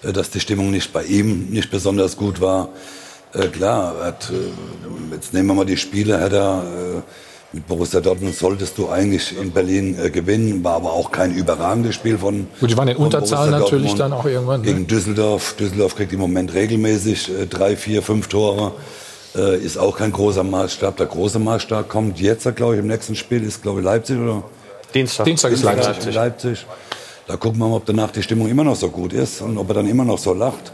äh, 0.03 0.11
dass 0.11 0.29
die 0.29 0.39
Stimmung 0.39 0.71
nicht 0.71 0.93
bei 0.93 1.03
ihm 1.03 1.47
nicht 1.49 1.71
besonders 1.71 2.17
gut 2.17 2.41
war. 2.41 2.69
Äh, 3.33 3.47
klar, 3.47 3.95
hat, 4.03 4.29
äh, 4.29 5.13
jetzt 5.13 5.33
nehmen 5.33 5.47
wir 5.47 5.53
mal 5.53 5.65
die 5.65 5.77
Spiele, 5.77 6.19
hat 6.19 6.33
er 6.33 6.63
äh, 6.63 7.01
mit 7.53 7.67
Borussia 7.67 7.99
Dortmund 7.99 8.33
solltest 8.35 8.77
du 8.77 8.89
eigentlich 8.89 9.37
in 9.37 9.51
Berlin 9.51 9.97
äh, 9.99 10.09
gewinnen, 10.09 10.63
war 10.63 10.75
aber 10.75 10.93
auch 10.93 11.11
kein 11.11 11.35
überragendes 11.35 11.95
Spiel 11.95 12.17
von. 12.17 12.47
Gut, 12.59 12.71
die 12.71 12.77
waren 12.77 12.87
in 12.87 12.97
Unterzahl 12.97 13.49
natürlich 13.49 13.93
dann 13.95 14.13
auch 14.13 14.25
irgendwann. 14.25 14.61
Ne? 14.61 14.67
Gegen 14.67 14.87
Düsseldorf. 14.87 15.55
Düsseldorf 15.59 15.95
kriegt 15.95 16.13
im 16.13 16.19
Moment 16.19 16.53
regelmäßig 16.53 17.29
äh, 17.29 17.45
drei, 17.47 17.75
vier, 17.75 18.01
fünf 18.01 18.27
Tore. 18.27 18.71
Äh, 19.35 19.57
ist 19.59 19.77
auch 19.77 19.97
kein 19.97 20.11
großer 20.11 20.43
Maßstab. 20.43 20.97
Der 20.97 21.05
große 21.05 21.39
Maßstab 21.39 21.87
kommt 21.87 22.19
jetzt, 22.19 22.53
glaube 22.55 22.75
ich, 22.75 22.79
im 22.79 22.87
nächsten 22.87 23.15
Spiel 23.15 23.43
ist, 23.43 23.61
glaube 23.61 23.79
ich, 23.79 23.85
Leipzig 23.85 24.19
oder? 24.19 24.43
Dienstag. 24.93 25.25
Dienstag 25.25 25.53
ist 25.53 25.63
Leipzig. 25.63 26.13
Leipzig. 26.13 26.65
Da 27.27 27.37
gucken 27.37 27.59
wir 27.59 27.67
mal, 27.69 27.77
ob 27.77 27.85
danach 27.85 28.11
die 28.11 28.21
Stimmung 28.21 28.49
immer 28.49 28.65
noch 28.65 28.75
so 28.75 28.89
gut 28.89 29.13
ist 29.13 29.41
und 29.41 29.57
ob 29.57 29.69
er 29.69 29.75
dann 29.75 29.87
immer 29.87 30.03
noch 30.03 30.17
so 30.17 30.33
lacht. 30.33 30.73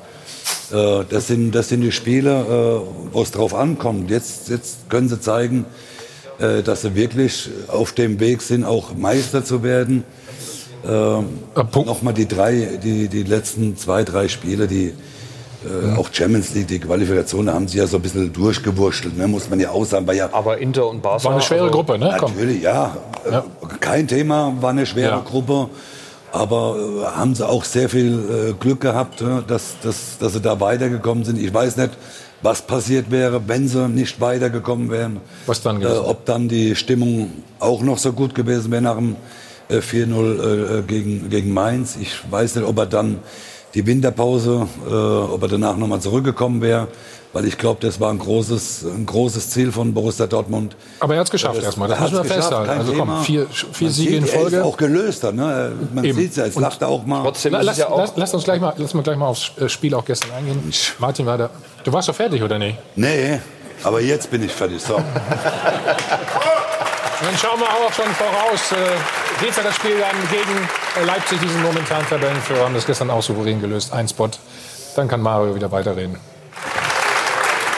Äh, 0.72 1.04
das, 1.08 1.28
sind, 1.28 1.52
das 1.52 1.70
sind 1.70 1.82
die 1.82 1.92
Spiele, 1.92 2.82
äh, 2.82 3.14
wo 3.14 3.22
es 3.22 3.32
drauf 3.32 3.54
ankommt. 3.54 4.10
Jetzt, 4.10 4.50
jetzt 4.50 4.90
können 4.90 5.08
sie 5.08 5.22
zeigen, 5.22 5.66
äh, 6.40 6.64
dass 6.64 6.82
sie 6.82 6.96
wirklich 6.96 7.50
auf 7.68 7.92
dem 7.92 8.20
Weg 8.20 8.42
sind, 8.42 8.64
auch 8.64 8.96
Meister 8.96 9.46
zu 9.46 9.62
werden. 9.62 10.04
Äh, 10.84 11.22
Nochmal 11.76 12.14
die 12.14 12.28
drei, 12.28 12.80
die, 12.84 13.08
die 13.08 13.24
letzten 13.24 13.78
zwei, 13.78 14.04
drei 14.04 14.28
Spiele, 14.28 14.68
die 14.68 14.94
äh, 15.68 15.98
auch 15.98 16.10
Champions 16.12 16.54
League, 16.54 16.68
die 16.68 16.80
Qualifikation, 16.80 17.46
da 17.48 17.54
haben 17.54 17.68
sie 17.68 17.78
ja 17.78 17.88
so 17.88 17.98
ein 17.98 18.02
bisschen 18.02 18.32
durchgewurschtelt, 18.32 19.18
ne, 19.18 19.28
muss 19.28 19.50
man 19.50 19.60
ja 19.60 19.72
auch 19.72 19.86
sagen. 19.86 20.08
War 20.08 20.14
ja, 20.14 20.30
Aber 20.32 20.58
Inter 20.58 20.88
und 20.88 21.02
Barca... 21.02 21.26
War 21.26 21.34
eine 21.34 21.42
schwere 21.42 21.64
also, 21.64 21.74
Gruppe, 21.74 21.98
ne? 21.98 22.18
Natürlich, 22.20 22.62
ja. 22.62 22.98
ja. 23.30 23.44
Kein 23.80 24.08
Thema, 24.08 24.54
war 24.60 24.72
eine 24.72 24.86
schwere 24.86 25.12
ja. 25.12 25.24
Gruppe. 25.24 25.70
Aber 26.32 26.76
äh, 26.78 27.06
haben 27.06 27.36
sie 27.36 27.48
auch 27.48 27.64
sehr 27.64 27.90
viel 27.90 28.50
äh, 28.50 28.54
Glück 28.54 28.82
gehabt, 28.82 29.22
äh, 29.22 29.42
dass, 29.48 29.76
dass, 29.82 30.18
dass 30.20 30.34
sie 30.34 30.42
da 30.42 30.60
weitergekommen 30.60 31.24
sind. 31.24 31.40
Ich 31.40 31.54
weiß 31.54 31.78
nicht, 31.78 31.92
was 32.42 32.62
passiert 32.62 33.10
wäre, 33.10 33.48
wenn 33.48 33.68
sie 33.68 33.88
nicht 33.88 34.20
weitergekommen 34.22 34.90
wären. 34.92 35.22
Was 35.46 35.62
dann 35.62 35.80
gewesen? 35.80 35.96
Äh, 35.96 36.08
ob 36.08 36.26
dann 36.26 36.48
die 36.50 36.76
Stimmung 36.76 37.32
auch 37.60 37.82
noch 37.82 37.98
so 37.98 38.14
gut 38.14 38.36
gewesen 38.36 38.72
wäre 38.72 38.82
nach 38.82 38.96
dem 38.96 39.16
äh, 39.70 39.78
4-0 39.78 40.80
äh, 40.80 40.82
gegen, 40.84 41.30
gegen 41.30 41.54
Mainz. 41.54 41.98
Ich 42.00 42.20
weiß 42.30 42.56
nicht, 42.56 42.68
ob 42.68 42.78
er 42.78 42.86
dann 42.86 43.20
die 43.74 43.86
Winterpause, 43.86 44.68
äh, 44.88 44.94
ob 44.94 45.42
er 45.42 45.48
danach 45.48 45.78
nochmal 45.78 46.00
zurückgekommen 46.00 46.62
wäre. 46.62 46.88
Weil 47.34 47.46
ich 47.46 47.58
glaube, 47.58 47.80
das 47.82 48.00
war 48.00 48.10
ein 48.10 48.20
großes, 48.20 48.86
ein 48.86 49.06
großes 49.06 49.50
Ziel 49.50 49.72
von 49.72 49.94
Borussia 49.94 50.26
Dortmund. 50.28 50.76
Aber 51.02 51.14
er 51.14 51.20
hat 51.20 51.28
es 51.28 51.32
geschafft 51.32 51.58
das, 51.58 51.66
erstmal, 51.66 51.90
das 51.90 52.00
müssen 52.00 52.16
wir 52.16 52.24
festhalten. 52.24 52.70
Also 52.72 52.94
komm, 52.94 53.22
vier, 53.22 53.48
vier 53.48 53.92
Siege 53.92 54.16
in 54.16 54.26
Folge. 54.26 54.56
Er 54.56 54.62
ist 54.62 54.68
auch 54.68 54.78
gelöst. 54.78 55.24
Ne? 55.24 55.74
Man 55.94 56.04
sieht 56.06 56.32
es 56.32 56.38
ja, 56.38 56.46
jetzt 56.46 56.58
lacht 56.58 56.82
er 56.82 56.88
auch 56.88 57.06
mal. 57.06 57.24
Trotzdem 57.24 57.52
lass, 57.52 57.78
ja 57.78 57.90
lass, 57.96 58.14
lass, 58.16 58.34
uns 58.34 58.46
gleich 58.46 58.62
mal, 58.62 58.74
lass 58.78 58.94
mal 58.94 59.04
gleich 59.04 59.18
mal 59.18 59.28
aufs 59.28 59.52
äh, 59.60 59.68
Spiel 59.68 59.94
auch 59.94 60.06
gestern 60.06 60.32
eingehen. 60.32 60.74
Martin, 61.00 61.26
war 61.26 61.38
da, 61.38 61.50
du 61.84 61.94
warst 61.94 62.08
doch 62.08 62.16
fertig, 62.16 62.42
oder 62.42 62.58
nicht? 62.58 62.78
Nee, 62.96 63.40
aber 63.84 64.02
jetzt 64.02 64.32
bin 64.32 64.42
ich 64.44 64.52
fertig. 64.52 64.82
So. 64.82 64.96
dann 67.22 67.38
schauen 67.38 67.60
wir 67.60 67.68
auch 67.68 67.92
schon 67.92 68.06
voraus. 68.14 68.72
Äh, 68.72 69.44
Geht 69.44 69.56
ja 69.56 69.64
das 69.64 69.76
Spiel 69.76 70.00
dann 70.00 70.16
gegen 70.32 71.06
Leipzig, 71.06 71.40
diesen 71.40 71.62
momentanen 71.62 72.08
Tabellenführer, 72.08 72.66
haben 72.66 72.74
das 72.74 72.86
gestern 72.86 73.10
auch 73.10 73.22
souverän 73.22 73.62
gelöst. 73.62 73.94
Ein 73.94 74.08
Spot. 74.08 74.30
Dann 74.96 75.08
kann 75.08 75.22
Mario 75.22 75.54
wieder 75.54 75.72
weiterreden. 75.72 76.18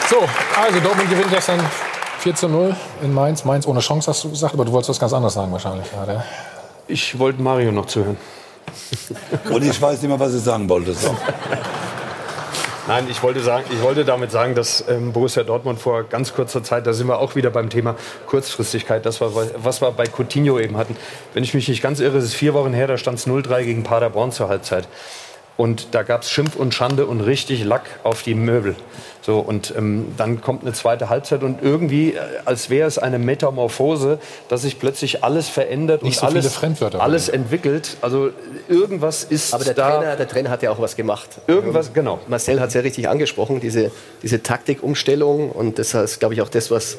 So, 0.08 0.26
also 0.60 0.80
Dortmund 0.80 1.10
gewinnt 1.10 1.30
gestern 1.30 1.60
4 2.20 2.34
zu 2.34 2.48
0 2.48 2.74
in 3.02 3.12
Mainz. 3.12 3.44
Mainz 3.44 3.66
ohne 3.66 3.80
Chance, 3.80 4.10
hast 4.10 4.24
du 4.24 4.30
gesagt, 4.30 4.54
aber 4.54 4.64
du 4.64 4.72
wolltest 4.72 4.90
was 4.90 4.98
ganz 4.98 5.12
anderes 5.12 5.34
sagen 5.34 5.52
wahrscheinlich 5.52 5.90
gerade. 5.90 6.24
Ich 6.88 7.18
wollte 7.18 7.42
Mario 7.42 7.70
noch 7.72 7.86
zuhören. 7.86 8.16
Und 9.50 9.62
ich 9.62 9.80
weiß 9.80 10.00
nicht 10.00 10.08
mehr, 10.08 10.18
was 10.18 10.34
ich 10.34 10.42
sagen 10.42 10.68
wollte. 10.68 10.94
So. 10.94 11.14
Nein, 12.90 13.06
ich 13.08 13.22
wollte, 13.22 13.38
sagen, 13.38 13.66
ich 13.70 13.80
wollte 13.82 14.04
damit 14.04 14.32
sagen, 14.32 14.56
dass 14.56 14.84
ähm, 14.88 15.12
Borussia 15.12 15.44
Dortmund 15.44 15.78
vor 15.78 16.02
ganz 16.02 16.34
kurzer 16.34 16.64
Zeit, 16.64 16.88
da 16.88 16.92
sind 16.92 17.06
wir 17.06 17.20
auch 17.20 17.36
wieder 17.36 17.50
beim 17.50 17.70
Thema 17.70 17.94
Kurzfristigkeit, 18.26 19.06
das 19.06 19.20
war, 19.20 19.30
was 19.32 19.80
wir 19.80 19.92
bei 19.92 20.06
Coutinho 20.08 20.58
eben 20.58 20.76
hatten. 20.76 20.96
Wenn 21.32 21.44
ich 21.44 21.54
mich 21.54 21.68
nicht 21.68 21.84
ganz 21.84 22.00
irre, 22.00 22.18
ist 22.18 22.24
es 22.24 22.34
vier 22.34 22.52
Wochen 22.52 22.72
her, 22.72 22.88
da 22.88 22.98
stand 22.98 23.20
es 23.20 23.28
0-3 23.28 23.62
gegen 23.62 23.84
Paderborn 23.84 24.32
zur 24.32 24.48
Halbzeit. 24.48 24.88
Und 25.56 25.94
da 25.94 26.02
gab 26.02 26.22
es 26.22 26.32
Schimpf 26.32 26.56
und 26.56 26.74
Schande 26.74 27.06
und 27.06 27.20
richtig 27.20 27.62
Lack 27.62 27.84
auf 28.02 28.24
die 28.24 28.34
Möbel. 28.34 28.74
So, 29.22 29.38
und 29.38 29.74
ähm, 29.76 30.12
dann 30.16 30.40
kommt 30.40 30.62
eine 30.62 30.72
zweite 30.72 31.10
Halbzeit 31.10 31.42
und 31.42 31.62
irgendwie, 31.62 32.12
äh, 32.14 32.18
als 32.46 32.70
wäre 32.70 32.88
es 32.88 32.98
eine 32.98 33.18
Metamorphose, 33.18 34.18
dass 34.48 34.62
sich 34.62 34.78
plötzlich 34.78 35.22
alles 35.22 35.48
verändert 35.48 36.02
Nicht 36.02 36.16
und 36.16 36.20
so 36.20 36.26
viele 36.28 36.40
alles, 36.40 36.54
Fremdwörter. 36.54 37.02
alles 37.02 37.28
entwickelt. 37.28 37.96
Also 38.00 38.30
irgendwas 38.68 39.24
ist 39.24 39.52
Aber 39.52 39.64
der 39.64 39.74
da. 39.74 39.98
Trainer, 39.98 40.16
der 40.16 40.28
Trainer 40.28 40.50
hat 40.50 40.62
ja 40.62 40.70
auch 40.70 40.80
was 40.80 40.96
gemacht. 40.96 41.28
Irgendwas, 41.46 41.92
genau. 41.92 42.18
Marcel 42.28 42.60
hat 42.60 42.68
es 42.68 42.74
ja 42.74 42.80
richtig 42.80 43.08
angesprochen, 43.08 43.60
diese, 43.60 43.90
diese 44.22 44.42
Taktikumstellung. 44.42 45.50
Und 45.50 45.78
das 45.78 45.92
ist, 45.92 46.18
glaube 46.18 46.34
ich, 46.34 46.40
auch 46.40 46.48
das, 46.48 46.70
was 46.70 46.96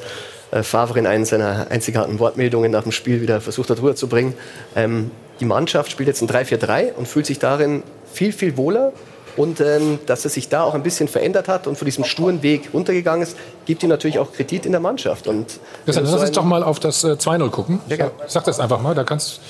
äh, 0.52 0.62
Favre 0.62 1.00
in 1.00 1.08
einer 1.08 1.24
seiner 1.26 1.66
einzigartigen 1.70 2.20
Wortmeldungen 2.20 2.70
nach 2.70 2.84
dem 2.84 2.92
Spiel 2.92 3.20
wieder 3.20 3.40
versucht 3.40 3.70
hat 3.70 3.78
rüberzubringen. 3.78 4.34
Ähm, 4.76 5.10
die 5.40 5.44
Mannschaft 5.44 5.90
spielt 5.90 6.06
jetzt 6.06 6.22
ein 6.22 6.28
3-4-3 6.28 6.92
und 6.92 7.08
fühlt 7.08 7.26
sich 7.26 7.40
darin 7.40 7.82
viel, 8.12 8.32
viel 8.32 8.56
wohler. 8.56 8.92
Und 9.36 9.60
ähm, 9.60 9.98
dass 10.06 10.24
es 10.24 10.34
sich 10.34 10.48
da 10.48 10.62
auch 10.62 10.74
ein 10.74 10.82
bisschen 10.82 11.08
verändert 11.08 11.48
hat 11.48 11.66
und 11.66 11.78
von 11.78 11.86
diesem 11.86 12.04
sturen 12.04 12.42
Weg 12.42 12.68
runtergegangen 12.74 13.22
ist, 13.22 13.36
gibt 13.64 13.82
ihm 13.82 13.88
natürlich 13.88 14.18
auch 14.18 14.32
Kredit 14.32 14.66
in 14.66 14.72
der 14.72 14.80
Mannschaft. 14.80 15.26
Und 15.26 15.58
Christian, 15.86 16.04
so 16.06 16.12
lass 16.12 16.20
uns 16.20 16.30
ein- 16.30 16.34
doch 16.34 16.44
mal 16.44 16.62
auf 16.62 16.80
das 16.80 17.02
äh, 17.04 17.12
2-0 17.12 17.48
gucken. 17.50 17.80
Ja, 17.88 17.96
gerne. 17.96 18.12
Ich 18.26 18.32
sag 18.32 18.44
das 18.44 18.60
einfach 18.60 18.80
mal, 18.80 18.94
da 18.94 19.04
kannst 19.04 19.40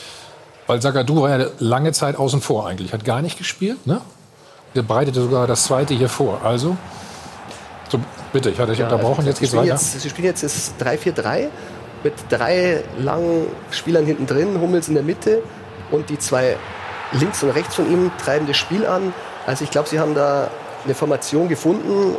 weil 0.69 0.81
Zagadou 0.81 1.23
war 1.23 1.37
ja 1.41 1.47
lange 1.59 1.91
Zeit 1.93 2.15
außen 2.17 2.41
vor 2.41 2.69
eigentlich, 2.69 2.93
hat 2.93 3.05
gar 3.05 3.21
nicht 3.21 3.37
gespielt, 3.37 3.85
ne? 3.87 4.01
Der 4.77 4.83
bereitete 4.83 5.21
sogar 5.21 5.49
das 5.49 5.65
zweite 5.65 5.93
hier 5.95 6.09
vor. 6.09 6.41
Also, 6.45 6.77
so, 7.91 7.99
bitte, 8.33 8.51
ich 8.51 8.59
hatte 8.61 8.71
dich 8.71 8.79
Ja, 8.79 8.87
unterbrochen, 8.87 9.19
also 9.19 9.31
jetzt 9.31 9.41
geht's 9.41 9.53
weiter. 9.57 9.67
Jetzt, 9.73 10.01
sie 10.01 10.09
spielen 10.09 10.27
jetzt 10.29 10.45
das 10.45 10.73
3-4-3 10.81 11.49
mit 12.05 12.15
drei 12.31 12.83
langen 12.99 13.47
Spielern 13.73 14.07
hinten 14.07 14.27
drin, 14.27 14.61
Hummels 14.61 14.87
in 14.89 14.95
der 14.95 15.03
Mitte 15.03 15.43
und 15.91 16.09
die 16.09 16.19
zwei 16.19 16.57
links 17.13 17.43
und 17.43 17.51
rechts 17.51 17.75
von 17.75 17.91
ihm 17.93 18.11
treiben 18.25 18.47
das 18.47 18.57
Spiel 18.57 18.87
an. 18.87 19.13
Also 19.47 19.65
ich 19.65 19.71
glaube, 19.71 19.89
sie 19.89 19.99
haben 19.99 20.15
da 20.15 20.49
eine 20.85 20.95
Formation 20.95 21.49
gefunden. 21.49 22.17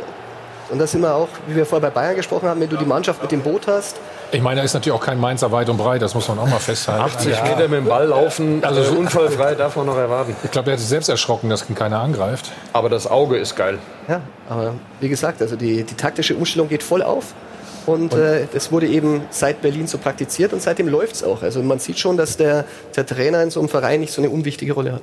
Und 0.70 0.78
da 0.78 0.86
sind 0.86 1.02
wir 1.02 1.14
auch, 1.14 1.28
wie 1.46 1.54
wir 1.56 1.66
vorher 1.66 1.90
bei 1.90 1.94
Bayern 1.94 2.16
gesprochen 2.16 2.48
haben, 2.48 2.58
wenn 2.58 2.70
du 2.70 2.76
die 2.78 2.86
Mannschaft 2.86 3.20
mit 3.20 3.30
dem 3.30 3.42
Boot 3.42 3.66
hast, 3.66 3.96
Ich 4.32 4.40
meine, 4.40 4.60
da 4.60 4.64
ist 4.64 4.72
natürlich 4.72 4.98
auch 4.98 5.04
kein 5.04 5.20
Mainzer 5.20 5.52
weit 5.52 5.68
und 5.68 5.76
breit, 5.76 6.00
das 6.00 6.14
muss 6.14 6.26
man 6.26 6.38
auch 6.38 6.48
mal 6.48 6.58
festhalten. 6.58 7.02
80 7.04 7.42
Meter 7.42 7.68
mit 7.68 7.72
dem 7.80 7.84
Ball 7.84 8.06
laufen, 8.06 8.64
also 8.64 8.82
so- 8.82 8.94
unfallfrei 8.96 9.54
darf 9.56 9.76
man 9.76 9.84
noch 9.86 9.96
erwarten. 9.98 10.34
Ich 10.42 10.50
glaube, 10.50 10.70
er 10.70 10.72
hat 10.72 10.80
sich 10.80 10.88
selbst 10.88 11.08
erschrocken, 11.10 11.50
dass 11.50 11.68
ihn 11.68 11.74
keiner 11.74 12.00
angreift. 12.00 12.50
Aber 12.72 12.88
das 12.88 13.06
Auge 13.06 13.36
ist 13.36 13.54
geil. 13.56 13.78
Ja, 14.08 14.22
aber 14.48 14.74
wie 15.00 15.10
gesagt, 15.10 15.42
also 15.42 15.54
die, 15.54 15.84
die 15.84 15.94
taktische 15.94 16.34
Umstellung 16.34 16.68
geht 16.70 16.82
voll 16.82 17.02
auf. 17.02 17.34
Und 17.84 18.14
äh, 18.14 18.46
das 18.52 18.72
wurde 18.72 18.86
eben 18.86 19.20
seit 19.28 19.60
Berlin 19.60 19.86
so 19.86 19.98
praktiziert 19.98 20.54
und 20.54 20.62
seitdem 20.62 20.88
läuft 20.88 21.16
es 21.16 21.22
auch. 21.24 21.42
Also 21.42 21.62
man 21.62 21.78
sieht 21.78 21.98
schon, 21.98 22.16
dass 22.16 22.38
der, 22.38 22.64
der 22.96 23.04
Trainer 23.04 23.42
in 23.42 23.50
so 23.50 23.60
einem 23.60 23.68
Verein 23.68 24.00
nicht 24.00 24.14
so 24.14 24.22
eine 24.22 24.30
unwichtige 24.30 24.72
Rolle 24.72 24.92
hat. 24.94 25.02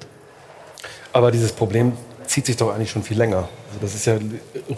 Aber 1.14 1.30
dieses 1.30 1.52
Problem 1.52 1.94
zieht 2.32 2.46
sich 2.46 2.56
doch 2.56 2.74
eigentlich 2.74 2.90
schon 2.90 3.04
viel 3.04 3.18
länger. 3.18 3.50
Also 3.68 3.80
das 3.82 3.94
ist 3.94 4.06
ja, 4.06 4.18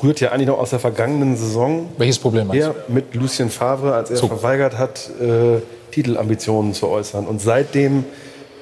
rührt 0.01 0.19
ja 0.19 0.31
eigentlich 0.31 0.47
noch 0.47 0.57
aus 0.57 0.71
der 0.71 0.79
vergangenen 0.79 1.37
Saison. 1.37 1.89
Welches 1.97 2.17
Problem 2.17 2.47
meinst 2.47 2.65
her 2.65 2.75
mit 2.87 3.13
Lucien 3.13 3.49
Favre, 3.49 3.93
als 3.93 4.09
er 4.09 4.17
So. 4.17 4.27
verweigert 4.27 4.77
hat, 4.77 5.09
äh, 5.21 5.61
Titelambitionen 5.91 6.73
zu 6.73 6.89
äußern. 6.89 7.27
Und 7.27 7.41
seitdem 7.41 8.05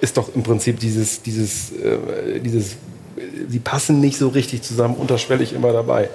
ist 0.01 0.17
doch 0.17 0.35
im 0.35 0.43
Prinzip 0.43 0.79
dieses, 0.79 1.21
dieses, 1.21 1.71
äh, 1.71 2.39
dieses, 2.41 2.75
die 3.47 3.59
passen 3.59 4.01
nicht 4.01 4.17
so 4.17 4.27
richtig 4.27 4.61
zusammen, 4.61 4.95
unterschwellig 4.95 5.53
immer 5.53 5.71
dabei. 5.71 6.09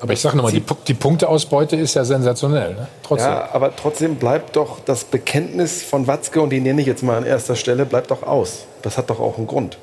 Aber 0.00 0.12
ich 0.12 0.20
sage 0.20 0.36
nochmal, 0.36 0.52
die, 0.52 0.62
die 0.86 0.94
Punkteausbeute 0.94 1.76
ist 1.76 1.94
ja 1.94 2.04
sensationell. 2.04 2.70
Ne? 2.74 2.88
Trotzdem. 3.02 3.30
Ja, 3.30 3.48
aber 3.52 3.74
trotzdem 3.76 4.14
bleibt 4.14 4.56
doch 4.56 4.78
das 4.80 5.04
Bekenntnis 5.04 5.82
von 5.82 6.06
Watzke, 6.06 6.40
und 6.40 6.50
den 6.50 6.62
nenne 6.62 6.80
ich 6.80 6.86
jetzt 6.86 7.02
mal 7.02 7.18
an 7.18 7.26
erster 7.26 7.56
Stelle, 7.56 7.84
bleibt 7.84 8.10
doch 8.10 8.22
aus. 8.22 8.64
Das 8.80 8.96
hat 8.96 9.10
doch 9.10 9.20
auch 9.20 9.36
einen 9.36 9.48
Grund. 9.48 9.76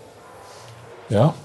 Ja, 1.10 1.36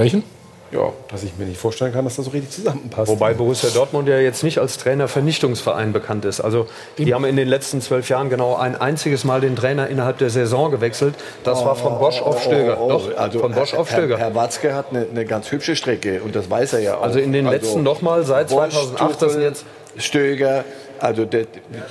welchen? 0.00 0.24
Ja, 0.72 0.92
dass 1.08 1.24
ich 1.24 1.36
mir 1.36 1.46
nicht 1.46 1.58
vorstellen 1.58 1.92
kann, 1.92 2.04
dass 2.04 2.14
das 2.14 2.26
so 2.26 2.30
richtig 2.30 2.52
zusammenpasst. 2.52 3.10
Wobei 3.10 3.34
Borussia 3.34 3.70
Dortmund 3.70 4.08
ja 4.08 4.18
jetzt 4.20 4.44
nicht 4.44 4.58
als 4.58 4.78
Trainervernichtungsverein 4.78 5.92
bekannt 5.92 6.24
ist. 6.24 6.40
Also 6.40 6.68
die 6.96 7.12
haben 7.12 7.24
in 7.24 7.34
den 7.34 7.48
letzten 7.48 7.80
zwölf 7.80 8.08
Jahren 8.08 8.30
genau 8.30 8.54
ein 8.54 8.76
einziges 8.80 9.24
Mal 9.24 9.40
den 9.40 9.56
Trainer 9.56 9.88
innerhalb 9.88 10.18
der 10.18 10.30
Saison 10.30 10.70
gewechselt. 10.70 11.16
Das 11.42 11.64
war 11.64 11.74
von 11.74 11.98
Bosch 11.98 12.22
auf 12.22 12.40
Stöger. 12.40 12.78
Oh, 12.80 12.84
oh, 12.84 12.88
Doch, 12.88 13.16
also 13.18 13.40
von 13.40 13.52
Bosch 13.52 13.72
Herr, 13.72 13.80
auf 13.80 13.90
Stöger. 13.90 14.16
Herr, 14.16 14.26
Herr 14.28 14.34
Watzke 14.36 14.74
hat 14.74 14.90
eine, 14.90 15.08
eine 15.10 15.24
ganz 15.24 15.50
hübsche 15.50 15.74
Strecke 15.74 16.22
und 16.22 16.36
das 16.36 16.48
weiß 16.48 16.74
er 16.74 16.80
ja 16.80 16.96
auch. 16.98 17.02
Also 17.02 17.18
in 17.18 17.32
den 17.32 17.46
letzten 17.46 17.82
noch 17.82 18.00
mal, 18.00 18.22
seit 18.22 18.50
2008, 18.50 19.22
das 19.22 19.32
sind 19.32 19.42
jetzt- 19.42 19.64
Stöger, 19.96 20.64
also 21.00 21.24
der, 21.24 21.46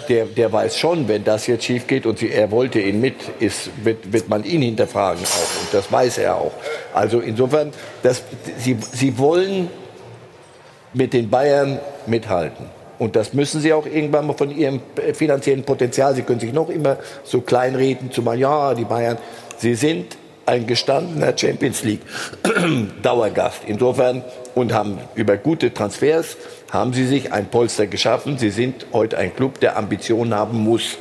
der, 0.08 0.26
der 0.26 0.52
weiß 0.52 0.78
schon, 0.78 1.08
wenn 1.08 1.24
das 1.24 1.48
jetzt 1.48 1.66
schief 1.66 1.88
geht 1.88 2.06
und 2.06 2.20
sie, 2.20 2.32
er 2.32 2.52
wollte 2.52 2.80
ihn 2.80 3.02
mit, 3.02 3.16
ist, 3.40 3.70
wird, 3.84 4.12
wird 4.14 4.30
man 4.30 4.44
ihn 4.44 4.62
hinterfragen 4.62 5.24
auch. 5.24 5.62
Und 5.62 5.74
das 5.74 5.92
weiß 5.92 6.20
er 6.20 6.36
auch. 6.36 6.54
Also 6.94 7.20
insofern, 7.20 7.72
das, 8.04 8.24
sie, 8.58 8.78
sie 8.92 9.18
wollen 9.18 9.70
mit 10.94 11.14
den 11.14 11.30
Bayern 11.30 11.80
mithalten. 12.08 12.66
Und 12.98 13.16
das 13.16 13.34
müssen 13.34 13.62
sie 13.62 13.74
auch 13.74 13.86
irgendwann 13.86 14.28
mal 14.28 14.34
von 14.34 14.52
ihrem 14.52 14.82
finanziellen 15.14 15.64
Potenzial. 15.64 16.14
Sie 16.16 16.24
können 16.24 16.40
sich 16.40 16.54
noch 16.54 16.70
immer 16.70 16.98
so 17.24 17.42
kleinreden, 17.42 18.12
zumal 18.12 18.38
ja, 18.38 18.74
die 18.74 18.84
Bayern. 18.84 19.18
Sie 19.58 19.76
sind 19.76 20.18
ein 20.46 20.68
gestandener 20.68 21.38
Champions 21.38 21.84
League 21.84 22.02
Dauergast. 23.04 23.62
Insofern 23.68 24.24
und 24.56 24.74
haben 24.74 24.98
über 25.16 25.38
gute 25.38 25.74
Transfers 25.74 26.36
haben 26.72 26.94
sie 26.94 27.06
sich 27.06 27.34
ein 27.34 27.50
Polster 27.50 27.88
geschaffen. 27.88 28.38
Sie 28.38 28.50
sind 28.50 28.86
heute 28.94 29.18
ein 29.18 29.36
Club, 29.36 29.60
der 29.60 29.78
Ambitionen 29.78 30.34
haben 30.34 30.58
muss. 30.58 30.98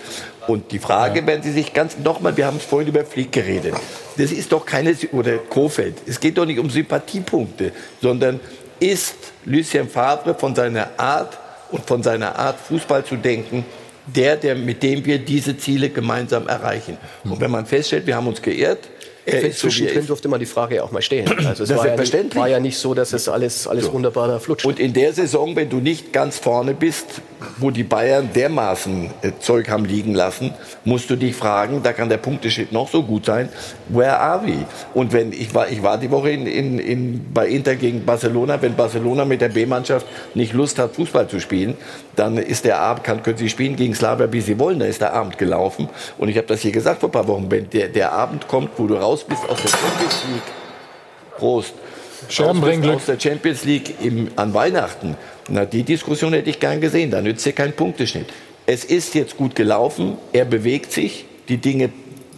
Und 0.46 0.72
die 0.72 0.78
Frage, 0.78 1.26
wenn 1.26 1.42
Sie 1.42 1.52
sich 1.52 1.74
ganz 1.74 1.98
nochmal, 1.98 2.34
wir 2.38 2.46
haben 2.46 2.56
es 2.56 2.64
vorhin 2.64 2.88
über 2.88 3.04
Flick 3.04 3.32
geredet. 3.32 3.74
Das 4.16 4.32
ist 4.32 4.50
doch 4.50 4.64
keine 4.64 4.96
oder 5.12 5.36
Kofeld. 5.36 5.96
Es 6.06 6.18
geht 6.18 6.38
doch 6.38 6.46
nicht 6.46 6.58
um 6.58 6.70
Sympathiepunkte, 6.70 7.72
sondern 8.00 8.40
ist 8.80 9.16
Lucien 9.44 9.90
Favre 9.90 10.34
von 10.34 10.54
seiner 10.54 10.88
Art 10.96 11.36
und 11.70 11.84
von 11.86 12.02
seiner 12.02 12.38
Art 12.38 12.58
Fußball 12.60 13.04
zu 13.04 13.16
denken 13.16 13.66
der, 14.14 14.36
der 14.36 14.54
mit 14.54 14.82
dem 14.82 15.04
wir 15.04 15.18
diese 15.18 15.56
Ziele 15.56 15.90
gemeinsam 15.90 16.48
erreichen. 16.48 16.96
Und 17.24 17.40
wenn 17.40 17.50
man 17.50 17.66
feststellt, 17.66 18.06
wir 18.06 18.16
haben 18.16 18.26
uns 18.26 18.42
geirrt, 18.42 18.88
er 19.28 19.52
Zwischendrin 19.52 20.06
durfte 20.06 20.28
man 20.28 20.40
die 20.40 20.46
Frage 20.46 20.76
ja 20.76 20.82
auch 20.82 20.90
mal 20.90 21.02
stellen. 21.02 21.26
Also 21.48 21.64
es 21.64 21.70
war 21.70 21.86
ja, 21.86 21.96
nicht, 21.96 22.36
war 22.36 22.48
ja 22.48 22.60
nicht 22.60 22.76
so, 22.76 22.92
dass 22.94 23.12
es 23.12 23.28
alles, 23.28 23.66
alles 23.66 23.86
So. 23.86 23.92
wunderbar 23.94 24.28
da 24.28 24.38
flutscht. 24.38 24.66
Und 24.66 24.78
in 24.78 24.92
der 24.92 25.12
Saison, 25.12 25.56
wenn 25.56 25.70
du 25.70 25.78
nicht 25.78 26.12
ganz 26.12 26.38
vorne 26.38 26.74
bist, 26.74 27.22
wo 27.58 27.70
die 27.70 27.84
Bayern 27.84 28.28
dermaßen 28.34 29.10
äh, 29.22 29.32
Zeug 29.40 29.68
haben 29.70 29.84
liegen 29.84 30.14
lassen, 30.14 30.52
musst 30.84 31.08
du 31.08 31.16
dich 31.16 31.34
fragen, 31.34 31.82
da 31.82 31.92
kann 31.92 32.08
der 32.08 32.18
Punkteschnitt 32.18 32.72
noch 32.72 32.88
so 32.88 33.02
gut 33.02 33.26
sein, 33.26 33.48
where 33.88 34.18
are 34.18 34.46
we? 34.46 34.64
Und 34.94 35.12
wenn 35.12 35.32
ich 35.32 35.54
war, 35.54 35.70
ich 35.70 35.82
war 35.82 35.98
die 35.98 36.10
Woche 36.10 36.30
in, 36.30 36.46
in, 36.46 36.78
in, 36.78 37.32
bei 37.32 37.48
Inter 37.48 37.76
gegen 37.76 38.04
Barcelona, 38.04 38.60
wenn 38.60 38.74
Barcelona 38.74 39.24
mit 39.24 39.40
der 39.40 39.48
B-Mannschaft 39.48 40.06
nicht 40.34 40.52
Lust 40.52 40.78
hat, 40.78 40.96
Fußball 40.96 41.28
zu 41.28 41.40
spielen, 41.40 41.76
dann 42.18 42.36
ist 42.38 42.64
der 42.64 42.80
Abend, 42.80 43.04
kann, 43.04 43.22
können 43.22 43.38
sie 43.38 43.48
spielen 43.48 43.76
gegen 43.76 43.94
Slavia, 43.94 44.32
wie 44.32 44.40
sie 44.40 44.58
wollen, 44.58 44.78
da 44.78 44.86
ist 44.86 45.00
der 45.00 45.12
Abend 45.12 45.38
gelaufen. 45.38 45.88
Und 46.18 46.28
ich 46.28 46.36
habe 46.36 46.46
das 46.46 46.60
hier 46.60 46.72
gesagt 46.72 47.00
vor 47.00 47.08
ein 47.08 47.12
paar 47.12 47.28
Wochen, 47.28 47.50
wenn 47.50 47.70
der, 47.70 47.88
der 47.88 48.12
Abend 48.12 48.48
kommt, 48.48 48.70
wo 48.76 48.86
du 48.86 48.94
raus 48.94 49.24
bist 49.24 49.42
aus 49.48 49.60
der 49.62 49.68
Champions 49.68 50.22
League, 50.32 50.42
Prost. 51.38 51.74
Scherben 52.28 52.60
bringen 52.60 52.82
Glück. 52.82 52.96
Aus 52.96 53.06
der 53.06 53.18
Champions 53.18 53.64
League 53.64 53.94
im, 54.02 54.28
an 54.36 54.52
Weihnachten. 54.52 55.16
Na, 55.48 55.64
die 55.64 55.84
Diskussion 55.84 56.32
hätte 56.32 56.50
ich 56.50 56.58
gern 56.58 56.80
gesehen. 56.80 57.10
Da 57.10 57.22
nützt 57.22 57.46
ja 57.46 57.52
kein 57.52 57.72
Punkteschnitt. 57.72 58.26
Es 58.66 58.84
ist 58.84 59.14
jetzt 59.14 59.36
gut 59.36 59.54
gelaufen. 59.54 60.18
Er 60.32 60.44
bewegt 60.44 60.92
sich. 60.92 61.24
Die 61.48 61.56
Dinge 61.56 61.90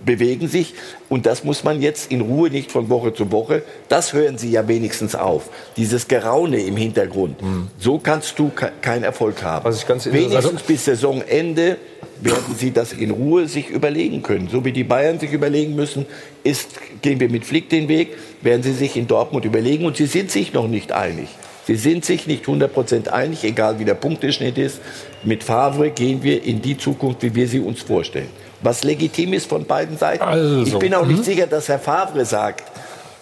bewegen 0.05 0.49
sich. 0.49 0.75
Und 1.09 1.27
das 1.27 1.45
muss 1.45 1.65
man 1.65 1.81
jetzt 1.81 2.11
in 2.11 2.21
Ruhe 2.21 2.51
nicht 2.51 2.71
von 2.71 2.89
Woche 2.89 3.13
zu 3.15 3.31
Woche. 3.33 3.63
Das 3.89 4.13
hören 4.13 4.39
Sie 4.39 4.51
ja 4.51 4.67
wenigstens 4.69 5.15
auf. 5.15 5.51
Dieses 5.77 6.09
Geraune 6.09 6.61
im 6.61 6.77
Hintergrund. 6.77 7.37
So 7.79 7.99
kannst 7.99 8.39
du 8.39 8.51
ke 8.51 8.73
keinen 8.81 9.05
Erfolg 9.05 9.43
haben. 9.43 9.65
wenigstens 10.13 10.63
bis 10.63 10.85
Saisonende 10.85 11.77
werden 12.21 12.55
Sie 12.57 12.71
das 12.71 12.93
in 12.93 13.11
Ruhe 13.11 13.49
sich 13.49 13.69
überlegen 13.69 14.23
können. 14.23 14.49
So 14.51 14.65
wie 14.65 14.73
die 14.73 14.85
Bayern 14.85 15.19
sich 15.19 15.33
überlegen 15.33 15.75
müssen, 15.75 16.07
ist, 16.45 16.71
gehen 17.03 17.19
wir 17.21 17.31
mit 17.31 17.45
Flick 17.45 17.69
den 17.69 17.89
Weg, 17.89 18.17
werden 18.43 18.63
Sie 18.63 18.73
sich 18.73 18.97
in 18.97 19.07
Dortmund 19.07 19.45
überlegen. 19.45 19.85
Und 19.87 19.97
Sie 19.97 20.07
sind 20.07 20.31
sich 20.31 20.53
noch 20.53 20.69
nicht 20.69 20.93
einig. 20.93 21.29
Sie 21.67 21.77
sind 21.77 22.05
sich 22.05 22.27
nicht 22.27 22.47
100% 22.47 23.09
einig, 23.09 23.45
egal 23.45 23.79
wie 23.79 23.85
der 23.85 23.95
Punkteschnitt 23.95 24.59
ist. 24.59 24.81
Mit 25.23 25.45
Favre 25.45 25.91
gehen 25.91 26.23
wir 26.23 26.43
in 26.43 26.61
die 26.61 26.77
Zukunft, 26.77 27.23
wie 27.23 27.35
wir 27.35 27.47
sie 27.47 27.61
uns 27.61 27.83
vorstellen. 27.83 28.29
Was 28.63 28.85
legitim 28.85 29.33
ist 29.33 29.49
von 29.49 29.65
beiden 29.65 29.97
Seiten. 29.97 30.23
Also, 30.23 30.63
ich 30.63 30.79
bin 30.79 30.95
auch 30.95 31.07
nicht 31.07 31.21
mhm. 31.21 31.25
sicher, 31.25 31.47
dass 31.47 31.69
Herr 31.69 31.79
Favre 31.79 32.25
sagt, 32.25 32.65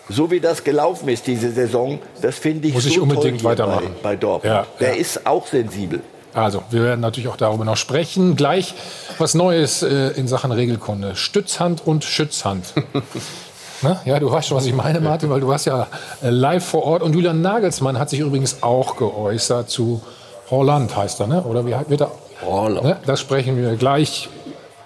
so 0.09 0.31
wie 0.31 0.41
das 0.41 0.65
gelaufen 0.65 1.09
ist 1.09 1.27
diese 1.27 1.53
Saison, 1.53 1.99
das 2.21 2.37
finde 2.37 2.69
ich 2.69 2.75
Muss 2.75 2.85
so 2.85 2.91
ich 2.91 3.01
unbedingt 3.01 3.45
weitermachen. 3.45 3.91
Bei, 4.03 4.11
bei 4.11 4.17
Dortmund. 4.17 4.55
Ja, 4.55 4.67
Der 4.81 4.95
ja. 4.95 5.01
ist 5.01 5.27
auch 5.27 5.47
sensibel. 5.47 6.01
Also, 6.35 6.63
wir 6.71 6.83
werden 6.83 7.01
natürlich 7.01 7.29
auch 7.29 7.37
darüber 7.37 7.65
noch 7.65 7.77
sprechen. 7.77 8.37
Gleich 8.37 8.75
was 9.19 9.35
Neues 9.35 9.83
äh, 9.83 10.09
in 10.17 10.29
Sachen 10.29 10.53
Regelkunde. 10.53 11.17
Stützhand 11.17 11.87
und 11.87 12.05
Schützhand. 12.05 12.75
Na, 13.83 14.01
ja, 14.05 14.19
du 14.19 14.31
weißt 14.31 14.49
schon, 14.49 14.57
was 14.57 14.67
ich 14.67 14.75
meine, 14.75 15.01
Martin, 15.01 15.31
weil 15.31 15.41
du 15.41 15.49
warst 15.49 15.67
ja 15.67 15.87
äh, 16.23 16.31
live 16.31 16.65
vor 16.65 16.85
Ort. 16.85 17.03
Und 17.03 17.15
Julian 17.15 17.41
Nagelsmann 17.43 17.99
hat 17.99 18.11
sich 18.11 18.21
übrigens 18.21 18.63
auch 18.63 18.97
geäußert 18.97 19.71
zu 19.71 20.03
Holland, 20.51 20.97
heißt 20.97 21.21
er, 21.21 21.27
ne? 21.27 21.43
oder 21.43 21.67
wie 21.67 21.75
wird 21.89 22.01
er? 22.01 22.11
Holland. 22.45 22.85
Ne? 22.85 22.97
Das 23.07 23.21
sprechen 23.21 23.57
wir 23.57 23.77
gleich 23.77 24.29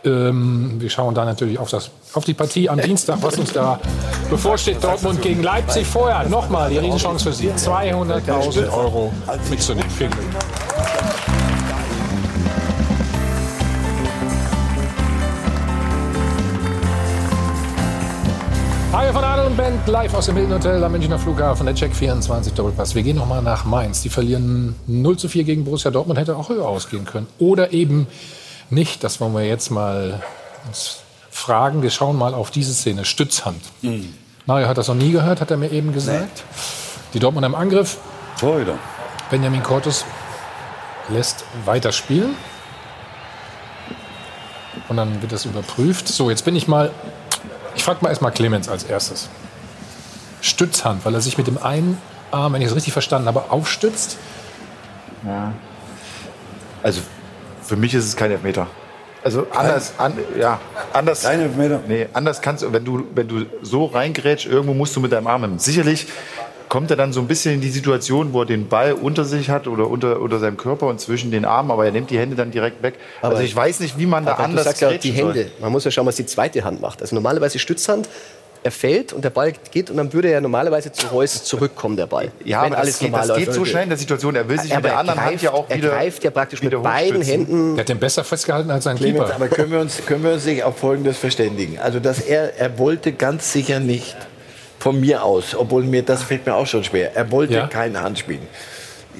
Ähm, 0.04 0.74
wir 0.78 0.90
schauen 0.90 1.14
da 1.14 1.24
natürlich 1.24 1.58
auf, 1.58 1.70
das, 1.70 1.90
auf 2.14 2.24
die 2.24 2.34
Partie 2.34 2.68
am 2.68 2.80
Dienstag, 2.80 3.18
was 3.20 3.38
uns 3.38 3.52
da 3.52 3.78
bevorsteht. 4.28 4.82
Dortmund 4.82 5.22
gegen 5.22 5.42
Leipzig. 5.42 5.86
Vorher 5.86 6.28
nochmal 6.28 6.70
die 6.70 6.78
Riesenchance 6.78 7.24
für 7.24 7.32
Sie. 7.32 7.50
200.000 7.50 8.72
Euro 8.72 9.12
mitzunehmen. 9.48 9.90
Vielen 9.90 10.10
Dank. 10.10 10.22
Hajo 18.92 19.12
von 19.12 19.24
Adel 19.24 19.46
und 19.46 19.56
Band 19.56 19.86
live 19.86 20.12
aus 20.14 20.26
dem 20.26 20.36
Hilton 20.36 20.54
Hotel 20.54 20.84
am 20.84 20.92
Münchner 20.92 21.18
Flughafen, 21.18 21.64
der 21.64 21.74
Check 21.74 21.94
24 21.94 22.52
Doppelpass. 22.54 22.94
Wir 22.94 23.02
gehen 23.02 23.16
nochmal 23.16 23.40
nach 23.40 23.64
Mainz. 23.64 24.02
Die 24.02 24.08
verlieren 24.08 24.74
0 24.86 25.16
zu 25.16 25.28
4 25.28 25.44
gegen 25.44 25.64
Borussia 25.64 25.90
Dortmund, 25.90 26.18
hätte 26.18 26.36
auch 26.36 26.48
höher 26.48 26.66
ausgehen 26.66 27.04
können. 27.04 27.26
Oder 27.38 27.72
eben 27.72 28.06
nicht. 28.72 29.04
Das 29.04 29.20
wollen 29.20 29.34
wir 29.34 29.44
jetzt 29.44 29.70
mal 29.70 30.22
fragen. 31.30 31.82
Wir 31.82 31.90
schauen 31.90 32.16
mal 32.16 32.34
auf 32.34 32.50
diese 32.50 32.74
Szene. 32.74 33.04
Stützhand. 33.04 33.62
Mhm. 33.82 34.14
Mario 34.46 34.66
hat 34.66 34.78
das 34.78 34.88
noch 34.88 34.94
nie 34.94 35.12
gehört, 35.12 35.40
hat 35.40 35.50
er 35.50 35.56
mir 35.56 35.70
eben 35.70 35.92
gesagt. 35.92 36.42
Die 37.14 37.20
Dortmund 37.20 37.46
im 37.46 37.54
Angriff. 37.54 37.98
Torhüter. 38.40 38.74
Benjamin 39.30 39.62
Cortus 39.62 40.04
lässt 41.08 41.44
weiterspielen. 41.64 42.34
Und 44.88 44.96
dann 44.96 45.22
wird 45.22 45.32
das 45.32 45.44
überprüft. 45.44 46.08
So, 46.08 46.30
jetzt 46.30 46.44
bin 46.44 46.56
ich 46.56 46.66
mal. 46.66 46.90
Ich 47.74 47.84
frage 47.84 48.00
mal 48.02 48.10
erstmal 48.10 48.32
Clemens 48.32 48.68
als 48.68 48.84
erstes. 48.84 49.28
Stützhand, 50.40 51.04
weil 51.04 51.14
er 51.14 51.20
sich 51.20 51.38
mit 51.38 51.46
dem 51.46 51.56
einen 51.56 51.98
Arm, 52.30 52.52
wenn 52.52 52.62
ich 52.62 52.68
es 52.68 52.74
richtig 52.74 52.92
verstanden 52.92 53.28
habe, 53.28 53.50
aufstützt. 53.50 54.16
Ja. 55.24 55.52
Also 56.82 57.00
für 57.72 57.78
mich 57.78 57.94
ist 57.94 58.04
es 58.06 58.16
kein 58.16 58.30
Elfmeter. 58.30 58.66
Also 59.24 59.46
anders, 59.50 59.94
an, 59.96 60.12
ja, 60.38 60.60
anders. 60.92 61.22
Kein 61.22 61.40
Elfmeter? 61.40 61.80
Nee, 61.88 62.06
anders 62.12 62.42
kannst 62.42 62.62
du, 62.62 62.70
wenn 62.70 62.84
du, 62.84 63.04
wenn 63.14 63.26
du 63.26 63.46
so 63.62 63.86
reingrätsch, 63.86 64.44
irgendwo 64.46 64.74
musst 64.74 64.94
du 64.94 65.00
mit 65.00 65.10
deinem 65.10 65.26
Arm 65.26 65.40
hin. 65.42 65.58
Sicherlich 65.58 66.06
kommt 66.68 66.90
er 66.90 66.98
dann 66.98 67.14
so 67.14 67.20
ein 67.20 67.28
bisschen 67.28 67.54
in 67.54 67.60
die 67.62 67.70
Situation, 67.70 68.34
wo 68.34 68.40
er 68.40 68.46
den 68.46 68.68
Ball 68.68 68.92
unter 68.92 69.24
sich 69.24 69.48
hat 69.48 69.68
oder 69.68 69.88
unter, 69.88 70.20
unter 70.20 70.38
seinem 70.38 70.58
Körper 70.58 70.86
und 70.86 71.00
zwischen 71.00 71.30
den 71.30 71.46
Armen, 71.46 71.70
aber 71.70 71.86
er 71.86 71.92
nimmt 71.92 72.10
die 72.10 72.18
Hände 72.18 72.36
dann 72.36 72.50
direkt 72.50 72.82
weg. 72.82 72.96
Aber- 73.22 73.30
also 73.32 73.42
ich 73.42 73.56
weiß 73.56 73.80
nicht, 73.80 73.98
wie 73.98 74.04
man 74.04 74.26
da 74.26 74.34
anders 74.34 74.64
du 74.64 74.68
sagst 74.68 74.82
ja 74.82 74.88
die 74.90 74.96
grätschen 75.12 75.16
soll. 75.16 75.34
Hände. 75.34 75.50
Man 75.62 75.72
muss 75.72 75.84
ja 75.84 75.90
schauen, 75.90 76.04
was 76.06 76.16
die 76.16 76.26
zweite 76.26 76.62
Hand 76.64 76.82
macht. 76.82 77.00
Also 77.00 77.14
normalerweise 77.14 77.58
Stützhand, 77.58 78.06
er 78.64 78.70
fällt 78.70 79.12
und 79.12 79.24
der 79.24 79.30
Ball 79.30 79.52
geht 79.72 79.90
und 79.90 79.96
dann 79.96 80.12
würde 80.12 80.28
er 80.30 80.40
normalerweise 80.40 80.92
zu 80.92 81.08
Reus 81.08 81.42
zurückkommen, 81.44 81.96
der 81.96 82.06
Ball. 82.06 82.30
Ja, 82.44 82.62
aber 82.62 82.76
das 82.76 82.98
geht, 83.00 83.12
das 83.12 83.34
geht 83.36 83.52
so 83.52 83.64
schnell 83.64 83.82
in 83.84 83.88
der 83.88 83.98
Situation. 83.98 84.36
Er 84.36 84.48
will 84.48 84.58
sich 84.60 84.68
mit 84.70 84.76
Aber 84.76 84.82
der 84.82 84.92
er 84.92 84.98
anderen 85.00 85.20
Hand 85.20 85.30
greift- 85.32 85.42
ja 85.44 85.52
auch 85.52 85.68
er 85.68 85.76
wieder. 85.78 85.88
greift 85.90 86.22
ja 86.24 86.30
praktisch 86.30 86.62
mit 86.62 86.82
beiden. 86.82 87.22
Händen. 87.22 87.74
Der 87.74 87.82
hat 87.82 87.88
den 87.88 87.98
besser 87.98 88.22
festgehalten 88.22 88.70
als 88.70 88.84
sein 88.84 88.96
Clemens, 88.96 89.24
Keeper. 89.24 89.34
aber 89.34 89.48
können 89.48 89.72
wir, 89.72 89.80
uns, 89.80 89.98
können 90.06 90.22
wir 90.22 90.32
uns 90.32 90.44
nicht 90.46 90.62
auf 90.62 90.78
Folgendes 90.78 91.18
verständigen? 91.18 91.78
Also, 91.80 91.98
dass 91.98 92.20
er, 92.20 92.56
er 92.58 92.78
wollte 92.78 93.12
ganz 93.12 93.52
sicher 93.52 93.80
nicht 93.80 94.16
von 94.78 95.00
mir 95.00 95.24
aus, 95.24 95.54
obwohl 95.56 95.82
mir 95.84 96.02
das 96.02 96.22
fällt 96.22 96.46
mir 96.46 96.54
auch 96.54 96.66
schon 96.66 96.84
schwer. 96.84 97.16
Er 97.16 97.30
wollte 97.32 97.54
Ja. 97.54 97.66
keine 97.66 98.00
Hand 98.02 98.18
spielen. 98.20 98.46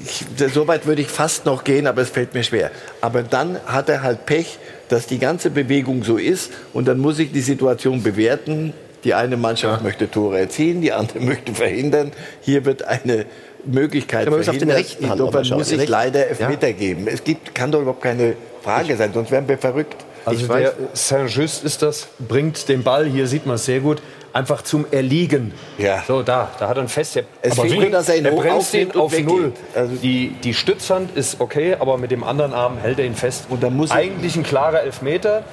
Ich, 0.05 0.25
so 0.53 0.67
weit 0.67 0.85
würde 0.87 1.01
ich 1.01 1.07
fast 1.07 1.45
noch 1.45 1.63
gehen, 1.63 1.85
aber 1.85 2.01
es 2.01 2.09
fällt 2.09 2.33
mir 2.33 2.43
schwer. 2.43 2.71
Aber 3.01 3.21
dann 3.23 3.59
hat 3.65 3.89
er 3.89 4.01
halt 4.03 4.25
Pech, 4.25 4.57
dass 4.89 5.05
die 5.05 5.19
ganze 5.19 5.49
Bewegung 5.51 6.03
so 6.03 6.17
ist 6.17 6.51
und 6.73 6.87
dann 6.87 6.97
muss 6.99 7.19
ich 7.19 7.31
die 7.31 7.41
Situation 7.41 8.01
bewerten. 8.03 8.73
Die 9.03 9.13
eine 9.13 9.37
Mannschaft 9.37 9.83
möchte 9.83 10.09
Tore 10.09 10.39
erzielen, 10.39 10.81
die 10.81 10.91
andere 10.93 11.19
möchte 11.21 11.53
verhindern. 11.53 12.11
Hier 12.41 12.65
wird 12.65 12.83
eine 12.85 13.25
Möglichkeit 13.65 14.25
Ja, 14.25 14.29
man 14.31 14.39
muss 14.39 14.49
auf 14.49 14.57
den 14.57 14.69
verhindert. 14.69 14.97
Insofern 15.11 15.45
schauen. 15.45 15.57
muss 15.57 15.71
ich 15.71 15.79
rechten- 15.79 15.91
leider 15.91 16.27
Elfmeter 16.27 16.73
geben. 16.73 17.07
Es 17.07 17.23
gibt, 17.23 17.53
kann 17.55 17.71
doch 17.71 17.81
überhaupt 17.81 18.01
keine 18.01 18.35
Frage 18.61 18.95
sein, 18.97 19.11
sonst 19.13 19.31
wären 19.31 19.47
wir 19.47 19.57
verrückt. 19.57 19.95
Also 20.25 20.47
der 20.47 20.73
Saint-Just 20.93 21.65
ist 21.65 21.81
das, 21.81 22.07
bringt 22.17 22.69
den 22.69 22.81
Ball, 22.83 23.05
hier 23.05 23.27
sieht 23.27 23.45
man 23.45 23.55
es 23.55 23.65
sehr 23.65 23.81
gut, 23.81 24.01
einfach 24.31 24.61
zum 24.61 24.85
Erliegen. 24.89 25.53
Ja. 25.77 26.01
So, 26.07 26.23
da, 26.23 26.49
da 26.59 26.69
hat 26.69 26.77
er 26.77 26.83
ein 26.83 26.87
Fest. 26.87 27.15
Der, 27.17 27.23
Es 27.41 27.59
aber 27.59 27.67
fehlt 27.67 27.93
dass 27.93 28.07
er 28.07 28.15
ihn 28.17 28.31
hoch 28.31 28.41
bremst 28.41 28.73
ihn 28.73 28.91
auf. 28.93 29.17
Null. 29.19 29.51
Also- 29.75 29.95
die, 30.01 30.29
die 30.41 30.53
Stützhand 30.53 31.15
ist 31.17 31.41
okay, 31.41 31.75
aber 31.77 31.97
mit 31.97 32.09
dem 32.11 32.23
anderen 32.23 32.53
Arm 32.53 32.77
hält 32.77 32.99
er 32.99 33.05
ihn 33.05 33.15
fest. 33.15 33.47
Und 33.49 33.63
dann 33.63 33.75
muss 33.75 33.91
Eigentlich 33.91 34.37
ein 34.37 34.43
klarer 34.43 34.81
Elfmeter. 34.83 35.43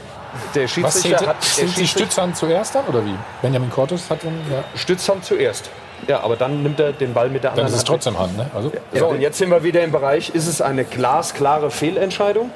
Der 0.54 0.68
Schiedsrichter 0.68 1.18
zählt, 1.18 1.26
hat 1.28 1.36
der 1.42 1.66
sind 1.66 1.76
die 1.76 1.86
Stützhand 1.86 2.36
zuerst 2.36 2.74
dann 2.74 2.86
oder 2.86 3.04
wie? 3.04 3.14
Benjamin 3.42 3.70
Cortus 3.70 4.08
hat 4.10 4.24
dann, 4.24 4.38
ja. 4.50 4.62
Stützhand 4.78 5.24
zuerst. 5.24 5.70
Ja, 6.08 6.20
aber 6.22 6.36
dann 6.36 6.62
nimmt 6.62 6.80
er 6.80 6.92
den 6.92 7.12
Ball 7.12 7.28
mit 7.28 7.44
der 7.44 7.50
Dann 7.50 7.60
anderen 7.60 7.66
ist 7.68 7.74
es 7.74 7.78
Hand. 7.80 7.88
trotzdem 7.88 8.18
Hand, 8.18 8.36
ne? 8.36 8.46
Also, 8.54 8.72
So, 8.94 9.08
und 9.08 9.20
jetzt 9.20 9.38
sind 9.38 9.50
wir 9.50 9.62
wieder 9.62 9.82
im 9.82 9.92
Bereich, 9.92 10.30
ist 10.30 10.46
es 10.46 10.60
eine 10.62 10.84
glasklare 10.84 11.70
Fehlentscheidung? 11.70 12.50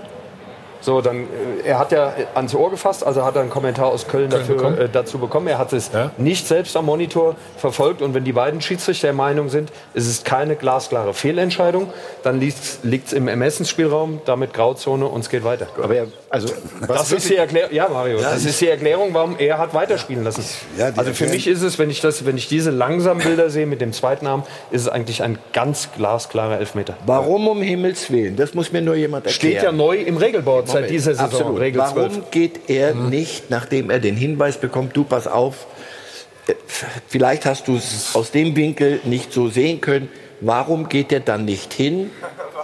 So, 0.85 1.01
dann, 1.01 1.23
äh, 1.65 1.69
er 1.69 1.78
hat 1.78 1.93
ja 1.93 2.12
ans 2.35 2.55
Ohr 2.55 2.70
gefasst, 2.70 3.06
also 3.06 3.24
hat 3.24 3.36
er 3.36 3.40
einen 3.40 3.48
Kommentar 3.51 3.86
aus 3.86 4.06
Köln, 4.06 4.28
Köln 4.28 4.43
dafür, 4.43 4.56
bekommen. 4.56 4.78
äh, 4.78 4.89
dazu 4.93 5.19
bekommen. 5.19 5.47
Er 5.48 5.56
hat 5.56 5.73
es 5.73 5.90
nicht 6.19 6.47
selbst 6.47 6.77
am 6.77 6.85
Monitor 6.85 7.36
verfolgt. 7.56 8.02
Und 8.02 8.12
wenn 8.12 8.24
die 8.24 8.32
beiden 8.35 8.61
Schiedsrichter 8.61 9.09
der 9.09 9.15
Meinung 9.15 9.48
sind, 9.48 9.70
es 9.94 10.06
ist 10.06 10.27
keine 10.27 10.56
glasklare 10.56 11.15
Fehlentscheidung, 11.15 11.90
dann 12.23 12.39
liegt 12.39 13.06
es 13.06 13.12
im 13.15 13.28
Ermessensspielraum, 13.28 14.20
damit 14.27 14.52
Grauzone 14.52 15.06
und 15.06 15.20
es 15.20 15.31
geht 15.31 15.43
weiter. 15.43 15.69
Aber 15.82 15.94
er, 15.94 16.06
also, 16.28 16.48
Das 16.86 17.11
ist 17.12 17.31
die 17.31 17.36
Erklärung, 17.36 17.73
ja 17.73 17.89
Mario, 17.89 18.19
Ja, 18.19 18.32
das 18.32 18.44
ist 18.44 18.61
die 18.61 18.69
Erklärung, 18.69 19.15
warum 19.15 19.36
er 19.39 19.56
hat 19.56 19.73
weiterspielen 19.73 20.23
lassen. 20.23 20.44
Ja, 20.77 20.90
also 20.97 21.15
für 21.15 21.28
mich 21.28 21.47
ist 21.47 21.62
es, 21.62 21.78
wenn 21.78 21.89
ich, 21.89 22.01
das, 22.02 22.27
wenn 22.27 22.36
ich 22.36 22.48
diese 22.48 22.70
langsamen 22.70 23.23
Bilder 23.23 23.48
sehe 23.48 23.66
mit 23.66 23.81
dem 23.81 23.93
zweiten 23.94 24.27
Arm, 24.27 24.43
ist 24.70 24.82
es 24.82 24.89
eigentlich 24.89 25.23
ein 25.23 25.39
ganz 25.55 25.89
glasklarer 25.97 26.59
Elfmeter. 26.59 26.94
Warum 27.06 27.48
um 27.48 27.62
Himmels 27.62 28.11
Willen? 28.11 28.36
Das 28.36 28.52
muss 28.52 28.70
mir 28.73 28.82
nur 28.82 28.97
jemand 28.97 29.27
erklären. 29.27 29.52
Steht 29.52 29.62
ja 29.62 29.73
neu 29.73 29.97
im 29.98 30.16
Regelboard 30.16 30.69
seit 30.74 30.90
dieser 30.90 31.14
Saison, 31.14 31.26
Absolut. 31.26 31.60
Regel 31.60 31.80
Warum 31.80 32.10
12. 32.10 32.30
geht 32.30 32.60
er 32.68 32.94
nicht, 32.94 33.51
nachdem 33.51 33.90
er 33.90 33.98
den 33.98 34.16
Hinweis 34.16 34.59
bekommt, 34.59 34.96
du 34.96 35.05
pass 35.05 35.26
auf, 35.26 35.66
äh, 36.46 36.55
vielleicht 37.09 37.46
hast 37.46 37.68
du 37.68 37.76
es 37.76 38.14
aus 38.14 38.30
dem 38.30 38.55
Winkel 38.56 39.01
nicht 39.05 39.32
so 39.32 39.48
sehen 39.48 39.80
können, 39.80 40.09
warum 40.40 40.88
geht 40.88 41.12
er 41.12 41.20
dann 41.20 41.44
nicht 41.44 41.72
hin 41.72 42.10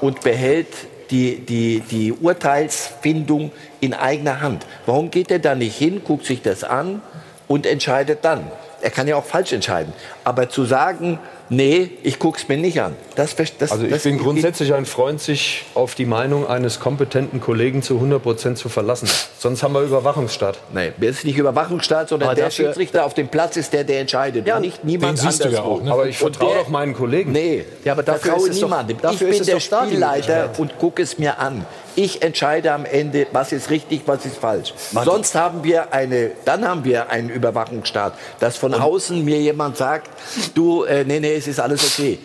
und 0.01 0.21
behält 0.21 0.69
die, 1.11 1.39
die, 1.39 1.81
die 1.81 2.13
Urteilsfindung 2.13 3.53
in 3.81 3.95
eigener 3.95 4.41
Hand? 4.41 4.67
Warum 4.87 5.11
geht 5.11 5.31
er 5.31 5.39
da 5.39 5.55
nicht 5.55 5.77
hin, 5.77 6.03
guckt 6.05 6.27
sich 6.27 6.43
das 6.43 6.65
an 6.65 7.03
und 7.49 7.67
entscheidet 7.67 8.19
dann? 8.23 8.51
Er 8.83 8.91
kann 8.91 9.07
ja 9.09 9.17
auch 9.17 9.25
falsch 9.25 9.53
entscheiden. 9.53 9.93
Aber 10.25 10.49
zu 10.49 10.65
sagen, 10.65 11.19
nee, 11.49 11.91
ich 12.03 12.19
guck's 12.19 12.49
mir 12.49 12.57
nicht 12.57 12.81
an, 12.81 12.95
das, 13.17 13.35
das 13.37 13.73
Also 13.73 13.85
ich 13.85 13.91
das 13.91 14.03
bin 14.05 14.19
grundsätzlich 14.19 14.73
ein 14.75 14.87
Freund, 14.87 15.21
sich 15.21 15.65
auf 15.75 15.95
die 15.95 16.07
Meinung 16.07 16.47
eines 16.49 16.81
kompetenten 16.81 17.41
Kollegen 17.41 17.83
zu 17.83 17.95
100 17.97 18.23
Prozent 18.23 18.59
zu 18.59 18.69
verlassen. 18.69 19.09
Sonst 19.39 19.63
haben 19.63 19.75
wir 19.75 19.83
Überwachungsstaat. 19.83 20.59
Nee, 20.73 20.93
das 20.99 21.11
ist 21.19 21.25
nicht 21.25 21.37
Überwachungsstaat, 21.39 22.09
sondern 22.09 22.29
Aber 22.29 22.37
der 22.37 22.47
dafür- 22.47 22.67
Schiedsrichter 22.67 23.05
auf 23.05 23.15
dem 23.15 23.29
Platz 23.29 23.57
ist 23.57 23.73
der, 23.73 23.85
der 23.85 24.01
entscheidet. 24.01 24.47
Ja, 24.47 24.61
nicht 24.61 24.85
niemand 24.85 25.21
anderswo. 25.21 25.83
Aber 25.89 26.07
ich 26.07 26.19
vertraue 26.19 26.55
doch 26.57 26.69
meinen 26.69 26.95
Kollegen. 26.95 27.33
Nee, 27.33 27.65
Ja, 27.85 27.93
aber 27.93 28.03
dafür 28.03 28.21
vertraue 28.33 28.49
ist 28.49 28.55
es 28.55 28.61
doch- 28.61 28.69
niemandem. 28.69 28.99
dafür 29.01 29.13
ich 29.15 29.19
bin 29.21 29.31
ist 29.33 29.41
es 29.41 29.47
der 29.47 29.61
Spielleiter 29.61 30.51
und 30.59 30.79
gucke 30.79 31.03
es 31.03 31.19
mir 31.19 31.39
an. 31.39 31.67
Ich 32.03 32.23
entscheide 32.23 32.73
am 32.73 32.87
Ende, 32.87 33.27
was 33.33 33.53
ist 33.53 33.69
richtig, 33.69 34.03
was 34.07 34.25
ist 34.25 34.39
falsch. 34.39 34.73
Sonst 35.05 35.35
haben 35.35 35.63
wir 35.65 35.93
eine, 35.93 36.31
dann 36.47 36.67
haben 36.67 36.83
wir 36.85 37.11
einen 37.11 37.29
Überwachungsstaat, 37.29 38.15
dass 38.39 38.57
von 38.57 38.73
außen 38.73 39.23
mir 39.23 39.39
jemand 39.39 39.77
sagt, 39.77 40.09
du, 40.55 40.85
äh, 40.85 41.05
nee, 41.05 41.21
nee, 41.21 41.35
es 41.35 41.47
ist 41.47 41.61
alles 41.61 41.85
okay. 41.85 42.19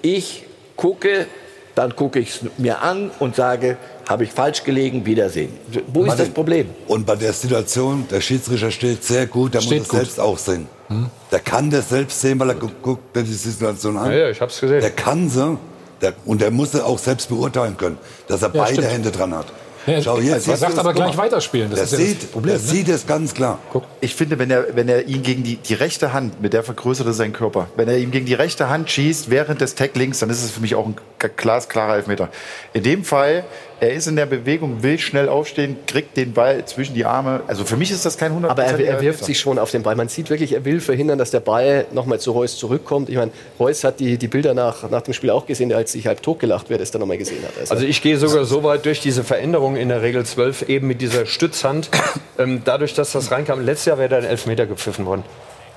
Ich 0.00 0.44
gucke, 0.74 1.26
dann 1.74 1.94
gucke 1.94 2.18
ich 2.18 2.30
es 2.30 2.40
mir 2.56 2.80
an 2.80 3.10
und 3.18 3.36
sage, 3.36 3.76
habe 4.08 4.24
ich 4.24 4.32
falsch 4.32 4.64
gelegen, 4.64 5.04
Wiedersehen. 5.04 5.52
Wo 5.88 6.04
ist 6.04 6.18
das 6.18 6.30
Problem? 6.30 6.66
Und 6.88 7.04
bei 7.06 7.14
der 7.16 7.34
Situation, 7.34 8.06
der 8.10 8.22
Schiedsrichter 8.22 8.70
steht 8.70 9.04
sehr 9.04 9.26
gut, 9.26 9.52
der 9.52 9.60
Steht 9.60 9.80
muss 9.80 9.86
es 9.88 9.92
selbst 9.92 10.18
auch 10.20 10.38
sehen. 10.38 10.66
Der 11.30 11.40
kann 11.40 11.70
das 11.70 11.90
selbst 11.90 12.18
sehen, 12.22 12.40
weil 12.40 12.48
er 12.48 12.54
gu- 12.56 12.70
guckt 12.82 13.14
dir 13.14 13.22
die 13.22 13.32
Situation 13.34 13.96
an. 13.98 14.10
Ja, 14.12 14.16
ja, 14.24 14.30
ich 14.30 14.40
hab's 14.40 14.58
gesehen. 14.60 14.80
Der 14.80 14.90
kann 14.90 15.28
sie. 15.28 15.58
Der, 16.00 16.14
und 16.24 16.40
der 16.40 16.50
muss 16.50 16.74
auch 16.78 16.98
selbst 16.98 17.28
beurteilen 17.28 17.76
können, 17.76 17.98
dass 18.28 18.42
er 18.42 18.54
Ja, 18.54 18.62
beide 18.62 18.74
stimmt. 18.74 18.88
Hände 18.88 19.10
dran 19.10 19.34
hat. 19.34 19.46
Ja, 19.86 20.02
Schau, 20.02 20.16
er 20.18 20.22
jetzt 20.22 20.44
sagt 20.44 20.58
siehst 20.60 20.76
du 20.76 20.80
aber 20.80 20.92
gleich 20.92 21.12
guck 21.12 21.18
weiterspielen. 21.18 21.70
Das 21.70 21.78
Der 21.78 21.84
ist 21.84 21.92
ja 21.92 21.98
das 21.98 22.06
sieht, 22.08 22.32
Problem, 22.32 22.54
der 22.54 22.62
ne? 22.62 22.68
sieht 22.68 22.88
es 22.88 23.06
ganz 23.06 23.34
klar. 23.34 23.58
Ich 24.00 24.14
finde, 24.14 24.38
wenn 24.38 24.50
er, 24.50 24.76
wenn 24.76 24.88
er 24.88 25.06
ihn 25.08 25.22
gegen 25.22 25.42
die, 25.42 25.56
die 25.56 25.74
rechte 25.74 26.12
Hand, 26.12 26.40
mit 26.42 26.52
der 26.52 26.62
vergrößert 26.62 27.06
er 27.06 27.12
seinen 27.12 27.32
Körper, 27.32 27.68
wenn 27.76 27.88
er 27.88 27.98
ihm 27.98 28.10
gegen 28.10 28.26
die 28.26 28.34
rechte 28.34 28.68
Hand 28.68 28.90
schießt 28.90 29.30
während 29.30 29.60
des 29.60 29.74
Tacklings, 29.74 30.18
dann 30.18 30.28
ist 30.30 30.42
es 30.44 30.50
für 30.50 30.60
mich 30.60 30.74
auch 30.74 30.86
ein 30.86 30.96
glasklarer 31.36 31.96
Elfmeter. 31.96 32.28
In 32.74 32.82
dem 32.82 33.04
Fall, 33.04 33.44
er 33.80 33.94
ist 33.94 34.06
in 34.06 34.16
der 34.16 34.26
Bewegung, 34.26 34.82
will 34.82 34.98
schnell 34.98 35.28
aufstehen, 35.28 35.76
kriegt 35.86 36.16
den 36.16 36.32
Ball 36.32 36.64
zwischen 36.66 36.94
die 36.94 37.04
Arme. 37.06 37.40
Also 37.46 37.64
für 37.64 37.76
mich 37.76 37.90
ist 37.90 38.04
das 38.04 38.18
kein 38.18 38.30
100 38.30 38.50
Aber 38.50 38.62
er, 38.62 38.78
er 38.78 39.00
wirft 39.00 39.24
sich 39.24 39.38
schon 39.40 39.58
auf 39.58 39.70
den 39.70 39.82
Ball. 39.82 39.96
Man 39.96 40.08
sieht 40.08 40.28
wirklich, 40.28 40.52
er 40.52 40.64
will 40.64 40.80
verhindern, 40.80 41.18
dass 41.18 41.30
der 41.30 41.40
Ball 41.40 41.86
nochmal 41.92 42.20
zu 42.20 42.32
Reus 42.32 42.58
zurückkommt. 42.58 43.08
Ich 43.08 43.16
meine, 43.16 43.30
Reus 43.58 43.82
hat 43.82 43.98
die, 43.98 44.18
die 44.18 44.28
Bilder 44.28 44.52
nach, 44.52 44.90
nach 44.90 45.02
dem 45.02 45.14
Spiel 45.14 45.30
auch 45.30 45.46
gesehen, 45.46 45.72
als 45.72 45.92
sich 45.92 46.06
halb 46.06 46.22
totgelacht 46.22 46.68
wird, 46.68 46.80
das 46.80 46.90
er 46.90 47.00
nochmal 47.00 47.18
gesehen 47.18 47.42
hat. 47.42 47.70
Also 47.70 47.86
ich 47.86 48.02
gehe 48.02 48.18
sogar 48.18 48.44
so 48.44 48.62
weit 48.62 48.84
durch 48.84 49.00
diese 49.00 49.24
Veränderung 49.24 49.76
in 49.76 49.88
der 49.88 50.02
Regel 50.02 50.24
12, 50.26 50.68
eben 50.68 50.86
mit 50.86 51.00
dieser 51.00 51.24
Stützhand, 51.24 51.88
ähm, 52.38 52.60
dadurch, 52.64 52.92
dass 52.94 53.12
das 53.12 53.30
reinkam. 53.30 53.64
Letztes 53.64 53.86
Jahr 53.86 53.98
wäre 53.98 54.10
da 54.10 54.18
ein 54.18 54.24
Elfmeter 54.24 54.66
gepfiffen 54.66 55.06
worden. 55.06 55.24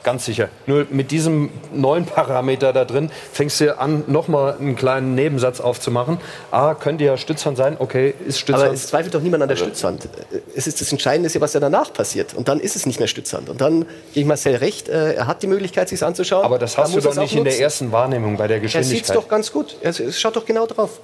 Ganz 0.03 0.25
sicher. 0.25 0.49
Nur 0.65 0.85
mit 0.89 1.11
diesem 1.11 1.49
neuen 1.73 2.05
Parameter 2.05 2.73
da 2.73 2.85
drin 2.85 3.09
fängst 3.31 3.59
du 3.61 3.77
an, 3.77 4.03
nochmal 4.07 4.55
einen 4.59 4.75
kleinen 4.75 5.15
Nebensatz 5.15 5.61
aufzumachen. 5.61 6.17
A, 6.51 6.73
könnte 6.73 7.03
ja 7.03 7.17
Stützhand 7.17 7.57
sein. 7.57 7.75
Okay, 7.80 8.13
ist 8.27 8.39
Stützhand. 8.39 8.65
Aber 8.65 8.73
es 8.73 8.88
zweifelt 8.88 9.13
doch 9.13 9.21
niemand 9.21 9.43
an 9.43 9.49
der 9.49 9.55
Stützhand. 9.55 10.07
Es 10.55 10.67
ist 10.67 10.81
das 10.81 10.91
Entscheidende, 10.91 11.27
ist 11.27 11.35
ja, 11.35 11.41
was 11.41 11.53
ja 11.53 11.59
danach 11.59 11.91
passiert. 11.93 12.34
Und 12.34 12.47
dann 12.47 12.59
ist 12.59 12.75
es 12.75 12.85
nicht 12.85 12.99
mehr 12.99 13.07
Stützhand. 13.07 13.49
Und 13.49 13.61
dann 13.61 13.81
gebe 14.13 14.21
ich 14.21 14.25
Marcel 14.25 14.55
recht, 14.55 14.89
äh, 14.89 15.13
er 15.13 15.27
hat 15.27 15.43
die 15.43 15.47
Möglichkeit, 15.47 15.89
sich 15.89 16.03
anzuschauen. 16.03 16.43
Aber 16.43 16.59
das 16.59 16.77
hast 16.77 16.95
du 16.95 17.01
doch 17.01 17.15
nicht 17.15 17.35
in 17.35 17.43
der 17.43 17.59
ersten 17.59 17.91
Wahrnehmung 17.91 18.38
bei 18.38 18.47
der 18.47 18.57
Er 18.57 18.61
sieht 18.61 18.73
Geschwindigkeit. 18.73 19.15
es 19.15 19.21
doch 19.21 19.27
ganz 19.27 19.51
gut. 19.51 19.77
Er 19.81 19.89
es 19.89 20.19
schaut 20.19 20.35
doch 20.35 20.45
genau 20.45 20.65
drauf. 20.65 20.99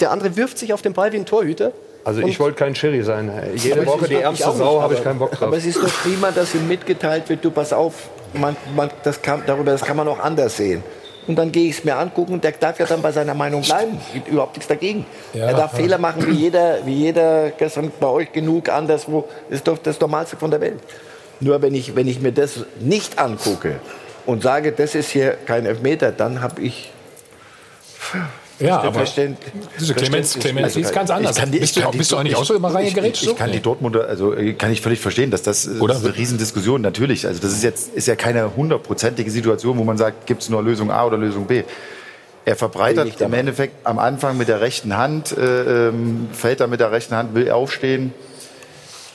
Der 0.00 0.10
andere 0.10 0.36
wirft 0.36 0.58
sich 0.58 0.72
auf 0.72 0.82
den 0.82 0.92
Ball 0.92 1.12
wie 1.12 1.16
ein 1.16 1.26
Torhüter. 1.26 1.72
Also 2.04 2.22
Und- 2.22 2.28
ich 2.28 2.40
wollte 2.40 2.56
kein 2.56 2.74
Schiri 2.74 3.02
sein. 3.02 3.30
Jede 3.56 3.84
Woche 3.86 4.08
die 4.08 4.14
ärmste 4.16 4.50
Sau 4.52 4.80
habe 4.80 4.94
ich 4.94 5.04
keinen 5.04 5.18
Bock 5.18 5.32
drauf. 5.32 5.48
Aber 5.48 5.56
es 5.56 5.66
ist 5.66 5.82
doch 5.82 5.92
prima, 6.02 6.30
dass 6.30 6.54
ihm 6.54 6.66
mitgeteilt 6.66 7.28
wird, 7.28 7.44
du 7.44 7.50
pass 7.50 7.72
auf, 7.72 7.94
man, 8.32 8.56
man, 8.74 8.90
das 9.02 9.20
kann, 9.20 9.42
darüber 9.46 9.72
das 9.72 9.82
kann 9.82 9.96
man 9.96 10.08
auch 10.08 10.18
anders 10.18 10.56
sehen. 10.56 10.82
Und 11.26 11.36
dann 11.36 11.52
gehe 11.52 11.68
ich 11.68 11.78
es 11.78 11.84
mir 11.84 11.96
angucken 11.96 12.32
und 12.32 12.42
der 12.42 12.52
darf 12.52 12.78
ja 12.80 12.86
dann 12.86 13.02
bei 13.02 13.12
seiner 13.12 13.34
Meinung 13.34 13.60
bleiben. 13.62 14.00
Überhaupt 14.26 14.56
nichts 14.56 14.66
dagegen. 14.68 15.04
Ja, 15.34 15.46
er 15.46 15.54
darf 15.54 15.72
ja. 15.74 15.78
Fehler 15.80 15.98
machen 15.98 16.26
wie 16.26 16.32
jeder, 16.32 16.78
wie 16.86 16.94
jeder 16.94 17.50
gestern 17.50 17.92
bei 18.00 18.06
euch 18.08 18.32
genug, 18.32 18.68
anderswo. 18.68 19.28
Das 19.48 19.58
ist 19.58 19.68
doch 19.68 19.78
das 19.78 20.00
Normalste 20.00 20.36
von 20.36 20.50
der 20.50 20.60
Welt. 20.60 20.80
Nur 21.40 21.60
wenn 21.62 21.74
ich, 21.74 21.94
wenn 21.94 22.08
ich 22.08 22.20
mir 22.20 22.32
das 22.32 22.64
nicht 22.80 23.18
angucke 23.18 23.80
und 24.26 24.42
sage, 24.42 24.72
das 24.72 24.94
ist 24.94 25.10
hier 25.10 25.36
kein 25.46 25.66
Elfmeter, 25.66 26.10
dann 26.10 26.40
habe 26.40 26.62
ich 26.62 26.90
Ja, 28.60 28.80
aber 28.82 29.04
diese 29.80 29.94
Clemens, 29.94 30.34
Clemens 30.38 30.64
Also, 30.66 30.80
ist 30.80 30.92
ganz 30.92 31.10
anders. 31.10 31.36
Ich 31.36 31.42
kann 31.42 31.50
die- 31.50 31.58
bist 31.60 31.76
ich 31.76 31.82
du, 31.82 31.90
die 31.90 31.98
bist 31.98 32.12
du 32.12 32.16
eigentlich 32.16 32.36
auch 32.36 32.44
so 32.44 32.54
immer 32.54 32.74
reingegerätscht? 32.74 33.22
Ich, 33.22 33.30
ich 33.30 33.36
kann 33.36 33.50
die 33.52 33.60
Dortmunder, 33.60 34.06
also 34.06 34.34
äh, 34.34 34.52
kann 34.52 34.70
ich 34.70 34.80
völlig 34.82 35.00
verstehen, 35.00 35.30
dass 35.30 35.42
das, 35.42 35.64
das 35.64 35.80
Oder? 35.80 35.94
ist 35.96 36.04
eine 36.04 36.14
Riesendiskussion, 36.16 36.80
natürlich. 36.82 37.26
Also 37.26 37.40
das 37.40 37.52
ist 37.52 37.62
jetzt 37.62 37.94
ist 37.94 38.06
ja 38.06 38.16
keine 38.16 38.54
hundertprozentige 38.56 39.30
Situation, 39.30 39.78
wo 39.78 39.84
man 39.84 39.96
sagt, 39.96 40.26
gibt 40.26 40.42
es 40.42 40.50
nur 40.50 40.62
Lösung 40.62 40.90
A 40.90 41.04
oder 41.06 41.16
Lösung 41.16 41.46
B. 41.46 41.62
Er 42.44 42.56
verbreitert 42.56 43.20
im 43.20 43.32
Endeffekt 43.32 43.86
am 43.86 43.98
Anfang 43.98 44.36
mit 44.36 44.48
der 44.48 44.60
rechten 44.60 44.96
Hand, 44.96 45.36
äh, 45.36 45.88
ähm, 45.88 46.28
fällt 46.32 46.60
er 46.60 46.66
mit 46.66 46.80
der 46.80 46.90
rechten 46.92 47.14
Hand, 47.14 47.34
will 47.34 47.50
aufstehen. 47.50 48.12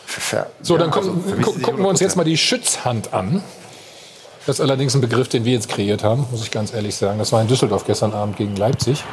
Ver- 0.06 0.48
So, 0.62 0.78
dann 0.78 0.90
Ja, 0.92 0.96
also 0.98 1.12
gucken 1.42 1.80
wir 1.84 1.88
uns 1.88 2.00
jetzt 2.00 2.16
mal 2.16 2.24
die 2.24 2.38
Schützhand 2.38 3.14
an. 3.14 3.44
Das 4.46 4.58
ist 4.58 4.62
allerdings 4.62 4.94
ein 4.94 5.02
Begriff, 5.02 5.28
den 5.28 5.44
wir 5.44 5.54
jetzt 5.54 5.70
kreiert 5.70 6.04
haben, 6.04 6.28
muss 6.30 6.44
ich 6.44 6.52
ganz 6.52 6.72
ehrlich 6.74 6.96
sagen. 6.96 7.18
Das 7.18 7.32
war 7.32 7.42
in 7.42 7.48
Düsseldorf 7.48 7.86
gestern 7.86 8.14
Abend 8.14 8.38
gegen 8.38 8.56
Leipzig. 8.56 9.04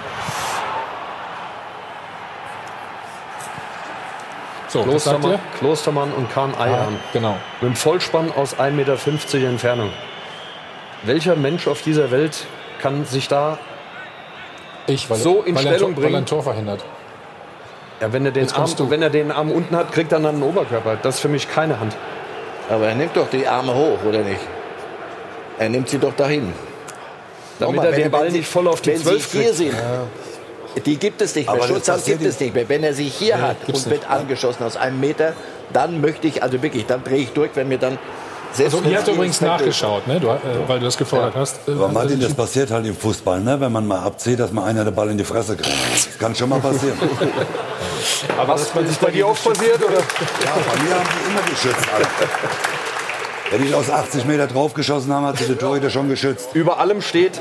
So, 4.69 4.83
Klostermann? 4.83 5.39
Klostermann 5.59 6.13
und 6.13 6.31
Kahn 6.33 6.55
Eihan. 6.55 6.97
genau. 7.13 7.37
Mit 7.61 7.69
einem 7.69 7.77
Vollspann 7.77 8.33
aus 8.33 8.57
1,50 8.59 8.71
Meter 8.71 9.49
Entfernung. 9.49 9.91
Welcher 11.05 11.37
Mensch 11.37 11.67
auf 11.69 11.83
dieser 11.83 12.11
Welt 12.11 12.47
kann 12.81 13.05
sich 13.05 13.29
da 13.29 13.59
ich, 14.87 15.09
weil, 15.11 15.19
so 15.19 15.43
in 15.43 15.55
weil 15.55 15.67
ein 15.67 15.75
Stellung 15.75 15.95
Tor- 15.95 15.97
weil 15.97 16.05
er 16.05 16.09
bringen? 16.09 16.17
ein 16.17 16.27
Tor 16.27 16.43
verhindert. 16.43 16.85
Ja, 18.01 18.13
wenn 18.13 18.25
er, 18.25 18.33
den 18.33 18.51
Arm, 18.51 18.71
du. 18.77 18.91
wenn 18.91 19.03
er 19.03 19.11
den 19.11 19.31
Arm 19.31 19.51
unten 19.53 19.77
hat, 19.77 19.93
kriegt 19.93 20.11
er 20.13 20.19
dann 20.21 20.35
einen 20.35 20.43
Oberkörper. 20.43 20.97
Das 21.03 21.17
ist 21.17 21.21
für 21.21 21.29
mich 21.29 21.49
keine 21.51 21.79
Hand. 21.79 21.95
Aber 22.69 22.87
er 22.89 22.95
nimmt 22.95 23.17
doch 23.17 23.29
die 23.31 23.47
Arme 23.47 23.75
hoch, 23.75 23.99
oder 24.09 24.21
nicht? 24.21 24.41
Er 25.63 25.69
nimmt 25.69 25.89
sie 25.89 25.99
doch 25.99 26.15
dahin. 26.17 26.53
Damit 27.59 27.77
Nochmal, 27.77 27.87
er 27.93 27.93
den 27.97 28.05
wenn- 28.05 28.11
Ball 28.11 28.27
wenn 28.27 28.33
nicht 28.33 28.49
voll 28.49 28.67
auf 28.69 28.81
die 28.81 28.91
wenn 28.91 28.97
Sie 28.99 29.05
12 29.05 29.33
hier 29.33 29.43
kriegt. 29.43 29.55
sind, 29.57 29.75
die 30.87 30.97
gibt 30.97 31.21
es 31.23 31.35
nicht 31.35 31.47
mehr. 31.53 31.63
Aber 31.63 31.75
passiert 31.79 32.05
gibt 32.19 32.23
es 32.25 32.41
nicht 32.41 32.55
mehr. 32.55 32.69
Wenn 32.69 32.83
er 32.83 32.95
sie 32.95 33.05
hier 33.05 33.37
Nee, 33.37 33.43
hat 33.43 33.57
und 33.69 33.91
wird 33.91 34.11
angeschossen 34.11 34.65
aus 34.65 34.77
einem 34.77 34.99
Meter, 35.01 35.35
dann 35.73 36.01
möchte 36.01 36.27
ich, 36.27 36.43
also 36.43 36.61
wirklich, 36.63 36.87
dann 36.87 37.05
drehe 37.05 37.19
ich 37.19 37.31
durch, 37.33 37.51
wenn 37.55 37.69
mir 37.69 37.79
dann... 37.79 37.99
selbst 38.53 38.75
Also, 38.75 38.89
ihr 38.89 38.97
habt 38.99 39.07
übrigens 39.09 39.37
ist. 39.37 39.43
nachgeschaut, 39.43 40.07
ne? 40.09 40.19
du, 40.19 40.29
äh, 40.29 40.39
weil 40.67 40.79
du 40.81 40.87
das 40.87 40.97
gefordert 40.97 41.35
hast. 41.37 41.57
Äh, 41.69 41.73
Aber 41.73 41.89
Martin, 41.89 42.17
also, 42.17 42.27
das 42.29 42.35
passiert 42.35 42.71
halt 42.71 42.87
im 42.87 42.97
Fußball, 42.97 43.41
ne? 43.41 43.61
wenn 43.61 43.71
man 43.71 43.87
mal 43.87 44.01
abzieht, 44.01 44.41
dass 44.41 44.51
mal 44.51 44.65
einer 44.65 44.85
den 44.85 44.95
Ball 44.95 45.11
in 45.11 45.19
die 45.19 45.25
Fresse 45.25 45.57
kriegt. 45.57 45.77
Das 45.93 46.19
kann 46.19 46.35
schon 46.35 46.49
mal 46.49 46.59
passieren. 46.61 46.99
Aber 48.39 48.55
was 48.55 48.75
man 48.75 48.87
sich 48.87 48.99
bei 48.99 49.11
dir 49.11 49.29
oft 49.29 49.45
passiert, 49.45 49.77
oder? 49.85 49.99
Ja, 49.99 50.55
bei 50.55 50.83
mir 50.83 50.95
haben 50.95 51.09
die 51.13 51.31
immer 51.31 51.43
geschützt. 51.51 51.87
Alter. 51.95 52.09
Wenn 53.53 53.67
ich 53.67 53.75
aus 53.75 53.91
80 53.91 54.25
Meter 54.25 54.47
draufgeschossen 54.47 55.13
habe, 55.13 55.27
hat 55.27 55.39
sich 55.39 55.47
der 55.47 55.59
Torhüter 55.59 55.91
schon 55.91 56.09
geschützt. 56.09 56.49
Über 56.55 56.79
allem 56.81 57.03
steht, 57.03 57.41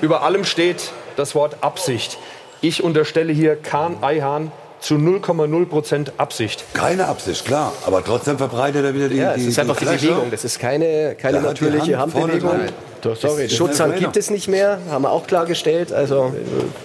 über 0.00 0.22
allem 0.22 0.44
steht 0.44 0.90
das 1.16 1.34
Wort 1.34 1.58
Absicht. 1.62 2.18
Ich 2.60 2.82
unterstelle 2.82 3.32
hier 3.32 3.54
Kahn 3.56 4.02
Eihan 4.02 4.50
zu 4.80 4.94
0,0 4.96 5.66
Prozent 5.66 6.12
Absicht. 6.18 6.64
Keine 6.74 7.06
Absicht, 7.06 7.44
klar. 7.44 7.72
Aber 7.86 8.04
trotzdem 8.04 8.38
verbreitet 8.38 8.84
er 8.84 8.94
wieder 8.94 9.08
die 9.08 9.16
Ja, 9.16 9.32
es 9.34 9.42
die, 9.42 9.48
ist 9.48 9.58
einfach 9.58 9.76
die 9.76 9.86
Fläche. 9.86 10.08
Bewegung. 10.08 10.30
Das 10.30 10.44
ist 10.44 10.58
keine, 10.58 11.14
keine 11.14 11.38
die 11.38 11.44
natürliche 11.44 11.96
Hand 11.98 12.14
Handbewegung. 12.14 12.60
Doch, 13.02 13.16
sorry, 13.16 13.48
Schutzhand 13.48 13.96
gibt 13.98 14.16
es 14.16 14.30
nicht 14.30 14.48
mehr, 14.48 14.78
haben 14.90 15.02
wir 15.02 15.10
auch 15.12 15.26
klargestellt. 15.26 15.92
Also 15.92 16.34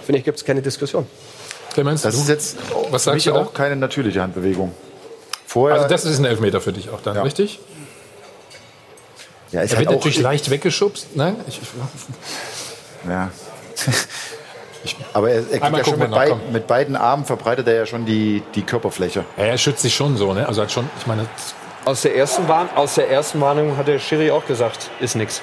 finde 0.06 0.18
ich, 0.20 0.24
gibt 0.24 0.38
es 0.38 0.44
keine 0.44 0.62
Diskussion. 0.62 1.06
Clemens, 1.74 2.02
Das 2.02 2.14
du- 2.14 2.20
ist 2.22 2.28
jetzt 2.28 2.56
was 2.90 3.02
für 3.04 3.10
sagst 3.10 3.14
mich 3.14 3.24
du 3.24 3.32
da? 3.32 3.40
auch 3.40 3.52
keine 3.54 3.76
natürliche 3.76 4.22
Handbewegung. 4.22 4.72
Vorher, 5.46 5.76
Also 5.78 5.88
das 5.88 6.04
ist 6.04 6.18
ein 6.20 6.24
Elfmeter 6.26 6.60
für 6.60 6.72
dich 6.72 6.90
auch 6.90 7.00
dann, 7.02 7.16
richtig? 7.18 7.58
Ja, 9.52 9.62
ist 9.62 9.72
Er 9.72 9.78
halt 9.78 9.88
wird 9.88 9.98
natürlich 9.98 10.20
leicht 10.20 10.50
weggeschubst. 10.50 11.08
Nein? 11.14 11.36
Ich, 11.48 11.60
ich, 11.62 11.68
Ja. 13.08 13.30
Aber 15.12 15.30
er, 15.30 15.36
er 15.36 15.42
kriegt 15.44 15.62
Einmal 15.62 15.80
ja 15.80 15.84
schon 15.86 15.98
mit, 15.98 16.10
nach, 16.10 16.16
bei, 16.16 16.28
komm. 16.30 16.40
mit 16.52 16.66
beiden 16.66 16.96
Armen 16.96 17.24
verbreitet 17.24 17.68
er 17.68 17.74
ja 17.74 17.86
schon 17.86 18.06
die, 18.06 18.42
die 18.54 18.62
Körperfläche. 18.62 19.24
ja, 19.36 19.44
er 19.44 19.58
schützt 19.58 19.82
sich 19.82 19.94
schon 19.94 20.16
so, 20.16 20.32
ne? 20.32 20.48
Also 20.48 20.62
hat 20.62 20.72
schon, 20.72 20.88
ich 20.98 21.06
meine, 21.06 21.26
Aus 21.84 22.02
der 22.02 22.16
ersten, 22.16 22.48
Warn 22.48 22.68
aus 22.76 22.94
der 22.94 23.10
ersten 23.10 23.40
Warnung 23.40 23.76
hat 23.76 23.88
der 23.88 23.98
Schiri 23.98 24.30
auch 24.30 24.46
gesagt, 24.46 24.90
ist 25.00 25.16
nix. 25.16 25.42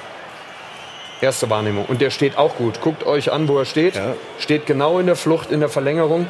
Erste 1.21 1.49
Wahrnehmung. 1.49 1.85
Und 1.85 2.01
der 2.01 2.09
steht 2.11 2.37
auch 2.37 2.55
gut. 2.55 2.81
Guckt 2.81 3.05
euch 3.05 3.31
an, 3.31 3.47
wo 3.47 3.57
er 3.57 3.65
steht. 3.65 3.99
Steht 4.39 4.65
genau 4.67 4.99
in 4.99 5.07
der 5.07 5.15
Flucht, 5.15 5.51
in 5.51 5.59
der 5.59 5.69
Verlängerung. 5.69 6.27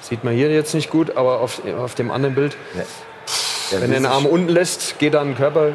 Sieht 0.00 0.24
man 0.24 0.34
hier 0.34 0.50
jetzt 0.50 0.74
nicht 0.74 0.90
gut, 0.90 1.16
aber 1.16 1.40
auf, 1.40 1.60
auf 1.78 1.94
dem 1.94 2.10
anderen 2.10 2.34
Bild. 2.34 2.56
Wenn 3.70 3.82
er 3.82 3.88
den 3.88 4.06
Arm 4.06 4.24
unten 4.26 4.48
lässt, 4.48 4.98
geht 4.98 5.14
dann 5.14 5.30
ein 5.30 5.36
Körper, 5.36 5.72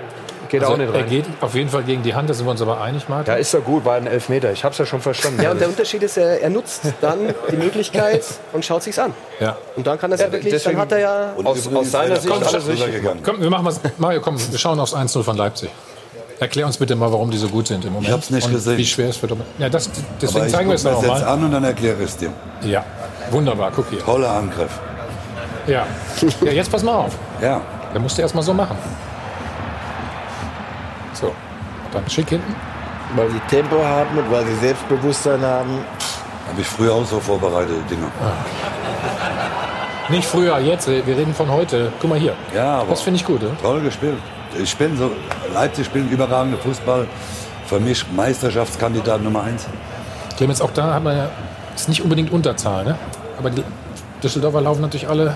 geht 0.50 0.62
also 0.62 0.74
auch 0.74 0.78
nicht 0.78 0.94
er 0.94 1.02
rein. 1.02 1.10
geht 1.10 1.26
auf 1.42 1.56
jeden 1.56 1.70
Fall 1.70 1.84
gegen 1.84 2.04
die 2.04 2.14
Hand, 2.16 2.30
da 2.30 2.34
sind 2.34 2.46
wir 2.46 2.52
uns 2.52 2.62
aber 2.62 2.82
einig, 2.82 3.08
Martin. 3.10 3.34
Ja, 3.34 3.40
ist 3.40 3.54
ja 3.54 3.60
gut, 3.60 3.86
war 3.86 3.96
ein 3.96 4.08
Elfmeter. 4.08 4.52
Ich 4.52 4.64
hab's 4.64 4.78
ja 4.78 4.86
schon 4.86 5.02
verstanden. 5.02 5.42
Ja, 5.42 5.52
und 5.52 5.60
der 5.62 5.68
Unterschied 5.68 6.04
ist, 6.04 6.18
er, 6.18 6.42
er 6.42 6.50
nutzt 6.50 6.82
dann 7.02 7.20
die 7.52 7.58
Möglichkeit 7.58 8.24
und 8.54 8.64
schaut 8.66 8.84
sich's 8.84 9.00
an. 9.00 9.14
Ja. 9.40 9.58
Und 9.76 9.86
dann 9.88 10.00
kann 10.00 10.12
er 10.12 10.16
es 10.16 10.22
ja, 10.22 10.28
Ja, 10.28 10.34
wirklich, 10.34 10.54
deswegen- 10.54 10.76
dann 10.76 10.82
hat 10.84 10.92
er 10.92 11.00
ja... 11.00 11.34
Und 11.36 11.46
Aus- 11.48 11.68
aus 11.74 11.92
seiner 11.92 12.16
er 12.16 12.22
Sicht 12.22 12.34
Komm, 12.34 12.44
alles 12.44 12.68
richtig 12.68 12.92
gegangen. 12.94 13.20
Komm, 13.24 13.42
wir 13.42 13.50
machen 13.50 13.66
was. 13.66 13.80
Mario, 13.98 14.22
komm, 14.22 14.38
wir 14.52 14.60
schauen 14.60 14.80
aufs 14.80 14.94
1-0 14.96 15.24
von 15.24 15.38
Leipzig. 15.38 15.70
Erklär 16.40 16.66
uns 16.66 16.78
bitte 16.78 16.96
mal, 16.96 17.12
warum 17.12 17.32
die 17.32 17.38
so 17.38 17.48
gut 17.48 17.68
sind 17.68 17.86
im 17.86 17.94
Moment. 17.94 18.08
Ich 18.10 18.14
hab's 18.14 18.30
nicht 18.30 18.46
und 18.48 18.54
gesehen. 18.54 18.78
Wie 18.78 18.86
schwer 18.86 19.10
es 19.10 19.20
Dortmund. 19.20 19.46
Ja, 19.58 19.70
das, 19.70 19.88
Aber 19.88 19.96
deswegen 20.22 20.46
ich 20.48 20.52
zeigen 20.52 20.70
wir 20.70 20.76
es 20.76 20.84
noch 20.84 21.02
mir's 21.02 21.12
jetzt 21.14 21.22
mal. 21.22 21.28
an 21.34 21.44
und 21.46 21.52
dann 21.52 21.64
erkläre 21.64 21.96
ich 22.04 22.10
es 22.10 22.18
dir. 22.18 22.30
Ja, 22.64 22.84
wunderbar, 23.32 23.72
guck 23.74 23.90
hier. 23.90 24.00
Toller 24.00 24.32
Angriff. 24.32 24.72
Ja. 25.68 25.88
ja, 26.42 26.52
jetzt 26.52 26.72
pass 26.72 26.84
mal 26.84 26.94
auf. 26.96 27.14
Ja. 27.42 27.62
Der 27.94 28.02
musste 28.02 28.22
erst 28.22 28.36
mal 28.36 28.42
so 28.42 28.54
machen. 28.54 28.78
Dann 31.96 32.10
schick 32.10 32.30
hinten. 32.30 32.54
Weil 33.16 33.30
sie 33.32 33.40
Tempo 33.50 33.78
haben 33.84 34.18
und 34.18 34.30
weil 34.30 34.46
sie 34.46 34.56
Selbstbewusstsein 34.56 35.42
haben. 35.42 35.80
Habe 36.50 36.62
ich 36.62 36.68
früher 36.68 36.94
auch 36.94 37.06
so 37.06 37.20
vorbereitet, 37.22 37.76
die 37.90 37.96
Dinger. 37.96 38.12
Nicht 40.10 40.28
früher, 40.28 40.60
jetzt. 40.60 40.88
Wir 40.88 41.06
reden 41.08 41.34
von 41.34 41.50
heute. 41.50 41.92
Guck 42.02 42.10
mal 42.10 42.20
hier. 42.20 42.34
Ja, 42.54 42.80
aber 42.82 42.90
Das 42.90 43.02
finde 43.02 43.20
ich 43.20 43.26
gut, 43.26 43.42
ne? 43.42 43.52
toll 43.62 43.80
gespielt. 43.82 44.18
Ich 44.62 44.76
bin 44.76 44.98
so, 44.98 45.12
Leipzig 45.54 45.86
spielt 45.86 46.12
überragende 46.12 46.58
Fußball. 46.58 47.08
Für 47.66 47.80
mich 47.80 48.06
Meisterschaftskandidat 48.12 49.24
Nummer 49.24 49.44
eins. 49.44 49.66
Clemens, 50.38 50.62
auch 50.62 50.72
da 50.72 50.94
hat 50.94 51.04
man 51.04 51.18
ja, 51.18 51.30
ist 51.76 51.88
nicht 51.90 52.02
unbedingt 52.04 52.32
Unterzahl, 52.32 52.84
ne? 52.84 52.98
Aber 53.40 53.50
die 53.50 53.64
Düsseldorfer 54.22 54.62
laufen 54.62 54.82
natürlich 54.82 55.08
alle 55.08 55.36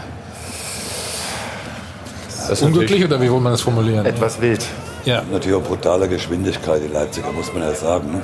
Das 2.37 2.49
ist 2.51 2.61
unglücklich, 2.61 3.03
oder 3.03 3.19
wie 3.21 3.31
will 3.31 3.39
man 3.39 3.53
das 3.53 3.61
formulieren? 3.61 4.05
Etwas 4.05 4.39
wild. 4.41 4.65
Ja. 5.05 5.23
Natürlich 5.31 5.57
auch 5.57 5.63
brutale 5.63 6.07
Geschwindigkeit, 6.07 6.81
die 6.83 6.91
Leipziger, 6.91 7.31
muss 7.31 7.53
man 7.53 7.63
ja 7.63 7.73
sagen. 7.73 8.11
Ne? 8.11 8.21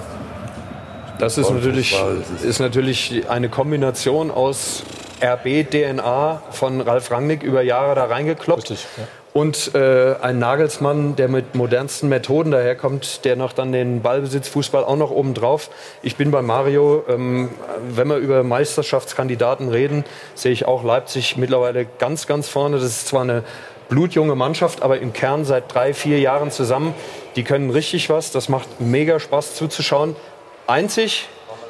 Das 1.19 1.37
ist 1.37 1.49
natürlich, 1.49 1.95
ist 2.43 2.59
natürlich 2.59 3.23
eine 3.29 3.49
Kombination 3.49 4.31
aus 4.31 4.83
RB-DNA 5.23 6.41
von 6.51 6.81
Ralf 6.81 7.11
Rangnick 7.11 7.41
über 7.43 7.61
Jahre 7.61 7.95
da 7.95 8.05
reingekloppt. 8.05 8.73
Und 9.31 9.75
äh, 9.75 10.15
ein 10.21 10.39
Nagelsmann, 10.39 11.17
der 11.17 11.27
mit 11.27 11.55
modernsten 11.55 12.07
Methoden 12.07 12.51
daherkommt, 12.51 13.25
der 13.25 13.35
noch 13.35 13.51
dann 13.51 13.73
den 13.73 14.01
Ballbesitzfußball 14.01 14.85
auch 14.85 14.95
noch 14.95 15.11
oben 15.11 15.33
drauf. 15.33 15.69
Ich 16.01 16.15
bin 16.15 16.31
bei 16.31 16.41
Mario, 16.41 17.03
ähm, 17.09 17.49
wenn 17.89 18.07
wir 18.07 18.15
über 18.15 18.43
Meisterschaftskandidaten 18.43 19.67
reden, 19.67 20.05
sehe 20.35 20.53
ich 20.53 20.65
auch 20.65 20.85
Leipzig 20.85 21.35
mittlerweile 21.35 21.85
ganz, 21.99 22.27
ganz 22.27 22.47
vorne. 22.47 22.77
Das 22.77 22.85
ist 22.85 23.07
zwar 23.09 23.23
eine 23.23 23.43
blutjunge 23.89 24.35
Mannschaft, 24.35 24.81
aber 24.81 24.99
im 24.99 25.13
Kern 25.13 25.45
seit 25.45 25.73
drei, 25.73 25.93
vier 25.93 26.19
Jahren 26.19 26.51
zusammen. 26.51 26.93
Die 27.35 27.43
können 27.43 27.69
richtig 27.69 28.09
was. 28.09 28.31
Das 28.31 28.49
macht 28.49 28.81
mega 28.81 29.19
Spaß 29.19 29.55
zuzuschauen. 29.55 30.15
Einzig, 30.67 31.27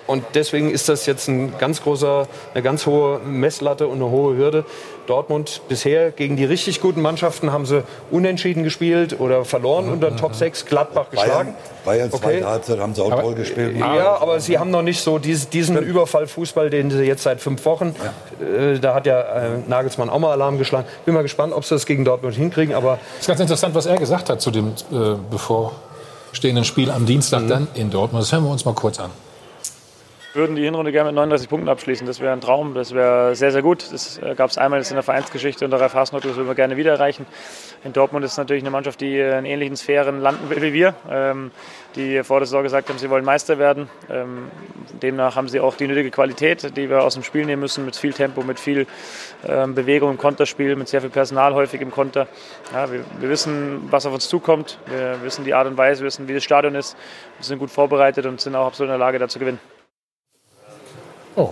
Und 0.07 0.23
deswegen 0.35 0.69
ist 0.69 0.87
das 0.87 1.05
jetzt 1.07 1.27
ein 1.27 1.57
ganz 1.57 1.81
großer, 1.81 2.27
eine 2.53 2.63
ganz 2.63 2.85
hohe 2.85 3.19
Messlatte 3.19 3.87
und 3.87 3.95
eine 3.95 4.09
hohe 4.09 4.37
Hürde. 4.37 4.65
Dortmund 5.07 5.61
bisher 5.69 6.11
gegen 6.11 6.35
die 6.35 6.45
richtig 6.45 6.81
guten 6.81 7.01
Mannschaften 7.01 7.51
haben 7.51 7.65
sie 7.65 7.83
unentschieden 8.11 8.63
gespielt 8.63 9.19
oder 9.19 9.45
verloren 9.45 9.89
unter 9.89 10.09
den 10.09 10.17
Top 10.17 10.35
6, 10.35 10.65
Gladbach 10.65 11.09
geschlagen. 11.11 11.55
Bayern, 11.85 12.09
Bayern 12.09 12.09
Okay. 12.11 12.41
zweite 12.41 12.79
haben 12.79 12.95
sie 12.95 13.01
auch 13.03 13.19
toll 13.21 13.35
gespielt. 13.35 13.77
Ja, 13.77 14.17
aber 14.19 14.39
sie 14.39 14.57
haben 14.57 14.71
noch 14.71 14.81
nicht 14.81 15.01
so 15.01 15.17
dies, 15.19 15.49
diesen 15.49 15.77
Überfallfußball, 15.77 16.69
den 16.69 16.89
sie 16.91 17.03
jetzt 17.03 17.23
seit 17.23 17.41
fünf 17.41 17.63
Wochen. 17.65 17.95
Äh, 18.41 18.79
da 18.79 18.93
hat 18.95 19.05
ja 19.05 19.19
äh, 19.21 19.49
Nagelsmann 19.67 20.09
auch 20.09 20.19
mal 20.19 20.31
Alarm 20.31 20.57
geschlagen. 20.57 20.87
Bin 21.05 21.13
mal 21.13 21.23
gespannt, 21.23 21.53
ob 21.53 21.65
sie 21.65 21.75
das 21.75 21.85
gegen 21.85 22.05
Dortmund 22.05 22.35
hinkriegen. 22.35 22.73
Aber 22.75 22.99
Das 23.13 23.21
ist 23.21 23.27
ganz 23.27 23.39
interessant, 23.39 23.75
was 23.75 23.85
er 23.85 23.97
gesagt 23.97 24.29
hat 24.29 24.41
zu 24.41 24.51
dem 24.51 24.69
äh, 24.91 25.15
bevorstehenden 25.29 26.63
Spiel 26.65 26.91
am 26.91 27.05
Dienstag 27.05 27.47
dann 27.47 27.67
in 27.75 27.89
Dortmund. 27.91 28.23
Das 28.23 28.31
hören 28.31 28.43
wir 28.43 28.51
uns 28.51 28.65
mal 28.65 28.73
kurz 28.73 28.99
an. 28.99 29.11
Würden 30.35 30.57
die 30.57 30.63
Hinrunde 30.63 30.91
gerne 30.91 31.11
mit 31.11 31.15
39 31.15 31.47
Punkten 31.47 31.69
abschließen. 31.69 32.05
Das 32.05 32.19
wäre 32.19 32.33
ein 32.33 32.41
Traum, 32.41 32.73
das 32.73 32.93
wäre 32.93 33.37
sehr, 33.37 33.53
sehr 33.53 33.61
gut. 33.61 33.87
Das 33.93 34.19
gab 34.35 34.49
es 34.49 34.57
einmal 34.57 34.81
in 34.81 34.93
der 34.93 35.01
Vereinsgeschichte 35.01 35.63
unter 35.63 35.79
Ralf 35.79 35.93
Hasenhüttl, 35.93 36.27
das 36.27 36.35
würden 36.35 36.49
wir 36.49 36.55
gerne 36.55 36.75
wieder 36.75 36.91
erreichen. 36.91 37.25
In 37.85 37.93
Dortmund 37.93 38.25
ist 38.25 38.35
natürlich 38.35 38.61
eine 38.61 38.69
Mannschaft, 38.69 38.99
die 38.99 39.17
in 39.17 39.45
ähnlichen 39.45 39.77
Sphären 39.77 40.19
landen 40.19 40.49
will 40.49 40.61
wie 40.61 40.73
wir, 40.73 40.93
ähm, 41.09 41.51
die 41.95 42.21
vor 42.23 42.41
der 42.41 42.47
Saison 42.47 42.63
gesagt 42.63 42.89
haben, 42.89 42.97
sie 42.97 43.09
wollen 43.09 43.23
Meister 43.23 43.59
werden. 43.59 43.87
Ähm, 44.09 44.51
demnach 45.01 45.37
haben 45.37 45.47
sie 45.47 45.61
auch 45.61 45.77
die 45.77 45.87
nötige 45.87 46.11
Qualität, 46.11 46.75
die 46.75 46.89
wir 46.89 47.03
aus 47.03 47.13
dem 47.13 47.23
Spiel 47.23 47.45
nehmen 47.45 47.61
müssen, 47.61 47.85
mit 47.85 47.95
viel 47.95 48.11
Tempo, 48.11 48.41
mit 48.43 48.59
viel 48.59 48.87
ähm, 49.47 49.73
Bewegung 49.73 50.11
im 50.11 50.17
Konterspiel, 50.17 50.75
mit 50.75 50.89
sehr 50.89 50.99
viel 50.99 51.11
Personal 51.11 51.53
häufig 51.53 51.79
im 51.79 51.91
Konter. 51.91 52.27
Ja, 52.73 52.91
wir, 52.91 53.05
wir 53.21 53.29
wissen, 53.29 53.87
was 53.89 54.05
auf 54.05 54.13
uns 54.13 54.27
zukommt, 54.27 54.79
wir 54.87 55.23
wissen 55.23 55.45
die 55.45 55.53
Art 55.53 55.67
und 55.67 55.77
Weise, 55.77 56.01
wir 56.01 56.07
wissen, 56.07 56.27
wie 56.27 56.33
das 56.33 56.43
Stadion 56.43 56.75
ist, 56.75 56.97
wir 57.37 57.45
sind 57.45 57.59
gut 57.59 57.71
vorbereitet 57.71 58.25
und 58.25 58.41
sind 58.41 58.53
auch 58.53 58.67
absolut 58.67 58.89
in 58.89 58.99
der 58.99 59.05
Lage, 59.05 59.17
da 59.17 59.29
zu 59.29 59.39
gewinnen. 59.39 59.74
Oh. 61.35 61.49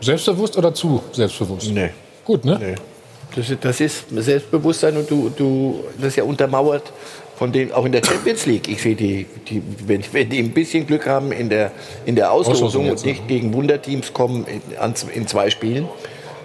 Selbstbewusst 0.00 0.56
oder 0.56 0.74
zu 0.74 1.02
selbstbewusst? 1.12 1.70
Nee. 1.72 1.90
Gut, 2.24 2.44
ne? 2.44 2.74
Das, 3.34 3.48
ist- 3.50 3.64
das 3.64 3.80
ist 3.80 4.04
Selbstbewusstsein 4.10 4.96
und 4.96 5.10
du, 5.10 5.30
du, 5.36 5.84
das 5.98 6.08
ist 6.08 6.16
ja 6.16 6.24
untermauert 6.24 6.92
von 7.36 7.50
den, 7.52 7.72
auch 7.72 7.84
in 7.84 7.92
der 7.92 8.04
Champions 8.04 8.46
League. 8.46 8.68
Ich 8.68 8.82
sehe 8.82 8.94
die, 8.94 9.26
die 9.48 9.62
wenn, 9.86 10.02
wenn 10.12 10.28
die 10.28 10.38
ein 10.38 10.50
bisschen 10.52 10.86
Glück 10.86 11.06
haben 11.06 11.32
in 11.32 11.48
der, 11.48 11.70
in 12.04 12.14
der 12.16 12.30
Auslosung 12.32 12.90
und 12.90 13.04
nicht 13.04 13.26
gegen 13.28 13.52
Wunderteams 13.54 14.12
kommen 14.12 14.46
in, 14.46 14.76
an, 14.78 14.94
in 15.14 15.26
zwei 15.26 15.50
Spielen, 15.50 15.88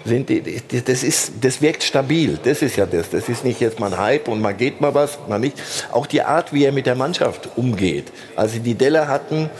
sind 0.04 0.28
die, 0.30 0.42
das, 0.84 1.02
ist, 1.02 1.32
das 1.40 1.60
wirkt 1.60 1.82
stabil. 1.82 2.38
Das 2.42 2.62
ist 2.62 2.76
ja 2.76 2.86
das. 2.86 3.10
Das 3.10 3.28
ist 3.28 3.44
nicht 3.44 3.60
jetzt 3.60 3.78
mal 3.78 3.92
ein 3.92 3.98
Hype 3.98 4.28
und 4.28 4.40
man 4.40 4.56
geht 4.56 4.80
mal 4.80 4.94
was, 4.94 5.18
mal 5.28 5.38
nicht. 5.38 5.56
Auch 5.92 6.06
die 6.06 6.22
Art, 6.22 6.52
wie 6.52 6.64
er 6.64 6.72
mit 6.72 6.86
der 6.86 6.94
Mannschaft 6.94 7.48
umgeht. 7.56 8.06
Als 8.34 8.52
sie 8.52 8.60
die 8.60 8.74
Delle 8.74 9.06
hatten, 9.08 9.50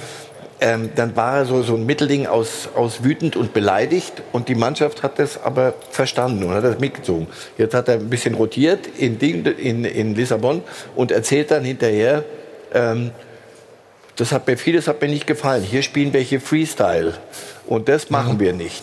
ähm, 0.61 0.91
dann 0.97 1.15
war 1.15 1.39
er 1.39 1.45
so, 1.47 1.63
so 1.63 1.75
ein 1.75 1.87
Mittelding 1.87 2.27
aus, 2.27 2.69
aus 2.75 3.05
wütend 3.05 3.37
und 3.37 3.53
beleidigt 3.53 4.23
und 4.33 4.49
die 4.49 4.55
Mannschaft 4.55 5.03
hat 5.03 5.19
das 5.19 5.41
aber 5.43 5.75
verstanden 5.91 6.45
und 6.45 6.55
hat 6.55 6.65
das 6.65 6.81
mitgezogen. 6.81 7.29
Jetzt 7.57 7.75
hat 7.75 7.89
er 7.89 7.95
ein 7.95 8.11
bisschen 8.11 8.35
rotiert 8.35 8.87
in, 8.99 9.19
in, 9.21 9.85
in 9.85 10.15
Lissabon 10.15 10.63
und 10.97 11.13
erzählt 11.13 11.51
dann 11.51 11.65
hinterher, 11.65 12.25
ähm, 12.75 13.13
das 14.17 14.33
hat 14.33 14.49
mir 14.49 14.57
vieles 14.57 14.89
hat 14.89 15.01
mir 15.01 15.09
nicht 15.09 15.29
gefallen. 15.29 15.63
Hier 15.63 15.83
spielen 15.83 16.13
wir 16.13 16.21
hier 16.21 16.41
Freestyle 16.41 17.15
und 17.67 17.89
das 17.89 18.11
machen 18.11 18.41
wir 18.41 18.53
nicht. 18.53 18.83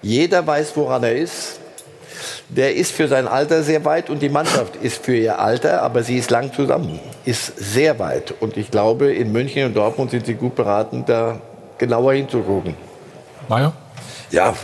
Jeder 0.00 0.46
weiß, 0.46 0.72
woran 0.76 1.02
er 1.02 1.16
ist. 1.16 1.60
Der 2.48 2.74
ist 2.74 2.92
für 2.92 3.08
sein 3.08 3.28
Alter 3.28 3.62
sehr 3.62 3.84
weit 3.84 4.10
und 4.10 4.20
die 4.20 4.28
Mannschaft 4.28 4.76
ist 4.76 5.04
für 5.04 5.16
ihr 5.16 5.38
Alter, 5.38 5.82
aber 5.82 6.02
sie 6.02 6.18
ist 6.18 6.30
lang 6.30 6.52
zusammen, 6.52 6.98
ist 7.24 7.52
sehr 7.56 7.98
weit. 7.98 8.34
Und 8.40 8.56
ich 8.56 8.70
glaube, 8.70 9.12
in 9.12 9.32
München 9.32 9.66
und 9.66 9.76
Dortmund 9.76 10.10
sind 10.10 10.26
sie 10.26 10.34
gut 10.34 10.54
beraten, 10.54 11.04
da 11.06 11.40
genauer 11.78 12.14
hinzugucken. 12.14 12.74
Maja? 13.48 13.72
Ja, 14.30 14.54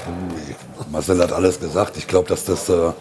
Marcel 0.91 1.23
hat 1.23 1.33
alles 1.33 1.59
gesagt. 1.59 1.97
Ich 1.97 2.07
glaube, 2.07 2.29
dass 2.29 2.45
das. 2.45 2.69
Äh, 2.69 2.93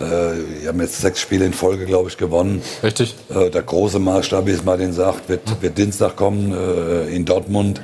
äh, 0.00 0.62
wir 0.62 0.68
haben 0.68 0.80
jetzt 0.80 1.00
sechs 1.00 1.20
Spiele 1.20 1.44
in 1.44 1.52
Folge, 1.52 1.84
glaube 1.84 2.08
ich, 2.08 2.16
gewonnen. 2.16 2.62
Richtig. 2.82 3.14
Äh, 3.28 3.50
der 3.50 3.62
große 3.62 3.98
Maßstab, 3.98 4.46
wie 4.46 4.52
es 4.52 4.64
Martin 4.64 4.92
sagt, 4.92 5.28
wird, 5.28 5.42
wird 5.60 5.76
Dienstag 5.76 6.16
kommen 6.16 6.54
äh, 6.54 7.14
in 7.14 7.24
Dortmund. 7.24 7.82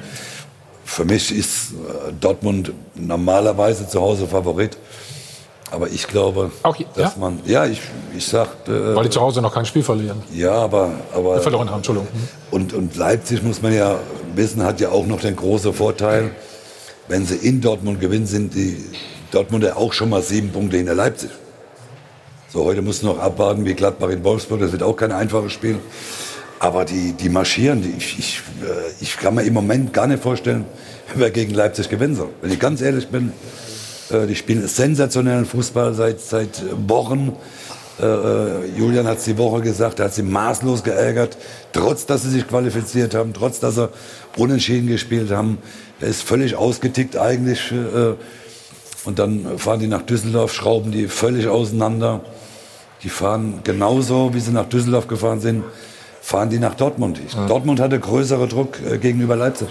Für 0.84 1.04
mich 1.04 1.36
ist 1.36 1.74
Dortmund 2.20 2.72
normalerweise 2.94 3.88
zu 3.88 4.00
Hause 4.00 4.28
Favorit. 4.28 4.78
Aber 5.76 5.88
ich 5.90 6.08
glaube, 6.08 6.50
dass 6.62 6.96
ja? 6.96 7.12
man. 7.20 7.38
Ja, 7.44 7.66
ich, 7.66 7.82
ich 8.16 8.26
sag. 8.26 8.48
Äh, 8.66 8.96
Weil 8.96 9.04
die 9.04 9.10
zu 9.10 9.20
Hause 9.20 9.42
noch 9.42 9.52
kein 9.52 9.66
Spiel 9.66 9.82
verlieren. 9.82 10.22
ja, 10.32 10.52
aber. 10.52 10.90
aber 11.14 11.36
Äh, 11.36 11.40
verloren 11.40 11.68
haben, 11.68 11.76
Entschuldigung. 11.76 12.08
und, 12.50 12.72
und 12.72 12.96
Leipzig, 12.96 13.42
muss 13.42 13.60
man 13.60 13.74
ja 13.74 13.98
wissen, 14.34 14.62
hat 14.62 14.80
ja 14.80 14.88
auch 14.88 15.06
noch 15.06 15.20
den 15.20 15.36
großen 15.36 15.74
Vorteil, 15.74 16.30
wenn 17.08 17.26
sie 17.26 17.36
in 17.36 17.60
Dortmund 17.60 18.00
gewinnen, 18.00 18.26
sind 18.26 18.54
die 18.54 18.82
Dortmunder 19.32 19.76
auch 19.76 19.92
schon 19.92 20.08
mal 20.08 20.22
sieben 20.22 20.50
Punkte 20.50 20.78
hinter 20.78 20.94
Leipzig. 20.94 21.28
So, 22.48 22.64
heute 22.64 22.80
muss 22.80 23.02
noch 23.02 23.18
abwarten 23.18 23.66
wie 23.66 23.74
Gladbach 23.74 24.08
in 24.08 24.24
Wolfsburg. 24.24 24.60
Das 24.60 24.72
wird 24.72 24.82
auch 24.82 24.96
kein 24.96 25.12
einfaches 25.12 25.52
Spiel. 25.52 25.78
Aber 26.58 26.86
die, 26.86 27.12
die 27.12 27.28
marschieren. 27.28 27.82
Die, 27.82 27.90
ich, 27.98 28.18
ich, 28.18 28.40
äh, 28.62 28.94
ich 29.02 29.18
kann 29.18 29.34
mir 29.34 29.42
im 29.42 29.52
Moment 29.52 29.92
gar 29.92 30.06
nicht 30.06 30.22
vorstellen, 30.22 30.64
wer 31.14 31.30
gegen 31.30 31.52
Leipzig 31.52 31.90
gewinnen 31.90 32.16
soll. 32.16 32.30
Wenn 32.40 32.50
ich 32.50 32.58
ganz 32.58 32.80
ehrlich 32.80 33.08
bin, 33.08 33.30
äh, 34.10 34.26
die 34.26 34.36
spielen 34.36 34.66
sensationellen 34.66 35.46
Fußball 35.46 35.94
seit, 35.94 36.20
seit 36.20 36.62
Wochen. 36.88 37.32
Äh, 38.00 38.04
äh, 38.06 38.66
Julian 38.76 39.06
hat 39.06 39.18
es 39.18 39.24
die 39.24 39.38
Woche 39.38 39.62
gesagt, 39.62 39.98
er 39.98 40.06
hat 40.06 40.14
sie 40.14 40.22
maßlos 40.22 40.82
geärgert, 40.82 41.36
trotz 41.72 42.06
dass 42.06 42.22
sie 42.22 42.30
sich 42.30 42.46
qualifiziert 42.46 43.14
haben, 43.14 43.32
trotz 43.32 43.60
dass 43.60 43.76
sie 43.76 43.88
unentschieden 44.36 44.86
gespielt 44.88 45.30
haben. 45.30 45.58
Er 46.00 46.08
ist 46.08 46.22
völlig 46.22 46.56
ausgetickt 46.56 47.16
eigentlich. 47.16 47.72
Äh, 47.72 48.14
und 49.06 49.20
dann 49.20 49.58
fahren 49.58 49.78
die 49.78 49.86
nach 49.86 50.02
Düsseldorf, 50.02 50.52
schrauben 50.52 50.90
die 50.90 51.06
völlig 51.06 51.46
auseinander. 51.46 52.22
Die 53.04 53.08
fahren 53.08 53.60
genauso, 53.62 54.34
wie 54.34 54.40
sie 54.40 54.50
nach 54.50 54.68
Düsseldorf 54.68 55.06
gefahren 55.06 55.40
sind, 55.40 55.62
fahren 56.20 56.50
die 56.50 56.58
nach 56.58 56.74
Dortmund. 56.74 57.20
Ich, 57.24 57.34
Dortmund 57.46 57.78
hatte 57.78 58.00
größere 58.00 58.48
Druck 58.48 58.78
äh, 58.84 58.98
gegenüber 58.98 59.36
Leipzig. 59.36 59.68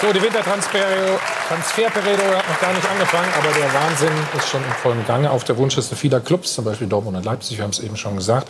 So, 0.00 0.10
die 0.14 0.22
Wintertransferperiode 0.22 1.20
Transferperiode 1.46 2.38
hat 2.38 2.48
noch 2.48 2.60
gar 2.60 2.72
nicht 2.72 2.88
angefangen, 2.88 3.28
aber 3.36 3.52
der 3.52 3.74
Wahnsinn 3.74 4.12
ist 4.38 4.48
schon 4.48 4.62
im 4.64 4.70
vollen 4.70 5.04
Gange. 5.06 5.30
Auf 5.30 5.44
der 5.44 5.58
Wunschliste 5.58 5.94
vieler 5.94 6.20
Clubs, 6.20 6.54
zum 6.54 6.64
Beispiel 6.64 6.86
Dortmund 6.86 7.18
und 7.18 7.24
Leipzig, 7.24 7.58
wir 7.58 7.64
haben 7.64 7.72
es 7.72 7.80
eben 7.80 7.98
schon 7.98 8.16
gesagt, 8.16 8.48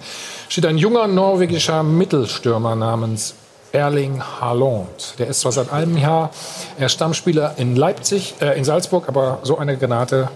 steht 0.49 0.65
ein 0.67 0.79
junger 0.79 1.09
norwegischer 1.09 1.83
Mittelstürmer 1.83 2.77
namens 2.77 3.35
Erling 3.73 4.23
Haaland. 4.23 5.15
Der 5.19 5.27
ist 5.27 5.41
zwar 5.41 5.51
seit 5.51 5.73
einem 5.73 5.97
Jahr 5.97 6.31
er 6.79 6.89
Stammspieler 6.89 7.55
in 7.57 7.75
Leipzig, 7.75 8.35
äh, 8.41 8.57
in 8.57 8.65
Salzburg, 8.65 9.09
aber 9.09 9.41
so 9.43 9.59
eine 9.59 9.77
Granate 9.77 10.29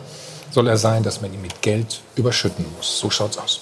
soll 0.50 0.66
er 0.66 0.78
sein, 0.78 1.04
dass 1.04 1.20
man 1.20 1.32
ihn 1.32 1.42
mit 1.42 1.62
Geld 1.62 2.00
überschütten 2.16 2.64
muss. 2.76 2.98
So 2.98 3.10
schaut's 3.10 3.38
aus. 3.38 3.60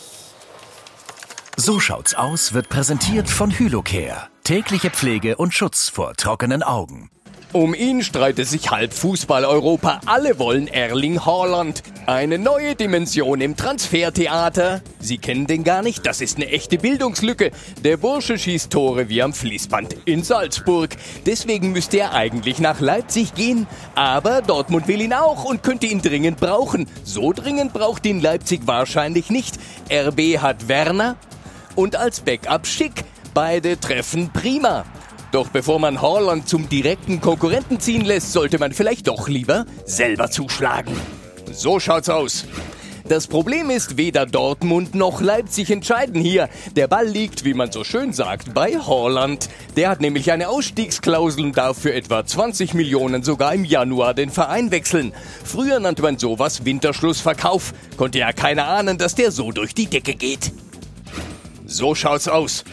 So 1.56 1.80
schaut's 1.80 2.14
aus 2.14 2.54
wird 2.54 2.70
präsentiert 2.70 3.28
von 3.28 3.50
Hylocare. 3.50 4.28
Tägliche 4.42 4.90
Pflege 4.90 5.36
und 5.36 5.52
Schutz 5.52 5.90
vor 5.90 6.14
trockenen 6.14 6.62
Augen. 6.62 7.10
Um 7.52 7.74
ihn 7.74 8.02
streitet 8.02 8.48
sich 8.48 8.70
halb 8.70 8.94
Fußball-Europa. 8.94 10.00
Alle 10.06 10.38
wollen 10.38 10.68
Erling 10.68 11.26
Haaland. 11.26 11.82
Eine 12.06 12.38
neue 12.38 12.74
Dimension 12.74 13.42
im 13.42 13.58
Transfertheater. 13.58 14.80
Sie 15.00 15.18
kennen 15.18 15.46
den 15.46 15.62
gar 15.62 15.82
nicht, 15.82 16.06
das 16.06 16.22
ist 16.22 16.38
eine 16.38 16.48
echte 16.48 16.78
Bildungslücke. 16.78 17.50
Der 17.84 17.98
Bursche 17.98 18.38
schießt 18.38 18.72
Tore 18.72 19.10
wie 19.10 19.20
am 19.20 19.34
Fließband 19.34 19.96
in 20.06 20.22
Salzburg. 20.22 20.96
Deswegen 21.26 21.72
müsste 21.72 21.98
er 21.98 22.14
eigentlich 22.14 22.58
nach 22.58 22.80
Leipzig 22.80 23.34
gehen. 23.34 23.66
Aber 23.94 24.40
Dortmund 24.40 24.88
will 24.88 25.02
ihn 25.02 25.12
auch 25.12 25.44
und 25.44 25.62
könnte 25.62 25.86
ihn 25.86 26.00
dringend 26.00 26.40
brauchen. 26.40 26.86
So 27.04 27.34
dringend 27.34 27.74
braucht 27.74 28.06
ihn 28.06 28.22
Leipzig 28.22 28.62
wahrscheinlich 28.64 29.28
nicht. 29.28 29.56
RB 29.92 30.38
hat 30.38 30.68
Werner 30.68 31.16
und 31.76 31.96
als 31.96 32.20
Backup 32.20 32.66
Schick. 32.66 33.04
Beide 33.34 33.78
treffen 33.78 34.30
prima. 34.32 34.86
Doch 35.32 35.48
bevor 35.48 35.78
man 35.78 36.02
Haaland 36.02 36.46
zum 36.46 36.68
direkten 36.68 37.22
Konkurrenten 37.22 37.80
ziehen 37.80 38.04
lässt, 38.04 38.32
sollte 38.32 38.58
man 38.58 38.74
vielleicht 38.74 39.08
doch 39.08 39.28
lieber 39.28 39.64
selber 39.86 40.30
zuschlagen. 40.30 40.94
So 41.50 41.80
schaut's 41.80 42.10
aus. 42.10 42.44
Das 43.08 43.26
Problem 43.26 43.70
ist, 43.70 43.96
weder 43.96 44.26
Dortmund 44.26 44.94
noch 44.94 45.22
Leipzig 45.22 45.70
entscheiden 45.70 46.20
hier. 46.20 46.50
Der 46.76 46.86
Ball 46.86 47.06
liegt, 47.06 47.46
wie 47.46 47.54
man 47.54 47.72
so 47.72 47.82
schön 47.82 48.12
sagt, 48.12 48.52
bei 48.52 48.78
Haaland. 48.78 49.48
Der 49.74 49.88
hat 49.88 50.02
nämlich 50.02 50.30
eine 50.30 50.50
Ausstiegsklausel 50.50 51.44
und 51.44 51.56
darf 51.56 51.78
für 51.78 51.94
etwa 51.94 52.24
20 52.24 52.74
Millionen 52.74 53.22
sogar 53.22 53.54
im 53.54 53.64
Januar 53.64 54.12
den 54.12 54.30
Verein 54.30 54.70
wechseln. 54.70 55.14
Früher 55.44 55.80
nannte 55.80 56.02
man 56.02 56.18
sowas 56.18 56.66
Winterschlussverkauf. 56.66 57.72
Konnte 57.96 58.18
ja 58.18 58.34
keiner 58.34 58.68
ahnen, 58.68 58.98
dass 58.98 59.14
der 59.14 59.32
so 59.32 59.50
durch 59.50 59.74
die 59.74 59.86
Decke 59.86 60.14
geht. 60.14 60.52
So 61.64 61.94
schaut's 61.94 62.28
aus. 62.28 62.64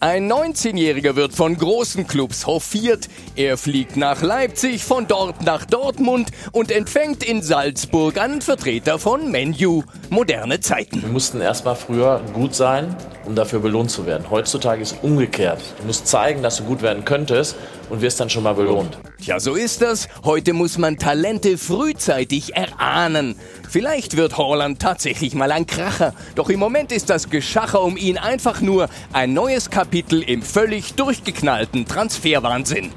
Ein 0.00 0.30
19-Jähriger 0.30 1.16
wird 1.16 1.32
von 1.32 1.56
großen 1.56 2.06
Clubs 2.06 2.46
hofiert. 2.46 3.08
Er 3.34 3.56
fliegt 3.56 3.96
nach 3.96 4.20
Leipzig, 4.20 4.84
von 4.84 5.06
dort 5.06 5.42
nach 5.42 5.64
Dortmund 5.64 6.30
und 6.52 6.70
empfängt 6.70 7.24
in 7.24 7.40
Salzburg 7.40 8.18
einen 8.18 8.42
Vertreter 8.42 8.98
von 8.98 9.30
Menu. 9.30 9.84
Moderne 10.10 10.60
Zeiten. 10.60 11.00
Wir 11.00 11.08
mussten 11.08 11.40
erstmal 11.40 11.76
früher 11.76 12.20
gut 12.34 12.54
sein, 12.54 12.94
um 13.26 13.34
dafür 13.34 13.60
belohnt 13.60 13.90
zu 13.90 14.06
werden. 14.06 14.30
Heutzutage 14.30 14.82
ist 14.82 14.92
es 14.92 14.98
umgekehrt. 15.02 15.60
Du 15.80 15.86
musst 15.86 16.06
zeigen, 16.06 16.42
dass 16.42 16.56
du 16.56 16.64
gut 16.64 16.82
werden 16.82 17.04
könntest 17.04 17.56
und 17.90 18.00
wirst 18.00 18.20
dann 18.20 18.30
schon 18.30 18.44
mal 18.44 18.54
belohnt. 18.54 18.98
Tja, 19.20 19.40
so 19.40 19.54
ist 19.54 19.82
das. 19.82 20.08
Heute 20.24 20.52
muss 20.52 20.78
man 20.78 20.96
Talente 20.96 21.58
frühzeitig 21.58 22.54
erahnen. 22.54 23.36
Vielleicht 23.68 24.16
wird 24.16 24.38
Horland 24.38 24.80
tatsächlich 24.80 25.34
mal 25.34 25.52
ein 25.52 25.66
Kracher. 25.66 26.14
Doch 26.34 26.48
im 26.48 26.60
Moment 26.60 26.92
ist 26.92 27.10
das 27.10 27.28
Geschacher 27.28 27.82
um 27.82 27.96
ihn 27.96 28.18
einfach 28.18 28.60
nur 28.60 28.88
ein 29.12 29.34
neues 29.34 29.70
Kapitel 29.70 30.22
im 30.22 30.42
völlig 30.42 30.94
durchgeknallten 30.94 31.86
Transferwahnsinn. 31.86 32.92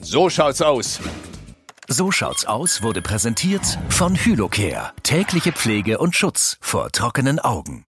So 0.00 0.30
schaut's 0.30 0.62
aus. 0.62 1.00
So 1.88 2.10
schaut's 2.10 2.46
aus 2.46 2.82
wurde 2.82 3.02
präsentiert 3.02 3.78
von 3.90 4.16
Hylocare. 4.16 4.92
Tägliche 5.02 5.52
Pflege 5.52 5.98
und 5.98 6.14
Schutz 6.14 6.56
vor 6.60 6.90
trockenen 6.90 7.38
Augen. 7.38 7.84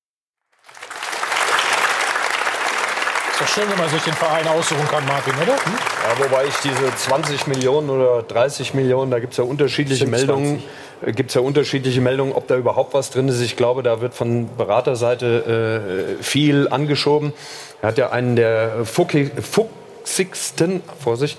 Ist 3.37 3.43
doch 3.43 3.49
schön, 3.49 3.71
wenn 3.71 3.77
man 3.77 3.91
sich 3.91 4.03
den 4.03 4.15
Verein 4.15 4.49
aussuchen 4.49 4.89
kann, 4.89 5.05
Martin, 5.05 5.35
oder? 5.35 5.53
Hm? 5.63 5.73
Ja, 5.75 6.25
wobei 6.25 6.47
ich 6.47 6.55
diese 6.65 6.97
20 6.97 7.47
Millionen 7.49 7.91
oder 7.91 8.23
30 8.23 8.73
Millionen, 8.73 9.11
da 9.11 9.19
gibt 9.19 9.35
es 9.35 9.37
ja 9.37 9.45
unterschiedliche 9.45 10.07
Meldungen. 10.07 10.63
Gibt 11.05 11.29
es 11.29 11.35
ja 11.35 11.43
unterschiedliche 11.43 12.01
Meldungen, 12.01 12.33
ob 12.33 12.47
da 12.47 12.57
überhaupt 12.57 12.95
was 12.95 13.11
drin 13.11 13.29
ist. 13.29 13.43
Ich 13.43 13.55
glaube, 13.55 13.83
da 13.83 14.01
wird 14.01 14.15
von 14.15 14.49
Beraterseite 14.57 16.17
äh, 16.19 16.23
viel 16.23 16.69
angeschoben. 16.69 17.35
Er 17.83 17.89
hat 17.89 17.99
ja 17.99 18.09
einen 18.09 18.37
der 18.37 18.87
Fucki, 18.87 19.31
fuchsigsten, 19.39 20.83
Vorsicht, 21.05 21.37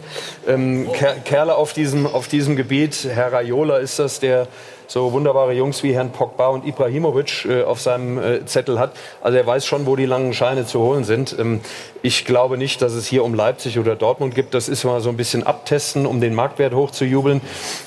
ähm, 0.47 0.91
Ker 0.93 1.15
Kerle 1.25 1.55
auf 1.55 1.73
diesem, 1.73 2.05
auf 2.05 2.27
diesem 2.27 2.55
Gebiet. 2.55 3.07
Herr 3.09 3.33
Raiola 3.33 3.77
ist 3.77 3.97
das, 3.97 4.19
der 4.19 4.47
so 4.87 5.11
wunderbare 5.11 5.51
Jungs 5.53 5.83
wie 5.83 5.93
Herrn 5.93 6.11
Pogba 6.11 6.47
und 6.47 6.65
Ibrahimovic 6.65 7.45
äh, 7.45 7.63
auf 7.63 7.81
seinem 7.81 8.17
äh, 8.17 8.45
Zettel 8.45 8.79
hat. 8.79 8.91
Also 9.21 9.37
er 9.37 9.45
weiß 9.45 9.65
schon, 9.65 9.85
wo 9.85 9.95
die 9.97 10.05
langen 10.05 10.33
Scheine 10.33 10.65
zu 10.65 10.79
holen 10.79 11.03
sind. 11.03 11.35
Ähm, 11.37 11.59
ich 12.01 12.23
glaube 12.25 12.57
nicht, 12.57 12.81
dass 12.81 12.93
es 12.93 13.05
hier 13.05 13.23
um 13.25 13.33
Leipzig 13.33 13.77
oder 13.79 13.95
Dortmund 13.97 14.33
gibt. 14.33 14.53
Das 14.53 14.69
ist 14.69 14.83
mal 14.85 15.01
so 15.01 15.09
ein 15.09 15.17
bisschen 15.17 15.43
abtesten, 15.45 16.05
um 16.05 16.21
den 16.21 16.33
Marktwert 16.33 16.73
hochzujubeln. 16.73 17.41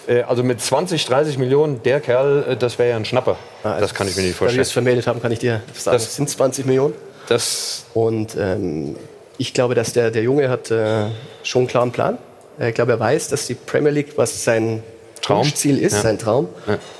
Äh, 0.07 0.23
also 0.23 0.43
mit 0.43 0.61
20, 0.61 1.05
30 1.07 1.39
Millionen, 1.39 1.83
der 1.83 2.01
Kerl, 2.01 2.45
äh, 2.51 2.57
das 2.57 2.79
wäre 2.79 2.91
ja 2.91 2.97
ein 2.97 3.05
Schnapper. 3.07 3.37
das 3.63 3.95
kann 3.95 4.07
ich 4.07 4.17
mir 4.17 4.23
nicht 4.23 4.35
Da 4.35 4.41
wir 4.41 4.47
vorstellen. 4.47 4.61
es 4.63 4.73
vermeldet 4.73 5.07
haben, 5.07 5.23
kann 5.23 5.33
ich 5.33 5.39
dir 5.39 5.63
sagen, 5.75 5.95
Das- 5.97 6.03
es 6.09 6.17
sind 6.17 6.29
20 6.29 6.67
Millionen. 6.67 6.95
Das 7.29 7.85
und 7.95 8.37
ähm, 8.39 8.97
ich 9.39 9.55
glaube, 9.55 9.75
dass 9.75 9.93
der, 9.95 10.11
der 10.11 10.23
Junge 10.23 10.51
hat 10.51 10.71
äh, 10.71 11.07
schon 11.45 11.61
einen 11.61 11.69
klaren 11.69 11.93
Plan. 11.93 12.19
Äh, 12.59 12.69
Ich 12.71 12.75
glaube, 12.75 12.93
er 12.93 13.01
weiß, 13.01 13.29
dass 13.29 13.47
die 13.47 13.55
Premier 13.55 13.91
League, 13.93 14.13
was 14.17 14.45
sein 14.45 14.83
Traumziel 15.35 15.79
ist, 15.79 15.95
Ja. 15.95 16.03
sein 16.03 16.19
Traum, 16.19 16.49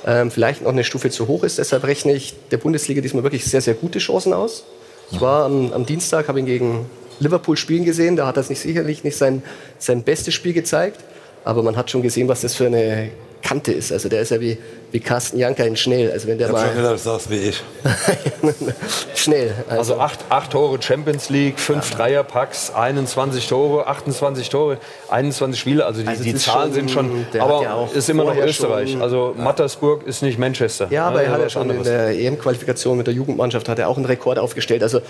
ähm, 0.05 0.31
vielleicht 0.31 0.61
noch 0.61 0.71
eine 0.71 0.83
Stufe 0.83 1.09
zu 1.09 1.27
hoch 1.27 1.43
ist. 1.43 1.57
Deshalb 1.57 1.83
rechne 1.83 2.13
ich 2.13 2.33
der 2.51 2.57
Bundesliga 2.57 3.01
diesmal 3.01 3.23
wirklich 3.23 3.45
sehr, 3.45 3.61
sehr 3.61 3.73
gute 3.73 3.99
Chancen 3.99 4.33
aus. 4.33 4.63
Ich 5.11 5.19
war 5.21 5.45
am, 5.45 5.73
am 5.73 5.85
Dienstag, 5.85 6.27
habe 6.27 6.39
ihn 6.39 6.45
gegen 6.45 6.85
Liverpool 7.19 7.57
spielen 7.57 7.85
gesehen. 7.85 8.15
Da 8.15 8.25
hat 8.27 8.37
er 8.37 8.43
nicht, 8.49 8.61
sicherlich 8.61 9.03
nicht 9.03 9.17
sein, 9.17 9.43
sein 9.77 10.03
bestes 10.03 10.33
Spiel 10.33 10.53
gezeigt. 10.53 10.99
Aber 11.43 11.63
man 11.63 11.75
hat 11.75 11.89
schon 11.91 12.01
gesehen, 12.01 12.27
was 12.27 12.41
das 12.41 12.55
für 12.55 12.67
eine 12.67 13.09
Kante 13.41 13.71
ist. 13.71 13.91
Also 13.91 14.07
der 14.09 14.21
ist 14.21 14.31
ja 14.31 14.39
wie, 14.39 14.57
wie 14.91 14.99
Carsten 14.99 15.37
Janka 15.37 15.63
in 15.63 15.75
schnell. 15.75 16.11
Also 16.11 16.27
wenn 16.27 16.37
der 16.37 16.47
Ich 16.47 16.53
mal 16.53 16.73
du 16.73 16.97
sagst 16.97 17.29
wie 17.29 17.37
ich. 17.49 17.61
schnell. 19.15 19.53
Also 19.69 19.97
acht, 19.99 20.19
acht 20.29 20.51
Tore 20.51 20.81
Champions 20.81 21.29
League, 21.29 21.59
fünf 21.59 21.91
Dreierpacks, 21.91 22.71
21 22.73 23.47
Tore, 23.47 23.87
28 23.87 24.49
Tore, 24.49 24.77
21 25.09 25.59
Spiele. 25.59 25.85
Also 25.85 26.01
die, 26.01 26.07
Also 26.07 26.23
die 26.23 26.35
Zahlen 26.35 26.65
schon- 26.71 26.73
sind 26.73 26.91
schon. 26.91 27.25
Aber 27.41 27.63
ja 27.63 27.73
auch 27.73 27.93
ist 27.93 28.09
immer 28.09 28.23
noch 28.25 28.35
Österreich. 28.35 28.91
schon- 28.91 29.01
also 29.01 29.33
Mattersburg 29.37 30.05
ist 30.07 30.21
nicht 30.21 30.37
Manchester. 30.39 30.87
Ja, 30.89 31.07
aber 31.07 31.23
er 31.23 31.31
hat 31.31 31.41
ja 31.41 31.49
schon 31.49 31.63
in 31.63 31.69
anderes. 31.77 31.87
der 31.87 32.09
EM-Qualifikation 32.19 32.97
mit 32.97 33.07
der 33.07 33.13
Jugendmannschaft 33.13 33.67
hat 33.69 33.79
er 33.79 33.87
auch 33.89 33.97
einen 33.97 34.05
Rekord 34.05 34.39
aufgestellt. 34.39 34.83
Also 34.83 35.01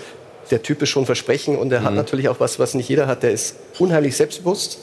der 0.50 0.62
Typ 0.62 0.82
ist 0.82 0.88
schon 0.90 1.06
Versprechen 1.06 1.56
und 1.56 1.72
er 1.72 1.80
Mhm. 1.80 1.84
hat 1.84 1.94
natürlich 1.94 2.28
auch 2.28 2.40
was, 2.40 2.58
was 2.58 2.74
nicht 2.74 2.88
jeder 2.88 3.06
hat. 3.06 3.22
Der 3.22 3.30
ist 3.32 3.56
unheimlich 3.78 4.16
selbstbewusst 4.16 4.78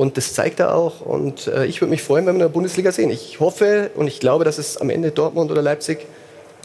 und 0.00 0.16
das 0.16 0.32
zeigt 0.34 0.60
er 0.60 0.74
auch. 0.74 1.00
Und 1.00 1.46
äh, 1.46 1.66
ich 1.66 1.80
würde 1.80 1.90
mich 1.90 2.02
freuen, 2.02 2.24
wenn 2.26 2.34
wir 2.34 2.44
in 2.44 2.48
der 2.50 2.54
Bundesliga 2.58 2.90
sehen. 2.92 3.10
Ich 3.10 3.38
hoffe 3.40 3.90
und 3.94 4.06
ich 4.06 4.18
glaube, 4.20 4.44
dass 4.44 4.58
es 4.58 4.76
am 4.78 4.88
Ende 4.90 5.10
Dortmund 5.10 5.50
oder 5.50 5.62
Leipzig 5.62 6.06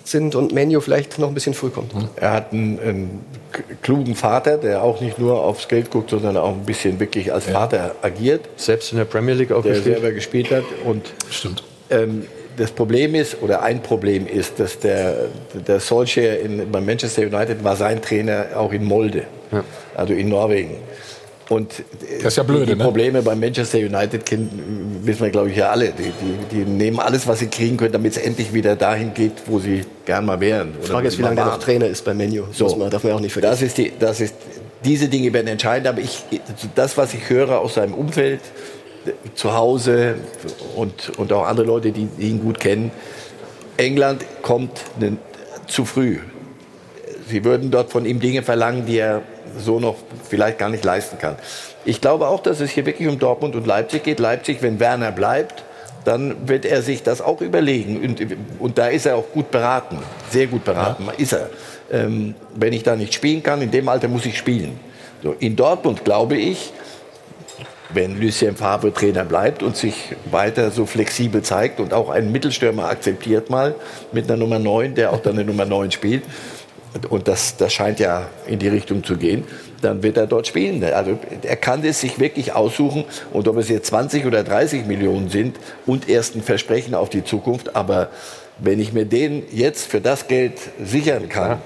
sind 0.04 0.36
und 0.36 0.54
Menu 0.54 0.80
vielleicht 0.82 1.18
noch 1.20 1.28
ein 1.28 1.34
bisschen 1.34 1.54
früh 1.56 1.70
kommt. 1.70 1.92
Er 2.16 2.32
hat 2.32 2.54
einen, 2.54 2.80
einen 2.80 3.26
k- 3.52 3.64
klugen 3.82 4.16
Vater, 4.16 4.58
der 4.58 4.84
auch 4.84 5.02
nicht 5.02 5.18
nur 5.20 5.44
aufs 5.44 5.68
Geld 5.68 5.90
guckt, 5.92 6.12
sondern 6.12 6.38
auch 6.38 6.50
ein 6.54 6.64
bisschen 6.66 7.00
wirklich 7.00 7.34
als 7.34 7.46
Vater 7.46 7.96
agiert. 8.04 8.42
Selbst 8.56 8.92
in 8.92 9.00
der 9.00 9.06
Premier 9.06 9.34
League 9.34 9.52
auch 9.52 9.64
der 9.64 9.74
gespielt. 9.74 9.96
selber 9.96 10.12
gespielt 10.14 10.52
hat. 10.52 10.64
Und 10.86 11.12
Stimmt. 11.32 11.64
Ähm, 11.90 12.26
das 12.56 12.72
Problem 12.72 13.16
ist, 13.16 13.42
oder 13.42 13.64
ein 13.64 13.82
Problem 13.82 14.28
ist, 14.28 14.60
dass 14.60 14.80
der, 14.80 15.16
der 15.68 15.80
Solskjaer 15.82 16.40
in, 16.40 16.72
bei 16.72 16.80
Manchester 16.80 17.24
United 17.24 17.64
war 17.66 17.76
sein 17.76 18.02
Trainer 18.02 18.46
auch 18.56 18.72
in 18.72 18.86
Molde, 18.86 19.24
also 19.96 20.14
in 20.14 20.30
Norwegen. 20.30 20.76
Und 21.50 21.84
Das 22.18 22.34
ist 22.34 22.38
ja 22.38 22.44
blöde, 22.44 22.66
die, 22.66 22.72
die 22.72 22.78
ne? 22.78 22.84
Probleme 22.84 23.22
bei 23.22 23.36
Manchester 23.36 23.78
United 23.78 24.26
kennen, 24.26 25.00
wissen 25.04 25.22
wir, 25.22 25.30
glaube 25.30 25.52
ich, 25.52 25.58
ja 25.58 25.70
alle. 25.70 25.92
Die, 25.92 26.12
die, 26.12 26.56
die 26.56 26.70
nehmen 26.70 27.00
alles, 27.00 27.28
was 27.28 27.40
sie 27.40 27.48
kriegen 27.48 27.78
können, 27.78 27.92
damit 27.92 28.18
es 28.18 28.24
endlich 28.24 28.52
wieder 28.54 28.76
dahin 28.76 29.14
geht, 29.14 29.34
wo 29.46 29.60
sie 29.60 29.82
gern 30.06 30.26
mal 30.26 30.40
wären. 30.40 30.74
Die 30.82 30.88
Frage 30.88 31.08
ist, 31.08 31.18
wie 31.20 31.22
lange 31.22 31.36
der 31.36 31.46
noch 31.46 31.60
Trainer 31.60 31.86
ist 31.86 32.04
bei 32.04 32.14
Menu. 32.14 32.46
So. 32.52 32.76
Man, 32.76 32.90
darf 32.90 33.04
man 33.04 33.14
auch 33.14 33.20
nicht 33.20 33.34
vergessen. 33.34 33.52
Das 33.52 33.62
ist 33.62 33.78
die, 33.78 33.94
das 34.00 34.22
ist, 34.22 34.34
diese 34.84 35.08
Dinge 35.08 35.32
werden 35.34 35.48
entscheidend, 35.48 35.88
aber 35.88 36.00
ich, 36.00 36.24
das, 36.74 36.98
was 36.98 37.14
ich 37.14 37.30
höre 37.30 37.60
aus 37.60 37.76
seinem 37.76 37.94
Umfeld, 37.94 38.42
zu 39.36 39.54
Hause 39.54 40.16
und, 40.76 41.12
und 41.18 41.32
auch 41.32 41.46
andere 41.46 41.68
Leute, 41.68 41.92
die, 41.92 42.06
die 42.06 42.30
ihn 42.30 42.42
gut 42.42 42.60
kennen, 42.60 42.92
England 43.78 44.26
kommt 44.42 44.82
ne, 45.00 45.18
zu 45.68 45.86
früh. 45.86 46.18
Sie 47.28 47.44
würden 47.44 47.72
dort 47.72 47.92
von 47.92 48.06
ihm 48.06 48.20
Dinge 48.20 48.44
verlangen, 48.44 48.86
die 48.86 48.98
er 48.98 49.22
so 49.58 49.80
noch 49.80 49.96
vielleicht 50.28 50.58
gar 50.58 50.70
nicht 50.70 50.84
leisten 50.84 51.18
kann. 51.18 51.36
Ich 51.86 52.02
glaube 52.02 52.28
auch, 52.28 52.42
dass 52.42 52.60
es 52.60 52.72
hier 52.72 52.86
wirklich 52.86 53.08
um 53.08 53.20
Dortmund 53.20 53.56
und 53.56 53.68
Leipzig 53.68 54.04
geht. 54.04 54.20
Leipzig, 54.20 54.62
wenn 54.62 54.80
Werner 54.80 55.12
bleibt, 55.12 55.64
dann 56.04 56.48
wird 56.48 56.66
er 56.66 56.82
sich 56.82 57.04
das 57.04 57.22
auch 57.22 57.42
überlegen. 57.42 58.02
Und, 58.02 58.38
und 58.60 58.78
da 58.78 58.88
ist 58.88 59.06
er 59.06 59.16
auch 59.16 59.32
gut 59.34 59.52
beraten, 59.52 59.98
sehr 60.30 60.48
gut 60.48 60.64
beraten, 60.64 61.08
ist 61.18 61.34
er. 61.34 61.50
Ähm, 61.92 62.36
wenn 62.56 62.74
ich 62.74 62.84
da 62.84 62.96
nicht 62.96 63.14
spielen 63.14 63.44
kann, 63.44 63.62
in 63.62 63.72
dem 63.72 63.88
Alter 63.90 64.08
muss 64.08 64.26
ich 64.26 64.38
spielen. 64.38 64.80
So, 65.22 65.36
in 65.40 65.56
Dortmund 65.56 66.04
glaube 66.06 66.38
ich, 66.38 66.72
wenn 67.90 68.20
Lucien 68.20 68.56
Favre 68.56 68.94
Trainer 68.94 69.24
bleibt 69.24 69.64
und 69.64 69.78
sich 69.78 70.16
weiter 70.30 70.72
so 70.72 70.86
flexibel 70.86 71.42
zeigt 71.42 71.80
und 71.80 71.94
auch 71.94 72.10
einen 72.10 72.32
Mittelstürmer 72.32 72.90
akzeptiert 72.90 73.50
mal 73.50 73.76
mit 74.12 74.26
einer 74.26 74.38
Nummer 74.38 74.60
9, 74.60 74.96
der 74.96 75.14
auch 75.14 75.20
dann 75.20 75.34
eine 75.34 75.46
Nummer 75.46 75.66
9 75.66 75.92
spielt, 75.92 76.24
und 77.10 77.28
das, 77.28 77.58
das 77.58 77.74
scheint 77.74 78.00
ja 78.00 78.28
in 78.48 78.60
die 78.60 78.68
Richtung 78.68 79.04
zu 79.04 79.18
gehen, 79.18 79.44
dann 79.82 80.02
wird 80.04 80.18
er 80.18 80.28
dort 80.28 80.48
spielen. 80.48 80.84
Also 80.84 81.20
er 81.44 81.56
kann 81.58 81.84
es 81.84 82.02
sich 82.02 82.20
wirklich 82.20 82.54
aussuchen. 82.54 83.04
Und 83.34 83.48
ob 83.48 83.58
es 83.58 83.70
jetzt 83.70 83.88
20 83.88 84.26
oder 84.26 84.44
30 84.44 84.86
Millionen 84.86 85.30
sind 85.30 85.58
und 85.86 86.08
erst 86.10 86.36
ein 86.36 86.42
Versprechen 86.42 86.96
auf 86.96 87.10
die 87.10 87.24
Zukunft, 87.24 87.76
aber 87.76 88.10
wenn 88.58 88.80
ich 88.80 88.94
mir 88.94 89.06
den 89.06 89.44
jetzt 89.52 89.88
für 89.88 90.00
das 90.00 90.28
Geld 90.28 90.54
sichern 90.84 91.28
kann, 91.30 91.60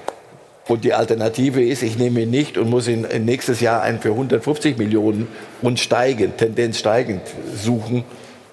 und 0.68 0.84
die 0.84 0.94
Alternative 0.94 1.64
ist, 1.64 1.82
ich 1.82 1.98
nehme 1.98 2.22
ihn 2.22 2.30
nicht 2.30 2.56
und 2.56 2.70
muss 2.70 2.88
ihn 2.88 3.08
nächstes 3.26 3.60
Jahr 3.60 3.82
einen 3.82 4.00
für 4.00 4.10
150 4.10 4.78
Millionen 4.78 5.28
und 5.64 5.80
steigend, 5.80 6.38
Tendenz 6.38 6.78
steigend 6.78 7.22
suchen, 7.56 8.04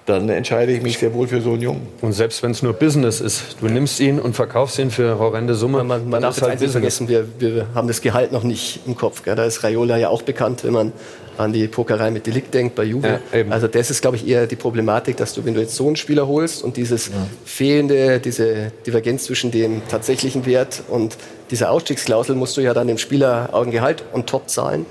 dann 0.07 0.29
entscheide 0.29 0.71
ich 0.71 0.81
mich 0.81 0.97
sehr 0.97 1.13
wohl 1.13 1.27
für 1.27 1.41
so 1.41 1.51
einen 1.51 1.61
Jungen. 1.61 1.87
Und 2.01 2.13
selbst 2.13 2.41
wenn 2.41 2.51
es 2.51 2.63
nur 2.63 2.71
Business 2.71 3.19
ist, 3.19 3.57
du 3.59 3.67
nimmst 3.67 3.99
ihn 3.99 4.19
und 4.19 4.35
verkaufst 4.37 4.79
ihn 4.79 4.89
für 4.89 5.19
horrende 5.19 5.53
Summe. 5.53 5.83
Man 5.83 6.09
dann 6.09 6.21
darf 6.21 6.31
ist 6.31 6.37
jetzt 6.37 6.49
halt 6.49 6.61
nicht 6.61 6.73
Business. 6.73 6.95
vergessen, 6.97 7.09
wir, 7.09 7.27
wir 7.39 7.67
haben 7.75 7.89
das 7.89 7.99
Gehalt 7.99 8.31
noch 8.31 8.43
nicht 8.43 8.79
im 8.87 8.95
Kopf. 8.95 9.23
Gell? 9.23 9.35
Da 9.35 9.43
ist 9.43 9.63
Raiola 9.63 9.97
ja 9.97 10.07
auch 10.07 10.21
bekannt, 10.21 10.63
wenn 10.63 10.71
man 10.71 10.93
an 11.37 11.51
die 11.51 11.67
Pokerei 11.67 12.09
mit 12.09 12.25
Delikt 12.25 12.53
denkt 12.53 12.75
bei 12.75 12.85
Juve. 12.85 13.19
also 13.49 13.67
das 13.67 13.91
ist, 13.91 14.01
glaube 14.01 14.15
ich, 14.15 14.25
eher 14.25 14.47
die 14.47 14.55
Problematik, 14.55 15.17
dass 15.17 15.33
du, 15.33 15.43
wenn 15.43 15.53
du 15.53 15.59
jetzt 15.59 15.75
so 15.75 15.85
einen 15.85 15.97
Spieler 15.97 16.25
holst 16.25 16.63
und 16.63 16.77
dieses 16.77 17.11
fehlende, 17.43 18.19
diese 18.21 18.71
Divergenz 18.85 19.25
zwischen 19.25 19.51
dem 19.51 19.81
tatsächlichen 19.89 20.45
Wert 20.45 20.83
und 20.87 21.17
dieser 21.51 21.69
Ausstiegsklausel 21.69 22.33
musst 22.33 22.55
du 22.55 22.61
ja 22.61 22.73
dann 22.73 22.87
dem 22.87 22.97
Spieler 22.97 23.49
auch 23.51 23.63
ein 23.63 23.71
Gehalt 23.71 24.03
on 24.13 24.25
top 24.25 24.49
zahlen. 24.49 24.85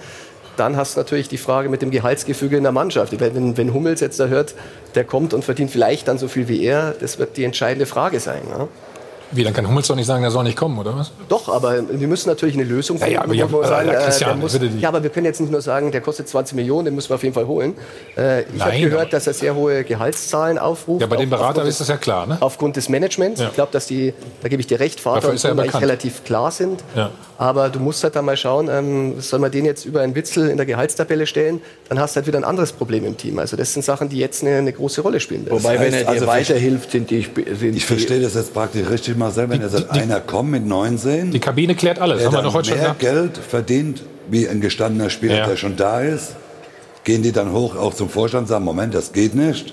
Dann 0.56 0.76
hast 0.76 0.96
du 0.96 1.00
natürlich 1.00 1.28
die 1.28 1.38
Frage 1.38 1.68
mit 1.68 1.82
dem 1.82 1.90
Gehaltsgefüge 1.90 2.56
in 2.56 2.62
der 2.62 2.72
Mannschaft. 2.72 3.18
Wenn, 3.20 3.56
wenn 3.56 3.74
Hummels 3.74 4.00
jetzt 4.00 4.18
da 4.18 4.26
hört, 4.26 4.54
der 4.94 5.04
kommt 5.04 5.34
und 5.34 5.44
verdient 5.44 5.70
vielleicht 5.70 6.08
dann 6.08 6.18
so 6.18 6.28
viel 6.28 6.48
wie 6.48 6.62
er, 6.64 6.94
das 6.98 7.18
wird 7.18 7.36
die 7.36 7.44
entscheidende 7.44 7.86
Frage 7.86 8.20
sein. 8.20 8.42
Ne? 8.48 8.68
Wie, 9.32 9.42
dann 9.42 9.52
kann 9.52 9.66
Hummels 9.66 9.88
doch 9.88 9.96
nicht 9.96 10.06
sagen, 10.06 10.22
er 10.24 10.30
soll 10.30 10.44
nicht 10.44 10.56
kommen, 10.56 10.78
oder 10.78 10.96
was? 10.96 11.10
Doch, 11.28 11.48
aber 11.48 11.82
wir 11.88 12.08
müssen 12.08 12.28
natürlich 12.28 12.54
eine 12.54 12.64
Lösung 12.64 12.98
Ja, 12.98 13.06
ja, 13.06 13.22
aber 13.22 13.34
ja, 13.34 13.50
wir 13.50 13.66
sagen, 13.66 13.88
äh, 13.88 13.92
äh, 13.92 14.04
Christian, 14.04 14.30
der 14.30 14.36
muss, 14.36 14.52
bitte 14.52 14.66
nicht. 14.66 14.80
ja, 14.80 14.88
aber 14.88 15.02
wir 15.02 15.10
können 15.10 15.26
jetzt 15.26 15.40
nicht 15.40 15.50
nur 15.50 15.60
sagen, 15.60 15.90
der 15.90 16.00
kostet 16.00 16.28
20 16.28 16.54
Millionen, 16.56 16.86
den 16.86 16.94
müssen 16.94 17.10
wir 17.10 17.16
auf 17.16 17.22
jeden 17.22 17.34
Fall 17.34 17.46
holen. 17.46 17.74
Äh, 18.16 18.42
ich 18.42 18.62
habe 18.62 18.78
gehört, 18.78 19.12
dass 19.12 19.26
er 19.26 19.34
sehr 19.34 19.54
hohe 19.54 19.84
Gehaltszahlen 19.84 20.58
aufruft. 20.58 21.00
Ja, 21.00 21.06
bei 21.06 21.16
dem 21.16 21.30
Berater 21.30 21.64
ist 21.64 21.80
das 21.80 21.88
ja 21.88 21.96
klar, 21.96 22.26
ne? 22.26 22.36
Aufgrund 22.40 22.76
des 22.76 22.88
Managements. 22.88 23.40
Ja. 23.40 23.48
Ich 23.48 23.54
glaube, 23.54 23.72
dass 23.72 23.86
die, 23.86 24.14
da 24.42 24.48
gebe 24.48 24.60
ich 24.60 24.66
dir 24.66 24.80
recht, 24.80 25.00
Vater 25.00 25.30
und 25.30 25.38
Sohn 25.38 25.58
relativ 25.58 26.24
klar 26.24 26.50
sind. 26.50 26.82
Ja. 26.94 27.10
Aber 27.38 27.68
du 27.68 27.80
musst 27.80 28.02
halt 28.02 28.16
dann 28.16 28.24
mal 28.24 28.36
schauen, 28.36 28.68
ähm, 28.70 29.20
soll 29.20 29.40
man 29.40 29.50
den 29.50 29.64
jetzt 29.64 29.84
über 29.84 30.00
einen 30.00 30.14
Witzel 30.14 30.48
in 30.48 30.56
der 30.56 30.66
Gehaltstabelle 30.66 31.26
stellen, 31.26 31.60
dann 31.88 32.00
hast 32.00 32.14
du 32.14 32.18
halt 32.18 32.26
wieder 32.26 32.38
ein 32.38 32.44
anderes 32.44 32.72
Problem 32.72 33.04
im 33.04 33.16
Team. 33.16 33.38
Also 33.38 33.56
das 33.56 33.72
sind 33.72 33.84
Sachen, 33.84 34.08
die 34.08 34.18
jetzt 34.18 34.42
eine, 34.42 34.56
eine 34.56 34.72
große 34.72 35.02
Rolle 35.02 35.20
spielen. 35.20 35.44
werden. 35.44 35.58
Wobei, 35.58 35.78
wenn 35.78 35.92
er 35.92 36.04
dir 36.04 36.08
also 36.08 36.26
weiterhilft, 36.26 36.90
sind 36.92 37.10
die... 37.10 37.22
Sind 37.22 37.76
Ich 37.76 37.84
verstehe 37.84 38.20
das 38.20 38.34
jetzt 38.34 38.54
praktisch 38.54 38.88
richtig, 38.88 39.15
Marcel, 39.16 39.48
wenn 39.48 39.60
jetzt 39.60 39.74
halt 39.74 39.90
einer 39.90 40.20
kommt 40.20 40.50
mit 40.50 40.66
19. 40.66 41.30
Die 41.32 41.40
Kabine 41.40 41.74
klärt 41.74 41.98
alles, 41.98 42.24
haben 42.24 42.32
wir 42.32 42.36
dann 42.36 42.44
doch 42.44 42.54
heute 42.54 42.68
schon 42.70 42.78
mehr 42.78 42.94
gesagt. 42.94 43.00
Geld 43.00 43.38
verdient, 43.38 44.02
wie 44.28 44.48
ein 44.48 44.60
gestandener 44.60 45.10
Spieler, 45.10 45.36
Ja. 45.38 45.46
der 45.46 45.56
schon 45.56 45.76
da 45.76 46.00
ist. 46.00 46.36
Gehen 47.04 47.22
die 47.22 47.32
dann 47.32 47.52
hoch 47.52 47.76
auch 47.76 47.94
zum 47.94 48.08
Vorstand 48.08 48.42
und 48.42 48.48
sagen, 48.48 48.64
Moment, 48.64 48.94
das 48.94 49.12
geht 49.12 49.34
nicht. 49.34 49.72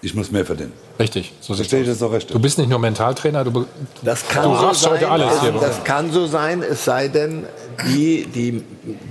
Ich 0.00 0.14
muss 0.14 0.30
mehr 0.30 0.44
verdienen. 0.44 0.72
Richtig, 1.00 1.32
so 1.40 1.54
Verstehe 1.54 1.80
ich 1.80 1.88
das 1.88 2.02
auch 2.02 2.12
recht. 2.12 2.32
Du 2.32 2.38
bist 2.38 2.58
nicht 2.58 2.68
nur 2.68 2.78
Mentaltrainer, 2.78 3.42
du, 3.42 3.66
Das 4.02 4.28
kann 4.28 4.44
du 4.44 4.54
so 4.56 4.72
sein, 4.72 4.92
heute 4.92 5.10
alles 5.10 5.40
hier. 5.40 5.52
Das 5.52 5.82
kann 5.82 6.12
so 6.12 6.26
sein, 6.26 6.62
es 6.62 6.84
sei 6.84 7.08
denn, 7.08 7.44
die, 7.88 8.26
die 8.26 8.62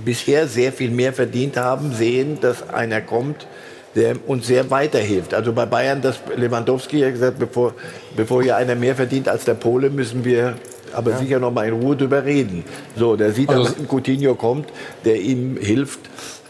bisher 0.04 0.46
sehr 0.48 0.72
viel 0.72 0.90
mehr 0.90 1.12
verdient 1.12 1.56
haben, 1.58 1.92
sehen, 1.94 2.38
dass 2.40 2.68
einer 2.70 3.00
kommt, 3.02 3.46
der 3.94 4.16
uns 4.26 4.46
sehr 4.46 4.70
weiterhilft. 4.70 5.34
Also 5.34 5.52
bei 5.52 5.66
Bayern, 5.66 6.00
das 6.02 6.18
Lewandowski 6.36 7.00
hat 7.00 7.12
gesagt, 7.12 7.38
bevor, 7.38 7.74
bevor 8.16 8.42
hier 8.42 8.56
einer 8.56 8.74
mehr 8.74 8.94
verdient 8.96 9.28
als 9.28 9.44
der 9.44 9.54
Pole, 9.54 9.90
müssen 9.90 10.24
wir 10.24 10.54
aber 10.92 11.16
sicher 11.16 11.40
noch 11.40 11.50
mal 11.52 11.66
in 11.66 11.74
Ruhe 11.74 11.96
drüber 11.96 12.24
reden. 12.24 12.64
So, 12.96 13.16
der 13.16 13.32
sieht, 13.32 13.48
Also- 13.48 13.64
dass 13.64 13.76
ein 13.78 13.88
Coutinho 13.88 14.34
kommt, 14.36 14.68
der 15.04 15.20
ihm 15.20 15.56
hilft. 15.60 15.98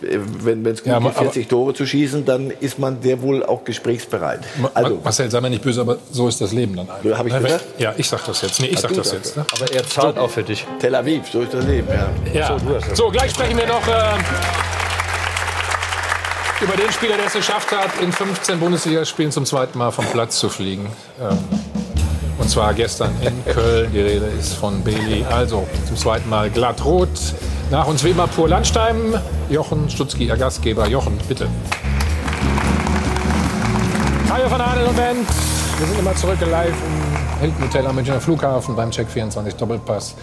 äh, 0.02 0.18
Wenn 0.42 0.66
es 0.66 0.82
gut 0.82 0.92
Ja, 0.92 0.98
geht, 0.98 1.08
aber- 1.08 1.18
40 1.22 1.48
Tore 1.48 1.72
zu 1.72 1.86
schießen, 1.86 2.26
dann 2.26 2.50
ist 2.60 2.78
man 2.78 3.00
sehr 3.00 3.22
wohl 3.22 3.42
auch 3.42 3.64
gesprächsbereit. 3.64 4.40
Also, 4.74 5.00
Marcel, 5.02 5.30
sei 5.30 5.40
mir 5.40 5.48
nicht 5.48 5.62
böse, 5.62 5.80
aber 5.80 5.96
so 6.10 6.28
ist 6.28 6.40
das 6.42 6.52
Leben 6.52 6.76
dann 6.76 6.90
einfach. 6.90 7.18
Hab 7.18 7.26
ich 7.26 7.32
Ne, 7.32 7.40
gesagt? 7.40 7.64
Ja, 7.78 7.94
ich 7.96 8.06
sag 8.06 8.26
das 8.26 8.42
jetzt. 8.42 8.60
Nee, 8.60 8.66
ich 8.66 8.80
sag 8.80 8.92
das 8.92 9.12
jetzt. 9.12 9.36
Ne? 9.38 9.46
Aber 9.54 9.72
er 9.72 9.86
zahlt 9.86 10.18
auch 10.18 10.28
für 10.30 10.42
dich. 10.42 10.66
Tel 10.78 10.94
Aviv, 10.94 11.22
so 11.32 11.40
ist 11.40 11.54
das 11.54 11.64
Leben, 11.64 11.88
ja. 11.88 12.10
Ja. 12.34 12.56
So, 12.94 13.08
gleich 13.08 13.30
sprechen 13.30 13.56
wir 13.56 13.66
noch 13.66 13.86
äh, 13.88 13.92
über 16.64 16.76
den 16.76 16.90
Spieler, 16.92 17.18
der 17.18 17.26
es 17.26 17.34
geschafft 17.34 17.72
hat, 17.72 17.90
in 18.00 18.10
15 18.10 18.58
Bundesligaspielen 18.58 19.30
zum 19.30 19.44
zweiten 19.44 19.76
Mal 19.76 19.90
vom 19.90 20.06
Platz 20.06 20.38
zu 20.38 20.48
fliegen. 20.48 20.86
Ähm, 21.20 21.38
und 22.38 22.48
zwar 22.48 22.72
gestern 22.72 23.14
in 23.20 23.44
Köln. 23.44 23.92
Die 23.92 24.00
Rede 24.00 24.24
ist 24.40 24.54
von 24.54 24.82
Bailey. 24.82 25.26
Also 25.30 25.68
zum 25.86 25.96
zweiten 25.96 26.26
Mal 26.30 26.48
glatt 26.48 26.82
rot. 26.82 27.10
Nach 27.70 27.86
uns 27.86 28.02
wie 28.02 28.10
immer 28.10 28.26
pur 28.28 28.48
Landstein. 28.48 28.96
Jochen 29.50 29.90
Stutzki, 29.90 30.24
Ihr 30.24 30.38
Gastgeber. 30.38 30.86
Jochen, 30.88 31.18
bitte. 31.28 31.48
Hallo 34.30 34.48
von 34.48 34.60
Arne 34.60 34.86
und 34.86 34.96
Band. 34.96 35.28
Wir 35.78 35.86
sind 35.86 35.98
immer 35.98 36.14
zurück 36.16 36.38
live 36.50 36.68
im 36.68 37.40
Hilton 37.40 37.64
Hotel 37.64 37.86
am 37.86 37.94
Münchner 37.94 38.20
Flughafen 38.22 38.74
beim 38.74 38.90
Check 38.90 39.10
24 39.10 39.54
Doppelpass 39.56 40.14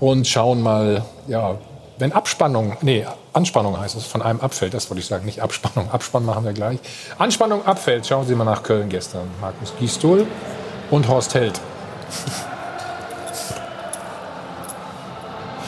und 0.00 0.26
schauen 0.26 0.60
mal, 0.60 1.02
ja, 1.28 1.56
wenn 1.98 2.12
Abspannung, 2.12 2.76
nee, 2.80 3.04
Anspannung 3.32 3.78
heißt 3.78 3.96
es, 3.96 4.04
von 4.04 4.22
einem 4.22 4.40
abfällt, 4.40 4.74
das 4.74 4.88
wollte 4.90 5.00
ich 5.00 5.06
sagen, 5.06 5.24
nicht 5.24 5.40
Abspannung, 5.40 5.90
Abspann 5.92 6.24
machen 6.24 6.44
wir 6.44 6.52
gleich. 6.52 6.78
Anspannung 7.18 7.66
abfällt, 7.66 8.06
schauen 8.06 8.26
Sie 8.26 8.34
mal 8.34 8.44
nach 8.44 8.62
Köln 8.62 8.88
gestern. 8.88 9.28
Markus 9.40 9.72
Gisdol 9.78 10.26
und 10.90 11.08
Horst 11.08 11.34
Held. 11.34 11.60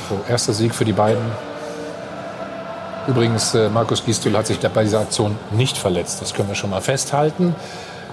So, 0.09 0.19
erster 0.28 0.52
Sieg 0.52 0.74
für 0.74 0.85
die 0.85 0.93
beiden. 0.93 1.23
Übrigens, 3.07 3.55
äh, 3.55 3.69
Markus 3.69 4.05
Gisdol 4.05 4.36
hat 4.36 4.48
sich 4.48 4.59
bei 4.59 4.82
dieser 4.82 4.98
Aktion 4.98 5.39
nicht 5.52 5.78
verletzt. 5.78 6.20
Das 6.20 6.35
können 6.35 6.48
wir 6.48 6.57
schon 6.57 6.70
mal 6.70 6.81
festhalten. 6.81 7.55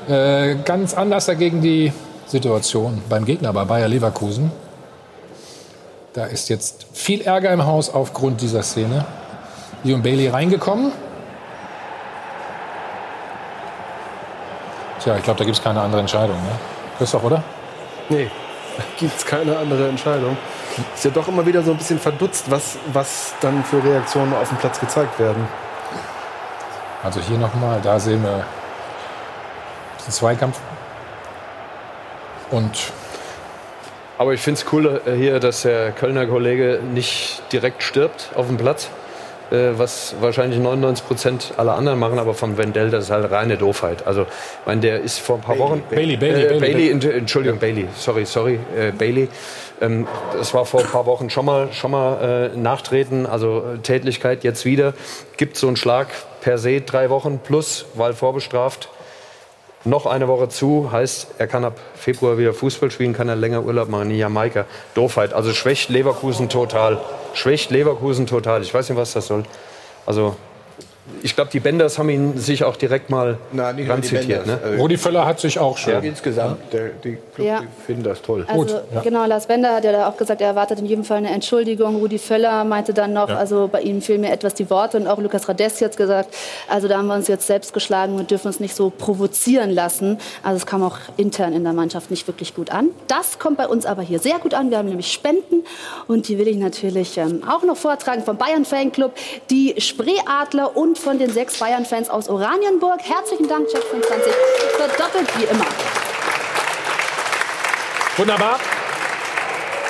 Äh, 0.07 0.57
ganz 0.63 0.93
anders 0.93 1.25
dagegen 1.25 1.59
die 1.59 1.91
Situation 2.27 3.01
beim 3.09 3.25
Gegner, 3.25 3.51
bei 3.51 3.65
Bayer 3.65 3.87
Leverkusen. 3.87 4.51
Da 6.17 6.25
ist 6.25 6.49
jetzt 6.49 6.87
viel 6.93 7.21
Ärger 7.21 7.51
im 7.51 7.63
Haus 7.63 7.91
aufgrund 7.91 8.41
dieser 8.41 8.63
Szene. 8.63 9.05
Leon 9.83 10.01
Bailey 10.01 10.29
reingekommen. 10.29 10.91
Tja, 14.99 15.15
ich 15.15 15.21
glaube, 15.21 15.37
da 15.37 15.45
gibt 15.45 15.55
es 15.55 15.63
keine 15.63 15.79
andere 15.79 16.01
Entscheidung. 16.01 16.37
Ne? 16.37 16.49
Christoph, 16.97 17.23
oder? 17.23 17.43
Nee, 18.09 18.31
da 18.77 18.83
gibt 18.97 19.15
es 19.15 19.27
keine 19.27 19.59
andere 19.59 19.89
Entscheidung. 19.89 20.35
Ist 20.95 21.05
ja 21.05 21.11
doch 21.11 21.27
immer 21.27 21.45
wieder 21.45 21.61
so 21.61 21.69
ein 21.69 21.77
bisschen 21.77 21.99
verdutzt, 21.99 22.49
was, 22.49 22.79
was 22.91 23.35
dann 23.39 23.63
für 23.63 23.83
Reaktionen 23.83 24.33
auf 24.33 24.49
dem 24.49 24.57
Platz 24.57 24.79
gezeigt 24.79 25.19
werden. 25.19 25.47
Also 27.03 27.19
hier 27.19 27.37
nochmal, 27.37 27.79
da 27.83 27.99
sehen 27.99 28.23
wir 28.23 28.43
den 30.03 30.11
Zweikampf. 30.11 30.59
Und 32.49 32.91
Aber 34.17 34.33
ich 34.33 34.41
finde 34.41 34.59
es 34.59 34.73
cool 34.73 35.01
äh, 35.05 35.13
hier, 35.13 35.39
dass 35.39 35.61
der 35.61 35.91
Kölner 35.91 36.25
Kollege 36.25 36.79
nicht 36.93 37.41
direkt 37.51 37.83
stirbt 37.83 38.31
auf 38.35 38.47
dem 38.47 38.57
Platz, 38.57 38.89
äh, 39.51 39.77
was 39.77 40.15
wahrscheinlich 40.21 40.59
99 40.59 41.05
Prozent 41.05 41.53
aller 41.57 41.75
anderen 41.75 41.99
machen, 41.99 42.17
aber 42.17 42.33
von 42.33 42.57
Wendell, 42.57 42.89
das 42.89 43.05
ist 43.05 43.11
halt 43.11 43.29
reine 43.31 43.57
Doofheit. 43.57 44.07
Also, 44.07 44.21
ich 44.23 44.27
meine, 44.65 44.81
der 44.81 45.01
ist 45.01 45.19
vor 45.19 45.35
ein 45.35 45.41
paar 45.41 45.59
Wochen... 45.59 45.83
Bailey, 45.89 46.17
Bailey, 46.17 46.43
äh, 46.43 46.47
Bailey. 46.47 46.59
Bailey, 46.59 46.89
Ent- 46.91 47.05
Entschuldigung, 47.05 47.59
Bailey, 47.59 47.87
sorry, 47.95 48.25
sorry, 48.25 48.59
äh, 48.75 48.91
Bailey. 48.91 49.29
Ähm, 49.81 50.07
das 50.35 50.51
war 50.55 50.65
vor 50.65 50.79
ein 50.79 50.87
paar 50.87 51.05
Wochen 51.05 51.29
schon 51.29 51.45
mal, 51.45 51.71
schon 51.71 51.91
mal 51.91 52.51
äh, 52.55 52.57
Nachtreten, 52.57 53.27
also 53.27 53.63
äh, 53.75 53.77
Tätlichkeit 53.77 54.43
jetzt 54.43 54.65
wieder. 54.65 54.95
Gibt 55.37 55.57
so 55.57 55.67
einen 55.67 55.77
Schlag 55.77 56.07
per 56.41 56.57
se 56.57 56.81
drei 56.81 57.11
Wochen 57.11 57.39
plus, 57.43 57.85
weil 57.93 58.13
vorbestraft 58.13 58.89
noch 59.87 60.05
eine 60.05 60.27
Woche 60.27 60.49
zu, 60.49 60.91
heißt, 60.91 61.35
er 61.37 61.47
kann 61.47 61.63
ab 61.63 61.79
Februar 61.95 62.37
wieder 62.37 62.53
Fußball 62.53 62.91
spielen, 62.91 63.13
kann 63.13 63.29
er 63.29 63.35
länger 63.35 63.63
Urlaub 63.63 63.89
machen 63.89 64.11
in 64.11 64.17
Jamaika. 64.17 64.65
Doofheit. 64.93 65.33
Also 65.33 65.53
schwächt 65.53 65.89
Leverkusen 65.89 66.49
total. 66.49 66.99
Schwächt 67.33 67.71
Leverkusen 67.71 68.27
total. 68.27 68.61
Ich 68.61 68.73
weiß 68.73 68.89
nicht, 68.89 68.97
was 68.97 69.13
das 69.13 69.27
soll. 69.27 69.43
Also, 70.05 70.35
ich 71.23 71.35
glaube, 71.35 71.49
die 71.51 71.59
Benders 71.59 71.97
haben 71.97 72.09
ihn 72.09 72.37
sich 72.37 72.63
auch 72.63 72.75
direkt 72.75 73.09
mal 73.09 73.37
Nein, 73.51 73.75
nicht 73.77 73.89
ranzitiert. 73.89 74.45
Ne? 74.45 74.59
Also- 74.63 74.81
Rudi 74.81 74.97
Völler 74.97 75.25
hat 75.25 75.39
sich 75.39 75.57
auch 75.59 75.77
schon. 75.77 75.93
Ja. 75.93 75.99
Insgesamt, 75.99 76.71
der, 76.73 76.89
die 77.03 77.17
Club 77.35 77.47
Ja. 77.47 77.59
die 77.61 77.67
finden 77.85 78.03
das 78.03 78.21
toll. 78.21 78.45
Also 78.47 78.79
genau, 79.03 79.25
Lars 79.25 79.47
Bender 79.47 79.73
hat 79.75 79.83
ja 79.83 79.91
da 79.91 80.07
auch 80.09 80.17
gesagt, 80.17 80.41
er 80.41 80.47
erwartet 80.47 80.79
in 80.79 80.85
jedem 80.85 81.03
Fall 81.03 81.17
eine 81.17 81.29
Entschuldigung. 81.29 81.95
Rudi 81.97 82.17
Völler 82.19 82.63
meinte 82.63 82.93
dann 82.93 83.13
noch, 83.13 83.29
Ja. 83.29 83.37
also 83.37 83.67
bei 83.71 83.81
ihm 83.81 84.01
fehlen 84.01 84.21
mir 84.21 84.31
etwas 84.31 84.53
die 84.53 84.69
Worte 84.69 84.97
und 84.97 85.07
auch 85.07 85.17
Lukas 85.19 85.47
Radeski 85.49 85.83
hat 85.85 85.97
gesagt, 85.97 86.33
also 86.69 86.87
da 86.87 86.97
haben 86.97 87.07
wir 87.07 87.15
uns 87.15 87.27
jetzt 87.27 87.47
selbst 87.47 87.73
geschlagen 87.73 88.15
und 88.15 88.29
dürfen 88.31 88.47
uns 88.47 88.59
nicht 88.59 88.75
so 88.75 88.89
provozieren 88.89 89.69
lassen. 89.71 90.17
Also 90.43 90.57
es 90.57 90.65
kam 90.65 90.83
auch 90.83 90.97
intern 91.17 91.53
in 91.53 91.63
der 91.63 91.73
Mannschaft 91.73 92.11
nicht 92.11 92.27
wirklich 92.27 92.53
gut 92.55 92.71
an. 92.71 92.89
Das 93.07 93.39
kommt 93.39 93.57
bei 93.57 93.67
uns 93.67 93.85
aber 93.85 94.01
hier 94.01 94.19
sehr 94.19 94.39
gut 94.39 94.53
an. 94.53 94.69
Wir 94.69 94.77
haben 94.77 94.89
nämlich 94.89 95.11
Spenden 95.11 95.63
und 96.07 96.27
die 96.27 96.37
will 96.37 96.47
ich 96.47 96.57
natürlich 96.57 97.17
ähm, 97.17 97.41
auch 97.49 97.63
noch 97.63 97.77
vortragen 97.77 98.23
vom 98.23 98.37
Bayern 98.37 98.65
Fanclub, 98.65 99.13
die 99.49 99.75
Spreeadler 99.79 100.75
und 100.77 100.96
von 100.97 101.17
den 101.19 101.31
sechs 101.31 101.57
Bayern-Fans 101.59 102.09
aus 102.09 102.29
Oranienburg. 102.29 102.99
Herzlichen 103.03 103.47
Dank, 103.47 103.67
Check 103.69 103.83
25, 103.83 104.33
verdoppelt 104.77 105.37
wie 105.37 105.43
immer. 105.45 105.65
Wunderbar. 108.17 108.59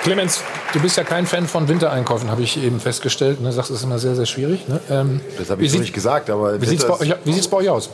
Clemens, 0.04 0.42
du 0.74 0.80
bist 0.80 0.98
ja 0.98 1.04
kein 1.04 1.26
Fan 1.26 1.48
von 1.48 1.68
Wintereinkäufen, 1.68 2.30
habe 2.30 2.42
ich 2.42 2.62
eben 2.62 2.80
festgestellt. 2.80 3.42
Ne? 3.42 3.52
Sagst, 3.52 3.72
es 3.72 3.78
ist 3.78 3.84
immer 3.84 4.00
sehr, 4.00 4.16
sehr 4.16 4.26
schwierig. 4.26 4.68
Ne? 4.68 4.80
Ähm, 4.90 5.22
Das 5.38 5.50
habe 5.50 5.64
ich 5.64 5.72
so 5.72 5.80
nicht 5.80 5.94
gesagt, 5.94 6.30
aber 6.30 6.62
Wie 6.62 6.66
sieht 6.66 6.80
es 6.80 6.86
bei, 6.86 6.96
bei 6.96 7.58
euch 7.58 7.70
aus? 7.70 7.90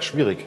schwierig. 0.00 0.46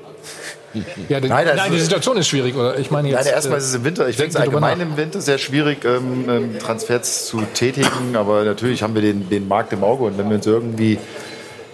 Ja, 1.10 1.20
die, 1.20 1.28
Nein, 1.30 1.48
nein, 1.56 1.72
die 1.72 1.80
Situation 1.80 2.18
ist 2.18 2.28
schwierig. 2.28 2.56
Oder? 2.56 2.78
Ich 2.80 2.90
meine 2.92 3.10
jetzt, 3.10 3.26
Nein, 3.26 3.34
erstmal 3.34 3.58
äh, 3.58 3.62
ist 3.62 3.68
es 3.70 3.76
im 3.76 3.84
Winter. 3.84 4.08
Ich 4.10 4.16
finde 4.16 4.32
es 4.32 4.36
allgemein 4.36 4.80
im 4.80 4.98
Winter 4.98 5.22
sehr 5.22 5.38
schwierig, 5.38 5.86
ähm, 5.86 6.26
ähm, 6.30 6.60
Transfers 6.60 7.26
zu 7.28 7.42
tätigen. 7.54 8.16
Aber 8.16 8.44
natürlich 8.44 8.82
haben 8.84 8.96
wir 8.96 9.02
den, 9.02 9.30
den 9.30 9.48
Markt 9.48 9.72
im 9.74 9.84
Auge. 9.84 10.06
Und 10.06 10.18
wenn 10.18 10.30
wir 10.30 10.36
uns 10.38 10.46
irgendwie 10.48 10.98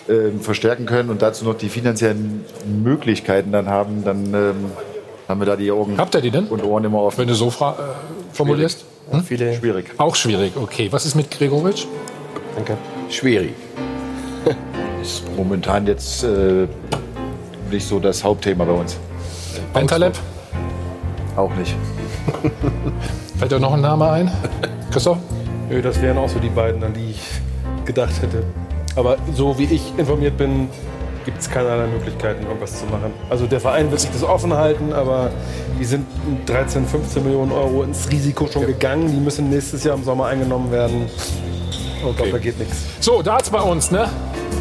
ähm, 0.09 0.41
verstärken 0.41 0.85
können 0.85 1.09
und 1.09 1.21
dazu 1.21 1.45
noch 1.45 1.55
die 1.55 1.69
finanziellen 1.69 2.43
Möglichkeiten 2.83 3.51
dann 3.51 3.67
haben, 3.69 4.03
dann 4.03 4.25
ähm, 4.33 4.55
haben 5.27 5.39
wir 5.39 5.45
da 5.45 5.55
die 5.55 5.71
Augen 5.71 5.97
Habt 5.97 6.15
ihr 6.15 6.21
die 6.21 6.31
denn? 6.31 6.45
und 6.47 6.63
Ohren 6.63 6.83
immer 6.83 7.01
offen. 7.03 7.19
Wenn 7.19 7.27
du 7.27 7.35
so 7.35 7.49
fra- 7.51 7.73
äh, 7.79 8.35
formulierst? 8.35 8.83
Hm? 9.11 9.23
Schwierig. 9.25 9.85
Auch 9.97 10.15
schwierig, 10.15 10.53
okay. 10.55 10.87
Was 10.91 11.05
ist 11.05 11.15
mit 11.15 11.31
Gregoritsch? 11.31 11.85
Danke. 12.55 12.77
Schwierig. 13.09 13.53
Ist 15.01 15.23
momentan 15.37 15.87
jetzt 15.87 16.23
äh, 16.23 16.67
nicht 17.69 17.87
so 17.87 17.99
das 17.99 18.23
Hauptthema 18.23 18.65
bei 18.65 18.73
uns. 18.73 18.97
Bentaleb? 19.73 20.17
Auch 21.35 21.53
nicht. 21.55 21.75
Fällt 23.39 23.51
dir 23.51 23.59
noch 23.59 23.73
ein 23.73 23.81
Name 23.81 24.09
ein? 24.09 24.31
Christoph? 24.91 25.17
Nö, 25.69 25.81
das 25.81 26.01
wären 26.01 26.17
auch 26.17 26.29
so 26.29 26.39
die 26.39 26.49
beiden, 26.49 26.83
an 26.83 26.93
die 26.93 27.11
ich 27.11 27.21
gedacht 27.85 28.21
hätte. 28.21 28.43
Aber 28.95 29.17
so 29.33 29.57
wie 29.57 29.65
ich 29.65 29.97
informiert 29.97 30.37
bin, 30.37 30.67
gibt 31.25 31.41
es 31.41 31.49
keinerlei 31.49 31.87
Möglichkeiten, 31.87 32.45
irgendwas 32.45 32.79
zu 32.79 32.85
machen. 32.85 33.13
Also 33.29 33.45
der 33.45 33.59
Verein 33.59 33.91
wird 33.91 34.01
sich 34.01 34.09
das 34.11 34.23
offen 34.23 34.53
halten, 34.53 34.93
aber 34.93 35.29
die 35.79 35.85
sind 35.85 36.05
mit 36.27 36.49
13, 36.49 36.85
15 36.85 37.23
Millionen 37.23 37.51
Euro 37.51 37.83
ins 37.83 38.09
Risiko 38.11 38.47
schon 38.47 38.65
gegangen. 38.65 39.11
Die 39.11 39.19
müssen 39.19 39.49
nächstes 39.49 39.83
Jahr 39.83 39.95
im 39.95 40.03
Sommer 40.03 40.27
eingenommen 40.27 40.71
werden. 40.71 41.09
Ich 42.07 42.15
glaube, 42.15 42.31
da 42.31 42.37
geht 42.37 42.57
nichts. 42.57 42.77
So, 43.01 43.21
Darts 43.21 43.49
bei 43.49 43.59
uns, 43.61 43.91
ne? 43.91 44.09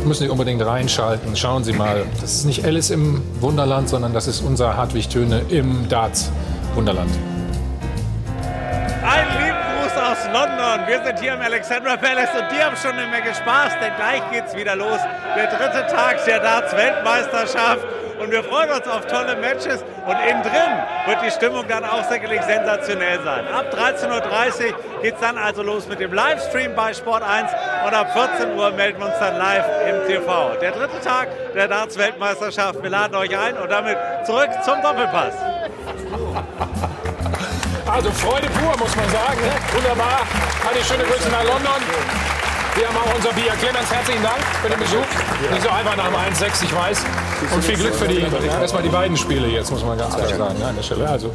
Müssen 0.04 0.24
Sie 0.24 0.28
unbedingt 0.28 0.64
reinschalten. 0.64 1.36
Schauen 1.36 1.64
Sie 1.64 1.72
mal. 1.72 2.04
Das 2.20 2.32
ist 2.32 2.44
nicht 2.44 2.64
Alice 2.64 2.90
im 2.90 3.22
Wunderland, 3.40 3.88
sondern 3.88 4.12
das 4.12 4.26
ist 4.26 4.40
unser 4.40 4.76
Hartwig 4.76 5.08
Töne 5.08 5.42
im 5.48 5.88
Darts 5.88 6.30
Wunderland. 6.74 7.10
Einen 9.02 9.30
lieben 9.38 9.56
Gruß 9.56 9.92
aus 10.02 10.24
London. 10.32 10.86
Wir 10.86 11.04
sind 11.04 11.20
hier 11.20 11.34
im 11.34 11.40
Alexandra 11.40 11.96
Palace 11.96 12.30
und 12.34 12.46
die 12.52 12.62
haben 12.62 12.76
schon 12.76 12.92
eine 12.92 13.06
Menge 13.08 13.34
Spaß, 13.34 13.72
denn 13.80 13.92
gleich 13.96 14.22
geht's 14.32 14.54
wieder 14.56 14.76
los. 14.76 14.98
Der 15.36 15.46
dritte 15.46 15.86
Tag 15.92 16.24
der 16.26 16.40
Darts-Weltmeisterschaft. 16.40 17.86
Und 18.20 18.30
wir 18.30 18.42
freuen 18.42 18.70
uns 18.70 18.86
auf 18.86 19.06
tolle 19.06 19.36
Matches. 19.36 19.84
Und 20.06 20.16
innen 20.28 20.42
drin 20.42 20.72
wird 21.06 21.22
die 21.24 21.30
Stimmung 21.30 21.66
dann 21.68 21.84
auch 21.84 22.04
sicherlich 22.04 22.42
sensationell 22.42 23.20
sein. 23.22 23.46
Ab 23.48 23.66
13.30 23.72 24.08
Uhr 24.10 25.02
geht 25.02 25.14
es 25.14 25.20
dann 25.20 25.38
also 25.38 25.62
los 25.62 25.86
mit 25.88 26.00
dem 26.00 26.12
Livestream 26.12 26.74
bei 26.74 26.94
Sport 26.94 27.22
1 27.22 27.50
und 27.86 27.94
ab 27.94 28.12
14 28.12 28.56
Uhr 28.56 28.70
melden 28.72 28.98
wir 28.98 29.06
uns 29.06 29.18
dann 29.18 29.36
live 29.36 29.66
im 29.88 30.06
TV. 30.06 30.50
Der 30.60 30.72
dritte 30.72 31.00
Tag 31.00 31.28
der 31.54 31.68
Darts-Weltmeisterschaft. 31.68 32.82
Wir 32.82 32.90
laden 32.90 33.14
euch 33.16 33.36
ein 33.36 33.56
und 33.56 33.70
damit 33.70 33.98
zurück 34.24 34.50
zum 34.64 34.80
Doppelpass. 34.82 35.34
Also 37.86 38.10
Freude 38.12 38.48
pur, 38.50 38.76
muss 38.78 38.94
man 38.96 39.08
sagen. 39.08 39.40
Ne? 39.40 39.52
Wunderbar. 39.72 40.20
Eine 40.70 40.84
schöne 40.84 41.04
Grüße 41.04 41.30
nach 41.30 41.44
London. 41.44 41.80
Wir 42.74 42.86
haben 42.86 42.96
auch 42.96 43.14
unser 43.14 43.32
Bier. 43.32 43.52
Clemens, 43.60 43.92
herzlichen 43.92 44.22
Dank 44.22 44.38
für 44.62 44.68
den 44.68 44.78
Besuch. 44.78 45.06
Nicht 45.50 45.62
so 45.62 45.70
einfach 45.70 45.96
nach 45.96 46.06
dem 46.06 46.14
1-6, 46.14 46.64
ich 46.64 46.74
weiß. 46.74 47.04
Und 47.54 47.64
viel 47.64 47.76
Glück 47.76 47.94
für 47.94 48.08
die, 48.08 48.22
erstmal 48.60 48.82
die 48.82 48.88
beiden 48.88 49.16
Spiele 49.16 49.46
jetzt, 49.48 49.70
muss 49.70 49.84
man 49.84 49.96
ganz 49.96 50.14
klar 50.14 50.28
sagen, 50.28 50.62
an 50.62 50.76
der 50.76 50.82
Stelle. 50.82 51.08
Also, 51.08 51.32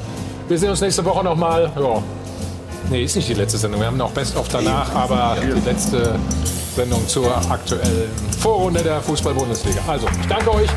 wir 0.48 0.58
sehen 0.58 0.70
uns 0.70 0.82
nächste 0.82 1.04
Woche 1.06 1.24
nochmal. 1.24 1.72
Ja. 1.76 2.04
Nee, 2.90 3.04
ist 3.04 3.16
nicht 3.16 3.30
die 3.30 3.34
letzte 3.34 3.58
Sendung. 3.58 3.80
Wir 3.80 3.88
haben 3.88 3.98
noch 3.98 4.12
Best-of 4.12 4.48
danach, 4.50 4.94
aber 4.94 5.38
die 5.42 5.68
letzte 5.68 6.16
Sendung 6.76 7.08
zur 7.08 7.36
aktuellen 7.50 8.12
Vorrunde 8.40 8.82
der 8.82 9.02
Fußball-Bundesliga. 9.02 9.82
Also, 9.88 10.08
ich 10.20 10.28
danke 10.28 10.52
euch. 10.54 10.70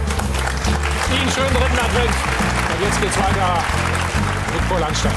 Ihnen 1.13 1.31
schönen 1.31 1.55
dritten 1.55 1.79
Advent. 1.79 2.11
Und 2.11 2.85
jetzt 2.85 3.01
geht's 3.01 3.19
weiter 3.19 3.65
mit 4.53 4.69
Paul 4.69 4.81
Langstein. 4.81 5.13